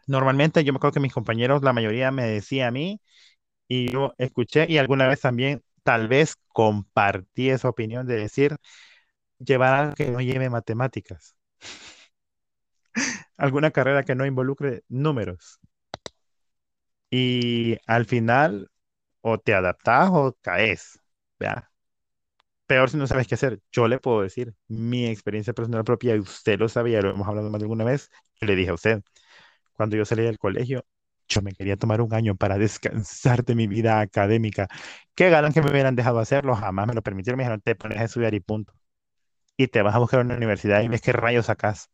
Normalmente 0.07 0.65
yo 0.65 0.73
me 0.73 0.77
acuerdo 0.77 0.95
que 0.95 1.01
mis 1.01 1.13
compañeros, 1.15 1.63
la 1.63 1.73
mayoría 1.73 2.11
me 2.11 2.27
decía 2.27 2.69
a 2.69 2.71
mí 2.71 3.01
y 3.69 3.91
yo 3.91 4.15
escuché 4.19 4.67
y 4.69 4.79
alguna 4.79 5.09
vez 5.09 5.21
también 5.21 5.63
tal 5.83 6.09
vez 6.09 6.37
compartí 6.49 7.51
esa 7.51 7.69
opinión 7.69 8.07
de 8.07 8.17
decir 8.17 8.57
llevar 9.45 9.75
algo 9.75 9.95
que 9.95 10.11
no 10.11 10.21
lleve 10.21 10.51
matemáticas, 10.51 11.37
alguna 13.37 13.71
carrera 13.71 14.05
que 14.05 14.15
no 14.15 14.27
involucre 14.27 14.85
números. 14.89 15.61
Y 17.11 17.77
al 17.87 18.05
final 18.07 18.71
o 19.23 19.39
te 19.39 19.55
adaptas 19.55 20.11
o 20.13 20.37
caes, 20.43 21.01
¿verdad? 21.39 21.65
Peor 22.67 22.89
si 22.91 22.97
no 22.97 23.07
sabes 23.07 23.27
qué 23.29 23.35
hacer. 23.35 23.61
Yo 23.73 23.89
le 23.89 23.99
puedo 23.99 24.23
decir 24.23 24.55
mi 24.69 25.07
experiencia 25.07 25.53
personal 25.53 25.85
propia 25.85 26.17
y 26.17 26.21
usted 26.21 26.59
lo 26.59 26.69
sabía, 26.69 27.03
lo 27.03 27.11
hemos 27.11 27.29
hablado 27.29 27.51
más 27.51 27.61
de 27.61 27.65
alguna 27.67 27.85
vez. 27.85 28.11
Yo 28.41 28.47
le 28.47 28.57
dije 28.57 28.71
a 28.71 28.75
usted, 28.75 29.03
cuando 29.75 29.97
yo 29.97 30.05
salí 30.07 30.23
del 30.25 30.39
colegio, 30.39 30.85
yo 31.29 31.43
me 31.43 31.53
quería 31.53 31.77
tomar 31.77 32.01
un 32.03 32.15
año 32.15 32.37
para 32.37 32.59
descansar 32.59 33.45
de 33.45 33.55
mi 33.57 33.67
vida 33.69 34.01
académica. 34.01 34.69
Qué 35.15 35.31
ganan 35.31 35.53
que 35.53 35.63
me 35.63 35.71
hubieran 35.71 35.97
dejado 35.97 36.21
hacerlo, 36.21 36.57
jamás 36.57 36.87
me 36.89 36.95
lo 36.95 37.03
permitieron. 37.03 37.39
Me 37.39 37.45
dijeron, 37.45 37.61
te 37.63 37.77
pones 37.77 37.99
a 38.01 38.05
estudiar 38.05 38.35
y 38.35 38.41
punto. 38.41 38.75
Y 39.57 39.69
te 39.69 39.83
vas 39.83 39.95
a 39.95 39.99
buscar 39.99 40.21
una 40.21 40.37
universidad 40.37 40.83
y 40.83 40.89
ves 40.89 41.01
qué 41.03 41.13
rayos 41.13 41.47
sacas. 41.47 41.91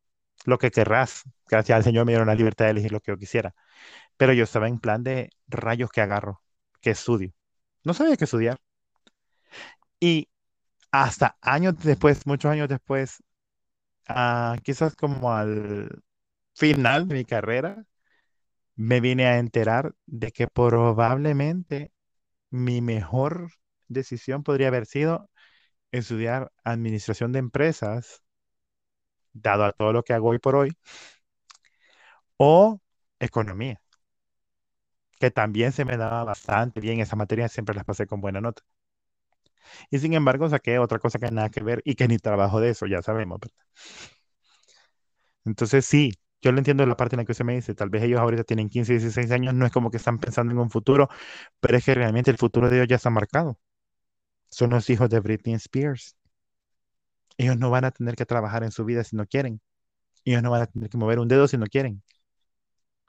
Lo 0.46 0.58
que 0.58 0.70
querrás. 0.70 1.22
Gracias 1.48 1.76
al 1.76 1.84
Señor 1.84 2.06
me 2.06 2.12
dieron 2.12 2.28
la 2.28 2.34
libertad 2.34 2.66
de 2.66 2.70
elegir 2.72 2.92
lo 2.92 3.00
que 3.00 3.12
yo 3.12 3.18
quisiera. 3.18 3.54
Pero 4.16 4.32
yo 4.34 4.44
estaba 4.44 4.68
en 4.68 4.80
plan 4.80 5.02
de 5.04 5.30
rayos 5.48 5.90
que 5.90 6.02
agarro, 6.02 6.42
que 6.80 6.90
estudio. 6.92 7.32
No 7.84 7.94
sabía 7.94 8.16
qué 8.16 8.24
estudiar. 8.24 8.58
Y 10.00 10.28
hasta 10.92 11.38
años 11.42 11.76
después, 11.82 12.26
muchos 12.26 12.50
años 12.52 12.68
después, 12.68 13.22
ah, 14.08 14.56
quizás 14.64 14.96
como 14.96 15.32
al 15.32 16.02
final 16.54 17.08
de 17.08 17.14
mi 17.16 17.24
carrera, 17.24 17.84
me 18.76 19.00
vine 19.00 19.26
a 19.26 19.38
enterar 19.38 19.94
de 20.06 20.32
que 20.32 20.48
probablemente 20.48 21.92
mi 22.50 22.82
mejor 22.82 23.52
decisión 23.88 24.44
podría 24.44 24.68
haber 24.68 24.86
sido 24.86 25.29
estudiar 25.92 26.52
administración 26.64 27.32
de 27.32 27.38
empresas, 27.40 28.22
dado 29.32 29.64
a 29.64 29.72
todo 29.72 29.92
lo 29.92 30.02
que 30.04 30.12
hago 30.12 30.28
hoy 30.28 30.38
por 30.38 30.54
hoy, 30.56 30.72
o 32.38 32.80
economía, 33.20 33.80
que 35.20 35.30
también 35.30 35.70
se 35.72 35.84
me 35.84 35.96
daba 35.96 36.24
bastante 36.24 36.80
bien 36.80 36.98
esa 37.00 37.14
materia, 37.16 37.48
siempre 37.48 37.74
las 37.76 37.84
pasé 37.84 38.06
con 38.08 38.20
buena 38.20 38.40
nota. 38.40 38.62
Y 39.90 39.98
sin 39.98 40.14
embargo, 40.14 40.48
saqué 40.48 40.78
otra 40.78 40.98
cosa 40.98 41.18
que 41.18 41.30
nada 41.30 41.50
que 41.50 41.62
ver 41.62 41.82
y 41.84 41.94
que 41.94 42.08
ni 42.08 42.18
trabajo 42.18 42.60
de 42.60 42.70
eso, 42.70 42.86
ya 42.86 43.02
sabemos, 43.02 43.38
¿verdad? 43.40 43.56
Entonces 45.44 45.84
sí, 45.86 46.12
yo 46.42 46.52
lo 46.52 46.58
entiendo 46.58 46.84
la 46.86 46.96
parte 46.96 47.16
en 47.16 47.18
la 47.20 47.24
que 47.24 47.32
usted 47.32 47.44
me 47.44 47.54
dice, 47.54 47.74
tal 47.74 47.90
vez 47.90 48.02
ellos 48.02 48.20
ahorita 48.20 48.44
tienen 48.44 48.68
15, 48.68 48.92
16 48.94 49.30
años, 49.30 49.54
no 49.54 49.66
es 49.66 49.72
como 49.72 49.90
que 49.90 49.96
están 49.98 50.18
pensando 50.18 50.52
en 50.52 50.58
un 50.58 50.70
futuro, 50.70 51.08
pero 51.60 51.76
es 51.76 51.84
que 51.84 51.94
realmente 51.94 52.30
el 52.30 52.38
futuro 52.38 52.68
de 52.70 52.76
ellos 52.76 52.88
ya 52.88 52.96
está 52.96 53.10
marcado. 53.10 53.58
Son 54.50 54.70
los 54.70 54.90
hijos 54.90 55.08
de 55.08 55.20
Britney 55.20 55.54
Spears. 55.54 56.16
Ellos 57.38 57.56
no 57.56 57.70
van 57.70 57.84
a 57.84 57.90
tener 57.90 58.16
que 58.16 58.26
trabajar 58.26 58.64
en 58.64 58.72
su 58.72 58.84
vida 58.84 59.04
si 59.04 59.16
no 59.16 59.26
quieren. 59.26 59.60
Ellos 60.24 60.42
no 60.42 60.50
van 60.50 60.62
a 60.62 60.66
tener 60.66 60.90
que 60.90 60.98
mover 60.98 61.18
un 61.18 61.28
dedo 61.28 61.48
si 61.48 61.56
no 61.56 61.66
quieren. 61.66 62.02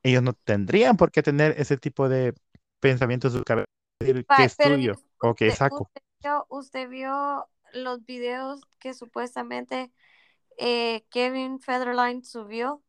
Ellos 0.03 0.23
no 0.23 0.33
tendrían 0.33 0.97
por 0.97 1.11
qué 1.11 1.21
tener 1.21 1.55
ese 1.57 1.77
tipo 1.77 2.09
de 2.09 2.33
pensamientos 2.79 3.33
en 3.33 3.39
su 3.39 3.43
cabeza, 3.43 3.67
decir, 3.99 4.25
¿qué 4.25 4.43
estudio 4.43 4.99
o 5.19 5.35
qué 5.35 5.49
usted, 5.49 5.57
saco? 5.59 5.91
usted 5.93 6.01
vio, 6.21 6.45
usted 6.49 6.89
vio 6.89 7.47
los 7.73 8.05
videos 8.05 8.61
que 8.79 8.93
supuestamente 8.93 9.91
eh, 10.57 11.03
Kevin 11.09 11.59
Federline 11.59 12.23
subió 12.23 12.81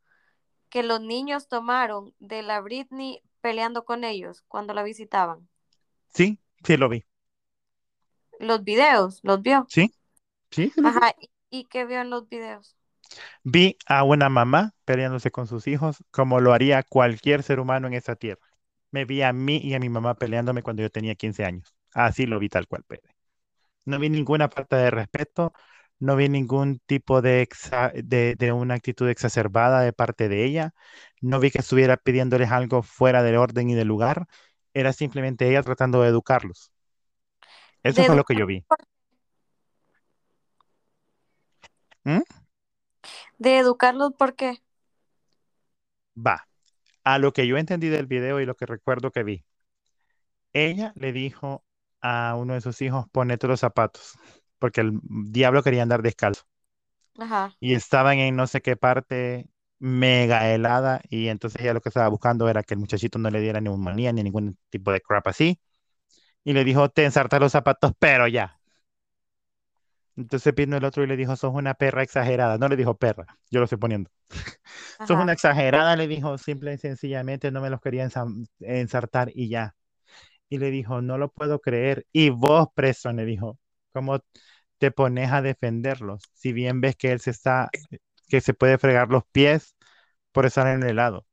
que 0.71 0.83
los 0.83 1.01
niños 1.01 1.49
tomaron 1.49 2.15
de 2.19 2.43
la 2.43 2.61
Britney 2.61 3.23
peleando 3.41 3.85
con 3.85 4.05
ellos 4.05 4.43
cuando 4.49 4.73
la 4.73 4.83
visitaban. 4.83 5.49
Sí, 6.15 6.41
sí 6.65 6.77
lo 6.77 6.89
vi. 6.89 7.05
Los 8.43 8.63
videos, 8.63 9.21
¿los 9.23 9.41
vio? 9.41 9.71
Sí, 9.77 9.93
sí. 10.51 10.73
Ajá, 10.83 11.15
¿y, 11.51 11.65
qué 11.67 11.85
vio 11.87 12.01
en 12.03 12.11
los 12.11 12.29
videos? 12.29 12.77
Vi 13.45 13.77
a 13.87 14.05
una 14.05 14.29
mamá 14.29 14.75
peleándose 14.85 15.31
con 15.31 15.47
sus 15.47 15.67
hijos 15.67 16.05
como 16.11 16.41
lo 16.41 16.53
haría 16.53 16.83
cualquier 16.83 17.43
ser 17.43 17.61
humano 17.61 17.87
en 17.87 17.95
esa 17.95 18.17
tierra. 18.17 18.41
Me 18.91 19.05
vi 19.05 19.23
a 19.23 19.33
mí 19.33 19.59
y 19.63 19.75
a 19.75 19.79
mi 19.81 19.89
mamá 19.89 20.15
peleándome 20.15 20.63
cuando 20.63 20.83
yo 20.83 20.91
tenía 20.91 21.15
15 21.15 21.45
años. 21.45 21.75
Así 21.95 22.27
lo 22.27 22.39
vi 22.39 22.49
tal 22.49 22.67
cual, 22.69 22.85
Pedro. 22.87 23.11
No 23.87 24.01
vi 24.01 24.11
ninguna 24.11 24.49
falta 24.51 24.79
de 24.79 24.91
respeto, 24.93 25.55
no 26.01 26.17
vi 26.17 26.29
ningún 26.31 26.81
tipo 26.87 27.23
de, 27.23 27.49
exa- 27.49 27.93
de, 27.95 28.37
de 28.37 28.53
una 28.53 28.75
actitud 28.77 29.09
exacerbada 29.11 29.83
de 29.83 29.93
parte 29.95 30.29
de 30.31 30.45
ella, 30.47 30.75
no 31.23 31.41
vi 31.41 31.51
que 31.53 31.61
estuviera 31.61 31.99
pidiéndoles 31.99 32.53
algo 32.53 32.83
fuera 32.83 33.23
del 33.25 33.37
orden 33.37 33.71
y 33.71 33.75
del 33.77 33.89
lugar. 33.89 34.27
era 34.75 34.93
simplemente 34.95 35.49
ella 35.51 35.63
tratando 35.65 36.03
de 36.03 36.11
educarlos. 36.11 36.72
Eso 37.83 38.05
fue 38.05 38.17
lo 38.17 38.25
que 38.25 38.37
yo 38.37 38.47
vi. 38.47 38.65
¿Mm? 42.05 42.21
de 43.39 43.59
educarlos, 43.59 44.13
¿por 44.17 44.35
qué? 44.35 44.63
Va. 46.15 46.47
A 47.05 47.19
lo 47.19 47.33
que 47.33 47.47
yo 47.47 47.57
entendí 47.59 47.89
del 47.89 48.07
video 48.07 48.41
y 48.41 48.47
lo 48.47 48.55
que 48.55 48.67
recuerdo 48.67 49.11
que 49.11 49.25
vi. 49.25 49.45
Ella 50.53 50.93
le 50.97 51.13
dijo 51.13 51.65
a 52.01 52.37
uno 52.37 52.55
de 52.55 52.61
sus 52.61 52.81
hijos, 52.83 53.07
ponete 53.11 53.49
los 53.49 53.61
zapatos, 53.61 54.19
porque 54.59 54.83
el 54.83 55.01
diablo 55.03 55.63
quería 55.63 55.83
andar 55.83 56.03
descalzo. 56.03 56.45
Ajá, 57.19 57.53
Y 57.61 57.75
estaban 57.75 58.19
en 58.19 58.37
no 58.37 58.47
sé 58.47 58.61
qué 58.63 58.77
parte 58.77 59.49
mega 59.79 60.49
helada 60.53 61.01
y 61.09 61.29
entonces 61.29 61.61
ella 61.61 61.75
lo 61.75 61.81
que 61.81 61.89
estaba 61.89 62.09
buscando 62.09 62.49
era 62.49 62.63
que 62.63 62.75
el 62.75 62.81
muchachito 62.81 63.19
no 63.19 63.31
le 63.31 63.41
diera 63.41 63.61
neumonía 63.61 64.13
ni 64.13 64.23
ningún 64.23 64.57
tipo 64.71 64.93
de 64.93 65.01
crap 65.01 65.27
así. 65.27 65.59
Y 66.45 66.53
le 66.53 66.65
dijo, 66.65 66.89
te 66.91 67.05
ensartas 67.05 67.41
los 67.41 67.53
zapatos, 67.53 67.93
pero 67.99 68.29
ya. 68.29 68.61
Entonces 70.17 70.55
vino 70.55 70.77
el 70.77 70.85
otro 70.85 71.03
y 71.03 71.07
le 71.07 71.17
dijo, 71.17 71.37
sos 71.37 71.55
una 71.55 71.75
perra 71.75 72.03
exagerada. 72.03 72.59
No 72.59 72.69
le 72.69 72.77
dijo 72.77 72.97
perra, 72.97 73.27
yo 73.51 73.61
lo 73.61 73.65
estoy 73.65 73.79
poniendo. 73.79 74.11
Sos 75.03 75.19
una 75.19 75.33
ajá, 75.33 75.33
exagerada, 75.33 75.97
le 75.97 76.07
dijo, 76.07 76.39
simple 76.39 76.75
y 76.75 76.79
sencillamente 76.79 77.51
no 77.51 77.61
me 77.61 77.71
los 77.71 77.81
quería 77.81 78.09
ensartar 78.61 79.31
y 79.35 79.49
ya. 79.49 79.75
Y 80.49 80.59
le 80.59 80.71
dijo, 80.71 81.03
no 81.03 81.19
lo 81.19 81.31
puedo 81.33 81.61
creer. 81.61 82.07
Y 82.13 82.31
vos, 82.31 82.69
preso, 82.75 83.13
le 83.13 83.25
dijo, 83.27 83.59
¿cómo 83.93 84.21
te 84.79 84.91
pones 84.93 85.33
a 85.33 85.43
defenderlos? 85.43 86.25
Si 86.35 86.53
bien 86.53 86.81
ves 86.81 86.97
que 86.97 87.13
él 87.13 87.21
se 87.21 87.31
está, 87.31 87.71
que 88.29 88.41
se 88.41 88.55
puede 88.55 88.79
fregar 88.79 89.09
los 89.11 89.25
pies 89.33 89.77
por 90.33 90.47
estar 90.47 90.67
en 90.69 90.83
el 90.85 90.91
helado. 90.91 91.27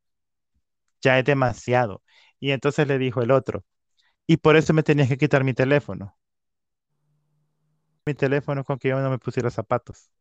Ya 1.02 1.20
es 1.20 1.26
demasiado. 1.26 2.04
Y 2.40 2.52
entonces 2.52 2.88
le 2.88 2.98
dijo 2.98 3.22
el 3.22 3.32
otro, 3.32 3.66
y 4.30 4.38
por 4.38 4.56
eso 4.58 4.74
me 4.76 4.84
tenías 4.84 5.08
que 5.08 5.18
quitar 5.18 5.44
mi 5.44 5.56
teléfono. 5.56 6.16
Mi 8.06 8.14
teléfono 8.14 8.64
con 8.64 8.78
que 8.78 8.90
yo 8.90 9.00
no 9.00 9.10
me 9.10 9.18
pusiera 9.18 9.50
zapatos. 9.50 10.12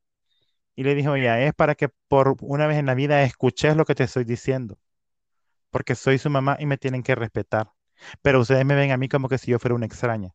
Y 0.75 0.83
le 0.83 0.95
dijo, 0.95 1.15
ya, 1.19 1.39
es 1.43 1.53
para 1.53 1.75
que 1.75 1.91
por 1.91 2.35
una 2.41 2.67
vez 2.67 2.79
en 2.79 2.87
la 2.87 2.95
vida 2.95 3.23
escuches 3.23 3.77
lo 3.77 3.85
que 3.85 3.95
te 3.95 4.05
estoy 4.05 4.25
diciendo, 4.25 4.79
porque 5.69 5.95
soy 5.95 6.17
su 6.17 6.31
mamá 6.31 6.57
y 6.59 6.65
me 6.65 6.79
tienen 6.79 7.03
que 7.03 7.17
respetar. 7.17 7.71
Pero 8.23 8.41
ustedes 8.41 8.65
me 8.65 8.77
ven 8.77 8.93
a 8.93 8.97
mí 8.97 9.11
como 9.11 9.29
que 9.29 9.37
si 9.37 9.51
yo 9.51 9.59
fuera 9.59 9.75
una 9.75 9.85
extraña 9.85 10.35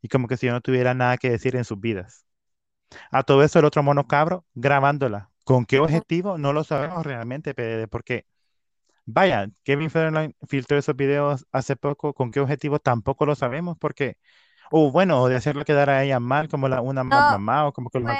y 0.00 0.06
como 0.06 0.28
que 0.28 0.36
si 0.36 0.46
yo 0.46 0.52
no 0.52 0.60
tuviera 0.60 0.94
nada 0.94 1.18
que 1.18 1.30
decir 1.30 1.56
en 1.56 1.64
sus 1.64 1.80
vidas. 1.80 2.26
A 3.10 3.24
todo 3.24 3.42
eso 3.42 3.58
el 3.58 3.64
otro 3.64 3.82
mono 3.82 4.06
cabro 4.06 4.46
grabándola. 4.54 5.32
¿Con 5.42 5.66
qué 5.66 5.80
objetivo? 5.80 6.38
No 6.38 6.52
lo 6.52 6.62
sabemos 6.62 7.04
realmente, 7.04 7.54
PDD, 7.54 7.88
porque 7.88 8.26
vaya, 9.06 9.48
Kevin 9.64 9.90
Federline 9.90 10.34
filtró 10.48 10.78
esos 10.78 10.96
videos 10.96 11.46
hace 11.52 11.76
poco. 11.76 12.14
¿Con 12.14 12.30
qué 12.30 12.40
objetivo? 12.40 12.78
Tampoco 12.78 13.26
lo 13.26 13.34
sabemos, 13.34 13.76
porque, 13.78 14.16
o 14.72 14.90
bueno, 14.92 15.22
o 15.22 15.28
de 15.28 15.36
hacerle 15.36 15.64
quedar 15.64 15.90
a 15.90 16.04
ella 16.04 16.20
mal 16.20 16.48
como 16.48 16.68
la, 16.68 16.82
una 16.82 17.04
mal 17.04 17.24
No, 17.24 17.26
mamá 17.26 17.66
o 17.68 17.72
como 17.74 17.90
que 17.90 18.00
fue 18.00 18.16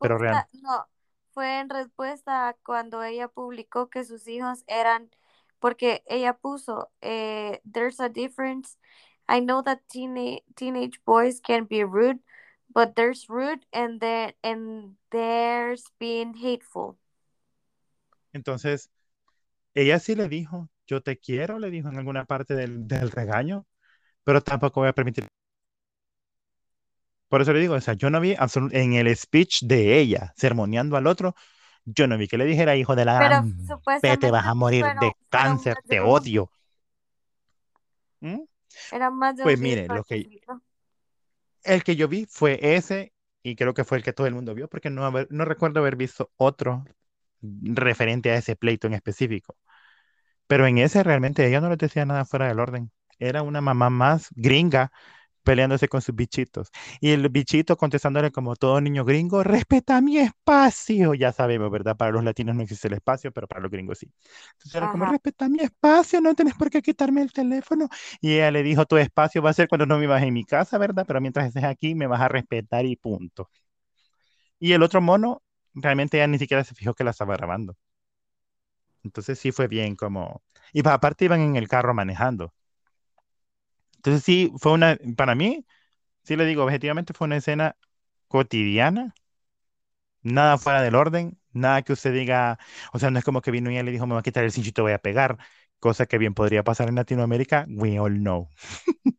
pero 0.00 0.18
real. 0.18 0.44
no, 0.52 0.86
fue 1.32 1.58
en 1.60 1.68
respuesta 1.70 2.48
a 2.48 2.54
cuando 2.54 3.02
ella 3.02 3.28
publicó 3.28 3.88
que 3.90 4.04
sus 4.04 4.26
hijos 4.28 4.64
eran, 4.66 5.10
porque 5.60 6.02
ella 6.06 6.34
puso, 6.34 6.90
eh, 7.00 7.60
there's 7.70 8.00
a 8.00 8.08
difference. 8.08 8.76
I 9.28 9.40
know 9.40 9.62
that 9.62 9.80
teena- 9.88 10.42
teenage 10.56 11.00
boys 11.04 11.40
can 11.40 11.66
be 11.66 11.84
rude, 11.84 12.20
but 12.74 12.94
there's 12.96 13.28
rude 13.28 13.66
and 13.72 14.00
there 14.00 14.34
and 14.42 14.96
there's 15.10 15.84
being 15.98 16.34
hateful. 16.34 16.98
Entonces, 18.32 18.90
ella 19.74 19.98
sí 19.98 20.14
le 20.14 20.28
dijo, 20.28 20.70
yo 20.86 21.02
te 21.02 21.18
quiero, 21.18 21.58
le 21.58 21.70
dijo 21.70 21.88
en 21.88 21.98
alguna 21.98 22.24
parte 22.26 22.54
del, 22.54 22.86
del 22.88 23.10
regaño, 23.10 23.66
pero 24.24 24.42
tampoco 24.42 24.80
voy 24.80 24.90
a 24.90 24.94
permitir. 24.94 25.26
Por 27.28 27.42
eso 27.42 27.52
le 27.52 27.60
digo, 27.60 27.74
o 27.74 27.80
sea, 27.80 27.94
yo 27.94 28.08
no 28.10 28.20
vi 28.20 28.34
en 28.72 28.94
el 28.94 29.14
speech 29.14 29.62
de 29.64 29.98
ella 29.98 30.32
sermoneando 30.36 30.96
al 30.96 31.06
otro, 31.06 31.34
yo 31.84 32.06
no 32.06 32.18
vi 32.18 32.28
que 32.28 32.38
le 32.38 32.44
dijera, 32.46 32.76
hijo 32.76 32.96
de 32.96 33.04
la 33.04 33.18
Pero 34.00 34.18
te 34.18 34.30
vas 34.30 34.46
a 34.46 34.54
morir 34.54 34.84
de 34.98 35.14
cáncer, 35.30 35.76
de 35.84 35.96
te 35.96 36.00
odio. 36.00 36.50
¿Mm? 38.20 38.40
eran 38.92 39.16
más 39.16 39.36
de 39.36 39.42
Pues 39.44 39.58
mire, 39.58 39.88
lo 39.88 40.04
que 40.04 40.40
el 41.64 41.84
que 41.84 41.96
yo 41.96 42.08
vi 42.08 42.26
fue 42.26 42.58
ese 42.62 43.12
y 43.42 43.54
creo 43.56 43.74
que 43.74 43.84
fue 43.84 43.98
el 43.98 44.04
que 44.04 44.12
todo 44.12 44.26
el 44.26 44.34
mundo 44.34 44.54
vio 44.54 44.68
porque 44.68 44.90
no, 44.90 45.04
haber- 45.04 45.28
no 45.30 45.44
recuerdo 45.44 45.80
haber 45.80 45.96
visto 45.96 46.30
otro 46.36 46.84
referente 47.42 48.30
a 48.30 48.36
ese 48.36 48.56
pleito 48.56 48.86
en 48.86 48.94
específico. 48.94 49.56
Pero 50.46 50.66
en 50.66 50.78
ese 50.78 51.02
realmente 51.02 51.46
ella 51.46 51.60
no 51.60 51.68
le 51.70 51.76
decía 51.76 52.04
nada 52.06 52.24
fuera 52.24 52.48
del 52.48 52.60
orden. 52.60 52.90
Era 53.18 53.42
una 53.42 53.60
mamá 53.60 53.90
más 53.90 54.28
gringa 54.34 54.92
peleándose 55.44 55.88
con 55.88 56.02
sus 56.02 56.14
bichitos. 56.14 56.70
Y 57.00 57.10
el 57.12 57.28
bichito 57.30 57.76
contestándole 57.76 58.30
como 58.30 58.56
todo 58.56 58.80
niño 58.80 59.04
gringo, 59.04 59.42
respeta 59.44 60.00
mi 60.02 60.18
espacio. 60.18 61.14
Ya 61.14 61.32
sabemos, 61.32 61.70
¿verdad? 61.70 61.96
Para 61.96 62.12
los 62.12 62.24
latinos 62.24 62.54
no 62.56 62.62
existe 62.62 62.88
el 62.88 62.94
espacio, 62.94 63.32
pero 63.32 63.48
para 63.48 63.62
los 63.62 63.70
gringos 63.70 63.98
sí. 63.98 64.12
Entonces 64.52 64.74
era 64.76 64.88
como, 64.88 65.04
Ajá. 65.04 65.06
respeta 65.06 65.48
mi 65.48 65.60
espacio, 65.60 66.20
no 66.20 66.34
tienes 66.34 66.54
por 66.54 66.70
qué 66.70 66.82
quitarme 66.82 67.22
el 67.22 67.32
teléfono. 67.32 67.88
Y 68.20 68.34
ella 68.34 68.50
le 68.50 68.62
dijo, 68.62 68.86
tu 68.86 68.98
espacio 68.98 69.42
va 69.42 69.50
a 69.50 69.52
ser 69.54 69.68
cuando 69.68 69.86
no 69.86 69.98
vivas 69.98 70.22
en 70.22 70.34
mi 70.34 70.44
casa, 70.44 70.78
¿verdad? 70.78 71.04
Pero 71.06 71.20
mientras 71.20 71.46
estés 71.48 71.64
aquí 71.64 71.94
me 71.94 72.06
vas 72.06 72.20
a 72.20 72.28
respetar 72.28 72.84
y 72.86 72.96
punto. 72.96 73.50
Y 74.60 74.72
el 74.72 74.82
otro 74.82 75.00
mono, 75.00 75.42
realmente 75.74 76.16
ella 76.18 76.26
ni 76.28 76.38
siquiera 76.38 76.64
se 76.64 76.74
fijó 76.74 76.94
que 76.94 77.04
la 77.04 77.10
estaba 77.12 77.36
grabando. 77.36 77.76
Entonces 79.04 79.38
sí 79.40 79.50
fue 79.52 79.66
bien 79.68 79.96
como... 79.96 80.42
Y 80.72 80.82
pa- 80.82 80.94
aparte 80.94 81.24
iban 81.24 81.40
en 81.40 81.56
el 81.56 81.66
carro 81.68 81.94
manejando. 81.94 82.54
Entonces 83.96 84.22
sí, 84.24 84.52
fue 84.58 84.72
una, 84.72 84.96
para 85.16 85.34
mí, 85.34 85.66
sí 86.24 86.36
le 86.36 86.46
digo, 86.46 86.64
objetivamente 86.64 87.14
fue 87.14 87.26
una 87.26 87.36
escena 87.38 87.76
cotidiana, 88.28 89.14
nada 90.22 90.58
fuera 90.58 90.82
del 90.82 90.94
orden, 90.94 91.38
nada 91.52 91.82
que 91.82 91.92
usted 91.92 92.12
diga, 92.12 92.58
o 92.92 92.98
sea, 92.98 93.10
no 93.10 93.18
es 93.18 93.24
como 93.24 93.40
que 93.42 93.50
vino 93.50 93.70
y 93.70 93.82
le 93.82 93.90
dijo, 93.90 94.06
me 94.06 94.14
va 94.14 94.20
a 94.20 94.22
quitar 94.22 94.44
el 94.44 94.52
cincho 94.52 94.70
y 94.70 94.72
te 94.72 94.82
voy 94.82 94.92
a 94.92 94.98
pegar, 94.98 95.38
cosa 95.80 96.06
que 96.06 96.18
bien 96.18 96.34
podría 96.34 96.64
pasar 96.64 96.88
en 96.88 96.96
Latinoamérica, 96.96 97.66
we 97.68 97.98
all 97.98 98.12
know, 98.14 98.48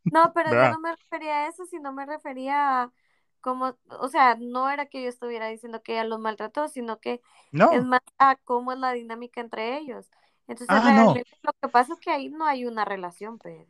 No, 0.10 0.34
pero 0.34 0.54
yo 0.56 0.68
¿verdad? 0.68 0.70
no 0.70 0.80
me 0.80 0.92
refería 0.96 1.46
a 1.46 1.48
eso, 1.50 1.66
sino 1.66 1.94
me 1.94 2.06
refería 2.06 2.84
a 2.84 2.94
como, 3.42 3.78
o 4.00 4.08
sea, 4.10 4.36
no 4.40 4.70
era 4.70 4.88
que 4.88 5.04
yo 5.04 5.10
estuviera 5.10 5.48
diciendo 5.48 5.82
que 5.84 5.94
ella 5.94 6.04
los 6.06 6.20
maltrató, 6.20 6.68
sino 6.68 7.00
que 7.00 7.22
es 7.70 7.84
No, 7.84 7.86
más 7.86 8.02
a 8.18 8.36
cómo 8.38 8.72
es 8.74 8.80
la 8.80 8.92
dinámica 8.94 9.42
entre 9.42 9.78
ellos. 9.78 10.10
Entonces, 10.48 10.76
ah, 10.78 10.92
no, 10.92 11.22
lo 11.44 11.54
que 11.62 11.70
pasa 11.70 11.94
es 11.94 12.00
que 12.00 12.12
ahí 12.12 12.30
no 12.30 12.46
hay 12.46 12.66
una 12.66 12.86
relación, 12.86 13.38
Pedro. 13.40 13.68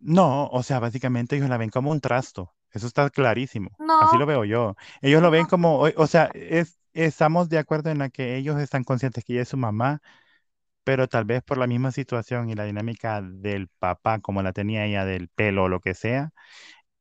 no, 0.00 0.46
o 0.48 0.62
sea, 0.62 0.80
básicamente 0.80 1.36
ellos 1.36 1.48
la 1.48 1.56
ven 1.58 1.70
como 1.70 1.90
un 1.90 2.00
trasto, 2.00 2.52
eso 2.72 2.86
está 2.86 3.08
clarísimo, 3.10 3.78
así 3.98 4.16
lo 4.18 4.26
No, 4.26 4.26
veo 4.26 4.44
yo. 4.44 4.76
Ellos 5.00 5.22
lo 5.22 5.30
ven 5.30 5.46
no, 5.46 5.46
como, 5.46 5.78
o, 5.80 5.90
o 5.96 6.06
sea, 6.06 6.30
es, 6.34 6.78
estamos 6.92 7.48
de 7.48 7.58
acuerdo 7.58 7.90
en 7.90 7.98
la 7.98 8.10
que 8.10 8.36
ellos 8.36 8.58
están 8.60 8.84
conscientes 8.84 9.24
que 9.24 9.34
ella 9.34 9.42
es 9.42 9.48
su 9.48 9.56
mamá 9.56 10.00
pero 10.84 11.08
tal 11.08 11.24
vez 11.26 11.42
por 11.44 11.58
la 11.58 11.66
misma 11.68 11.92
situación 11.92 12.50
y 12.50 12.54
la 12.56 12.64
dinámica 12.64 13.22
del 13.22 13.68
papá, 13.68 14.20
como 14.20 14.42
la 14.42 14.52
tenía 14.52 14.86
ella 14.86 15.04
del 15.04 15.28
pelo 15.28 15.64
o 15.64 15.68
lo 15.68 15.80
que 15.80 15.94
sea, 15.94 16.32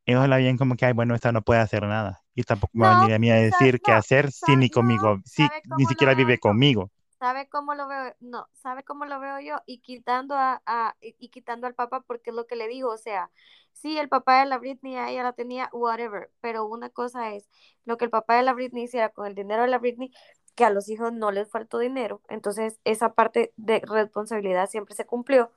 ellos 0.05 0.27
la 0.27 0.37
veían 0.37 0.57
como 0.57 0.75
que, 0.75 0.85
ay, 0.85 0.93
bueno, 0.93 1.15
esta 1.15 1.31
no 1.31 1.41
puede 1.41 1.59
hacer 1.61 1.83
nada. 1.83 2.21
Y 2.35 2.43
tampoco 2.43 2.73
va 2.79 2.87
a 2.87 2.89
venir 2.91 3.13
a 3.13 3.19
mí 3.19 3.29
a 3.31 3.35
decir 3.35 3.81
qué 3.81 3.91
hacer 3.93 4.31
si 4.31 4.55
ni 4.57 4.69
conmigo, 4.69 5.19
si 5.25 5.49
¿sabe 5.49 5.61
ni 5.65 5.85
siquiera 5.85 6.13
vive 6.15 6.39
conmigo. 6.39 6.91
¿Sabe 7.19 7.47
cómo 7.49 7.75
lo 7.75 7.87
veo? 7.87 8.15
No, 8.19 8.47
¿sabe 8.53 8.83
cómo 8.83 9.05
lo 9.05 9.19
veo 9.19 9.39
yo? 9.39 9.61
Y 9.67 9.79
quitando 9.81 10.35
a, 10.35 10.61
a- 10.65 10.95
y 11.01 11.29
quitando 11.29 11.67
al 11.67 11.75
papá 11.75 12.01
porque 12.01 12.31
es 12.31 12.35
lo 12.35 12.47
que 12.47 12.55
le 12.55 12.67
digo, 12.67 12.89
o 12.91 12.97
sea, 12.97 13.29
sí, 13.73 13.97
el 13.99 14.09
papá 14.09 14.39
de 14.39 14.47
la 14.47 14.57
Britney, 14.57 14.97
ella 14.97 15.23
la 15.23 15.33
tenía, 15.33 15.69
whatever, 15.73 16.31
pero 16.41 16.65
una 16.65 16.89
cosa 16.89 17.31
es 17.35 17.47
lo 17.85 17.97
que 17.97 18.05
el 18.05 18.11
papá 18.11 18.37
de 18.37 18.43
la 18.43 18.53
Britney 18.53 18.83
hiciera 18.85 19.09
con 19.09 19.27
el 19.27 19.35
dinero 19.35 19.61
de 19.63 19.67
la 19.69 19.77
Britney, 19.79 20.11
que 20.55 20.65
a 20.65 20.71
los 20.71 20.89
hijos 20.89 21.13
no 21.13 21.31
les 21.31 21.49
faltó 21.49 21.77
dinero, 21.79 22.21
entonces 22.27 22.79
esa 22.85 23.13
parte 23.13 23.53
de 23.55 23.79
responsabilidad 23.81 24.67
siempre 24.69 24.95
se 24.95 25.05
cumplió, 25.05 25.51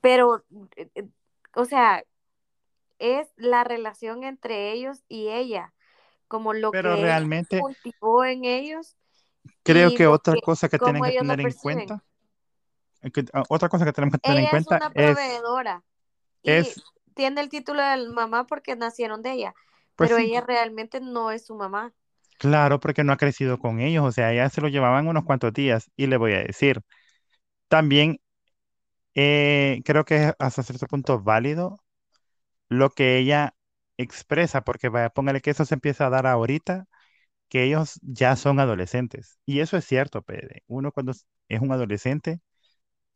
pero, 0.00 0.44
eh, 0.76 0.90
eh, 0.94 1.08
o 1.54 1.64
sea, 1.64 2.04
es 3.02 3.28
la 3.36 3.64
relación 3.64 4.24
entre 4.24 4.72
ellos 4.72 5.02
y 5.08 5.28
ella, 5.30 5.74
como 6.28 6.54
lo 6.54 6.78
Pero 6.80 6.96
que 6.96 6.96
realmente 6.96 7.56
cultivó 7.56 8.24
en 8.24 8.44
ellos 8.46 8.96
creo 9.62 9.92
y 9.92 9.94
que 9.94 10.06
otra 10.06 10.36
cosa 10.36 10.68
que 10.68 10.78
tienen 10.78 11.04
que 11.04 11.12
tener 11.12 11.40
en 11.40 11.52
cuenta, 11.52 12.04
eh, 13.02 13.10
que- 13.12 13.24
ah, 13.34 13.44
otra 13.48 13.68
cosa 13.68 13.84
que 13.84 13.92
tenemos 13.92 14.14
que 14.14 14.20
tener 14.20 14.38
en 14.40 14.46
Ella 14.46 14.56
es 14.56 14.66
cuenta 14.66 14.66
una 14.66 14.94
es, 14.94 15.20
proveedora 15.34 15.84
y 16.42 16.58
es, 16.58 16.82
tiene 17.14 17.40
el 17.42 17.48
título 17.50 17.82
de 17.82 18.08
mamá 18.10 18.46
porque 18.46 18.76
nacieron 18.76 19.22
de 19.22 19.32
ella, 19.32 19.56
pues 19.96 20.10
pero 20.10 20.18
sí, 20.18 20.20
ella 20.20 20.40
realmente 20.42 21.00
no 21.00 21.30
es 21.32 21.46
su 21.46 21.54
mamá. 21.56 21.94
claro, 22.38 22.80
porque 22.80 23.04
no 23.04 23.12
ha 23.12 23.16
crecido 23.16 23.58
con 23.58 23.80
ellos, 23.80 24.04
o 24.06 24.12
sea, 24.12 24.32
ella 24.32 24.48
se 24.50 24.60
lo 24.60 24.68
llevaban 24.68 25.06
unos 25.08 25.24
cuantos 25.24 25.52
días 25.52 25.90
y 25.96 26.06
le 26.06 26.16
voy 26.16 26.32
a 26.34 26.38
decir, 26.44 26.80
también 27.68 28.20
eh, 29.14 29.82
creo 29.84 30.04
que 30.04 30.16
es 30.28 30.34
hasta 30.38 30.62
cierto 30.62 30.86
punto 30.86 31.20
válido 31.22 31.78
lo 32.72 32.90
que 32.90 33.18
ella 33.18 33.54
expresa, 33.98 34.62
porque 34.64 34.88
vaya, 34.88 35.10
póngale 35.10 35.40
que 35.40 35.50
eso 35.50 35.64
se 35.64 35.74
empieza 35.74 36.06
a 36.06 36.10
dar 36.10 36.26
ahorita, 36.26 36.86
que 37.48 37.64
ellos 37.64 37.98
ya 38.02 38.36
son 38.36 38.60
adolescentes. 38.60 39.38
Y 39.46 39.60
eso 39.60 39.76
es 39.76 39.86
cierto, 39.86 40.22
Pede. 40.22 40.62
Uno 40.68 40.92
cuando 40.92 41.12
es 41.48 41.60
un 41.62 41.72
adolescente, 41.72 42.40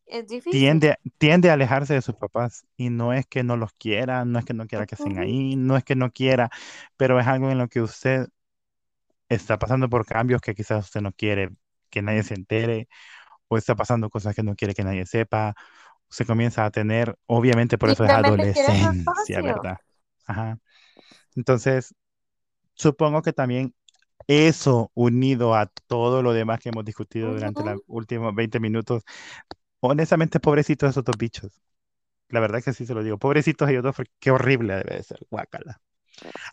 es 0.07 0.47
tiende, 0.49 0.97
tiende 1.19 1.51
a 1.51 1.55
alejarse 1.55 1.95
de 1.95 2.03
sus 2.03 2.17
papás 2.17 2.67
y 2.77 2.91
no 2.91 3.13
es 3.13 3.27
que 3.27 3.43
no 3.45 3.57
los 3.57 3.73
quiera, 3.75 4.25
no 4.25 4.39
es 4.39 4.45
que 4.45 4.55
no 4.55 4.67
quiera 4.67 4.87
que 4.87 4.95
estén 4.97 5.19
ahí, 5.19 5.57
no 5.57 5.77
es 5.77 5.85
que 5.85 5.97
no 5.97 6.13
quiera, 6.13 6.51
pero 6.97 7.19
es 7.21 7.27
algo 7.27 7.51
en 7.51 7.59
lo 7.59 7.69
que 7.69 7.81
usted 7.83 8.29
está 9.29 9.59
pasando 9.59 9.89
por 9.89 10.07
cambios 10.07 10.41
que 10.41 10.55
quizás 10.55 10.85
usted 10.87 11.01
no 11.01 11.13
quiere 11.13 11.51
que 11.91 12.03
nadie 12.03 12.23
se 12.23 12.35
entere 12.35 12.89
o 13.49 13.59
está 13.59 13.77
pasando 13.77 14.11
cosas 14.11 14.35
que 14.37 14.43
no 14.43 14.57
quiere 14.57 14.75
que 14.75 14.85
nadie 14.85 15.07
sepa. 15.07 15.55
Se 16.17 16.25
comienza 16.25 16.65
a 16.65 16.71
tener, 16.71 17.15
obviamente 17.27 17.77
por 17.77 17.91
eso 17.91 18.03
es 18.03 18.11
adolescencia. 18.11 19.43
¿verdad? 19.43 19.77
Ajá. 20.25 20.59
Entonces, 21.35 21.95
supongo 22.73 23.21
que 23.21 23.35
también 23.35 23.75
eso 24.27 24.91
unido 24.95 25.55
a 25.55 25.67
todo 25.87 26.23
lo 26.23 26.33
demás 26.33 26.61
que 26.61 26.71
hemos 26.71 26.87
discutido 26.87 27.35
durante 27.35 27.63
los 27.63 27.83
últimos 27.87 28.35
20 28.35 28.61
minutos, 28.61 29.03
honestamente, 29.81 30.41
pobrecitos 30.41 30.89
esos 30.89 31.05
dos 31.05 31.19
bichos. 31.19 31.61
La 32.31 32.41
verdad 32.41 32.63
que 32.63 32.73
sí 32.73 32.87
se 32.87 32.95
lo 32.95 33.03
digo. 33.03 33.19
Pobrecitos 33.19 33.69
ellos 33.69 33.83
dos, 33.83 33.97
qué 34.19 34.31
horrible 34.31 34.75
debe 34.77 34.97
de 34.97 35.03
ser, 35.03 35.19
guácala. 35.29 35.83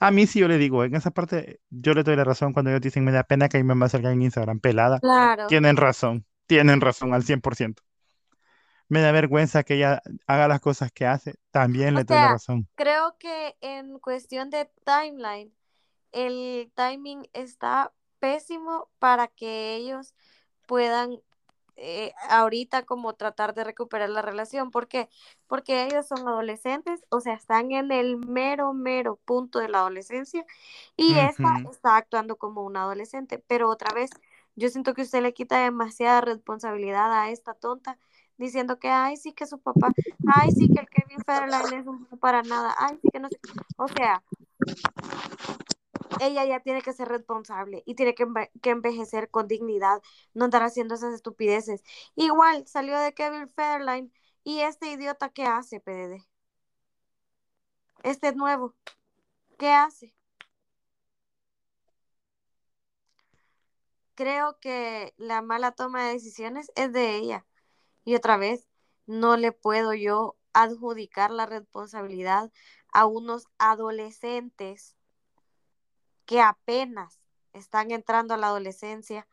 A 0.02 0.12
mí 0.12 0.28
sí 0.28 0.40
yo 0.40 0.50
le 0.50 0.58
digo, 0.58 0.84
en 0.84 0.94
esa 0.94 1.12
parte 1.12 1.62
yo 1.70 1.94
le 1.94 2.04
doy 2.04 2.18
la 2.18 2.26
razón 2.26 2.52
cuando 2.52 2.70
ellos 2.70 2.82
dicen, 2.82 3.06
me 3.06 3.14
da 3.14 3.24
pena 3.24 3.48
que 3.48 3.60
mi 3.60 3.64
mamá 3.64 3.88
salga 3.88 4.12
en 4.12 4.24
Instagram 4.24 4.60
pelada. 4.60 5.00
Claro. 5.00 5.48
Tienen 5.48 5.78
razón, 5.78 6.26
tienen 6.48 6.82
razón 6.82 7.14
al 7.14 7.24
100%. 7.24 7.82
Me 8.94 9.02
da 9.02 9.12
vergüenza 9.12 9.64
que 9.64 9.74
ella 9.74 10.04
haga 10.28 10.48
las 10.48 10.62
cosas 10.62 10.92
que 10.92 11.08
hace, 11.08 11.34
también 11.50 11.96
O 11.96 11.96
le 11.96 12.04
doy 12.04 12.20
la 12.20 12.28
razón. 12.28 12.68
creo 12.76 13.18
que 13.18 13.56
en 13.62 14.00
cuestión 14.00 14.50
de 14.50 14.70
timeline, 14.86 15.54
el 16.12 16.72
timing 16.76 17.28
está 17.34 17.94
pésimo 18.20 18.90
para 19.00 19.28
que 19.28 19.76
ellos 19.76 20.14
puedan 20.68 21.20
eh, 21.78 22.14
ahorita 22.30 22.84
como 22.86 23.16
tratar 23.16 23.54
de 23.56 23.64
recuperar 23.64 24.10
la 24.10 24.22
relación. 24.22 24.72
¿Por 24.72 24.88
qué? 24.88 25.10
Porque 25.48 25.86
ellos 25.86 26.08
son 26.08 26.28
adolescentes, 26.28 27.04
o 27.10 27.20
sea, 27.22 27.34
están 27.36 27.72
en 27.72 27.92
el 27.92 28.18
mero, 28.18 28.74
mero 28.74 29.18
punto 29.26 29.60
de 29.60 29.70
la 29.70 29.80
adolescencia 29.80 30.46
y 30.98 31.16
esta 31.16 31.50
Ujú. 31.60 31.72
está 31.72 31.98
actuando 31.98 32.38
como 32.38 32.64
una 32.64 32.84
adolescente. 32.84 33.40
Pero 33.48 33.70
otra 33.70 33.94
vez, 33.94 34.12
yo 34.56 34.70
siento 34.70 34.94
que 34.94 35.02
usted 35.04 35.22
le 35.24 35.34
quita 35.34 35.64
demasiada 35.64 36.22
responsabilidad 36.22 37.12
a 37.14 37.30
esta 37.32 37.54
tonta 37.56 37.98
diciendo 38.38 38.80
que, 38.80 38.90
ay, 38.90 39.18
sí 39.18 39.34
que 39.34 39.46
su 39.46 39.60
papá, 39.60 39.94
ay, 40.28 40.52
sí 40.52 40.70
que 40.70 40.80
el 40.82 40.90
Kevin 40.90 41.24
Federline 41.26 41.80
es 41.80 41.88
un 41.88 42.06
para 42.20 42.42
nada, 42.44 42.76
ay, 42.78 42.98
sí 43.02 43.10
que 43.12 43.20
no 43.20 43.30
sé. 43.30 43.38
O 43.78 43.88
sea, 43.88 44.24
ella 46.20 46.46
ya 46.46 46.60
tiene 46.60 46.82
que 46.82 46.94
ser 46.94 47.08
responsable 47.08 47.84
y 47.86 47.96
tiene 47.96 48.16
que, 48.16 48.26
que 48.62 48.70
envejecer 48.70 49.30
con 49.30 49.48
dignidad, 49.48 50.02
no 50.34 50.46
andar 50.46 50.64
haciendo 50.64 50.96
esas 50.96 51.14
estupideces. 51.14 51.84
Igual 52.16 52.68
salió 52.68 53.00
de 53.00 53.14
Kevin 53.14 53.50
Fairline 53.50 54.12
y 54.44 54.60
este 54.62 54.92
idiota, 54.92 55.30
¿qué 55.30 55.46
hace, 55.46 55.80
PDD? 55.80 56.26
Este 58.04 58.34
nuevo, 58.36 58.76
¿qué 59.58 59.70
hace? 59.72 60.14
Creo 64.16 64.60
que 64.60 65.14
la 65.18 65.42
mala 65.42 65.72
toma 65.72 66.06
de 66.06 66.14
decisiones 66.14 66.72
es 66.76 66.92
de 66.94 67.16
ella. 67.16 67.46
Y 68.06 68.16
otra 68.16 68.38
vez, 68.38 68.68
no 69.06 69.38
le 69.38 69.52
puedo 69.52 69.94
yo 69.94 70.36
adjudicar 70.54 71.32
la 71.32 71.46
responsabilidad 71.46 72.52
a 72.92 73.06
unos 73.06 73.48
adolescentes 73.58 74.96
que 76.26 76.42
apenas 76.42 77.20
están 77.54 77.92
entrando 77.92 78.34
a 78.34 78.38
la 78.38 78.48
adolescencia 78.48 79.28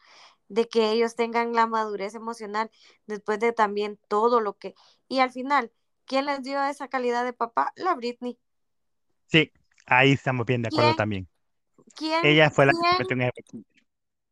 de 0.49 0.69
que 0.69 0.91
ellos 0.91 1.15
tengan 1.15 1.53
la 1.53 1.67
madurez 1.67 2.15
emocional 2.15 2.71
después 3.07 3.39
de 3.39 3.53
también 3.53 3.99
todo 4.09 4.41
lo 4.41 4.57
que... 4.59 4.75
Y 5.09 5.21
al 5.21 5.31
final, 5.31 5.73
¿quién 6.07 6.27
les 6.27 6.43
dio 6.43 6.63
esa 6.65 6.89
calidad 6.89 7.25
de 7.25 7.33
papá? 7.33 7.73
La 7.77 7.95
Britney. 7.95 8.39
Sí, 9.27 9.53
ahí 9.87 10.13
estamos 10.13 10.45
bien 10.45 10.63
de 10.63 10.69
acuerdo 10.69 10.89
¿Quién, 10.89 10.97
también. 10.97 11.29
quién, 11.95 12.25
Ella 12.25 12.51
fue 12.51 12.67
la 12.67 12.73
que 12.73 12.99
metió 12.99 13.17
en. 13.17 13.65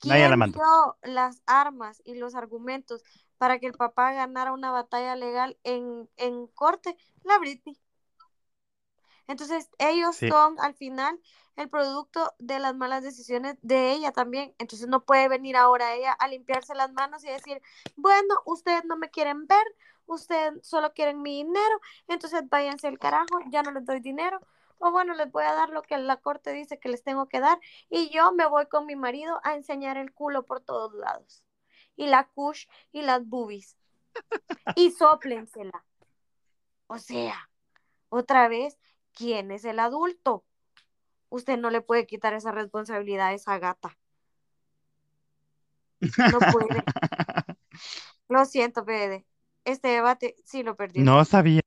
Nadie 0.05 0.28
la 0.28 0.36
mandó. 0.36 0.59
dio 0.59 1.12
las 1.12 1.43
armas 1.47 2.02
y 2.05 2.15
los 2.15 2.35
argumentos 2.35 3.02
para 3.39 3.59
que 3.59 3.66
el 3.66 3.74
papá 3.74 4.12
ganara 4.12 4.52
una 4.52 4.70
batalla 4.70 5.16
legal 5.16 5.59
en, 5.65 6.09
en 6.16 6.47
corte? 6.48 6.97
La 7.24 7.39
Britney. 7.39 7.78
Entonces, 9.27 9.70
ellos 9.78 10.16
Sí. 10.16 10.28
son 10.28 10.59
al 10.60 10.74
final 10.74 11.20
el 11.56 11.69
producto 11.69 12.35
de 12.39 12.59
las 12.59 12.74
malas 12.74 13.02
decisiones 13.02 13.56
de 13.62 13.93
ella 13.93 14.12
también. 14.12 14.55
Entonces, 14.59 14.89
no 14.89 15.05
puede 15.05 15.28
venir 15.28 15.56
ahora 15.56 15.94
ella 15.94 16.12
a 16.12 16.28
limpiarse 16.28 16.74
las 16.74 16.93
manos 16.93 17.24
y 17.24 17.28
decir, 17.28 17.60
bueno, 17.97 18.35
ustedes 18.47 18.85
no 18.85 18.97
me 18.97 19.10
quieren 19.10 19.47
ver, 19.47 19.65
ustedes 20.06 20.55
solo 20.66 20.93
quieren 20.94 21.20
mi 21.23 21.44
dinero, 21.44 21.81
entonces 22.09 22.43
váyanse 22.48 22.89
al 22.89 22.98
carajo, 22.98 23.39
ya 23.51 23.62
no 23.62 23.70
les 23.73 23.85
doy 23.85 24.01
dinero. 24.01 24.40
O 24.78 24.93
bueno, 24.93 25.12
les 25.15 25.31
voy 25.32 25.43
a 25.44 25.52
dar 25.55 25.70
lo 25.70 25.82
que 25.82 25.98
la 25.98 26.19
corte 26.19 26.52
dice 26.52 26.78
que 26.78 26.89
les 26.89 27.02
tengo 27.02 27.28
que 27.28 27.40
dar 27.40 27.59
y 27.90 28.10
yo 28.10 28.32
me 28.32 28.47
voy 28.47 28.66
con 28.66 28.86
mi 28.86 28.94
marido 28.97 29.40
a 29.43 29.55
enseñar 29.56 29.97
el 29.98 30.12
culo 30.12 30.44
por 30.47 30.60
todos 30.60 30.94
lados. 30.94 31.43
Y 31.98 32.06
la 32.06 32.28
kush 32.28 32.66
y 32.92 33.02
las 33.02 33.26
boobies. 33.26 33.76
Y 34.76 34.92
sóplensela. 34.92 35.84
O 36.86 36.98
sea, 36.98 37.50
otra 38.08 38.46
vez, 38.48 38.78
¿quién 39.12 39.50
es 39.50 39.64
el 39.64 39.80
adulto? 39.80 40.44
Usted 41.28 41.58
no 41.58 41.70
le 41.70 41.80
puede 41.82 42.06
quitar 42.06 42.34
esa 42.34 42.52
responsabilidad 42.52 43.26
a 43.26 43.32
esa 43.34 43.58
gata. 43.58 43.98
No 46.00 46.38
puede. 46.52 46.84
Lo 48.28 48.44
siento, 48.44 48.84
Pede. 48.84 49.26
Este 49.64 49.88
debate 49.88 50.36
sí 50.44 50.62
lo 50.62 50.76
perdió. 50.76 51.04
No 51.04 51.24
sabía. 51.24 51.60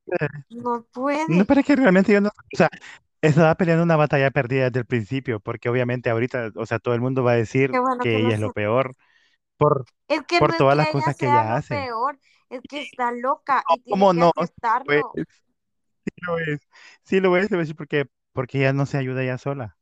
No 0.50 0.78
No, 0.78 0.86
puede. 0.92 1.46
pero 1.46 1.60
es 1.60 1.66
que 1.66 1.76
realmente 1.76 2.14
yo 2.14 2.22
no. 2.22 2.30
O 2.30 2.58
sea, 2.58 2.70
estaba 3.22 3.54
peleando 3.56 3.84
una 3.84 3.98
batalla 3.98 4.32
perdida 4.32 4.66
desde 4.66 4.80
el 4.80 4.86
principio, 4.86 5.40
porque 5.40 5.70
obviamente 5.70 6.10
ahorita, 6.10 6.52
o 6.56 6.66
sea, 6.66 6.80
todo 6.80 6.96
el 6.96 7.02
mundo 7.02 7.24
va 7.24 7.34
a 7.34 7.36
decir 7.36 7.70
bueno 7.72 8.02
que 8.02 8.18
ella 8.18 8.34
es 8.36 8.40
lo 8.40 8.54
peor 8.54 8.96
por, 9.62 9.86
Es 10.08 10.22
que 10.28 10.40
por 10.40 10.50
no 10.50 10.56
es 10.56 10.60
todas 10.60 10.76
que 10.76 10.78
las 10.78 10.88
cosas 10.88 11.16
que 11.16 11.26
sea 11.26 11.42
ella 11.42 11.56
hace. 11.56 11.76
peor, 11.76 12.20
es 12.50 12.62
que 12.68 12.82
está 12.82 13.12
loca 13.12 13.64
No, 13.70 13.76
y 13.86 13.92
¿Cómo 13.92 14.14
no? 14.14 14.32
Sí 14.36 14.42
lo 14.88 14.94
es, 14.96 15.06
aceptarlo. 15.06 15.14
sí 16.06 16.12
lo 16.28 16.40
es, 16.40 16.60
sí 17.04 17.20
lo 17.20 17.38
es, 17.38 17.48
te 17.50 17.56
voy 17.56 17.60
a 17.62 17.64
decir 17.64 17.76
porque, 17.76 18.06
porque 18.34 18.60
ella 18.60 18.74
no 18.74 18.86
se 18.86 18.98
ayuda 18.98 19.24
ella 19.24 19.38
sola. 19.38 19.78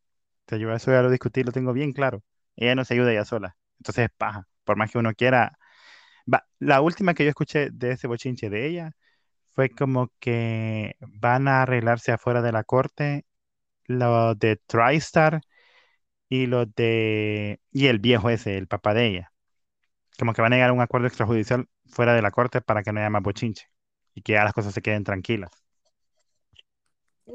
Te 0.46 0.56
ayuda 0.56 0.76
eso 0.78 0.92
ya 0.92 1.02
lo 1.02 1.12
discutí, 1.12 1.44
lo 1.44 1.52
tengo 1.52 1.74
bien 1.74 1.94
claro. 1.94 2.24
Ella 2.56 2.76
no 2.76 2.86
se 2.86 2.96
ayuda 2.96 3.12
ella 3.12 3.26
sola. 3.26 3.58
Entonces 3.80 4.06
es 4.06 4.12
paja. 4.18 4.48
Por 4.66 4.78
más 4.78 4.92
que 4.92 4.98
uno 5.00 5.14
quiera. 5.14 5.58
Va, 6.34 6.48
la 6.60 6.82
última 6.82 7.14
que 7.16 7.24
yo 7.26 7.30
escuché 7.30 7.70
de 7.72 7.92
ese 7.94 8.08
bochinche 8.08 8.50
de 8.50 8.68
ella 8.68 8.92
fue 9.54 9.70
como 9.70 10.12
que 10.20 10.96
van 11.02 11.48
a 11.48 11.64
arreglarse 11.64 12.12
afuera 12.14 12.42
de 12.42 12.52
la 12.54 12.64
corte 12.64 13.26
los 13.86 14.38
de 14.40 14.58
TriStar 14.68 15.42
y 16.30 16.48
los 16.48 16.74
de 16.76 17.62
y 17.72 17.88
el 17.88 18.00
viejo 18.00 18.30
ese, 18.30 18.58
el 18.58 18.68
papá 18.68 18.94
de 18.94 19.08
ella. 19.08 19.34
Como 20.20 20.34
que 20.34 20.42
van 20.42 20.54
a 20.54 20.58
llegar 20.58 20.70
a 20.72 20.74
un 20.74 20.82
acuerdo 20.82 21.08
extrajudicial 21.08 21.68
fuera 21.88 22.14
de 22.14 22.22
la 22.22 22.32
corte 22.32 22.62
para 22.62 22.84
que 22.84 22.92
no 22.92 23.00
haya 23.00 23.10
más 23.10 23.24
bochinche 23.24 23.68
y 24.14 24.22
que 24.22 24.34
ya 24.34 24.44
las 24.44 24.54
cosas 24.54 24.74
se 24.74 24.82
queden 24.82 25.06
tranquilas. 25.06 25.50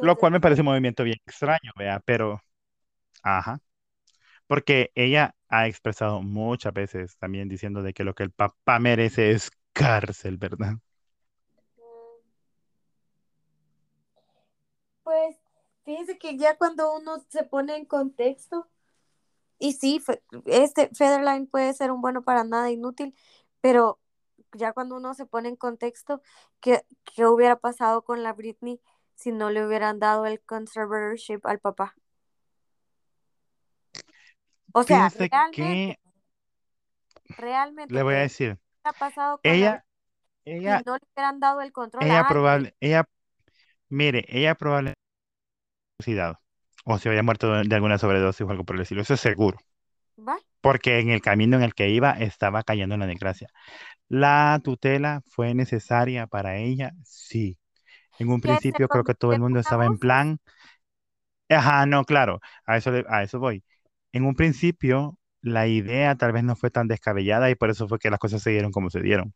Lo 0.00 0.16
cual 0.16 0.32
me 0.32 0.40
parece 0.40 0.60
un 0.60 0.66
movimiento 0.66 1.02
bien 1.02 1.16
extraño, 1.26 1.72
vea, 1.76 2.00
pero 2.04 2.42
ajá. 3.22 3.60
Porque 4.46 4.90
ella 4.94 5.34
ha 5.48 5.66
expresado 5.66 6.22
muchas 6.22 6.74
veces 6.74 7.16
también 7.18 7.48
diciendo 7.48 7.82
de 7.82 7.94
que 7.94 8.04
lo 8.04 8.14
que 8.14 8.24
el 8.24 8.32
papá 8.32 8.78
merece 8.78 9.30
es 9.32 9.50
cárcel, 9.72 10.36
¿verdad? 10.36 10.74
Pues 15.02 15.36
fíjense 15.84 16.18
que 16.18 16.36
ya 16.36 16.56
cuando 16.58 16.94
uno 16.94 17.24
se 17.28 17.44
pone 17.44 17.76
en 17.76 17.86
contexto, 17.86 18.68
y 19.58 19.72
sí, 19.72 20.02
este 20.46 20.90
Federline 20.94 21.46
puede 21.46 21.72
ser 21.74 21.90
un 21.90 22.00
bueno 22.00 22.22
para 22.22 22.44
nada 22.44 22.70
inútil, 22.70 23.14
pero 23.60 23.98
ya 24.52 24.72
cuando 24.72 24.96
uno 24.96 25.14
se 25.14 25.26
pone 25.26 25.48
en 25.48 25.56
contexto, 25.56 26.22
¿qué, 26.60 26.84
qué 27.04 27.26
hubiera 27.26 27.56
pasado 27.56 28.02
con 28.02 28.22
la 28.22 28.32
Britney 28.32 28.80
si 29.14 29.32
no 29.32 29.50
le 29.50 29.66
hubieran 29.66 29.98
dado 29.98 30.26
el 30.26 30.40
conservatorship 30.40 31.40
al 31.44 31.60
papá? 31.60 31.94
O 34.72 34.82
sea, 34.82 35.08
realmente, 35.08 35.52
que 35.52 35.98
realmente, 37.36 37.94
le 37.94 38.02
voy 38.02 38.14
a 38.14 38.18
decir, 38.18 38.56
¿qué 38.56 38.90
hubiera 38.90 38.98
pasado 38.98 39.38
con 39.38 39.50
la 39.50 39.56
ella, 39.56 39.84
Britney 40.44 40.60
si 40.60 40.66
ella, 40.66 40.82
no 40.84 40.94
le 40.96 41.00
hubieran 41.14 41.40
dado 41.40 41.60
el 41.60 41.72
control 41.72 42.04
ella 42.04 42.26
probable, 42.28 42.76
ella, 42.80 43.04
mire, 43.88 44.24
ella 44.28 44.54
probablemente 44.54 45.00
o 46.84 46.98
se 46.98 47.08
había 47.10 47.22
muerto 47.22 47.52
de, 47.52 47.74
alguna 47.76 47.98
sobredosis 47.98 48.46
o 48.46 48.50
algo 48.50 48.64
por 48.64 48.76
el 48.76 48.82
estilo, 48.82 49.02
eso 49.02 49.14
es 49.14 49.20
seguro, 49.20 49.58
¿Va? 50.16 50.38
porque 50.60 50.98
en 51.00 51.10
el 51.10 51.20
camino 51.20 51.56
en 51.56 51.62
el 51.62 51.74
que 51.74 51.90
iba 51.90 52.12
estaba 52.12 52.62
cayendo 52.62 52.94
en 52.94 53.00
la 53.00 53.06
desgracia. 53.06 53.48
¿La 54.08 54.60
tutela 54.64 55.22
fue 55.30 55.54
necesaria 55.54 56.26
para 56.28 56.58
ella? 56.58 56.92
Sí. 57.04 57.58
En 58.18 58.30
un 58.30 58.40
principio 58.42 58.88
creo 58.90 59.04
que 59.04 59.14
todo 59.14 59.32
el 59.32 59.40
mundo 59.40 59.58
un 59.58 59.60
estaba 59.60 59.86
en 59.86 59.98
plan, 59.98 60.38
ajá, 61.48 61.86
no, 61.86 62.04
claro, 62.04 62.40
a 62.66 62.76
eso, 62.76 62.90
le- 62.90 63.04
a 63.08 63.22
eso 63.22 63.38
voy. 63.38 63.64
En 64.12 64.24
un 64.24 64.34
principio 64.34 65.18
la 65.42 65.66
idea 65.66 66.14
tal 66.16 66.32
vez 66.32 66.42
no 66.44 66.56
fue 66.56 66.70
tan 66.70 66.88
descabellada 66.88 67.50
y 67.50 67.54
por 67.54 67.70
eso 67.70 67.86
fue 67.88 67.98
que 67.98 68.10
las 68.10 68.18
cosas 68.18 68.42
se 68.42 68.50
dieron 68.50 68.72
como 68.72 68.90
se 68.90 69.00
dieron. 69.00 69.34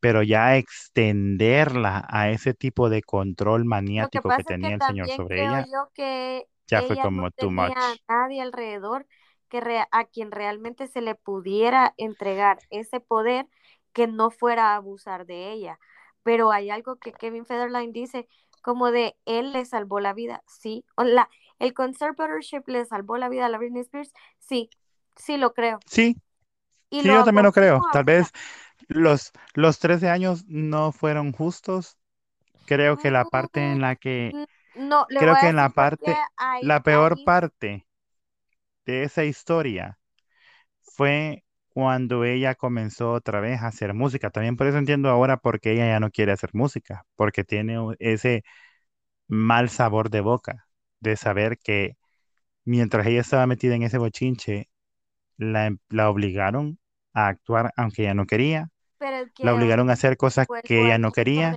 pero 0.00 0.22
ya 0.22 0.56
extenderla 0.58 2.06
a 2.10 2.30
ese 2.30 2.54
tipo 2.54 2.90
de 2.90 3.02
control 3.02 3.64
que 4.10 4.10
maniático 4.10 4.32
que 4.34 4.44
pasa 4.44 4.50
es 4.52 4.58
que 4.58 4.68
tenía 4.68 4.74
el 4.76 4.82
señor 4.82 5.10
sobre 5.10 5.42
creo 5.42 5.44
ella, 5.44 5.68
yo 5.72 5.90
que 5.94 6.48
ya 6.68 6.82
fue 6.82 6.98
no 7.12 7.26
como 7.26 7.30
too 7.30 7.50
tenía 7.54 7.92
a 7.92 7.96
much. 7.96 8.00
nadie 8.08 8.42
alrededor 8.42 9.06
que 9.48 9.60
re- 9.60 9.86
a 9.90 10.04
quien 10.04 10.30
realmente 10.30 10.86
se 10.88 11.00
le 11.00 11.14
pudiera 11.14 11.94
entregar 11.96 12.58
ese 12.70 13.00
poder 13.00 13.46
que 13.92 14.06
no 14.06 14.30
fuera 14.30 14.72
a 14.72 14.76
abusar 14.76 15.26
de 15.26 15.52
ella. 15.52 15.78
Pero 16.22 16.52
hay 16.52 16.70
algo 16.70 16.96
que 16.98 17.12
Kevin 17.12 17.46
Federline 17.46 17.92
dice 17.92 18.28
como 18.62 18.90
de 18.90 19.16
él 19.24 19.52
le 19.52 19.64
salvó 19.64 20.00
la 20.00 20.12
vida, 20.14 20.42
sí. 20.46 20.84
O 20.96 21.04
la, 21.04 21.30
el 21.58 21.74
conservatorship 21.74 22.62
le 22.68 22.84
salvó 22.84 23.16
la 23.16 23.28
vida 23.28 23.46
a 23.46 23.48
la 23.48 23.58
Britney 23.58 23.82
Spears, 23.82 24.12
sí, 24.38 24.68
sí 25.16 25.36
lo 25.38 25.54
creo. 25.54 25.84
Sí, 25.86 26.20
Y 26.90 27.02
sí, 27.02 27.12
yo 27.12 27.24
también 27.24 27.44
lo 27.44 27.52
creo. 27.52 27.82
Tal 27.90 28.04
vez 28.04 28.32
los, 28.88 29.32
los 29.54 29.78
13 29.78 30.08
años 30.10 30.44
no 30.48 30.92
fueron 30.92 31.32
justos. 31.32 31.98
Creo 32.66 32.98
que 32.98 33.10
la 33.12 33.26
parte 33.26 33.72
en 33.72 33.80
la 33.82 33.96
que, 33.96 34.36
No, 34.74 35.06
le 35.10 35.20
creo 35.20 35.26
voy 35.26 35.38
a 35.38 35.40
que 35.40 35.48
en 35.48 35.56
la 35.56 35.70
parte, 35.70 36.22
la 36.60 36.82
peor 36.82 37.20
parte 37.22 37.86
de 38.86 39.02
esa 39.04 39.24
historia 39.24 39.98
fue 40.82 41.44
cuando 41.70 42.24
ella 42.24 42.54
comenzó 42.56 43.12
otra 43.12 43.40
vez 43.40 43.60
a 43.62 43.68
hacer 43.68 43.94
música. 43.94 44.30
También 44.30 44.56
por 44.56 44.66
eso 44.68 44.78
entiendo 44.78 45.10
ahora 45.10 45.38
por 45.38 45.60
qué 45.60 45.72
ella 45.72 45.88
ya 45.88 46.00
no 46.00 46.10
quiere 46.10 46.32
hacer 46.32 46.50
música, 46.54 47.04
porque 47.16 47.44
tiene 47.44 47.78
ese 48.00 48.44
mal 49.28 49.70
sabor 49.70 50.10
de 50.10 50.20
boca 50.22 50.66
de 51.00 51.16
saber 51.16 51.58
que 51.58 51.96
mientras 52.64 53.06
ella 53.08 53.22
estaba 53.22 53.46
metida 53.46 53.74
en 53.76 53.82
ese 53.84 53.98
bochinche, 53.98 54.68
la, 55.38 55.66
em- 55.66 55.78
la 55.90 56.10
obligaron 56.10 56.78
a 57.14 57.28
actuar 57.28 57.72
aunque 57.76 58.02
ella 58.04 58.14
no 58.14 58.26
quería, 58.26 58.70
Pero 58.98 59.28
la 59.40 59.54
obligaron 59.54 59.90
a 59.90 59.94
hacer 59.94 60.16
cosas 60.16 60.48
que 60.64 60.82
ella 60.84 60.98
no 60.98 61.12
quería 61.12 61.56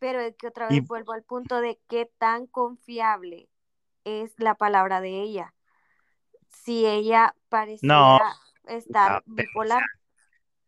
pero 0.00 0.20
es 0.20 0.36
que 0.36 0.48
otra 0.48 0.68
y 0.68 0.80
vez 0.80 0.86
vuelvo 0.88 1.12
al 1.12 1.24
punto 1.24 1.60
de 1.60 1.80
qué 1.88 2.10
tan 2.18 2.48
confiable 2.48 3.48
es 4.04 4.34
la 4.38 4.56
palabra 4.56 5.00
de 5.00 5.20
ella. 5.22 5.54
Si 6.50 6.86
ella 6.86 7.34
no, 7.82 8.16
a 8.16 8.38
estar 8.66 9.22
bipolar. 9.26 9.82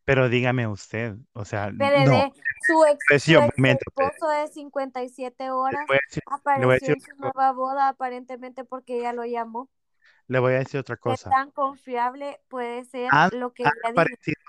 pero 0.04 0.28
dígame 0.28 0.66
usted, 0.66 1.16
o 1.32 1.44
sea, 1.44 1.70
no, 1.72 1.78
PDD, 1.78 2.32
su 2.66 2.84
ex, 2.86 3.04
pues 3.08 3.28
ex 3.28 3.48
momento, 3.56 3.84
pues, 3.94 4.10
esposo 4.12 4.28
de 4.28 4.48
57 4.48 5.44
le 5.44 5.50
horas 5.50 5.86
decir, 6.06 6.22
apareció 6.26 6.94
en 6.94 7.00
su 7.00 7.14
nueva 7.16 7.52
boda 7.52 7.88
aparentemente 7.88 8.64
porque 8.64 8.98
ella 8.98 9.12
lo 9.12 9.24
llamó. 9.24 9.70
le 10.26 10.38
voy 10.40 10.54
a 10.54 10.58
decir 10.58 10.80
otra 10.80 10.96
¿Qué 10.96 11.00
cosa. 11.00 11.30
tan 11.30 11.50
confiable 11.52 12.40
puede 12.48 12.84
ser 12.84 13.10
Han, 13.10 13.30
lo 13.30 13.52
que 13.52 13.64
han 13.64 13.72
ella 13.84 13.94
dijo? 14.24 14.40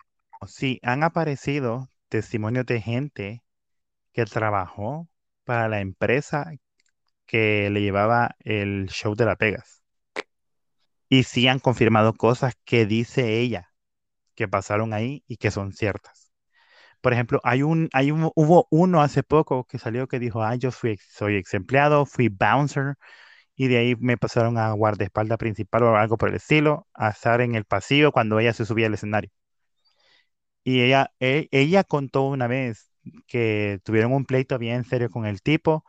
sí, 0.47 0.80
han 0.84 1.03
aparecido 1.03 1.89
testimonios 2.10 2.65
de 2.65 2.81
gente 2.81 3.42
que 4.14 4.26
trabajó 4.26 5.07
para 5.45 5.68
la 5.69 5.81
empresa 5.81 6.52
que 7.27 7.69
le 7.72 7.81
llevaba 7.81 8.35
el 8.41 8.88
show 8.90 9.15
de 9.15 9.26
Las 9.26 9.38
Vegas. 9.40 9.84
Y 11.10 11.23
sí 11.23 11.48
han 11.48 11.60
confirmado 11.60 12.14
cosas 12.14 12.56
que 12.65 12.85
dice 12.85 13.40
ella 13.40 13.69
que 14.35 14.48
pasaron 14.48 14.94
ahí 14.94 15.23
y 15.27 15.38
que 15.38 15.52
son 15.52 15.73
ciertas. 15.73 16.31
Por 17.02 17.14
ejemplo, 17.14 17.41
hay 17.44 17.64
un, 17.64 17.90
hay 17.94 18.11
un, 18.11 18.31
hubo 18.35 18.68
uno 18.72 19.02
hace 19.02 19.23
poco 19.23 19.65
que 19.65 19.80
salió 19.80 20.07
que 20.07 20.19
dijo, 20.19 20.44
ah, 20.44 20.56
yo 20.56 20.72
fui, 20.72 20.98
soy 21.10 21.38
ex 21.38 21.53
empleado, 21.56 22.06
fui 22.06 22.30
bouncer, 22.30 22.95
y 23.56 23.68
de 23.69 23.77
ahí 23.80 23.95
me 23.98 24.18
pasaron 24.18 24.57
a 24.60 24.72
guardaespaldas 24.73 25.38
principal 25.40 25.84
o 25.84 25.98
algo 25.98 26.18
por 26.18 26.30
el 26.30 26.35
estilo, 26.38 26.88
a 26.95 27.10
estar 27.11 27.41
en 27.41 27.56
el 27.56 27.65
pasillo 27.65 28.11
cuando 28.14 28.40
ella 28.40 28.53
se 28.53 28.65
subía 28.65 28.88
al 28.88 28.95
escenario. 28.95 29.31
Y 30.64 30.81
ella, 30.81 31.11
e- 31.19 31.48
ella 31.52 31.84
contó 31.84 32.23
una 32.23 32.48
vez 32.48 32.90
que 33.27 33.80
tuvieron 33.84 34.13
un 34.13 34.25
pleito 34.25 34.57
bien 34.59 34.84
serio 34.85 35.09
con 35.09 35.25
el 35.25 35.41
tipo, 35.41 35.85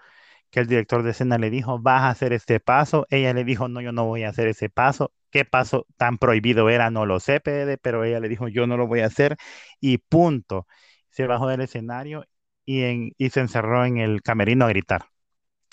que 0.50 0.60
el 0.60 0.66
director 0.68 1.02
de 1.02 1.10
escena 1.12 1.38
le 1.38 1.50
dijo, 1.50 1.78
vas 1.80 2.02
a 2.02 2.10
hacer 2.10 2.32
este 2.32 2.60
paso. 2.60 3.06
Ella 3.10 3.34
le 3.34 3.44
dijo, 3.44 3.68
no, 3.68 3.80
yo 3.80 3.92
no 3.92 4.06
voy 4.06 4.24
a 4.24 4.30
hacer 4.30 4.48
ese 4.48 4.70
paso. 4.70 5.12
¿Qué 5.30 5.44
paso 5.44 5.86
tan 5.96 6.18
prohibido 6.18 6.70
era? 6.70 6.90
No 6.90 7.06
lo 7.06 7.20
sé, 7.20 7.40
PD, 7.40 7.78
pero 7.78 8.04
ella 8.04 8.20
le 8.20 8.28
dijo, 8.28 8.48
yo 8.48 8.66
no 8.66 8.76
lo 8.76 8.86
voy 8.86 9.00
a 9.00 9.06
hacer. 9.06 9.36
Y 9.80 9.98
punto. 9.98 10.66
Se 11.10 11.26
bajó 11.26 11.48
del 11.48 11.60
escenario 11.62 12.26
y, 12.64 12.82
en, 12.84 13.12
y 13.18 13.30
se 13.30 13.40
encerró 13.40 13.84
en 13.86 13.98
el 13.98 14.22
camerino 14.22 14.64
a 14.66 14.68
gritar, 14.68 15.06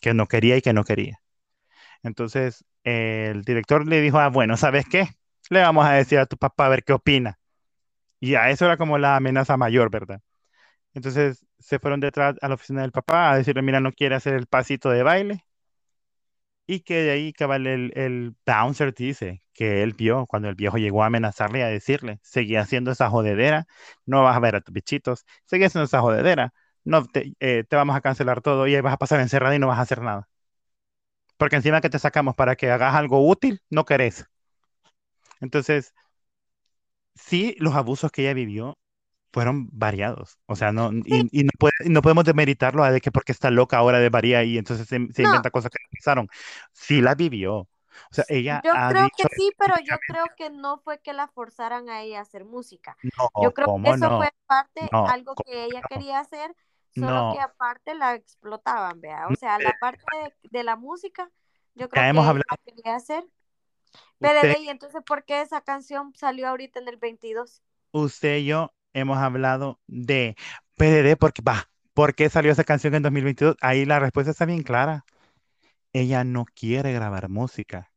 que 0.02 0.14
no 0.14 0.28
quería 0.28 0.58
y 0.58 0.62
que 0.64 0.74
no 0.74 0.84
quería. 0.86 1.22
Entonces, 2.04 2.66
el 2.84 3.44
director 3.44 3.88
le 3.88 4.02
dijo, 4.02 4.20
ah, 4.20 4.30
bueno, 4.30 4.58
¿sabes 4.58 4.86
qué? 4.90 5.08
Le 5.50 5.62
vamos 5.62 5.86
a 5.86 5.94
decir 5.94 6.20
a 6.20 6.26
tu 6.26 6.38
papá 6.38 6.66
a 6.68 6.70
ver 6.70 6.84
qué 6.84 6.94
opina. 6.94 7.40
Y 8.20 8.36
a 8.36 8.50
eso 8.52 8.66
era 8.66 8.78
como 8.78 8.98
la 8.98 9.16
amenaza 9.18 9.58
mayor, 9.58 9.92
¿verdad? 9.92 10.22
Entonces 10.94 11.46
se 11.60 11.80
fueron 11.80 12.00
detrás 12.00 12.36
a 12.42 12.48
la 12.48 12.56
oficina 12.56 12.82
del 12.82 12.92
papá 12.92 13.32
a 13.32 13.38
decirle, 13.38 13.62
mira, 13.62 13.80
no 13.80 13.92
quiere 13.94 14.16
hacer 14.16 14.34
el 14.36 14.48
pasito 14.48 14.90
de 14.90 15.04
baile. 15.04 15.46
Y 16.68 16.82
que 16.82 17.02
de 17.04 17.12
ahí 17.12 17.34
cabal 17.34 17.68
el, 17.68 17.92
el 17.98 18.36
bouncer 18.46 18.94
dice 18.94 19.44
que 19.54 19.84
él 19.84 19.94
vio 19.94 20.26
cuando 20.28 20.48
el 20.50 20.56
viejo 20.56 20.78
llegó 20.78 21.04
a 21.04 21.08
amenazarle 21.08 21.60
y 21.60 21.62
a 21.64 21.68
decirle, 21.68 22.20
seguí 22.24 22.56
haciendo 22.56 22.92
esa 22.92 23.10
jodedera, 23.10 23.68
no 24.06 24.24
vas 24.24 24.38
a 24.38 24.40
ver 24.40 24.56
a 24.56 24.62
tus 24.62 24.74
bichitos, 24.74 25.26
seguí 25.46 25.66
haciendo 25.66 25.86
esa 25.86 26.00
jodedera, 26.02 26.54
no 26.86 27.06
te, 27.06 27.34
eh, 27.40 27.66
te 27.68 27.76
vamos 27.76 27.96
a 27.96 28.02
cancelar 28.02 28.42
todo 28.42 28.68
y 28.68 28.76
ahí 28.76 28.82
vas 28.82 28.94
a 28.94 28.98
pasar 28.98 29.20
encerrada 29.20 29.56
y 29.56 29.60
no 29.60 29.68
vas 29.68 29.80
a 29.80 29.82
hacer 29.82 30.02
nada. 30.02 30.30
Porque 31.38 31.58
encima 31.58 31.82
que 31.82 31.90
te 31.90 32.00
sacamos 32.00 32.36
para 32.36 32.56
que 32.56 32.72
hagas 32.72 32.96
algo 32.96 33.28
útil, 33.28 33.60
no 33.70 33.84
querés. 33.86 34.26
Entonces, 35.42 35.94
sí, 37.16 37.56
los 37.60 37.76
abusos 37.76 38.12
que 38.12 38.24
ella 38.24 38.34
vivió 38.34 38.78
fueron 39.34 39.70
variados. 39.72 40.40
O 40.46 40.56
sea, 40.56 40.72
no, 40.72 40.92
y, 40.94 41.28
y 41.32 41.44
no, 41.44 41.52
puede- 41.60 41.74
no 41.90 42.02
podemos 42.02 42.26
demeritarlo 42.26 42.84
a 42.84 42.92
de 42.92 43.02
que 43.02 43.12
porque 43.12 43.32
está 43.32 43.52
loca 43.52 43.78
ahora 43.78 44.00
de 44.00 44.10
varía 44.10 44.44
y 44.44 44.58
entonces 44.58 44.88
se, 44.88 45.00
se 45.14 45.24
no, 45.24 45.26
inventa 45.26 45.52
cosas 45.52 45.72
que 45.72 45.78
no 45.84 45.90
pasaron. 46.00 46.28
Sí 46.74 47.02
la 47.02 47.16
vivió. 47.16 47.56
O 47.58 47.68
sea, 48.14 48.26
ella 48.30 48.64
yo 48.64 48.74
ha 48.74 48.88
creo 48.88 49.14
que 49.16 49.28
sí, 49.28 49.52
pero 49.58 49.76
yo 49.80 50.00
creo 50.06 50.34
que 50.36 50.50
no 50.50 50.80
fue 50.80 51.00
que 51.02 51.14
la 51.14 51.28
forzaran 51.28 51.90
a 51.90 52.02
ella 52.02 52.20
a 52.20 52.22
hacer 52.24 52.46
música. 52.46 52.98
no, 53.04 53.30
Yo 53.36 53.54
creo 53.54 53.70
que 53.70 53.80
¿cómo 53.84 53.92
eso 53.92 54.12
fue 54.14 54.30
parte 54.46 54.96
algo 55.04 55.36
¿cómo 55.36 55.46
que 55.46 55.66
ella 55.66 55.84
quería 55.84 56.20
hacer, 56.20 56.56
solo 56.92 57.28
que 57.28 57.40
aparte 57.40 57.96
la 57.96 58.16
explotaban, 58.16 59.00
vea. 59.02 59.30
O 59.30 59.36
sea, 59.36 59.60
eh, 59.60 59.60
la 59.60 59.78
parte 59.80 60.04
de, 60.12 60.36
de 60.50 60.64
la 60.64 60.76
música, 60.76 61.32
yo 61.76 61.90
creo 61.90 62.08
hemos 62.10 62.28
que 62.28 62.28
ella 62.28 62.42
la 62.50 62.58
hablado, 62.58 62.62
quería 62.66 62.96
hacer. 62.96 63.24
usted, 64.20 64.56
PDD, 64.56 64.60
y 64.62 64.70
entonces, 64.70 65.04
¿por 65.08 65.26
qué 65.26 65.42
esa 65.42 65.62
canción 65.62 66.14
salió 66.16 66.48
ahorita 66.50 66.80
en 66.80 66.90
el 66.90 66.98
22? 66.98 67.64
usted 67.94 68.38
y 68.40 68.46
yo 68.46 68.74
hemos 68.94 69.18
hablado 69.18 69.80
de 69.88 70.36
PDD 70.78 71.18
porque, 71.18 71.42
va, 71.42 71.70
¿por 71.94 72.16
qué 72.16 72.30
salió 72.30 72.52
esa 72.52 72.64
canción 72.64 72.96
en 72.96 73.04
2022? 73.04 73.56
Ahí 73.62 73.86
la 73.86 74.00
respuesta 74.00 74.32
está 74.32 74.46
bien 74.46 74.64
clara. 74.64 75.06
Ella 75.94 76.24
no 76.24 76.46
quiere 76.46 76.94
grabar 76.94 77.30
música. 77.30 77.92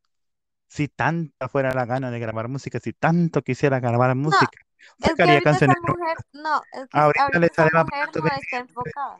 Si 0.67 0.87
tanta 0.87 1.47
fuera 1.47 1.73
la 1.73 1.85
gana 1.85 2.11
de 2.11 2.19
grabar 2.19 2.49
música, 2.49 2.79
si 2.79 2.91
tanto 2.91 3.41
quisiera 3.41 3.79
grabar 3.79 4.15
No, 4.15 4.23
música, 4.23 4.59
es 4.79 4.95
que 4.97 5.09
sacaría 5.11 5.41
canciones 5.41 5.77
mujer, 5.81 6.17
no, 6.33 6.61
es 6.73 6.89
que 6.89 6.97
Ahorita 6.97 7.29
le 7.31 7.33
ahorita 7.35 7.55
sale 7.55 7.69
más 7.73 7.85
barato 7.85 8.19
no 8.19 8.25
venir, 8.25 8.39
está 8.41 8.57
enfocada. 8.57 9.19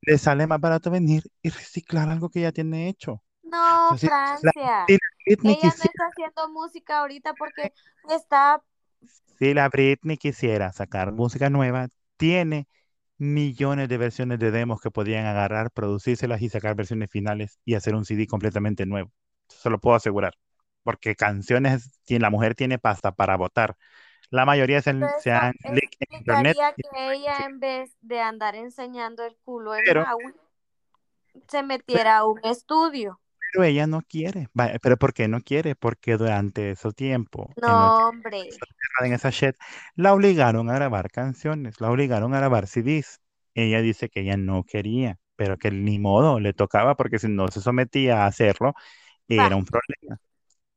le 0.00 0.18
sale 0.18 0.46
más 0.46 0.60
barato 0.60 0.90
venir 0.90 1.22
y 1.42 1.50
reciclar 1.50 2.08
algo 2.08 2.28
que 2.30 2.40
ya 2.40 2.52
tiene 2.52 2.88
hecho. 2.88 3.22
No, 3.42 3.90
la, 3.90 3.98
Francia. 3.98 4.50
la 4.52 4.84
Ella 4.86 4.98
no 5.42 5.50
está 5.50 6.04
haciendo 6.10 6.48
música 6.50 6.98
ahorita 7.00 7.34
porque 7.34 7.72
está, 8.10 8.62
si 9.38 9.54
la 9.54 9.68
Britney 9.68 10.16
quisiera 10.16 10.72
sacar 10.72 11.12
música 11.12 11.50
nueva, 11.50 11.88
tiene 12.16 12.66
millones 13.18 13.88
de 13.88 13.98
versiones 13.98 14.38
de 14.38 14.50
demos 14.50 14.80
que 14.80 14.90
podrían 14.90 15.26
agarrar, 15.26 15.70
producírselas 15.70 16.40
y 16.42 16.48
sacar 16.48 16.74
versiones 16.74 17.10
finales 17.10 17.58
y 17.64 17.74
hacer 17.74 17.94
un 17.94 18.04
CD 18.04 18.26
completamente 18.26 18.86
nuevo. 18.86 19.12
Se 19.48 19.70
lo 19.70 19.78
puedo 19.78 19.96
asegurar. 19.96 20.34
Porque 20.82 21.16
canciones, 21.16 22.00
si 22.04 22.18
la 22.18 22.30
mujer 22.30 22.54
tiene 22.54 22.78
pasta 22.78 23.12
para 23.12 23.36
votar, 23.36 23.76
la 24.30 24.44
mayoría 24.44 24.80
se, 24.82 24.90
han 24.90 25.08
se 25.20 25.30
en 25.30 25.78
internet, 26.10 26.56
que 26.76 27.12
ella 27.12 27.38
en 27.46 27.60
vez 27.60 27.96
de 28.00 28.20
andar 28.20 28.54
enseñando 28.54 29.24
el 29.24 29.36
culo 29.44 29.74
en 29.74 29.84
pero 29.84 30.04
Maui, 30.04 30.34
se 31.48 31.62
metiera 31.62 32.18
a 32.18 32.24
un 32.26 32.40
estudio. 32.44 33.20
Pero 33.52 33.64
ella 33.64 33.86
no 33.86 34.02
quiere. 34.02 34.48
¿Pero 34.82 34.96
por 34.98 35.12
qué 35.14 35.28
no 35.28 35.40
quiere? 35.40 35.74
Porque 35.76 36.16
durante 36.16 36.70
ese 36.72 36.92
tiempo, 36.92 37.56
en 37.66 37.82
No, 37.82 38.08
hombre. 38.08 38.64
en 39.04 39.12
esa 39.12 39.30
shed, 39.30 39.54
la 39.96 40.12
obligaron 40.14 40.70
a 40.70 40.74
grabar 40.74 41.10
canciones, 41.10 41.80
la 41.80 41.90
obligaron 41.90 42.34
a 42.34 42.38
grabar 42.38 42.66
CDs. 42.66 43.20
Ella 43.54 43.80
dice 43.80 44.08
que 44.08 44.20
ella 44.20 44.36
no 44.36 44.64
quería, 44.64 45.18
pero 45.36 45.56
que 45.58 45.70
ni 45.70 45.98
modo, 45.98 46.40
le 46.40 46.52
tocaba 46.52 46.96
porque 46.96 47.18
si 47.18 47.28
no 47.28 47.48
se 47.48 47.60
sometía 47.60 48.24
a 48.24 48.26
hacerlo, 48.26 48.74
Va, 49.38 49.48
era 49.48 49.56
un 49.56 49.64
problema. 49.66 50.20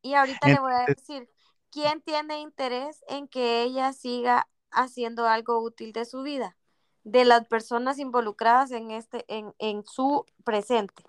y 0.01 0.13
ahorita 0.15 0.49
le 0.49 0.59
voy 0.59 0.73
a 0.73 0.89
decir, 0.95 1.29
¿quién 1.71 2.01
tiene 2.01 2.39
interés 2.41 3.03
en 3.07 3.27
que 3.27 3.63
ella 3.63 3.93
siga 3.93 4.47
haciendo 4.71 5.27
algo 5.27 5.59
útil 5.61 5.93
de 5.93 6.05
su 6.05 6.23
vida? 6.23 6.57
De 7.03 7.25
las 7.25 7.47
personas 7.47 7.99
involucradas 7.99 8.71
en 8.71 8.91
este, 8.91 9.25
en, 9.27 9.53
en 9.59 9.83
su 9.85 10.25
presente. 10.43 11.03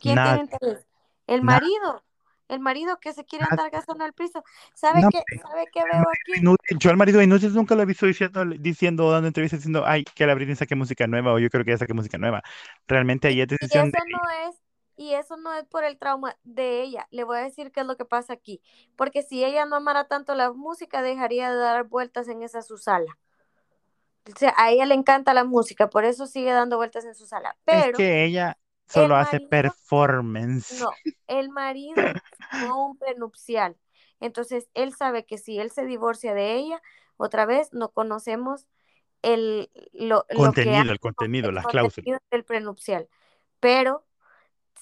¿Quién 0.00 0.20
tiene 0.22 0.40
interés? 0.40 0.85
El 1.26 1.42
nadie, 1.42 1.68
marido. 1.70 2.04
El 2.48 2.60
marido 2.60 2.98
que 3.00 3.12
se 3.12 3.24
quiere 3.24 3.44
Ah, 3.50 3.56
andar 3.56 3.70
gastando 3.70 4.04
el 4.04 4.12
piso. 4.14 4.42
¿Sabe 4.74 5.02
No, 5.02 5.08
qué? 5.08 5.22
¿Sabe 5.42 5.68
qué 5.72 5.84
veo 5.84 6.08
aquí? 6.12 6.32
inútil. 6.40 6.78
Yo 6.78 6.90
al 6.90 6.96
marido 6.96 7.22
inútil 7.22 7.52
nunca 7.54 7.74
lo 7.74 7.82
he 7.82 7.86
visto 7.86 8.06
diciendo, 8.06 8.44
diciendo, 8.58 9.10
dando 9.10 9.28
entrevistas 9.28 9.60
diciendo, 9.60 9.84
ay, 9.86 10.04
que 10.04 10.26
la 10.26 10.34
Britney 10.34 10.56
saque 10.56 10.74
música 10.74 11.06
nueva 11.06 11.32
o 11.32 11.38
yo 11.38 11.50
creo 11.50 11.64
que 11.64 11.70
ella 11.72 11.78
saque 11.78 11.94
música 11.94 12.18
nueva. 12.18 12.42
Realmente 12.86 13.28
ahí 13.28 13.40
es 13.40 13.48
Y 13.60 13.66
decisión 13.68 13.90
de 13.90 13.98
eso 13.98 13.98
no 14.10 14.18
es, 14.48 14.56
y 14.96 15.14
eso 15.14 15.36
no 15.36 15.52
es 15.54 15.64
por 15.66 15.84
el 15.84 15.98
trauma 15.98 16.36
de 16.44 16.82
ella. 16.82 17.06
Le 17.10 17.24
voy 17.24 17.38
a 17.38 17.42
decir 17.42 17.72
qué 17.72 17.80
es 17.80 17.86
lo 17.86 17.96
que 17.96 18.04
pasa 18.04 18.32
aquí. 18.32 18.62
Porque 18.96 19.22
si 19.22 19.44
ella 19.44 19.66
no 19.66 19.76
amara 19.76 20.08
tanto 20.08 20.34
la 20.34 20.52
música, 20.52 21.02
dejaría 21.02 21.50
de 21.50 21.56
dar 21.56 21.84
vueltas 21.84 22.28
en 22.28 22.42
esa 22.42 22.62
su 22.62 22.78
sala. 22.78 23.18
O 24.34 24.38
sea, 24.38 24.54
a 24.56 24.70
ella 24.70 24.86
le 24.86 24.94
encanta 24.94 25.34
la 25.34 25.44
música, 25.44 25.88
por 25.88 26.04
eso 26.04 26.26
sigue 26.26 26.52
dando 26.52 26.76
vueltas 26.76 27.04
en 27.04 27.14
su 27.14 27.26
sala. 27.26 27.56
Es 27.70 27.88
Pero 27.88 27.90
que 27.90 28.24
ella 28.24 28.56
solo 28.86 29.16
hace 29.16 29.40
performance. 29.40 30.80
no, 30.80 30.90
el 31.26 31.50
marido 31.50 32.02
firmó 32.50 32.88
un 32.88 32.98
prenupcial. 32.98 33.76
Entonces, 34.20 34.68
él 34.74 34.94
sabe 34.94 35.26
que 35.26 35.38
si 35.38 35.58
él 35.58 35.70
se 35.70 35.84
divorcia 35.84 36.34
de 36.34 36.54
ella, 36.54 36.82
otra 37.16 37.46
vez 37.46 37.72
no 37.72 37.90
conocemos 37.90 38.66
el, 39.22 39.70
lo, 39.92 40.24
lo 40.28 40.52
que 40.52 40.64
Contenido, 40.64 40.92
el 40.92 41.00
con 41.00 41.14
contenido, 41.14 41.48
el 41.48 41.54
las 41.56 41.66
cláusulas. 41.66 41.94
contenido 41.96 42.20
del 42.30 42.44
prenupcial. 42.44 43.08
Pero 43.60 44.04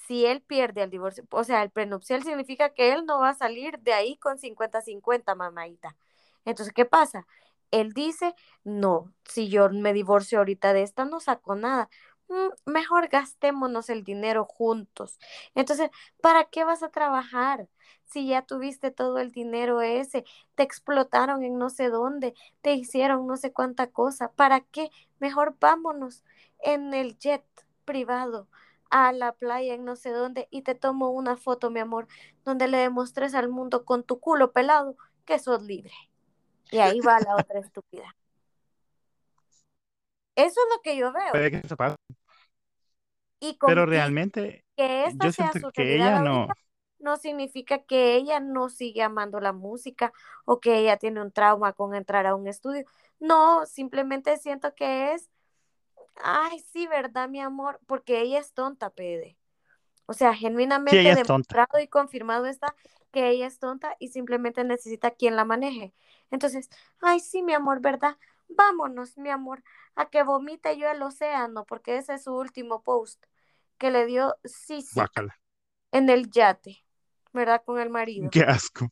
si 0.06 0.26
él 0.26 0.42
pierde 0.42 0.82
el 0.82 0.90
divorcio, 0.90 1.24
o 1.30 1.44
sea, 1.44 1.62
el 1.62 1.70
prenupcial 1.70 2.22
significa 2.22 2.74
que 2.74 2.92
él 2.92 3.06
no 3.06 3.20
va 3.20 3.30
a 3.30 3.34
salir 3.34 3.78
de 3.80 3.94
ahí 3.94 4.16
con 4.16 4.38
50-50, 4.38 5.34
mamadita. 5.34 5.96
Entonces, 6.44 6.74
¿qué 6.74 6.84
pasa? 6.84 7.26
Él 7.70 7.92
dice, 7.92 8.34
no, 8.62 9.12
si 9.24 9.48
yo 9.48 9.70
me 9.70 9.92
divorcio 9.92 10.38
ahorita 10.38 10.72
de 10.72 10.82
esta, 10.82 11.04
no 11.04 11.20
saco 11.20 11.54
nada. 11.54 11.88
Mm, 12.28 12.48
Mejor 12.72 13.08
gastémonos 13.08 13.90
el 13.90 14.04
dinero 14.04 14.44
juntos. 14.46 15.18
Entonces, 15.54 15.90
¿para 16.20 16.44
qué 16.44 16.64
vas 16.64 16.82
a 16.82 16.90
trabajar? 16.90 17.68
Si 18.06 18.26
ya 18.28 18.42
tuviste 18.42 18.90
todo 18.90 19.18
el 19.18 19.30
dinero 19.32 19.80
ese, 19.82 20.24
te 20.54 20.62
explotaron 20.62 21.42
en 21.44 21.58
no 21.58 21.70
sé 21.70 21.90
dónde, 21.90 22.34
te 22.62 22.74
hicieron 22.74 23.26
no 23.26 23.36
sé 23.36 23.52
cuánta 23.52 23.88
cosa, 23.90 24.32
¿para 24.32 24.60
qué? 24.60 24.90
Mejor 25.20 25.56
vámonos 25.60 26.24
en 26.60 26.94
el 26.94 27.18
jet 27.18 27.44
privado 27.84 28.48
a 28.90 29.12
la 29.12 29.32
playa 29.32 29.74
en 29.74 29.84
no 29.84 29.96
sé 29.96 30.10
dónde 30.10 30.46
y 30.50 30.62
te 30.62 30.74
tomo 30.74 31.10
una 31.10 31.36
foto, 31.36 31.70
mi 31.70 31.80
amor, 31.80 32.06
donde 32.44 32.68
le 32.68 32.78
demuestres 32.78 33.34
al 33.34 33.48
mundo 33.48 33.84
con 33.84 34.04
tu 34.04 34.20
culo 34.20 34.52
pelado 34.52 34.96
que 35.24 35.38
sos 35.38 35.62
libre. 35.62 35.92
Y 36.70 36.78
ahí 36.80 37.00
va 37.00 37.20
la 37.20 37.36
otra 37.38 37.60
estúpida. 37.60 38.14
Eso 40.36 40.60
es 40.60 40.76
lo 40.76 40.82
que 40.82 40.96
yo 40.96 41.12
veo. 41.12 41.32
Puede 41.32 41.50
que 41.50 41.56
eso 41.58 41.76
pase, 41.76 41.96
Y, 43.40 43.58
pero 43.66 43.86
realmente 43.86 44.64
que 44.76 45.04
esta 45.04 45.26
yo 45.26 45.32
sea 45.32 45.52
siento 45.52 45.68
su 45.68 45.72
que 45.72 45.94
ella 45.94 46.20
no. 46.20 46.48
no 46.98 47.16
significa 47.16 47.84
que 47.84 48.16
ella 48.16 48.40
no 48.40 48.68
sigue 48.68 49.02
amando 49.02 49.40
la 49.40 49.52
música 49.52 50.12
o 50.44 50.60
que 50.60 50.78
ella 50.78 50.96
tiene 50.96 51.20
un 51.20 51.32
trauma 51.32 51.72
con 51.72 51.94
entrar 51.94 52.26
a 52.26 52.34
un 52.34 52.48
estudio. 52.48 52.84
No, 53.20 53.66
simplemente 53.66 54.36
siento 54.38 54.74
que 54.74 55.12
es, 55.12 55.30
ay, 56.16 56.58
sí, 56.60 56.86
¿verdad, 56.86 57.28
mi 57.28 57.40
amor? 57.40 57.80
Porque 57.86 58.20
ella 58.20 58.40
es 58.40 58.52
tonta, 58.52 58.90
Pede. 58.90 59.38
O 60.06 60.12
sea, 60.12 60.34
genuinamente 60.34 61.14
demostrado 61.14 61.78
y 61.80 61.88
confirmado 61.88 62.46
está 62.46 62.74
que 63.10 63.30
ella 63.30 63.46
es 63.46 63.58
tonta 63.58 63.96
y 63.98 64.08
simplemente 64.08 64.64
necesita 64.64 65.12
quien 65.12 65.36
la 65.36 65.44
maneje. 65.44 65.94
Entonces, 66.30 66.68
ay, 67.00 67.20
sí, 67.20 67.42
mi 67.42 67.54
amor, 67.54 67.80
¿verdad? 67.80 68.16
Vámonos, 68.48 69.16
mi 69.18 69.30
amor, 69.30 69.62
a 69.94 70.10
que 70.10 70.22
vomite 70.22 70.76
yo 70.76 70.88
el 70.88 71.02
océano, 71.02 71.64
porque 71.64 71.96
ese 71.96 72.14
es 72.14 72.24
su 72.24 72.34
último 72.34 72.82
post 72.82 73.24
que 73.78 73.90
le 73.90 74.06
dio 74.06 74.36
Guácala. 74.94 75.40
en 75.92 76.08
el 76.08 76.30
yate, 76.30 76.84
¿verdad? 77.32 77.62
Con 77.64 77.78
el 77.80 77.90
marido. 77.90 78.30
Qué 78.30 78.42
asco. 78.42 78.88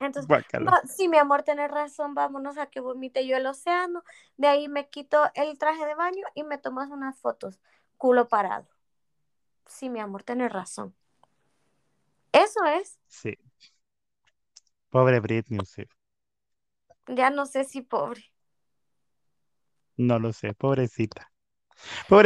Entonces, 0.00 0.28
va, 0.28 0.82
sí, 0.86 1.08
mi 1.08 1.16
amor, 1.18 1.44
tenés 1.44 1.70
razón, 1.70 2.14
vámonos 2.14 2.58
a 2.58 2.66
que 2.66 2.80
vomite 2.80 3.26
yo 3.26 3.36
el 3.36 3.46
océano. 3.46 4.02
De 4.36 4.48
ahí 4.48 4.68
me 4.68 4.88
quito 4.88 5.30
el 5.34 5.58
traje 5.58 5.84
de 5.86 5.94
baño 5.94 6.26
y 6.34 6.42
me 6.42 6.58
tomas 6.58 6.90
unas 6.90 7.18
fotos, 7.20 7.60
culo 7.98 8.28
parado. 8.28 8.66
Sí, 9.66 9.88
mi 9.88 10.00
amor, 10.00 10.24
tenés 10.24 10.52
razón. 10.52 10.94
Eso 12.32 12.64
es, 12.64 12.98
Sí. 13.06 13.38
Pobre 14.90 15.20
Britney, 15.20 15.64
sí. 15.64 15.84
ya 17.06 17.30
no 17.30 17.46
sé 17.46 17.64
si 17.64 17.82
pobre. 17.82 18.31
No 20.08 20.18
lo 20.18 20.32
sé, 20.32 20.54
pobrecita. 20.54 21.30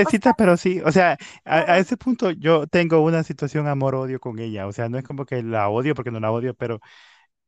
O 0.04 0.10
Pobrecita, 0.12 0.34
sea, 0.34 0.34
pero 0.34 0.56
sí, 0.56 0.80
o 0.84 0.92
sea, 0.92 1.16
a, 1.44 1.78
ese 1.78 1.96
punto 1.96 2.30
yo 2.32 2.66
tengo 2.66 3.00
una 3.02 3.22
situación 3.24 3.68
amor-odio 3.68 4.20
con 4.20 4.38
ella, 4.38 4.66
o 4.66 4.72
sea, 4.72 4.88
no 4.88 4.98
es 4.98 5.04
como 5.04 5.26
que 5.26 5.42
la 5.42 5.68
odio 5.68 5.94
porque 5.94 6.10
no 6.10 6.20
la 6.20 6.32
odio, 6.32 6.54
pero 6.54 6.80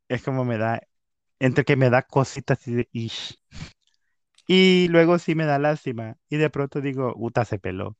es 0.08 0.22
como 0.24 0.44
me 0.44 0.58
da, 0.58 0.80
entre 1.40 1.64
que 1.64 1.76
me 1.76 1.90
da 1.90 2.02
cositas 2.02 2.66
y, 2.68 2.74
de, 2.74 2.88
"Ish". 2.92 3.38
y 4.46 4.88
luego 4.88 5.18
sí 5.18 5.34
me 5.34 5.44
da 5.46 5.58
lástima, 5.58 6.16
y 6.28 6.36
de 6.36 6.50
pronto 6.50 6.80
digo, 6.80 7.12
Uta 7.16 7.44
se 7.44 7.58
peló, 7.58 7.96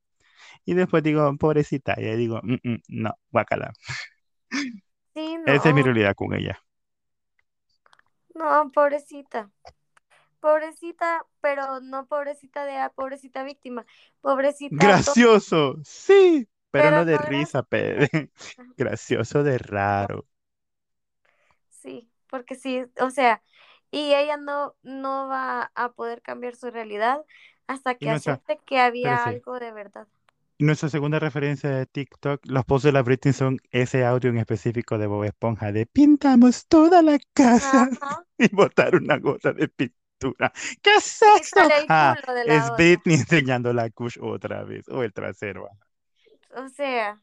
y 0.64 0.74
después 0.74 1.02
digo, 1.04 1.36
pobrecita, 1.38 1.96
y 1.98 2.06
ahí 2.06 2.16
digo, 2.18 2.40
"Mm, 2.44 2.54
mm, 2.64 2.76
no, 2.88 3.14
guácala. 3.32 3.72
sí, 5.14 5.36
Esa 5.44 5.70
es 5.70 5.74
mi 5.74 5.82
realidad 5.82 6.14
con 6.14 6.32
ella. 6.34 6.60
no, 8.34 8.70
pobrecita. 8.72 9.50
Pobrecita, 10.40 11.26
pero 11.40 11.80
no 11.80 12.06
pobrecita 12.06 12.64
de 12.64 12.76
ah, 12.76 12.92
pobrecita 12.94 13.42
víctima, 13.42 13.84
pobrecita 14.20 14.76
Gracioso, 14.76 15.76
sí, 15.84 16.48
pero 16.70 16.84
pero 16.84 16.96
no 16.98 17.04
de 17.04 17.18
risa, 17.18 17.62
graciosa. 17.62 17.62
pe. 17.62 18.30
Gracioso 18.76 19.42
de 19.42 19.58
raro. 19.58 20.26
Sí, 21.70 22.08
porque 22.30 22.54
sí, 22.54 22.84
o 23.00 23.10
sea, 23.10 23.42
y 23.90 24.14
ella 24.14 24.36
no, 24.36 24.74
no 24.82 25.28
va 25.28 25.72
a 25.74 25.92
poder 25.92 26.22
cambiar 26.22 26.54
su 26.56 26.70
realidad 26.70 27.24
hasta 27.66 27.94
que 27.94 28.06
nuestra, 28.06 28.34
acepte 28.34 28.58
que 28.64 28.78
había 28.80 29.24
algo 29.24 29.58
de 29.58 29.72
verdad. 29.72 30.06
Y 30.58 30.64
nuestra 30.64 30.88
segunda 30.88 31.20
referencia 31.20 31.70
de 31.70 31.86
TikTok, 31.86 32.40
los 32.46 32.64
posts 32.64 32.84
de 32.86 32.92
la 32.92 33.02
Britney 33.02 33.32
son 33.32 33.58
ese 33.70 34.04
audio 34.04 34.30
en 34.30 34.38
específico 34.38 34.98
de 34.98 35.06
Bob 35.06 35.24
Esponja 35.24 35.70
de 35.70 35.86
pintamos 35.86 36.66
toda 36.66 37.00
la 37.02 37.18
casa 37.32 37.84
Ajá. 37.84 38.24
y 38.38 38.48
botar 38.54 38.96
una 38.96 39.18
gota 39.18 39.52
de 39.52 39.68
pintura. 39.68 39.97
¿Qué 40.82 40.94
es 40.96 41.22
esto? 41.40 41.60
Ah, 41.88 42.16
es 42.44 42.64
otra. 42.64 42.76
Britney 42.76 43.16
enseñando 43.16 43.72
la 43.72 43.90
kush 43.90 44.18
otra 44.20 44.64
vez, 44.64 44.88
o 44.88 45.02
el 45.02 45.12
trasero. 45.12 45.68
O 46.56 46.68
sea, 46.68 47.20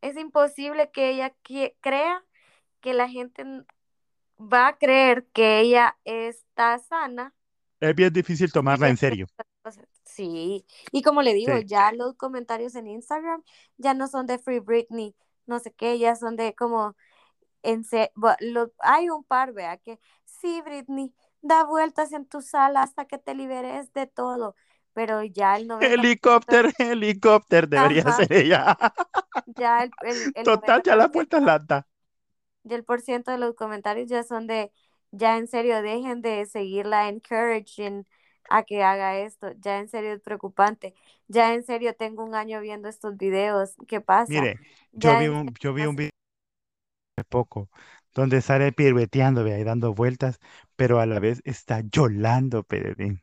es 0.00 0.16
imposible 0.16 0.90
que 0.92 1.10
ella 1.10 1.34
crea 1.80 2.24
que 2.80 2.94
la 2.94 3.08
gente 3.08 3.44
va 4.38 4.68
a 4.68 4.78
creer 4.78 5.26
que 5.32 5.60
ella 5.60 5.96
está 6.04 6.78
sana 6.78 7.34
Es 7.80 7.94
bien 7.94 8.12
difícil 8.12 8.52
tomarla 8.52 8.88
en 8.88 8.96
serio. 8.96 9.26
Sí, 10.04 10.64
y 10.92 11.02
como 11.02 11.22
le 11.22 11.34
digo, 11.34 11.56
Sí. 11.58 11.64
ya 11.66 11.92
los 11.92 12.14
comentarios 12.14 12.74
en 12.74 12.86
Instagram 12.86 13.42
ya 13.76 13.92
no 13.94 14.06
son 14.08 14.26
de 14.26 14.38
Free 14.38 14.60
Britney, 14.60 15.14
no 15.46 15.58
sé 15.58 15.72
qué, 15.72 15.98
ya 15.98 16.14
son 16.14 16.36
de 16.36 16.54
como 16.54 16.96
en 17.62 17.84
se- 17.84 18.12
lo- 18.40 18.72
hay 18.80 19.10
un 19.10 19.24
par, 19.24 19.52
vea, 19.52 19.76
que 19.78 19.98
sí, 20.24 20.60
Britney, 20.62 21.14
da 21.42 21.64
vueltas 21.64 22.12
en 22.12 22.26
tu 22.26 22.40
sala 22.42 22.82
hasta 22.82 23.06
que 23.06 23.18
te 23.18 23.34
liberes 23.34 23.92
de 23.92 24.06
todo, 24.06 24.54
pero 24.92 25.22
ya 25.24 25.56
el 25.56 25.66
90%, 25.68 26.16
Helicóptero, 26.38 26.70
helicóptero, 26.78 27.66
debería 27.66 28.02
ajá, 28.02 28.12
ser 28.12 28.32
ella. 28.32 28.76
ya 29.46 29.82
el, 29.84 29.94
el, 30.00 30.30
el 30.34 30.48
Total, 30.48 30.82
ya 30.82 30.96
las 30.96 31.10
90%, 31.10 31.12
vueltas 31.12 31.42
las 31.42 31.66
da. 31.66 31.86
ya 32.64 32.76
el 32.76 32.84
por 32.84 33.00
ciento 33.00 33.30
de 33.30 33.38
los 33.38 33.54
comentarios 33.54 34.08
ya 34.08 34.22
son 34.22 34.46
de, 34.46 34.72
ya 35.10 35.36
en 35.38 35.48
serio, 35.48 35.82
dejen 35.82 36.22
de 36.22 36.46
seguirla 36.46 37.08
encouraging 37.08 38.06
a 38.48 38.62
que 38.64 38.82
haga 38.82 39.18
esto, 39.18 39.52
ya 39.60 39.78
en 39.78 39.88
serio 39.88 40.12
es 40.12 40.20
preocupante, 40.22 40.94
ya 41.28 41.54
en 41.54 41.64
serio 41.64 41.94
tengo 41.96 42.24
un 42.24 42.34
año 42.34 42.60
viendo 42.60 42.88
estos 42.88 43.16
videos, 43.16 43.74
¿qué 43.88 44.00
pasa? 44.00 44.50
Mire, 44.50 44.60
yo 44.92 45.16
vi 45.16 45.28
un, 45.28 45.52
yo 45.60 45.72
vi 45.74 45.86
un 45.86 45.96
video 45.96 46.10
poco 47.24 47.70
donde 48.14 48.40
sale 48.42 48.72
pirueteando, 48.72 49.44
vea, 49.44 49.58
y 49.60 49.64
dando 49.64 49.94
vueltas, 49.94 50.38
pero 50.76 51.00
a 51.00 51.06
la 51.06 51.20
vez 51.20 51.42
está 51.44 51.82
llorando, 51.82 52.62
Pedrín. 52.64 53.22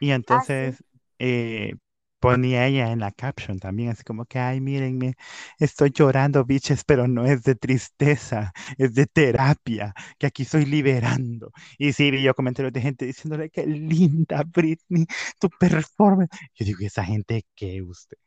Y 0.00 0.10
así, 0.28 0.72
entonces 0.72 0.84
eh, 1.18 1.72
ponía 2.20 2.66
ella 2.66 2.92
en 2.92 3.00
la 3.00 3.12
caption 3.12 3.58
también, 3.58 3.90
así 3.90 4.04
como 4.04 4.24
que, 4.26 4.38
ay, 4.38 4.60
mírenme, 4.60 5.14
estoy 5.58 5.90
llorando, 5.90 6.44
biches, 6.44 6.84
pero 6.84 7.08
no 7.08 7.26
es 7.26 7.42
de 7.44 7.54
tristeza, 7.56 8.52
es 8.78 8.94
de 8.94 9.06
terapia, 9.06 9.94
que 10.18 10.26
aquí 10.26 10.42
estoy 10.44 10.64
liberando. 10.66 11.52
Y 11.78 11.92
sí, 11.92 12.10
vi 12.10 12.22
yo 12.22 12.34
comentarios 12.34 12.72
de 12.72 12.80
gente 12.82 13.06
diciéndole, 13.06 13.50
qué 13.50 13.66
linda, 13.66 14.44
Britney, 14.44 15.06
tu 15.40 15.48
performance. 15.50 16.30
Yo 16.54 16.64
digo, 16.66 16.80
¿y 16.82 16.86
esa 16.86 17.04
gente 17.04 17.44
qué 17.54 17.82
usted? 17.82 18.18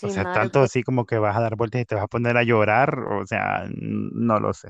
O 0.00 0.08
sí, 0.08 0.10
sea, 0.10 0.24
no, 0.24 0.42
es 0.42 0.50
tanto 0.50 0.60
bien- 0.60 0.62
así 0.62 0.82
como 0.82 1.06
que 1.06 1.18
vas 1.18 1.36
a 1.36 1.40
dar 1.40 1.56
vueltas 1.56 1.80
y 1.82 1.84
te 1.86 1.94
vas 1.94 2.04
a 2.04 2.08
poner 2.08 2.36
a 2.36 2.42
llorar, 2.44 2.98
o 3.00 3.26
sea, 3.26 3.64
no 3.70 4.40
lo 4.40 4.52
sé. 4.54 4.68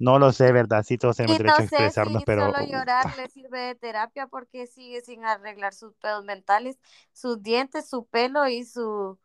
No 0.00 0.18
lo 0.20 0.32
sé, 0.32 0.52
¿verdad? 0.52 0.84
Sí, 0.86 0.98
todos 0.98 1.16
tenemos 1.16 1.36
Y 1.36 1.38
derecho 1.38 1.62
no 1.62 1.62
a 1.62 1.64
sé 1.64 1.92
si 1.92 2.18
expresarnos, 2.18 2.22
pero 2.26 2.54
solo 2.54 2.60
llorar 2.62 3.12
le 3.14 3.28
sirve 3.28 3.60
de 3.60 3.74
terapia 3.74 4.26
porque 4.26 4.66
sigue 4.66 5.00
sin 5.00 5.24
arreglar 5.24 5.72
sus 5.74 5.94
pedos 5.96 6.24
mentales, 6.24 6.78
sus 7.12 7.42
dientes, 7.42 7.88
su 7.88 8.06
pelo 8.06 8.46
y 8.48 8.64
su 8.64 9.18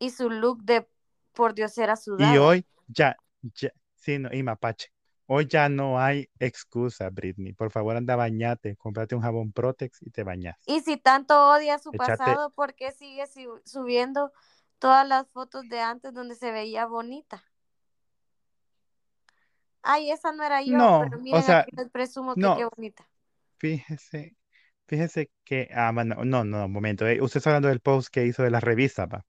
Y 0.00 0.10
su 0.10 0.30
look 0.30 0.62
de 0.64 0.88
por 1.34 1.54
Dios 1.54 1.78
era 1.78 1.96
Y 2.16 2.36
sudada. 2.36 2.36
hoy 2.36 2.66
ya, 2.88 3.16
ya, 3.54 3.70
sí, 3.96 4.18
no, 4.18 4.30
y 4.32 4.42
mapache. 4.42 4.88
Hoy 5.28 5.46
ya 5.48 5.68
no 5.68 5.98
hay 6.00 6.28
excusa, 6.38 7.10
Britney. 7.10 7.52
Por 7.52 7.70
favor, 7.70 7.96
anda, 7.96 8.14
bañate, 8.16 8.76
cómprate 8.76 9.14
un 9.14 9.22
jabón 9.22 9.52
Protex 9.52 10.00
y 10.02 10.10
te 10.10 10.22
bañas. 10.22 10.56
Y 10.66 10.80
si 10.80 10.96
tanto 10.96 11.50
odia 11.50 11.78
su 11.78 11.92
pasado, 11.92 12.50
¿por 12.50 12.74
qué 12.74 12.92
sigue 12.92 13.26
si- 13.26 13.46
subiendo 13.64 14.32
todas 14.78 15.06
las 15.06 15.28
fotos 15.30 15.68
de 15.68 15.80
antes 15.80 16.12
donde 16.14 16.34
se 16.36 16.52
veía 16.52 16.86
bonita? 16.86 17.44
Ay, 19.82 20.10
esa 20.10 20.32
no 20.32 20.42
era 20.44 20.62
yo, 20.62 20.76
No, 20.78 21.00
pero 21.00 21.18
o 21.18 21.22
miren, 21.22 21.42
sea, 21.42 21.60
aquí 21.60 21.70
les 21.76 21.90
presumo 21.90 22.34
que 22.34 22.40
no. 22.42 22.56
qué 22.56 22.64
bonita. 22.64 23.08
Fíjese, 23.58 24.36
fíjese 24.86 25.30
que, 25.44 25.68
ah, 25.72 25.92
bueno, 25.94 26.24
no, 26.24 26.44
no, 26.44 26.66
un 26.66 26.72
momento. 26.72 27.06
eh, 27.06 27.20
Usted 27.22 27.38
está 27.38 27.50
hablando 27.50 27.68
del 27.68 27.80
post 27.80 28.08
que 28.12 28.26
hizo 28.26 28.42
de 28.42 28.50
la 28.50 28.60
revista, 28.60 29.06
pa, 29.06 29.24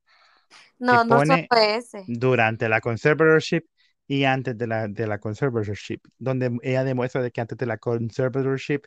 No, 0.79 1.03
no 1.03 1.19
solo 1.19 1.35
ese. 1.51 2.03
durante 2.07 2.69
la 2.69 2.81
conservatorship 2.81 3.65
y 4.07 4.23
antes 4.23 4.57
de 4.57 4.67
la, 4.67 4.87
de 4.87 5.07
la 5.07 5.19
conservatorship, 5.19 5.99
donde 6.17 6.57
ella 6.63 6.83
demuestra 6.83 7.21
de 7.21 7.31
que 7.31 7.41
antes 7.41 7.57
de 7.57 7.65
la 7.65 7.77
conservatorship 7.77 8.83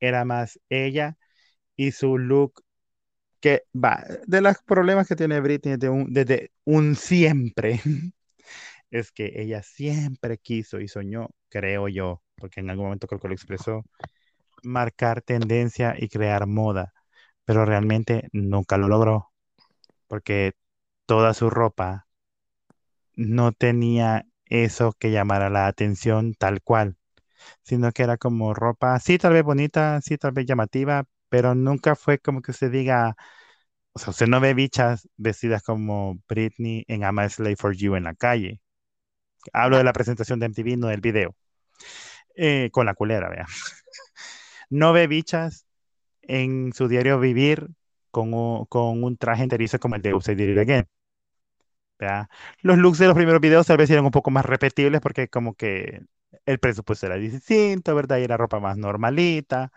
era 0.00 0.24
más 0.24 0.60
ella 0.68 1.16
y 1.76 1.92
su 1.92 2.18
look 2.18 2.64
que 3.40 3.64
va, 3.74 4.04
de 4.26 4.40
los 4.40 4.58
problemas 4.64 5.08
que 5.08 5.16
tiene 5.16 5.40
Britney 5.40 5.76
desde 5.76 5.90
un, 5.90 6.12
desde 6.12 6.52
un 6.64 6.96
siempre, 6.96 7.80
es 8.90 9.12
que 9.12 9.32
ella 9.36 9.62
siempre 9.62 10.38
quiso 10.38 10.80
y 10.80 10.88
soñó, 10.88 11.28
creo 11.48 11.88
yo, 11.88 12.22
porque 12.36 12.60
en 12.60 12.70
algún 12.70 12.86
momento 12.86 13.06
creo 13.06 13.20
que 13.20 13.28
lo 13.28 13.34
expresó, 13.34 13.84
marcar 14.64 15.22
tendencia 15.22 15.94
y 15.98 16.08
crear 16.08 16.46
moda, 16.46 16.92
pero 17.44 17.64
realmente 17.64 18.28
nunca 18.32 18.78
lo 18.78 18.88
logró, 18.88 19.32
porque 20.08 20.54
toda 21.06 21.34
su 21.34 21.50
ropa 21.50 22.06
no 23.16 23.52
tenía 23.52 24.26
eso 24.46 24.92
que 24.98 25.10
llamara 25.10 25.50
la 25.50 25.66
atención 25.66 26.34
tal 26.34 26.62
cual, 26.62 26.96
sino 27.62 27.92
que 27.92 28.02
era 28.04 28.18
como 28.18 28.54
ropa, 28.54 28.98
sí, 29.00 29.18
tal 29.18 29.34
vez 29.34 29.44
bonita, 29.44 30.00
sí, 30.02 30.18
tal 30.18 30.32
vez 30.32 30.46
llamativa, 30.46 31.04
pero 31.28 31.54
nunca 31.54 31.96
fue 31.96 32.18
como 32.18 32.42
que 32.42 32.52
se 32.52 32.70
diga, 32.70 33.16
o 33.92 33.98
sea, 33.98 34.10
usted 34.10 34.26
no 34.28 34.40
ve 34.40 34.54
bichas 34.54 35.08
vestidas 35.16 35.62
como 35.62 36.18
Britney 36.28 36.84
en 36.88 37.02
I'm 37.02 37.18
a 37.18 37.28
Slave 37.28 37.56
for 37.56 37.74
You 37.76 37.96
en 37.96 38.04
la 38.04 38.14
calle. 38.14 38.60
Hablo 39.52 39.78
de 39.78 39.84
la 39.84 39.92
presentación 39.92 40.40
de 40.40 40.46
MTV, 40.46 40.76
no 40.76 40.88
del 40.88 41.00
video. 41.00 41.34
Eh, 42.36 42.70
con 42.72 42.86
la 42.86 42.94
culera, 42.94 43.28
vea. 43.28 43.46
No 44.68 44.92
ve 44.92 45.06
bichas 45.06 45.64
en 46.22 46.72
su 46.72 46.88
diario 46.88 47.20
vivir 47.20 47.68
con 48.10 48.32
un, 48.34 49.16
traje 49.16 49.44
enterizo 49.44 49.78
como 49.78 49.94
el 49.94 50.02
de 50.02 50.14
Upside 50.14 50.36
Did 50.36 50.52
It 50.52 50.58
Again. 50.58 50.88
¿Verdad? 51.98 52.28
Los 52.62 52.78
looks 52.78 52.98
de 52.98 53.06
los 53.06 53.14
primeros 53.16 53.40
videos 53.40 53.66
tal 53.66 53.76
vez 53.78 53.90
eran 53.90 54.04
un 54.04 54.10
poco 54.10 54.30
más 54.30 54.44
repetibles 54.44 55.00
porque 55.00 55.28
como 55.28 55.54
que 55.54 56.02
el 56.46 56.58
presupuesto 56.58 57.06
era 57.06 57.16
distinto, 57.16 57.94
¿verdad? 57.94 58.18
Y 58.18 58.24
era 58.24 58.36
ropa 58.36 58.60
más 58.60 58.76
normalita. 58.76 59.72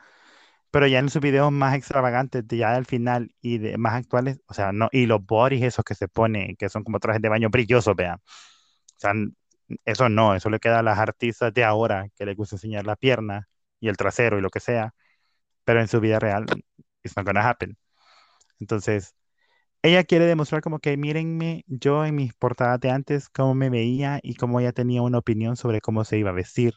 Pero 0.71 0.87
ya 0.87 0.99
en 0.99 1.09
sus 1.09 1.21
videos 1.21 1.51
más 1.51 1.75
extravagantes, 1.75 2.43
ya 2.49 2.75
al 2.75 2.85
final 2.85 3.33
y 3.41 3.57
de 3.57 3.77
más 3.77 3.93
actuales, 3.95 4.41
o 4.47 4.53
sea, 4.53 4.71
no, 4.71 4.89
y 4.91 5.07
los 5.07 5.25
bodies 5.25 5.63
esos 5.63 5.83
que 5.85 5.95
se 5.95 6.07
ponen, 6.07 6.55
que 6.57 6.69
son 6.69 6.83
como 6.83 6.99
trajes 6.99 7.21
de 7.21 7.29
baño 7.29 7.49
brillosos, 7.49 7.95
vean. 7.95 8.17
O 8.17 8.99
sea, 8.99 9.13
eso 9.85 10.09
no, 10.09 10.35
eso 10.35 10.49
le 10.49 10.59
queda 10.59 10.79
a 10.79 10.83
las 10.83 10.99
artistas 10.99 11.53
de 11.53 11.63
ahora 11.63 12.07
que 12.17 12.25
les 12.25 12.35
gusta 12.35 12.55
enseñar 12.55 12.85
la 12.85 12.95
pierna 12.95 13.47
y 13.79 13.89
el 13.89 13.97
trasero 13.97 14.37
y 14.37 14.41
lo 14.41 14.49
que 14.49 14.59
sea, 14.59 14.93
pero 15.65 15.81
en 15.81 15.87
su 15.89 15.99
vida 16.01 16.19
real, 16.19 16.45
it's 17.03 17.15
not 17.17 17.25
gonna 17.25 17.47
happen. 17.49 17.77
Entonces, 18.59 19.15
ella 19.83 20.03
quiere 20.03 20.25
demostrar 20.25 20.61
como 20.61 20.79
que 20.79 20.97
mírenme 20.97 21.63
yo 21.67 22.05
en 22.05 22.15
mis 22.15 22.33
portadas 22.33 22.79
de 22.79 22.91
antes, 22.91 23.29
cómo 23.29 23.55
me 23.55 23.69
veía 23.69 24.19
y 24.23 24.35
cómo 24.35 24.59
ella 24.59 24.73
tenía 24.73 25.01
una 25.01 25.19
opinión 25.19 25.55
sobre 25.57 25.81
cómo 25.81 26.05
se 26.05 26.17
iba 26.17 26.29
a 26.31 26.33
vestir, 26.33 26.75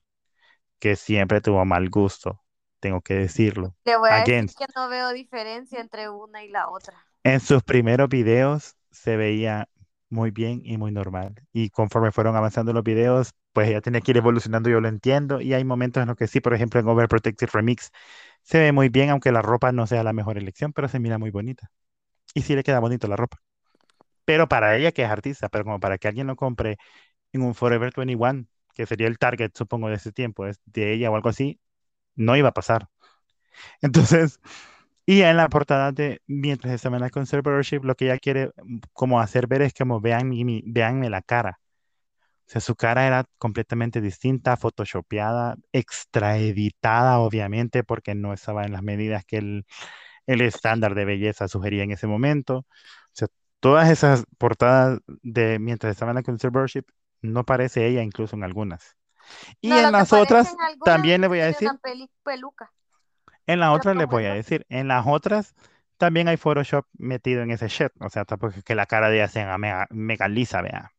que 0.81 0.97
siempre 0.97 1.41
tuvo 1.43 1.65
mal 1.67 1.91
gusto, 1.91 2.43
tengo 2.81 3.01
que 3.03 3.15
decirlo. 3.15 3.77
Le 3.85 3.97
voy 3.97 4.11
a 4.11 4.23
Again, 4.25 4.51
decir 4.55 4.57
que 4.59 4.67
no 4.75 4.89
veo 4.89 5.13
diferencia 5.13 5.81
entre 5.81 6.09
una 6.11 6.43
y 6.43 6.49
la 6.49 6.69
otra. 6.69 7.07
en 7.25 7.41
sus 7.41 7.63
primeros 7.63 8.09
videos 8.09 8.77
se 8.91 9.17
veía 9.17 9.69
muy 10.11 10.31
bien 10.31 10.61
y 10.65 10.77
muy 10.79 10.93
normal. 10.93 11.35
Y 11.53 11.71
conforme 11.71 12.13
fueron 12.13 12.37
avanzando 12.37 12.73
los 12.73 12.83
videos, 12.85 13.33
pues 13.53 13.69
ella 13.69 13.81
tenía 13.81 14.01
que 14.01 14.11
ir 14.13 14.17
evolucionando, 14.19 14.69
yo 14.71 14.81
lo 14.81 14.89
entiendo. 14.89 15.41
Y 15.41 15.55
hay 15.55 15.65
momentos 15.65 16.03
en 16.03 16.09
los 16.09 16.17
que 16.17 16.27
sí, 16.29 16.41
por 16.41 16.55
ejemplo, 16.55 16.81
en 16.81 16.89
Overprotected 16.89 17.49
Remix 17.53 17.91
se 18.43 18.59
ve 18.59 18.73
muy 18.73 18.89
bien, 18.91 19.11
aunque 19.11 19.33
la 19.33 19.43
ropa 19.43 19.73
no 19.73 19.87
sea 19.87 20.05
la 20.05 20.13
mejor 20.13 20.39
elección, 20.39 20.73
pero 20.73 20.89
se 20.89 21.01
mira 21.01 21.19
muy 21.19 21.31
bonita. 21.31 21.71
Y 22.35 22.43
sí 22.43 22.55
le 22.55 22.63
queda 22.65 22.81
bonito 22.81 23.09
la 23.09 23.17
ropa. 23.17 23.39
Pero 24.25 24.49
para 24.49 24.77
ella 24.77 24.93
que 24.93 25.03
es 25.05 25.11
artista, 25.11 25.49
pero 25.49 25.65
como 25.65 25.81
para 25.81 25.99
que 25.99 26.09
alguien 26.09 26.27
lo 26.29 26.37
compre 26.37 26.79
en 27.33 27.43
un 27.43 27.55
Forever 27.55 27.93
21, 27.97 28.47
que 28.75 28.87
sería 28.87 29.09
el 29.09 29.19
target, 29.19 29.53
supongo, 29.55 29.89
de 29.89 29.97
ese 29.97 30.13
tiempo, 30.13 30.47
de 30.67 30.95
ella 30.95 31.11
o 31.11 31.17
algo 31.17 31.31
así, 31.31 31.61
no 32.17 32.37
iba 32.37 32.51
a 32.51 32.55
pasar. 32.55 32.89
Entonces, 33.83 34.41
y 35.07 35.23
en 35.23 35.37
la 35.37 35.49
portada 35.49 35.93
de 35.93 36.23
mientras 36.27 36.75
estaba 36.75 36.97
en 36.97 37.03
la 37.03 37.11
conservatorship, 37.11 37.85
lo 37.85 37.95
que 37.97 38.07
ella 38.07 38.19
quiere 38.19 38.53
mm, 38.65 38.81
como 38.93 39.21
hacer 39.21 39.47
ver 39.49 39.63
es 39.63 39.75
como 39.75 40.01
vean 40.01 40.29
mi, 40.31 40.63
véanme 40.67 41.11
la 41.11 41.23
cara. 41.23 41.61
O 42.47 42.51
sea, 42.53 42.61
su 42.61 42.77
cara 42.77 43.07
era 43.07 43.25
completamente 43.39 44.01
distinta, 44.01 44.57
photoshopeada, 44.57 45.57
extraeditada, 45.73 47.19
obviamente, 47.21 47.85
porque 47.85 48.15
no 48.15 48.33
estaba 48.35 48.65
en 48.65 48.73
las 48.73 48.83
medidas 48.83 49.25
que 49.25 49.39
el, 49.39 49.67
el 50.27 50.41
estándar 50.41 50.95
de 50.95 51.05
belleza 51.05 51.49
sugería 51.49 51.83
en 51.83 51.93
ese 51.93 52.07
momento. 52.07 52.59
O 52.59 52.67
sea, 53.13 53.29
todas 53.61 53.91
esas 53.91 54.25
portadas 54.39 55.01
de 55.23 55.59
mientras 55.59 55.93
estaba 55.93 56.13
en 56.13 56.17
la 56.17 56.23
conservatorship, 56.23 56.85
no 57.21 57.45
parece 57.45 57.87
ella 57.87 58.03
incluso 58.03 58.37
en 58.37 58.45
algunas. 58.45 58.97
Y 59.61 59.71
No, 59.71 59.79
en 59.79 59.93
las 59.93 60.13
otras, 60.13 60.53
en 60.53 60.79
también 60.85 61.21
le 61.21 61.29
voy 61.29 61.41
a 61.41 61.47
decir, 61.47 61.71
peluca. 62.25 62.73
en 63.47 63.61
las 63.61 63.75
otras 63.75 63.97
les 63.97 64.07
voy 64.09 64.25
a 64.25 64.35
decir, 64.35 64.67
en 64.69 64.89
las 64.89 65.07
otras 65.07 65.55
también 65.97 66.27
hay 66.29 66.37
Photoshop 66.37 66.87
metido 66.95 67.43
en 67.43 67.51
ese 67.53 67.69
shit. 67.69 67.93
O 68.01 68.11
sea, 68.11 68.25
tampoco 68.25 68.55
es 68.59 68.65
que 68.65 68.75
la 68.75 68.87
cara 68.87 69.09
de 69.09 69.17
ella 69.17 69.29
sea 69.29 69.57
mega, 69.59 69.87
mega 69.91 70.29
lisa, 70.29 70.61
vea. 70.63 70.93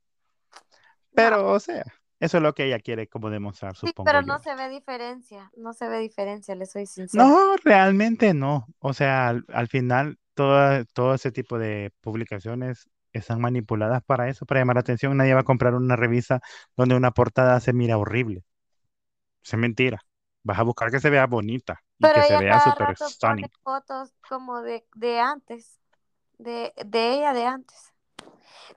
Pero, 1.14 1.52
o 1.52 1.60
sea, 1.60 1.84
eso 2.24 2.38
es 2.38 2.44
lo 2.44 2.54
que 2.54 2.66
ella 2.66 2.80
quiere 2.80 3.08
como 3.08 3.30
demostrar, 3.30 3.76
Sí, 3.84 3.94
supongo 3.94 4.04
pero 4.04 4.22
yo. 4.22 4.34
no 4.34 4.40
se 4.40 4.56
ve 4.56 4.68
diferencia, 4.70 5.52
no 5.58 5.74
se 5.74 5.88
ve 5.88 6.00
diferencia, 6.00 6.56
le 6.56 6.66
soy 6.66 6.86
sincera. 6.88 7.38
No, 7.38 7.56
realmente 7.64 8.34
no. 8.34 8.68
O 8.80 8.94
sea, 8.94 9.30
al, 9.30 9.46
al 9.50 9.68
final, 9.68 10.18
toda- 10.34 10.84
todo 10.86 11.14
ese 11.14 11.32
tipo 11.32 11.58
de 11.60 11.92
publicaciones 12.02 12.90
están 13.14 13.40
manipuladas 13.42 14.04
para 14.04 14.30
eso, 14.30 14.46
para 14.46 14.62
llamar 14.62 14.76
la 14.78 14.80
atención. 14.82 15.16
Nadie 15.18 15.34
va 15.36 15.42
a 15.42 15.44
comprar 15.44 15.76
una 15.76 15.96
revista 15.96 16.42
donde 16.76 16.96
una 16.96 17.12
portada 17.12 17.60
se 17.60 17.74
mira 17.74 17.98
horrible. 17.98 18.44
Es 19.44 19.54
mentira. 19.56 20.00
Vas 20.44 20.60
a 20.60 20.64
buscar 20.64 20.92
que 20.92 21.00
se 21.00 21.10
vea 21.10 21.28
bonita 21.28 21.82
y 21.98 22.10
Pero 22.10 22.16
que 22.16 22.24
se 22.24 22.38
vea 22.38 22.60
súper 22.60 22.96
stunning. 22.98 23.50
fotos 23.64 24.14
como 24.30 24.62
de, 24.62 24.86
de 24.96 25.20
antes, 25.20 25.80
de, 26.40 26.74
de 26.86 27.14
ella 27.16 27.34
de 27.34 27.46
antes. 27.46 27.93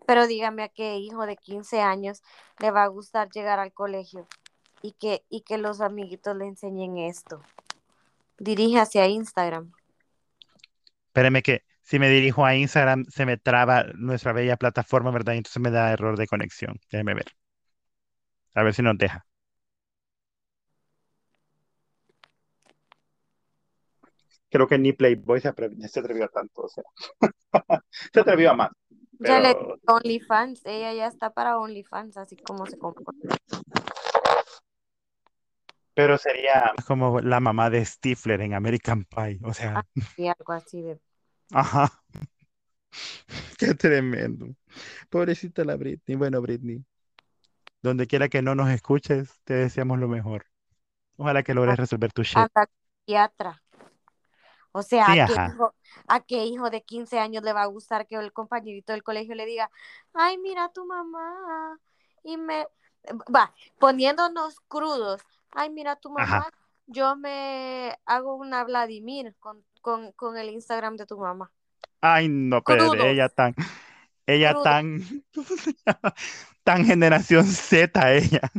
Pero 0.07 0.27
dígame 0.27 0.63
a 0.65 0.69
qué 0.69 0.97
hijo 0.97 1.27
de 1.27 1.37
15 1.37 1.81
años 1.81 2.23
le 2.59 2.71
va 2.71 2.85
a 2.85 2.89
gustar 2.89 3.31
llegar 3.31 3.59
al 3.59 3.73
colegio 3.73 4.27
y 4.83 4.93
que, 4.93 5.25
y 5.29 5.43
que 5.43 5.59
los 5.59 5.81
amiguitos 5.81 6.37
le 6.37 6.47
enseñen 6.47 6.99
esto. 6.99 7.43
Dirige 8.39 8.79
hacia 8.79 9.07
Instagram. 9.07 9.73
Espéreme 11.09 11.43
que 11.43 11.63
si 11.83 11.99
me 11.99 12.09
dirijo 12.09 12.45
a 12.45 12.55
Instagram 12.57 13.05
se 13.09 13.25
me 13.27 13.37
traba 13.37 13.85
nuestra 13.95 14.33
bella 14.33 14.57
plataforma, 14.57 15.11
¿verdad? 15.11 15.35
Y 15.35 15.39
entonces 15.39 15.63
me 15.63 15.71
da 15.71 15.93
error 15.93 16.19
de 16.19 16.27
conexión. 16.27 16.79
Déjeme 16.91 17.15
ver. 17.15 17.27
A 18.55 18.63
ver 18.65 18.75
si 18.75 18.83
nos 18.83 18.99
deja. 18.99 19.25
Creo 24.51 24.67
que 24.69 24.79
ni 24.79 24.93
Playboy 24.93 25.41
se, 25.41 25.49
atre- 25.53 25.77
se 25.89 26.01
atrevió 26.01 26.25
a 26.25 26.29
tanto, 26.29 26.63
o 26.63 26.69
sea. 26.69 26.85
se 28.13 28.21
atrevió 28.21 28.51
a 28.51 28.55
más. 28.55 28.71
Ya 29.21 29.41
le 29.41 29.55
Pero 29.55 29.79
OnlyFans, 29.87 30.63
ella 30.65 30.93
ya 30.93 31.07
está 31.07 31.31
para 31.31 31.59
OnlyFans, 31.59 32.17
así 32.17 32.37
como 32.37 32.67
se 32.67 32.79
comporta. 32.79 33.37
Pero 35.95 36.19
sería 36.19 36.75
como 36.87 37.21
la 37.21 37.41
mamá 37.41 37.71
de 37.71 37.85
Stifler 37.85 38.43
en 38.43 38.53
American 38.53 39.05
Pie. 39.05 39.41
O 39.43 39.55
sea, 39.55 39.87
Y 40.17 40.27
algo 40.29 40.53
así 40.53 40.83
de. 40.83 41.01
ajá. 41.53 41.91
Qué 43.59 43.75
tremendo. 43.75 44.55
Pobrecita 45.09 45.65
la 45.65 45.77
Britney. 45.77 46.17
Bueno, 46.17 46.41
Britney, 46.43 46.85
donde 47.83 48.07
quiera 48.07 48.29
que 48.29 48.43
no 48.43 48.55
nos 48.55 48.69
escuches, 48.71 49.41
te 49.45 49.55
deseamos 49.55 49.99
lo 49.99 50.09
mejor. 50.09 50.47
Ojalá 51.17 51.43
que 51.43 51.55
logres 51.55 51.77
resolver 51.77 52.13
tu 52.13 52.23
shit. 52.23 52.37
Anda 52.37 52.69
psiquiatra. 53.07 53.63
O 54.77 54.83
sea, 54.83 55.07
Sí, 55.07 55.19
¿a 55.21 55.27
qué, 55.27 55.33
hijo, 55.33 55.75
¿a 56.07 56.21
qué 56.21 56.45
hijo 56.45 56.69
de 56.69 56.83
15 56.83 57.19
años 57.19 57.43
le 57.43 57.55
va 57.55 57.63
a 57.63 57.67
gustar 57.67 58.07
que 58.07 58.17
el 58.17 58.31
compañerito 58.31 58.93
del 58.93 59.03
colegio 59.03 59.35
le 59.35 59.47
diga, 59.47 59.71
ay, 60.13 60.37
mira 60.37 60.65
a 60.65 60.69
tu 60.69 60.85
mamá? 60.85 61.79
Y 62.23 62.37
me, 62.37 62.67
va, 63.35 63.55
poniéndonos 63.79 64.61
crudos, 64.69 65.23
ay, 65.51 65.71
mira 65.71 65.93
a 65.93 65.97
tu 65.97 66.11
mamá, 66.11 66.37
Ajá. 66.37 66.51
yo 66.87 67.17
me 67.17 67.99
hago 68.05 68.35
una 68.35 68.65
Vladimir 68.65 69.35
con, 69.39 69.65
con, 69.81 70.13
con 70.13 70.37
el 70.37 70.51
Instagram 70.51 70.97
de 70.99 71.07
tu 71.07 71.17
mamá. 71.17 71.51
Ay, 72.03 72.29
no, 72.29 72.63
pero 72.63 72.91
Crudos. 72.91 73.07
ella 73.07 73.31
tan, 73.31 73.55
Ella 74.27 74.55
tan. 74.63 75.01
Tan 76.65 76.85
generación 76.85 77.47
Z 77.47 78.13
ella. 78.13 78.51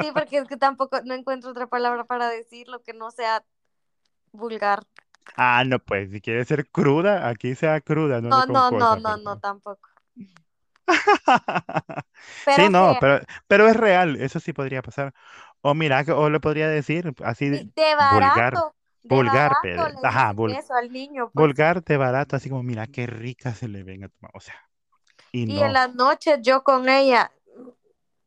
Sí, 0.00 0.10
porque 0.14 0.38
es 0.38 0.48
que 0.48 0.56
tampoco 0.56 1.00
no 1.04 1.14
encuentro 1.14 1.50
otra 1.50 1.66
palabra 1.68 2.04
para 2.04 2.28
decirlo 2.28 2.82
que 2.82 2.94
no 2.94 3.10
sea 3.12 3.44
vulgar. 4.32 4.86
Ah, 5.36 5.64
no, 5.66 5.78
pues, 5.78 6.10
si 6.10 6.20
quiere 6.20 6.44
ser 6.44 6.68
cruda, 6.70 7.28
aquí 7.28 7.54
sea 7.54 7.80
cruda, 7.80 8.20
no 8.20 8.32
No, 8.32 8.44
con 8.44 8.62
no, 8.62 8.70
no, 8.70 8.96
cosas, 8.96 9.02
no, 9.02 9.16
no, 9.18 9.36
tampoco. 9.36 9.88
Sí, 12.48 12.68
Pero 12.68 12.70
no, 12.70 12.96
pero, 12.98 13.20
pero 13.46 13.68
es 13.68 13.76
real, 13.76 14.16
eso 14.20 14.40
sí 14.40 14.52
podría 14.52 14.82
pasar. 14.82 15.14
O 15.62 15.74
mira, 15.74 16.04
que- 16.04 16.12
o 16.12 16.30
le 16.30 16.40
podría 16.40 16.68
decir 16.68 17.12
así, 17.24 17.50
sí, 17.50 17.70
de 17.76 17.94
vulgar, 17.98 18.62
barato, 18.62 18.74
de 19.02 19.22
vulgar, 19.22 19.56
barato 19.60 19.60
pede. 19.60 19.98
le 20.00 20.02
Ajá, 20.02 20.32
dicen 20.32 20.34
vul- 20.34 20.58
eso 20.58 20.74
al 20.74 20.90
niño, 20.92 21.30
pues. 21.34 21.52
vulgar 21.54 21.84
de 21.84 21.96
barato, 21.98 22.36
así 22.36 22.48
como, 22.50 22.62
mira, 22.62 22.86
qué 22.88 23.06
rica 23.06 23.54
se 23.54 23.68
le 23.68 23.84
ven 23.84 24.04
a 24.04 24.08
tu 24.08 24.16
mamá. 24.20 24.32
O 24.34 24.40
sea, 24.40 24.56
y 25.32 25.46
Y 25.46 25.60
en 25.60 25.72
no. 25.72 25.74
las 25.74 25.94
noches 25.94 26.38
yo 26.42 26.62
con 26.64 26.88
ella, 26.88 27.30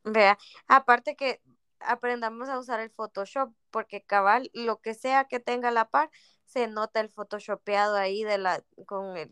vea, 0.04 0.38
aparte 0.68 1.16
que 1.16 1.42
aprendamos 1.86 2.50
a 2.50 2.60
usar 2.60 2.80
el 2.80 2.90
Photoshop, 2.90 3.54
porque 3.72 4.04
cabal, 4.04 4.50
lo 4.54 4.80
que 4.82 4.94
sea 4.94 5.26
que 5.26 5.40
tenga 5.40 5.70
a 5.70 5.72
la 5.72 5.90
par, 5.90 6.10
se 6.46 6.68
nota 6.68 7.00
el 7.00 7.10
photoshopeado 7.10 7.96
ahí 7.96 8.24
de 8.24 8.38
la, 8.38 8.64
con 8.86 9.18
el, 9.18 9.32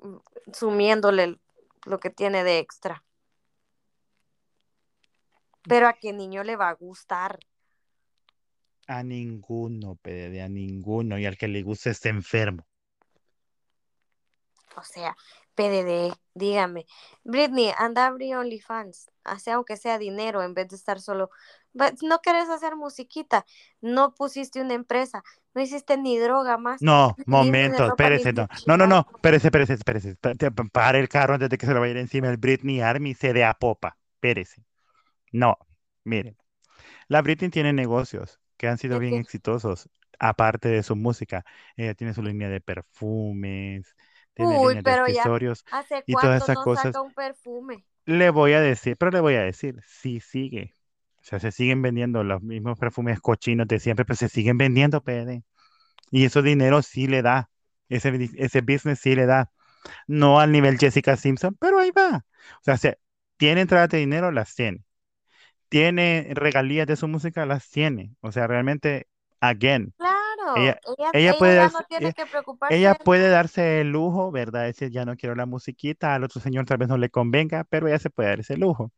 mm, 0.00 0.16
sumiéndole 0.52 1.38
lo 1.84 2.00
que 2.00 2.10
tiene 2.10 2.44
de 2.44 2.58
extra. 2.58 3.04
Pero 5.68 5.88
a 5.88 5.94
qué 5.94 6.12
niño 6.12 6.44
le 6.44 6.56
va 6.56 6.68
a 6.68 6.74
gustar. 6.74 7.38
A 8.86 9.02
ninguno, 9.02 9.96
pede, 9.96 10.42
a 10.42 10.48
ninguno. 10.48 11.18
Y 11.18 11.26
al 11.26 11.36
que 11.36 11.48
le 11.48 11.62
guste 11.62 11.90
está 11.90 12.08
enfermo. 12.08 12.64
O 14.76 14.82
sea, 14.82 15.16
PDD, 15.56 16.12
dígame. 16.34 16.86
Britney, 17.24 17.72
anda 17.78 18.04
a 18.04 18.08
abrir 18.08 18.36
OnlyFans. 18.36 19.10
Hace 19.24 19.50
aunque 19.52 19.76
sea 19.76 19.98
dinero 19.98 20.42
en 20.44 20.54
vez 20.54 20.68
de 20.68 20.76
estar 20.76 21.00
solo. 21.00 21.30
But 21.72 22.02
no 22.02 22.20
querés 22.20 22.48
hacer 22.48 22.76
musiquita. 22.76 23.44
No 23.80 24.14
pusiste 24.14 24.60
una 24.60 24.74
empresa. 24.74 25.24
No 25.54 25.62
hiciste 25.62 25.98
ni 25.98 26.18
droga 26.18 26.58
más. 26.58 26.80
No, 26.82 27.14
de 27.18 27.24
momento, 27.26 27.86
espérese, 27.88 28.32
no. 28.32 28.48
No, 28.66 28.76
no, 28.76 28.86
no, 28.86 29.06
espérese, 29.14 29.48
espérese, 29.48 29.72
espérese. 29.74 30.16
Pa- 30.16 30.34
te- 30.34 30.50
pa- 30.52 30.64
Pare 30.72 31.00
el 31.00 31.08
carro 31.08 31.34
antes 31.34 31.48
de 31.48 31.58
que 31.58 31.66
se 31.66 31.74
le 31.74 31.80
vaya 31.80 31.98
encima 31.98 32.28
el 32.28 32.36
Britney 32.36 32.80
Army 32.80 33.14
se 33.14 33.32
dé 33.32 33.44
a 33.44 33.54
popa. 33.54 33.96
Espérese. 34.14 34.64
No, 35.32 35.58
miren. 36.04 36.36
La 37.08 37.22
Britney 37.22 37.50
tiene 37.50 37.72
negocios 37.72 38.40
que 38.56 38.68
han 38.68 38.78
sido 38.78 38.98
¿De 38.98 39.06
bien 39.06 39.16
exitosos, 39.16 39.88
aparte 40.18 40.68
de 40.68 40.82
su 40.82 40.96
música. 40.96 41.44
Ella 41.76 41.94
tiene 41.94 42.14
su 42.14 42.22
línea 42.22 42.48
de 42.48 42.60
perfumes, 42.60 43.96
tiene 44.36 44.58
Uy, 44.58 44.76
pero 44.82 45.08
ya, 45.08 45.24
accesorios 45.26 45.64
¿hace 45.70 46.06
y 46.06 46.16
todas 46.18 46.44
esas 46.44 46.58
no 46.58 46.64
cosas. 46.64 46.96
saca 46.96 47.02
un 47.02 47.12
perfume? 47.12 47.84
Le 48.04 48.30
voy 48.30 48.52
a 48.52 48.60
decir, 48.60 48.96
pero 48.96 49.10
le 49.10 49.20
voy 49.20 49.34
a 49.34 49.42
decir, 49.42 49.76
sí 49.86 50.20
sigue. 50.20 50.74
O 51.20 51.24
sea, 51.24 51.40
se 51.40 51.50
siguen 51.52 51.82
vendiendo 51.82 52.22
los 52.24 52.40
mismos 52.42 52.78
perfumes 52.78 53.20
cochinos 53.20 53.66
de 53.68 53.80
siempre, 53.80 54.04
pero 54.04 54.16
se 54.16 54.28
siguen 54.28 54.58
vendiendo, 54.58 55.02
PD. 55.02 55.42
Y 56.10 56.24
eso 56.24 56.42
dinero 56.42 56.82
sí 56.82 57.08
le 57.08 57.22
da. 57.22 57.50
Ese, 57.88 58.30
ese 58.36 58.60
business 58.62 59.00
sí 59.00 59.14
le 59.16 59.26
da. 59.26 59.50
No 60.08 60.40
al 60.40 60.52
nivel 60.52 60.78
Jessica 60.78 61.16
Simpson, 61.16 61.56
pero 61.60 61.78
ahí 61.80 61.90
va. 61.92 62.26
O 62.60 62.64
sea, 62.64 62.76
se- 62.78 62.98
tiene 63.38 63.62
entradas 63.62 63.90
de 63.90 63.98
dinero, 63.98 64.32
las 64.32 64.54
tiene. 64.54 64.84
Tiene 65.70 66.28
regalías 66.34 66.86
de 66.88 66.96
su 66.96 67.08
música, 67.08 67.46
las 67.46 67.68
tiene. 67.70 68.14
O 68.22 68.32
sea, 68.32 68.46
realmente, 68.48 69.08
again, 69.40 69.94
Claro, 69.98 70.15
ella, 70.54 70.78
ella, 70.98 71.12
ella 71.12 71.34
puede 71.34 71.54
darse, 71.56 71.78
no 71.78 71.84
tiene 71.84 72.12
ella, 72.12 72.14
que 72.14 72.26
preocuparse 72.26 72.78
ella 72.78 72.94
de 72.98 72.98
puede 73.04 73.28
darse 73.28 73.80
el 73.80 73.90
lujo, 73.92 74.30
¿verdad? 74.32 74.64
Decir, 74.64 74.90
ya 74.90 75.04
no 75.04 75.16
quiero 75.16 75.34
la 75.34 75.46
musiquita, 75.46 76.14
al 76.14 76.24
otro 76.24 76.40
señor 76.40 76.66
tal 76.66 76.78
vez 76.78 76.88
no 76.88 76.98
le 76.98 77.10
convenga, 77.10 77.64
pero 77.64 77.88
ella 77.88 77.98
se 77.98 78.10
puede 78.10 78.30
dar 78.30 78.40
ese 78.40 78.56
lujo. 78.56 78.92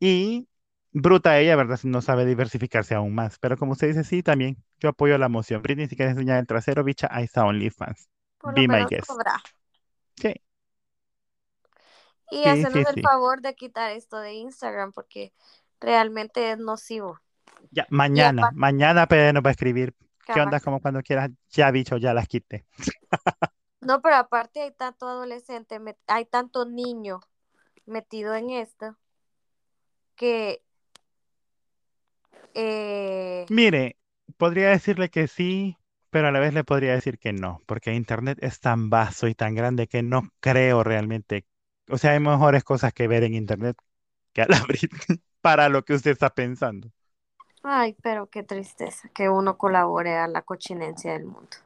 Y 0.00 0.48
bruta 0.92 1.38
ella, 1.40 1.56
¿verdad? 1.56 1.80
No 1.84 2.02
sabe 2.02 2.26
diversificarse 2.26 2.94
aún 2.94 3.14
más. 3.14 3.38
Pero 3.40 3.56
como 3.56 3.72
usted 3.72 3.88
dice, 3.88 4.04
sí, 4.04 4.22
también. 4.22 4.58
Yo 4.80 4.90
apoyo 4.90 5.18
la 5.18 5.28
moción. 5.28 5.62
Britney, 5.62 5.88
si 5.88 5.96
quieres 5.96 6.14
enseñar 6.14 6.38
el 6.40 6.46
trasero, 6.46 6.84
bicha, 6.84 7.08
ahí 7.10 7.24
está 7.24 7.44
OnlyFans. 7.46 8.08
Por 8.38 8.54
Be 8.54 8.68
my 8.68 8.84
guest. 8.86 9.06
cobra. 9.06 9.42
Sí, 10.16 10.34
Y 12.30 12.44
sí, 12.44 12.66
sí, 12.66 12.84
hacernos 12.84 12.86
el 12.86 12.96
sí. 12.96 13.00
favor 13.00 13.42
de 13.42 13.54
quitar 13.54 13.92
esto 13.92 14.18
de 14.18 14.32
Instagram 14.34 14.92
porque 14.92 15.32
realmente 15.80 16.50
es 16.52 16.58
nocivo. 16.58 17.20
Ya, 17.70 17.86
mañana, 17.90 18.48
aparte, 18.48 18.58
mañana 18.64 19.06
PD 19.06 19.32
nos 19.32 19.42
va 19.44 19.48
a 19.50 19.52
escribir. 19.52 19.94
¿Qué 20.24 20.40
onda? 20.40 20.60
Como 20.60 20.80
cuando 20.80 21.02
quieras. 21.02 21.30
Ya, 21.50 21.70
bicho, 21.70 21.96
ya 21.96 22.14
las 22.14 22.28
quité. 22.28 22.64
No, 23.80 24.00
pero 24.00 24.16
aparte 24.16 24.62
hay 24.62 24.72
tanto 24.72 25.08
adolescente, 25.08 25.78
hay 26.06 26.24
tanto 26.26 26.64
niño 26.64 27.20
metido 27.86 28.34
en 28.34 28.50
esto 28.50 28.96
que 30.16 30.62
eh, 32.54 33.46
Mire, 33.48 33.96
podría 34.36 34.70
decirle 34.70 35.10
que 35.10 35.28
sí, 35.28 35.76
pero 36.10 36.28
a 36.28 36.32
la 36.32 36.40
vez 36.40 36.54
le 36.54 36.64
podría 36.64 36.92
decir 36.94 37.18
que 37.18 37.32
no, 37.32 37.60
porque 37.66 37.94
Internet 37.94 38.38
es 38.40 38.60
tan 38.60 38.90
vasto 38.90 39.28
y 39.28 39.34
tan 39.34 39.54
grande 39.54 39.86
que 39.88 40.02
no 40.02 40.22
creo 40.40 40.82
realmente. 40.84 41.46
O 41.88 41.98
sea, 41.98 42.12
hay 42.12 42.20
mejores 42.20 42.64
cosas 42.64 42.92
que 42.92 43.08
ver 43.08 43.24
en 43.24 43.34
Internet 43.34 43.76
que 44.32 44.42
a 44.42 44.46
la 44.48 44.60
Britney 44.68 45.22
para 45.40 45.68
lo 45.68 45.84
que 45.84 45.94
usted 45.94 46.12
está 46.12 46.30
pensando. 46.34 46.90
Ay, 47.64 47.96
pero 48.02 48.28
qué 48.30 48.44
tristeza 48.44 49.08
que 49.08 49.28
uno 49.28 49.58
colabore 49.58 50.16
a 50.16 50.28
la 50.28 50.42
cochinencia 50.42 51.12
del 51.14 51.24
mundo. 51.24 51.56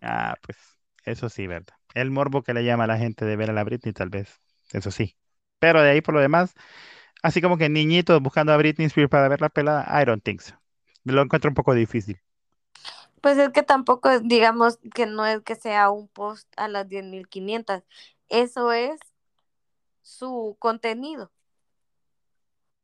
Ah, 0.00 0.36
pues 0.42 0.56
eso 1.04 1.28
sí, 1.28 1.46
¿verdad? 1.46 1.74
El 1.94 2.10
morbo 2.10 2.42
que 2.42 2.54
le 2.54 2.64
llama 2.64 2.84
a 2.84 2.86
la 2.86 2.98
gente 2.98 3.24
de 3.24 3.36
ver 3.36 3.50
a 3.50 3.52
la 3.52 3.64
Britney, 3.64 3.92
tal 3.92 4.08
vez, 4.10 4.40
eso 4.72 4.90
sí. 4.90 5.16
Pero 5.58 5.82
de 5.82 5.90
ahí 5.90 6.00
por 6.00 6.14
lo 6.14 6.20
demás, 6.20 6.54
así 7.22 7.42
como 7.42 7.58
que 7.58 7.68
niñitos 7.68 8.22
buscando 8.22 8.52
a 8.52 8.58
Britney 8.58 8.86
Spears 8.88 9.10
para 9.10 9.28
ver 9.28 9.40
la 9.40 9.48
pelada, 9.50 10.02
I 10.02 10.04
don't 10.06 10.22
think 10.24 10.40
so. 10.42 10.54
Lo 11.04 11.22
encuentro 11.22 11.50
un 11.50 11.54
poco 11.54 11.74
difícil. 11.74 12.20
Pues 13.20 13.38
es 13.38 13.50
que 13.50 13.62
tampoco, 13.62 14.18
digamos 14.20 14.78
que 14.94 15.06
no 15.06 15.26
es 15.26 15.42
que 15.42 15.54
sea 15.56 15.90
un 15.90 16.08
post 16.08 16.48
a 16.56 16.68
las 16.68 16.88
10.500, 16.88 17.82
eso 18.28 18.72
es 18.72 18.98
su 20.02 20.56
contenido. 20.58 21.30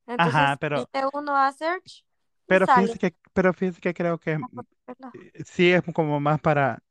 Entonces, 0.06 0.50
Ajá, 0.50 0.56
pero, 0.60 0.88
uno 1.12 1.36
a 1.36 1.52
search 1.52 2.05
pero 2.46 2.66
sale. 2.66 2.68
fíjese 2.68 2.98
que, 2.98 3.16
pero 3.32 3.52
fíjese 3.54 3.80
que 3.80 3.94
creo 3.94 4.18
que 4.18 4.46
pelada. 4.84 5.14
eh, 5.14 5.32
sí 5.46 5.72
es 5.72 5.82
como 5.94 6.20
más 6.20 6.40
para 6.40 6.82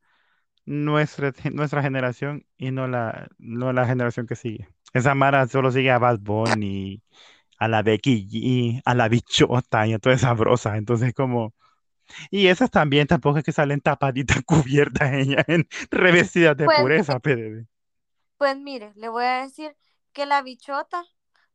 nuestra, 0.66 1.32
nuestra 1.52 1.82
generación 1.82 2.46
y 2.58 2.70
no 2.72 2.88
la, 2.88 3.28
no 3.38 3.72
la 3.72 3.86
generación 3.86 4.26
que 4.26 4.36
sigue. 4.36 4.68
Esa 4.94 5.14
Mara 5.14 5.46
solo 5.48 5.70
sigue 5.72 5.90
a 5.90 5.98
Bad 5.98 6.20
Bunny, 6.20 7.02
a 7.58 7.68
la 7.68 7.82
Becky 7.82 8.26
G, 8.28 8.82
a 8.84 8.94
la 8.94 9.08
Bichota 9.08 9.86
y 9.86 9.94
a 9.94 9.98
toda 10.00 10.14
esa 10.16 10.34
brosa. 10.34 10.76
Entonces, 10.78 11.14
como. 11.14 11.54
Y 12.30 12.48
esas 12.48 12.70
también 12.70 13.06
tampoco 13.08 13.38
es 13.38 13.44
que 13.44 13.52
salen 13.52 13.80
tapaditas 13.80 14.42
cubiertas 14.46 15.12
ella 15.14 15.44
en 15.48 15.68
revestidas 15.90 16.56
de 16.56 16.70
Pues, 16.70 16.70
pureza, 16.70 17.20
PDD. 17.20 17.66
pues 18.38 18.56
mire, 18.58 18.92
le 18.96 19.08
voy 19.08 19.24
a 19.24 19.42
decir 19.42 19.76
que 20.12 20.26
la 20.26 20.42
bichota 20.42 21.04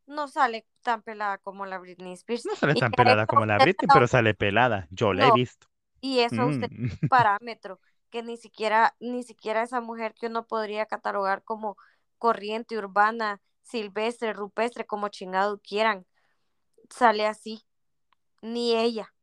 no 0.06 0.28
sale 0.28 0.66
tan 0.82 1.02
pelada 1.02 1.38
como 1.38 1.66
la 1.66 1.78
Britney 1.78 2.12
Spears. 2.14 2.46
No 2.46 2.56
sale 2.56 2.74
Y 2.74 2.82
tan 2.82 2.94
pelada 2.94 3.26
como 3.26 3.46
la 3.46 3.58
Britney, 3.58 3.88
pero 3.90 4.06
sale 4.06 4.34
pelada. 4.34 4.86
Yo 4.90 5.12
la 5.12 5.26
he 5.26 5.30
visto. 5.32 5.68
y 6.00 6.20
eso 6.20 6.46
usted 6.48 6.66
Mm. 6.66 6.86
es 6.90 6.98
un 7.02 7.08
parámetro 7.08 7.80
que 8.10 8.22
ni 8.22 8.36
siquiera, 8.36 8.94
ni 9.00 9.22
siquiera 9.22 9.62
esa 9.62 9.80
mujer 9.80 10.14
que 10.14 10.26
uno 10.26 10.46
podría 10.46 10.86
catalogar 10.86 11.42
como 11.44 11.76
corriente 12.18 12.76
urbana, 12.78 13.40
silvestre, 13.62 14.32
rupestre, 14.32 14.86
como 14.86 15.08
chingado 15.08 15.60
quieran, 15.60 16.06
sale 16.90 17.26
así. 17.26 17.64
Ni 18.42 18.76
ella. 18.76 19.14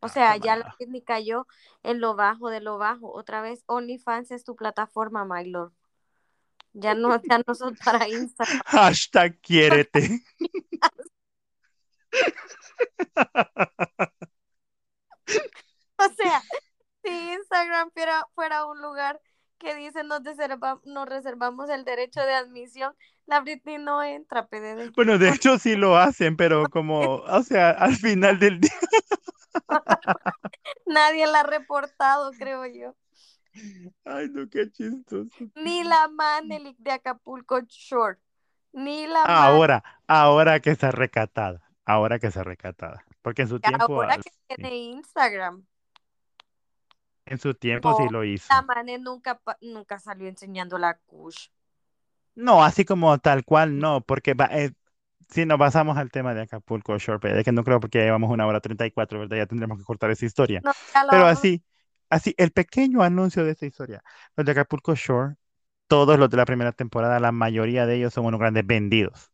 O 0.00 0.08
Ah, 0.08 0.08
sea, 0.08 0.36
ya 0.36 0.54
la. 0.56 0.78
Britney 0.78 1.02
cayó 1.02 1.46
en 1.82 2.00
lo 2.00 2.14
bajo 2.14 2.48
de 2.50 2.60
lo 2.60 2.78
bajo. 2.78 3.12
Otra 3.12 3.40
vez, 3.42 3.64
OnlyFans 3.66 4.30
es 4.30 4.44
tu 4.44 4.54
plataforma, 4.56 5.24
my 5.24 5.44
lord. 5.50 5.72
Ya 6.74 6.94
no, 6.94 7.20
ya 7.22 7.40
no 7.46 7.54
son 7.54 7.76
para 7.76 8.08
Instagram. 8.08 8.60
Hashtag 8.66 9.40
quiérete. 9.40 10.22
O 15.98 16.08
sea, 16.16 16.42
si 17.02 17.32
Instagram 17.32 17.90
fuera, 17.92 18.26
fuera 18.34 18.66
un 18.66 18.80
lugar 18.82 19.20
que 19.58 19.74
dice 19.74 20.04
nos, 20.04 20.22
reserva- 20.22 20.80
nos 20.84 21.08
reservamos 21.08 21.70
el 21.70 21.84
derecho 21.84 22.20
de 22.20 22.34
admisión, 22.34 22.94
la 23.26 23.40
Britney 23.40 23.78
no 23.78 24.02
entra, 24.02 24.46
PDD. 24.46 24.90
Bueno, 24.94 25.18
de 25.18 25.30
hecho 25.30 25.58
sí 25.58 25.76
lo 25.76 25.96
hacen, 25.96 26.36
pero 26.36 26.68
como, 26.68 27.16
o 27.16 27.42
sea, 27.42 27.70
al 27.70 27.96
final 27.96 28.38
del 28.38 28.60
día. 28.60 28.72
Nadie 30.86 31.26
la 31.26 31.40
ha 31.40 31.44
reportado, 31.44 32.32
creo 32.32 32.66
yo. 32.66 32.94
Ay, 34.04 34.28
no, 34.30 34.48
qué 34.48 34.70
chistoso. 34.70 35.28
Ni 35.54 35.84
la 35.84 36.08
Manelik 36.08 36.76
de 36.78 36.92
Acapulco 36.92 37.60
Shore. 37.68 38.18
Ni 38.72 39.06
la 39.06 39.22
Ah, 39.24 39.46
Ahora, 39.48 39.84
ahora 40.06 40.60
que 40.60 40.70
está 40.70 40.90
recatada. 40.90 41.62
Ahora 41.84 42.18
que 42.18 42.28
está 42.28 42.42
recatada. 42.44 43.04
Porque 43.22 43.42
en 43.42 43.48
su 43.48 43.60
Manelik, 43.62 43.86
tiempo, 43.86 43.94
ahora 44.02 44.14
ah, 44.14 44.18
que 44.18 44.30
sí, 44.30 44.38
tiene 44.48 44.76
Instagram. 44.76 45.64
en 47.26 47.38
su 47.38 47.54
tiempo 47.54 47.94
sí 47.96 48.04
No, 48.04 48.10
lo 48.10 48.24
hizo. 48.24 48.46
La 48.50 48.62
Mane 48.62 48.98
nunca, 48.98 49.40
nunca 49.60 49.98
salió 49.98 50.28
enseñando 50.28 50.78
la 50.78 50.98
kush. 51.06 51.48
No, 52.34 52.64
así 52.64 52.84
como 52.84 53.16
tal 53.18 53.44
cual, 53.44 53.78
no, 53.78 54.00
porque 54.00 54.34
va, 54.34 54.46
eh, 54.46 54.72
si 55.30 55.46
nos 55.46 55.58
basamos 55.58 55.96
al 55.96 56.10
tema 56.10 56.34
de 56.34 56.42
Acapulco 56.42 56.96
pero 57.20 57.38
es 57.38 57.44
que 57.44 57.52
no 57.52 57.64
creo 57.64 57.80
porque 57.80 57.98
ya 57.98 58.04
llevamos 58.04 58.30
una 58.30 58.46
hora 58.46 58.60
34, 58.60 59.20
¿verdad? 59.20 59.36
Ya 59.36 59.46
tendremos 59.46 59.78
que 59.78 59.84
cortar 59.84 60.10
esa 60.10 60.26
historia. 60.26 60.60
No, 60.64 60.72
Pero 61.10 61.26
así, 61.26 61.62
así, 62.10 62.34
el 62.38 62.52
pequeño 62.52 63.02
anuncio 63.02 63.44
de 63.44 63.52
esta 63.52 63.66
historia, 63.66 64.02
los 64.36 64.46
de 64.46 64.52
Acapulco 64.52 64.94
Shore, 64.94 65.36
todos 65.88 66.18
los 66.18 66.30
de 66.30 66.36
la 66.38 66.46
primera 66.46 66.72
temporada, 66.72 67.20
la 67.20 67.32
mayoría 67.32 67.86
de 67.86 67.96
ellos 67.96 68.14
son 68.14 68.26
unos 68.26 68.40
grandes 68.40 68.66
vendidos. 68.66 69.32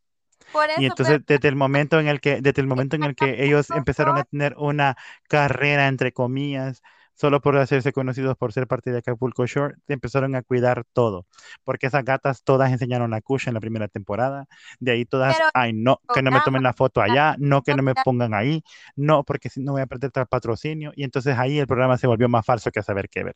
Por 0.51 0.69
Y 0.75 0.85
eso, 0.85 0.95
pero 1.01 1.15
entonces, 1.15 1.21
desde 1.27 1.49
el 1.49 1.55
momento 1.55 1.99
en 1.99 2.07
el 2.07 2.21
que, 2.21 2.41
desde 2.41 2.61
el 2.61 2.67
en 2.73 2.77
momento 2.77 2.95
en 2.95 3.03
el 3.03 3.15
que 3.15 3.43
ellos 3.45 3.71
empezaron 3.71 4.17
a 4.17 4.23
tener 4.23 4.55
una 4.57 4.95
carrera, 5.29 5.87
entre 5.87 6.13
comillas, 6.13 6.81
solo 7.13 7.41
por 7.41 7.57
hacerse 7.57 7.93
conocidos 7.93 8.37
por 8.37 8.53
ser 8.53 8.67
parte 8.67 8.91
de 8.91 8.99
Acapulco 8.99 9.45
Shore, 9.45 9.75
empezaron 9.87 10.35
a 10.35 10.41
cuidar 10.41 10.83
todo. 10.93 11.25
Porque 11.63 11.87
esas 11.87 12.03
gatas 12.03 12.43
todas 12.43 12.71
enseñaron 12.71 13.11
la 13.11 13.21
cucha 13.21 13.49
en 13.49 13.53
la 13.53 13.59
primera 13.59 13.87
temporada. 13.87 14.47
De 14.79 14.91
ahí 14.91 15.05
todas, 15.05 15.35
pero 15.35 15.49
ay, 15.53 15.73
no, 15.73 15.99
que 16.13 16.21
no 16.21 16.31
me 16.31 16.41
tomen 16.41 16.63
la 16.63 16.73
foto 16.73 17.01
allá, 17.01 17.35
no 17.37 17.61
que 17.61 17.75
no 17.75 17.83
me 17.83 17.93
pongan 17.95 18.33
ahí, 18.33 18.63
no, 18.95 19.23
porque 19.23 19.49
si 19.49 19.61
no 19.61 19.73
voy 19.73 19.81
a 19.81 19.85
perder 19.85 20.11
el 20.15 20.25
patrocinio. 20.27 20.91
Y 20.95 21.03
entonces 21.03 21.37
ahí 21.37 21.59
el 21.59 21.67
programa 21.67 21.97
se 21.97 22.07
volvió 22.07 22.27
más 22.29 22.45
falso 22.45 22.71
que 22.71 22.81
saber 22.81 23.09
qué 23.09 23.23
ver. 23.23 23.35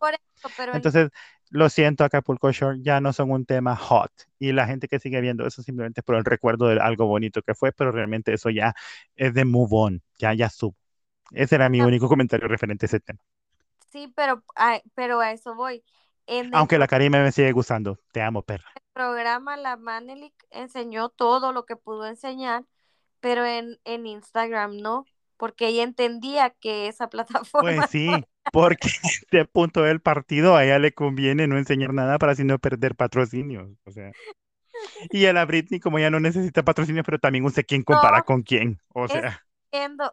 Entonces, 0.73 1.09
lo 1.49 1.69
siento, 1.69 2.03
Acapulco 2.03 2.51
Shore 2.51 2.79
ya 2.81 2.99
no 3.01 3.13
son 3.13 3.31
un 3.31 3.45
tema 3.45 3.75
hot. 3.75 4.11
Y 4.39 4.51
la 4.51 4.67
gente 4.67 4.87
que 4.87 4.99
sigue 4.99 5.21
viendo 5.21 5.45
eso 5.45 5.61
simplemente 5.63 6.01
es 6.01 6.05
por 6.05 6.15
el 6.15 6.25
recuerdo 6.25 6.67
de 6.67 6.79
algo 6.79 7.05
bonito 7.05 7.41
que 7.41 7.55
fue, 7.55 7.71
pero 7.71 7.91
realmente 7.91 8.33
eso 8.33 8.49
ya 8.49 8.73
es 9.15 9.33
de 9.33 9.45
move 9.45 9.69
on, 9.71 10.03
ya, 10.17 10.33
ya 10.33 10.49
subo. 10.49 10.75
Ese 11.31 11.55
era 11.55 11.69
mi 11.69 11.81
único 11.81 12.07
comentario 12.07 12.47
referente 12.47 12.85
a 12.85 12.87
ese 12.87 12.99
tema. 12.99 13.19
Sí, 13.95 14.13
pero, 14.15 14.43
ay, 14.55 14.81
pero 14.93 15.19
a 15.21 15.31
eso 15.31 15.55
voy. 15.55 15.83
En 16.27 16.47
el 16.47 16.55
Aunque 16.55 16.77
la 16.77 16.85
pro- 16.85 16.91
Karime 16.91 17.23
me 17.23 17.31
sigue 17.31 17.51
gustando. 17.51 17.99
Te 18.11 18.21
amo, 18.21 18.41
perra. 18.41 18.69
programa, 18.93 19.57
la 19.57 19.77
Manelik 19.77 20.33
enseñó 20.51 21.09
todo 21.09 21.51
lo 21.53 21.65
que 21.65 21.75
pudo 21.75 22.05
enseñar, 22.07 22.63
pero 23.19 23.45
en, 23.45 23.79
en 23.85 24.05
Instagram 24.05 24.77
no, 24.77 25.05
porque 25.37 25.67
ella 25.67 25.83
entendía 25.83 26.49
que 26.49 26.87
esa 26.87 27.09
plataforma 27.09 27.61
Pues 27.77 27.89
sí, 27.89 28.09
porque 28.51 28.89
de 29.31 29.45
punto 29.45 29.81
del 29.83 30.01
partido 30.01 30.55
a 30.55 30.65
ella 30.65 30.79
le 30.79 30.93
conviene 30.93 31.47
no 31.47 31.57
enseñar 31.57 31.93
nada 31.93 32.17
para 32.17 32.33
así 32.33 32.43
no 32.43 32.59
perder 32.59 32.95
patrocinios. 32.95 33.69
O 33.83 33.91
sea. 33.91 34.11
Y 35.11 35.25
a 35.25 35.33
la 35.33 35.45
Britney, 35.45 35.79
como 35.79 35.99
ya 35.99 36.09
no 36.09 36.19
necesita 36.19 36.63
patrocinio, 36.63 37.03
pero 37.03 37.17
también 37.19 37.45
usted 37.45 37.65
quién 37.67 37.83
compara 37.83 38.17
no 38.19 38.25
con 38.25 38.43
quién. 38.43 38.79
O 38.89 39.07
sea. 39.07 39.41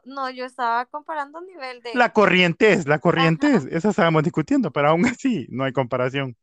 No, 0.04 0.30
yo 0.30 0.44
estaba 0.44 0.86
comparando 0.86 1.38
a 1.38 1.42
nivel 1.42 1.82
de, 1.82 1.94
La 1.94 2.12
corriente 2.12 2.72
es, 2.72 2.86
la 2.86 2.98
corriente 2.98 3.54
es, 3.54 3.66
esa 3.66 3.90
estábamos 3.90 4.22
discutiendo, 4.24 4.72
pero 4.72 4.88
aún 4.88 5.06
así 5.06 5.46
no 5.50 5.64
hay 5.64 5.72
comparación. 5.72 6.36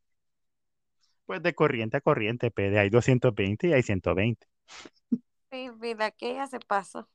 Pues 1.25 1.43
de 1.43 1.53
corriente 1.53 1.97
a 1.97 2.01
corriente, 2.01 2.49
pede, 2.49 2.79
hay 2.79 2.89
220 2.89 3.67
y 3.67 3.73
hay 3.73 3.83
120. 3.83 4.47
sí, 5.51 5.69
mira 5.79 6.11
que 6.11 6.31
ella 6.31 6.47
se 6.47 6.59
pasó. 6.59 7.07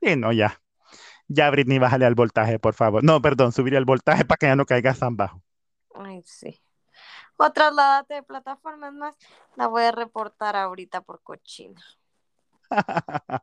Y 0.00 0.16
no, 0.16 0.32
ya. 0.32 0.60
Ya, 1.26 1.50
Britney, 1.50 1.78
bájale 1.78 2.06
al 2.06 2.14
voltaje, 2.14 2.58
por 2.58 2.74
favor. 2.74 3.02
No, 3.04 3.20
perdón, 3.20 3.52
subir 3.52 3.74
el 3.74 3.84
voltaje 3.84 4.24
para 4.24 4.38
que 4.38 4.46
ya 4.46 4.56
no 4.56 4.64
caigas 4.64 4.98
tan 5.00 5.16
bajo. 5.16 5.42
Ay, 5.94 6.22
sí. 6.24 6.62
O 7.36 7.50
trasládate 7.52 8.14
de 8.14 8.22
plataformas 8.22 8.92
más, 8.92 9.14
la 9.56 9.66
voy 9.66 9.82
a 9.82 9.92
reportar 9.92 10.56
ahorita 10.56 11.02
por 11.02 11.22
cochina. 11.22 11.82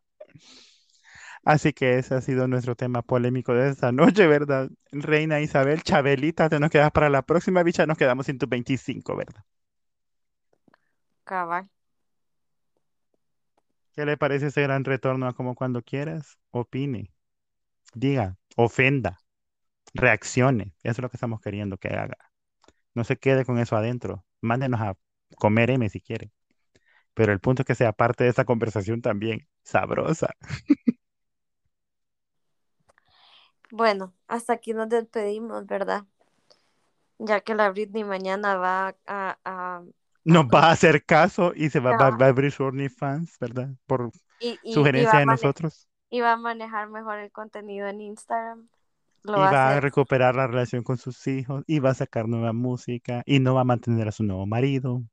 Así 1.45 1.73
que 1.73 1.99
ese 1.99 2.15
ha 2.15 2.21
sido 2.21 2.47
nuestro 2.47 2.75
tema 2.75 3.03
polémico 3.03 3.53
de 3.53 3.69
esta 3.69 3.91
noche, 3.91 4.27
¿verdad? 4.27 4.69
Reina 4.91 5.41
Isabel, 5.41 5.83
Chabelita, 5.83 6.49
te 6.49 6.59
nos 6.59 6.71
quedas 6.71 6.91
para 6.91 7.09
la 7.09 7.21
próxima, 7.21 7.63
bicha, 7.63 7.85
nos 7.85 7.97
quedamos 7.99 8.27
en 8.29 8.39
tus 8.39 8.49
25, 8.49 9.15
¿verdad? 9.15 9.43
Cabal. 11.23 11.69
¿Qué 13.95 14.05
le 14.05 14.17
parece 14.17 14.47
ese 14.47 14.61
gran 14.63 14.83
retorno 14.83 15.27
a 15.27 15.33
como 15.33 15.55
cuando 15.55 15.81
quieras? 15.83 16.37
Opine, 16.51 17.11
diga, 17.93 18.37
ofenda, 18.55 19.19
reaccione. 19.93 20.73
Eso 20.83 20.91
es 20.93 20.99
lo 20.99 21.09
que 21.09 21.17
estamos 21.17 21.41
queriendo 21.41 21.77
que 21.77 21.89
haga. 21.89 22.17
No 22.95 23.03
se 23.03 23.17
quede 23.17 23.45
con 23.45 23.59
eso 23.59 23.77
adentro. 23.77 24.25
Mándenos 24.41 24.81
a 24.81 24.97
comer 25.37 25.71
M 25.71 25.89
si 25.89 26.01
quiere. 26.01 26.31
Pero 27.13 27.33
el 27.33 27.39
punto 27.39 27.63
es 27.63 27.67
que 27.67 27.75
sea 27.75 27.93
parte 27.93 28.23
de 28.25 28.31
esta 28.31 28.45
conversación 28.45 29.01
también. 29.01 29.47
Sabrosa. 29.63 30.35
Bueno, 33.71 34.13
hasta 34.27 34.53
aquí 34.53 34.73
nos 34.73 34.89
despedimos, 34.89 35.65
¿verdad? 35.67 36.05
Ya 37.19 37.41
que 37.41 37.55
la 37.55 37.69
Britney 37.71 38.03
mañana 38.03 38.57
va 38.57 38.95
a, 39.07 39.37
a, 39.45 39.83
Nos 40.23 40.45
va 40.45 40.63
a 40.67 40.71
hacer 40.71 41.03
caso 41.05 41.53
y 41.55 41.69
se 41.69 41.79
va, 41.79 41.93
va- 41.93 42.11
va 42.11 42.25
a 42.25 42.29
abrir 42.29 42.51
su 42.51 42.63
OnlyFans, 42.63 43.37
¿verdad? 43.39 43.69
Por 43.87 44.11
y, 44.39 44.59
y, 44.63 44.89
y 44.93 45.05
sugerencia 45.07 45.19
de 45.19 45.25
nosotros. 45.25 45.87
y 46.09 46.21
va 46.21 46.33
a 46.33 46.37
manejar 46.37 46.89
mejor 46.89 47.19
el 47.19 47.31
contenido 47.31 47.87
en 47.87 48.01
Instagram. 48.01 48.69
Lo 49.23 49.39
Y 49.39 49.39
va 49.39 49.49
a 49.49 49.51
va 49.51 49.75
a 49.75 49.79
hacer 49.79 49.81
recuperar 49.81 50.33
la 50.35 50.47
relación 50.47 50.81
con 50.81 50.97
sus 50.97 51.27
hijos 51.27 51.63
y 51.67 51.77
va 51.77 51.91
a 51.91 51.93
sacar 51.93 52.27
nueva 52.27 52.53
música 52.53 53.21
y 53.27 53.39
no 53.39 53.53
va 53.53 53.61
a 53.61 53.63
mantener 53.63 54.07
a 54.07 54.11
su 54.11 54.23
nuevo 54.23 54.47
marido. 54.47 55.03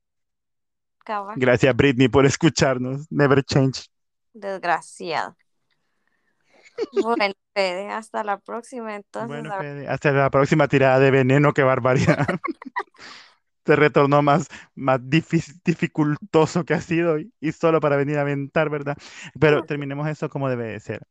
Gracias, 1.35 1.77
Britney, 1.77 2.09
por 2.09 2.25
escucharnos. 2.27 3.07
Never 3.11 3.43
change. 3.45 3.89
desgraciado. 4.35 5.37
Bueno, 6.93 7.35
Fede, 7.55 7.89
hasta 7.91 8.25
la 8.25 8.39
próxima. 8.39 8.95
Entonces, 8.97 9.43
Bueno, 9.43 9.53
Fede, 9.53 9.89
hasta 9.89 10.11
la 10.13 10.31
próxima 10.31 10.69
tirada 10.69 10.99
de 10.99 11.11
veneno, 11.11 11.53
qué 11.53 11.63
barbaridad. 11.63 12.27
Se 13.65 13.77
retornó 13.77 14.23
más, 14.23 14.49
más 14.75 15.01
dificultoso 15.09 16.65
que 16.65 16.75
ha 16.75 16.81
sido 16.81 17.19
y, 17.19 17.33
y 17.41 17.53
solo 17.53 17.79
para 17.81 17.97
venir 17.97 18.19
a 18.19 18.23
aventar, 18.23 18.71
¿verdad? 18.71 18.97
Pero 19.39 19.63
terminemos 19.65 20.09
eso 20.09 20.29
como 20.29 20.49
debe 20.51 20.65
de 20.67 20.81
ser. 20.81 21.03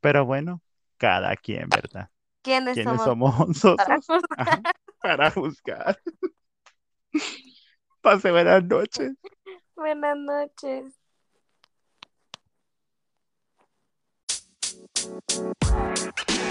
Pero 0.00 0.24
bueno, 0.26 0.62
cada 0.98 1.36
quien, 1.36 1.70
¿verdad? 1.70 2.10
¿quiénes 2.42 2.80
¿Quiénes 2.80 3.02
somos 3.02 3.34
somos 3.46 3.46
para? 3.74 4.00
Ajá, 4.36 4.62
para 5.02 5.30
juzgar. 5.30 5.98
Pase 8.02 8.30
buenas 8.30 8.62
noches. 8.64 9.14
Buenas 9.76 10.16
noches. 10.16 10.94
Thank 15.04 16.30
you. 16.30 16.43